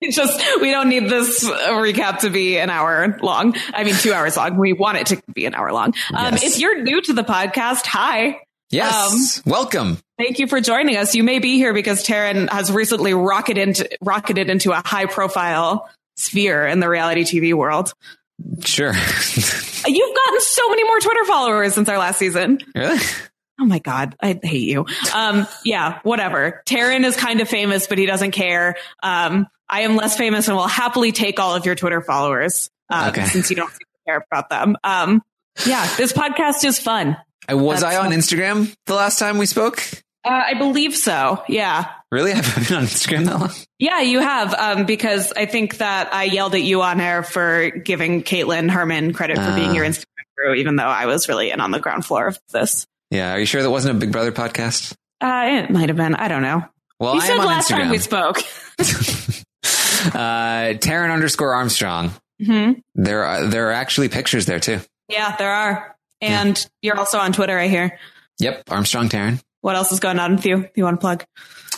It's 0.02 0.16
just 0.16 0.40
we 0.62 0.70
don't 0.70 0.88
need 0.88 1.10
this 1.10 1.44
recap 1.44 2.20
to 2.20 2.30
be 2.30 2.56
an 2.58 2.70
hour 2.70 3.18
long. 3.22 3.54
I 3.74 3.84
mean, 3.84 3.94
two 3.94 4.12
hours 4.14 4.34
long. 4.36 4.56
We 4.56 4.72
want 4.72 4.96
it 4.96 5.06
to 5.08 5.22
be 5.34 5.44
an 5.44 5.54
hour 5.54 5.72
long. 5.72 5.88
Um, 6.14 6.32
Yes. 6.34 6.42
If 6.54 6.58
you're 6.58 6.82
new 6.82 7.02
to 7.02 7.12
the 7.12 7.22
podcast, 7.22 7.84
hi. 7.84 8.40
yes. 8.70 9.42
Welcome. 9.44 9.98
Thank 10.16 10.38
you 10.38 10.46
for 10.46 10.60
joining 10.62 10.96
us. 10.96 11.14
You 11.14 11.22
may 11.22 11.38
be 11.38 11.56
here 11.56 11.74
because 11.74 12.02
Taryn 12.06 12.48
has 12.50 12.72
recently 12.72 13.12
rocketed 13.12 13.68
into 13.68 13.88
rocketed 14.00 14.48
into 14.48 14.72
a 14.72 14.80
high 14.84 15.04
profile 15.06 15.90
sphere 16.16 16.66
in 16.66 16.80
the 16.80 16.88
reality 16.88 17.24
TV 17.24 17.52
world. 17.52 17.92
Sure. 18.64 18.92
You've 19.86 20.16
gotten 20.16 20.40
so 20.40 20.68
many 20.70 20.84
more 20.84 20.98
Twitter 21.00 21.24
followers 21.26 21.74
since 21.74 21.88
our 21.90 21.98
last 21.98 22.18
season. 22.18 22.58
really? 22.74 22.98
Oh 23.62 23.66
my 23.66 23.78
God, 23.78 24.16
I 24.22 24.40
hate 24.42 24.68
you. 24.70 24.86
Um, 25.14 25.46
yeah, 25.66 25.98
whatever. 26.02 26.62
Taryn 26.64 27.04
is 27.04 27.14
kind 27.14 27.42
of 27.42 27.48
famous, 27.50 27.86
but 27.86 27.98
he 27.98 28.06
doesn't 28.06 28.30
care. 28.30 28.76
Um, 29.02 29.46
I 29.70 29.82
am 29.82 29.96
less 29.96 30.16
famous 30.16 30.48
and 30.48 30.56
will 30.56 30.66
happily 30.66 31.12
take 31.12 31.38
all 31.38 31.54
of 31.54 31.64
your 31.64 31.74
Twitter 31.76 32.00
followers 32.00 32.68
um, 32.90 33.10
Okay. 33.10 33.24
since 33.26 33.48
you 33.50 33.56
don't 33.56 33.70
care 34.06 34.22
about 34.30 34.50
them. 34.50 34.76
Um, 34.82 35.22
yeah, 35.66 35.88
this 35.96 36.12
podcast 36.12 36.64
is 36.64 36.78
fun. 36.78 37.16
Uh, 37.50 37.56
Was 37.56 37.80
That's 37.82 37.94
I 37.94 38.04
on 38.04 38.10
Instagram 38.12 38.74
the 38.86 38.94
last 38.94 39.18
time 39.18 39.38
we 39.38 39.46
spoke? 39.46 39.82
Uh, 40.24 40.28
I 40.28 40.54
believe 40.54 40.94
so. 40.96 41.42
Yeah. 41.48 41.86
Really? 42.10 42.32
I 42.32 42.36
Have 42.42 42.58
I 42.58 42.68
been 42.68 42.76
on 42.78 42.84
Instagram 42.84 43.24
that 43.26 43.38
long? 43.40 43.50
Yeah, 43.78 44.00
you 44.00 44.20
have, 44.20 44.52
um, 44.54 44.84
because 44.86 45.32
I 45.32 45.46
think 45.46 45.78
that 45.78 46.12
I 46.12 46.24
yelled 46.24 46.54
at 46.54 46.62
you 46.62 46.82
on 46.82 47.00
air 47.00 47.22
for 47.22 47.70
giving 47.70 48.22
Caitlin 48.22 48.68
Herman 48.70 49.12
credit 49.12 49.38
for 49.38 49.54
being 49.54 49.70
Ah. 49.70 49.74
your 49.74 49.84
Instagram 49.84 50.04
crew, 50.36 50.54
even 50.54 50.76
though 50.76 50.84
I 50.84 51.06
was 51.06 51.28
really 51.28 51.50
in 51.52 51.60
on 51.60 51.70
the 51.70 51.78
ground 51.78 52.04
floor 52.04 52.26
of 52.26 52.38
this. 52.52 52.86
Yeah. 53.10 53.32
Are 53.34 53.38
you 53.38 53.46
sure 53.46 53.62
that 53.62 53.70
wasn't 53.70 53.96
a 53.96 54.00
Big 54.00 54.12
Brother 54.12 54.32
podcast? 54.32 54.94
Uh, 55.20 55.62
it 55.64 55.70
might 55.70 55.88
have 55.88 55.96
been. 55.96 56.14
I 56.16 56.28
don't 56.28 56.42
know. 56.42 56.64
Well, 56.98 57.14
you 57.14 57.20
I 57.22 57.26
said 57.26 57.38
last 57.38 57.68
time 57.68 57.88
we 57.90 57.98
spoke. 57.98 58.38
uh, 60.06 60.74
Taryn 60.78 61.12
underscore 61.12 61.54
Armstrong. 61.54 62.12
hmm 62.44 62.72
There 62.94 63.24
are 63.24 63.46
there 63.46 63.68
are 63.68 63.72
actually 63.72 64.08
pictures 64.08 64.46
there 64.46 64.60
too. 64.60 64.80
Yeah, 65.08 65.36
there 65.36 65.50
are. 65.50 65.96
And 66.20 66.66
you're 66.82 66.98
also 66.98 67.18
on 67.18 67.32
Twitter, 67.32 67.58
I 67.58 67.68
hear. 67.68 67.98
Yep, 68.38 68.64
Armstrong 68.70 69.08
Taryn. 69.08 69.42
What 69.62 69.76
else 69.76 69.92
is 69.92 70.00
going 70.00 70.18
on 70.18 70.36
with 70.36 70.46
you? 70.46 70.68
You 70.74 70.84
want 70.84 70.98
to 70.98 71.00
plug? 71.00 71.24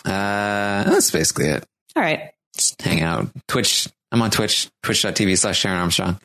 Uh, 0.04 0.84
that's 0.84 1.10
basically 1.10 1.46
it. 1.46 1.64
All 1.96 2.02
right. 2.02 2.30
Just 2.56 2.80
hang 2.82 3.00
out. 3.02 3.28
Twitch. 3.48 3.88
I'm 4.10 4.20
on 4.22 4.30
Twitch. 4.30 4.68
Twitch.tv 4.82 5.38
slash 5.38 5.62
Taryn 5.64 5.78
Armstrong. 5.80 6.18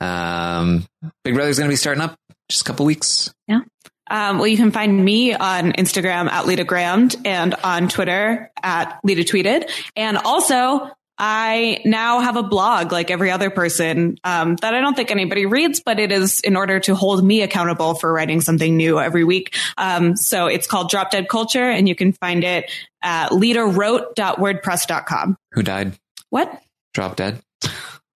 Um, 0.00 0.86
Big 1.24 1.34
Brother's 1.34 1.58
going 1.58 1.68
to 1.68 1.72
be 1.72 1.76
starting 1.76 2.02
up 2.02 2.16
just 2.48 2.62
a 2.62 2.64
couple 2.64 2.86
weeks. 2.86 3.32
Yeah. 3.48 3.60
Um, 4.10 4.38
well, 4.38 4.46
you 4.46 4.56
can 4.58 4.70
find 4.70 5.02
me 5.04 5.32
on 5.34 5.72
Instagram 5.72 6.30
at 6.30 6.46
Lita 6.46 6.64
Grammed 6.64 7.16
and 7.24 7.54
on 7.54 7.88
Twitter 7.88 8.50
at 8.62 9.00
Lita 9.02 9.22
Tweeted. 9.22 9.70
And 9.96 10.18
also, 10.18 10.90
I 11.18 11.80
now 11.84 12.20
have 12.20 12.36
a 12.36 12.42
blog 12.42 12.92
like 12.92 13.10
every 13.10 13.30
other 13.30 13.50
person 13.50 14.18
um, 14.24 14.56
that 14.56 14.74
I 14.74 14.80
don't 14.80 14.94
think 14.94 15.10
anybody 15.10 15.46
reads, 15.46 15.80
but 15.84 16.00
it 16.00 16.10
is 16.10 16.40
in 16.40 16.56
order 16.56 16.80
to 16.80 16.94
hold 16.94 17.24
me 17.24 17.42
accountable 17.42 17.94
for 17.94 18.12
writing 18.12 18.40
something 18.40 18.76
new 18.76 18.98
every 18.98 19.24
week. 19.24 19.54
Um, 19.76 20.16
so 20.16 20.46
it's 20.46 20.66
called 20.66 20.90
Drop 20.90 21.10
Dead 21.10 21.28
Culture, 21.28 21.70
and 21.70 21.88
you 21.88 21.94
can 21.94 22.12
find 22.12 22.42
it 22.42 22.70
at 23.02 23.30
litawrote.wordpress.com. 23.30 25.36
Who 25.52 25.62
died? 25.62 25.92
What? 26.30 26.60
Drop 26.92 27.16
dead. 27.16 27.40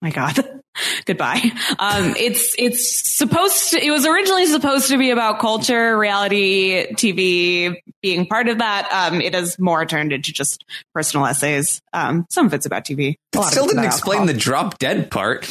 my 0.01 0.11
god 0.11 0.39
goodbye 1.07 1.41
um 1.79 2.15
it's 2.17 2.55
it's 2.59 3.17
supposed 3.17 3.71
to 3.71 3.85
it 3.85 3.91
was 3.91 4.07
originally 4.07 4.47
supposed 4.47 4.89
to 4.89 4.99
be 4.99 5.11
about 5.11 5.39
culture 5.41 5.97
reality 5.99 6.87
tv 6.95 7.77
being 8.03 8.27
part 8.27 8.49
of 8.49 8.59
that 8.59 8.89
um 8.93 9.21
it 9.21 9.35
has 9.35 9.59
more 9.59 9.85
turned 9.87 10.13
into 10.13 10.33
just 10.33 10.65
personal 10.95 11.27
essays 11.27 11.81
um 11.93 12.27
some 12.31 12.47
of 12.47 12.55
it's 12.55 12.67
about 12.67 12.85
tv 12.85 13.11
a 13.11 13.17
It 13.33 13.39
lot 13.39 13.51
still 13.53 13.67
didn't 13.67 13.85
explain 13.85 14.21
alcohol. 14.21 14.35
the 14.35 14.41
drop 14.41 14.79
dead 14.79 15.11
part. 15.11 15.47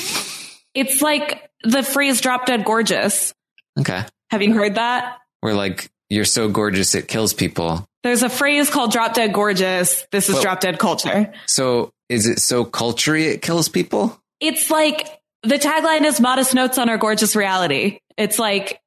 it's 0.74 1.02
like 1.02 1.50
the 1.64 1.84
phrase 1.84 2.22
drop 2.22 2.46
dead 2.46 2.64
gorgeous 2.66 3.34
Okay. 3.80 4.04
have 4.32 4.42
you 4.42 4.54
heard 4.54 4.76
that 4.76 5.18
We're 5.44 5.54
like, 5.54 5.90
you're 6.10 6.26
so 6.26 6.50
gorgeous 6.50 6.96
it 6.96 7.08
kills 7.08 7.34
people. 7.34 7.86
there's 8.04 8.24
a 8.24 8.30
phrase 8.30 8.70
called 8.70 8.92
drop 8.92 9.14
dead 9.14 9.34
gorgeous 9.34 10.06
this 10.12 10.30
is 10.30 10.34
Well- 10.36 10.44
drop 10.44 10.60
dead 10.62 10.80
culture 10.80 11.34
So 11.46 11.92
is 12.10 12.26
it 12.26 12.40
so 12.40 12.64
culture 12.64 13.16
it 13.18 13.42
kills 13.42 13.68
people? 13.68 14.18
It's 14.40 14.70
like 14.70 15.08
the 15.44 15.56
tagline 15.58 16.04
is 16.06 16.20
modest 16.20 16.54
notes 16.54 16.78
on 16.78 16.90
our 16.90 16.98
gorgeous 16.98 17.36
reality 17.36 18.00
it's 18.18 18.40
like 18.40 18.80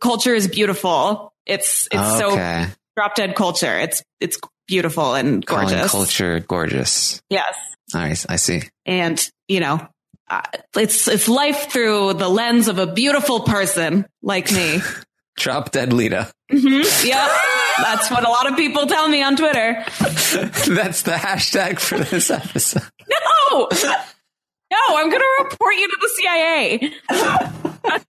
culture 0.00 0.34
is 0.34 0.48
beautiful 0.48 1.32
it's 1.46 1.88
it's 1.92 2.18
so 2.18 2.32
okay. 2.32 2.66
drop 2.96 3.14
dead 3.14 3.36
culture. 3.36 3.78
It's 3.78 4.02
it's 4.20 4.38
beautiful 4.66 5.14
and 5.14 5.46
Calling 5.46 5.68
gorgeous. 5.68 5.92
culture 5.92 6.40
gorgeous. 6.40 7.22
Yes, 7.30 7.54
All 7.94 8.00
right. 8.00 8.26
I 8.28 8.34
see. 8.36 8.62
and 8.84 9.30
you 9.46 9.60
know, 9.60 9.86
uh, 10.28 10.42
it's 10.76 11.06
it's 11.06 11.28
life 11.28 11.70
through 11.70 12.14
the 12.14 12.28
lens 12.28 12.66
of 12.66 12.78
a 12.80 12.86
beautiful 12.92 13.40
person 13.40 14.06
like 14.22 14.50
me. 14.50 14.80
Drop 15.36 15.70
dead 15.70 15.92
Lita. 15.92 16.32
hmm 16.50 16.56
Yep, 17.04 17.30
that's 17.78 18.10
what 18.10 18.26
a 18.26 18.28
lot 18.28 18.50
of 18.50 18.56
people 18.56 18.86
tell 18.86 19.06
me 19.08 19.22
on 19.22 19.36
Twitter. 19.36 19.84
That's 20.00 21.02
the 21.02 21.12
hashtag 21.12 21.78
for 21.78 21.98
this 21.98 22.30
episode. 22.30 22.82
No, 23.52 23.68
no, 24.70 24.78
I'm 24.90 25.08
going 25.10 25.22
to 25.22 25.44
report 25.44 25.74
you 25.76 25.88
to 25.88 25.96
the 26.00 26.08
CIA. 26.16 26.92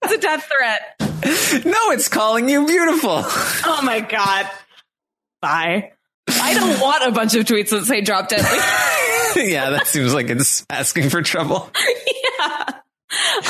That's 0.01 0.13
a 0.13 0.17
death 0.17 0.49
threat. 0.51 0.95
No, 1.65 1.91
it's 1.91 2.07
calling 2.07 2.47
you 2.49 2.65
beautiful. 2.65 3.21
Oh 3.23 3.79
my 3.83 3.99
god. 3.99 4.49
Bye. 5.41 5.91
I 6.29 6.53
don't 6.53 6.79
want 6.81 7.03
a 7.07 7.11
bunch 7.11 7.35
of 7.35 7.45
tweets 7.45 7.69
that 7.69 7.85
say 7.85 8.01
drop 8.01 8.27
dead. 8.29 8.39
yeah, 9.35 9.69
that 9.71 9.87
seems 9.87 10.13
like 10.13 10.29
it's 10.29 10.65
asking 10.69 11.09
for 11.09 11.21
trouble. 11.21 11.69
yeah. 12.35 12.63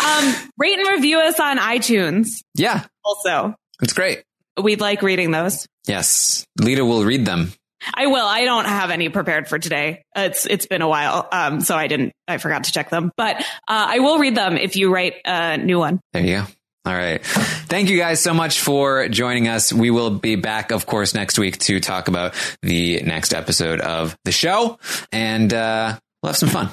Um, 0.05 0.35
rate 0.57 0.77
and 0.79 0.87
review 0.87 1.19
us 1.19 1.39
on 1.39 1.57
iTunes. 1.57 2.27
Yeah, 2.55 2.83
Also, 3.03 3.55
it's 3.81 3.93
great. 3.93 4.23
we'd 4.61 4.79
like 4.81 5.01
reading 5.01 5.31
those. 5.31 5.67
Yes, 5.87 6.45
Lita 6.59 6.85
will 6.85 7.03
read 7.03 7.25
them. 7.25 7.51
I 7.93 8.07
will. 8.07 8.25
I 8.25 8.45
don't 8.45 8.65
have 8.65 8.89
any 8.91 9.09
prepared 9.09 9.47
for 9.47 9.59
today. 9.59 10.03
It's 10.15 10.45
it's 10.45 10.65
been 10.65 10.81
a 10.81 10.87
while, 10.87 11.27
um, 11.31 11.61
so 11.61 11.75
I 11.75 11.87
didn't. 11.87 12.13
I 12.27 12.37
forgot 12.37 12.65
to 12.65 12.71
check 12.71 12.89
them, 12.89 13.11
but 13.17 13.37
uh, 13.37 13.43
I 13.67 13.99
will 13.99 14.17
read 14.19 14.35
them 14.35 14.57
if 14.57 14.75
you 14.75 14.93
write 14.93 15.13
a 15.25 15.57
new 15.57 15.79
one. 15.79 15.99
There 16.13 16.23
you 16.23 16.35
go. 16.37 16.43
All 16.85 16.93
right. 16.95 17.21
Thank 17.23 17.89
you 17.89 17.97
guys 17.97 18.21
so 18.21 18.33
much 18.33 18.61
for 18.61 19.09
joining 19.09 19.49
us. 19.49 19.73
We 19.73 19.91
will 19.91 20.09
be 20.09 20.35
back, 20.37 20.71
of 20.71 20.85
course, 20.85 21.13
next 21.13 21.37
week 21.37 21.57
to 21.59 21.79
talk 21.81 22.07
about 22.07 22.33
the 22.61 23.01
next 23.01 23.33
episode 23.33 23.81
of 23.81 24.15
the 24.23 24.31
show, 24.31 24.79
and 25.11 25.53
uh, 25.53 25.99
we'll 26.23 26.29
have 26.29 26.37
some 26.37 26.47
fun. 26.49 26.69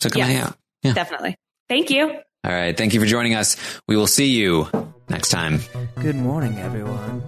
So 0.00 0.10
come 0.10 0.18
Yes. 0.20 0.28
hang 0.28 0.36
out. 0.38 0.56
Yeah. 0.82 0.92
Definitely. 0.92 1.36
Thank 1.70 1.88
you. 1.90 2.04
All 2.10 2.52
right. 2.52 2.76
Thank 2.76 2.92
you 2.92 3.00
for 3.00 3.06
joining 3.06 3.34
us. 3.34 3.56
We 3.88 3.96
will 3.96 4.06
see 4.06 4.32
you 4.36 4.68
next 5.08 5.30
time. 5.30 5.60
Good 6.00 6.16
morning, 6.16 6.58
everyone. 6.58 7.22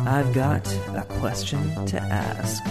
I've 0.00 0.32
got 0.34 0.66
a 0.94 1.04
question 1.18 1.86
to 1.86 2.00
ask. 2.00 2.62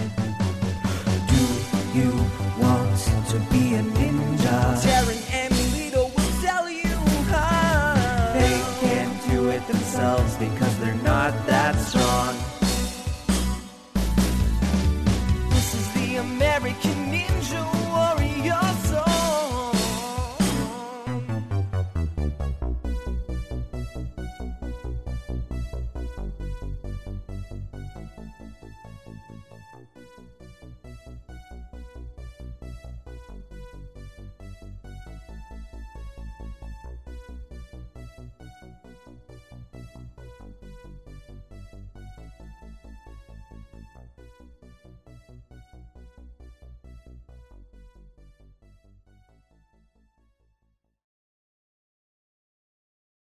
Do 1.28 1.98
you 1.98 2.10
want 2.58 2.96
to 3.30 3.38
be 3.50 3.65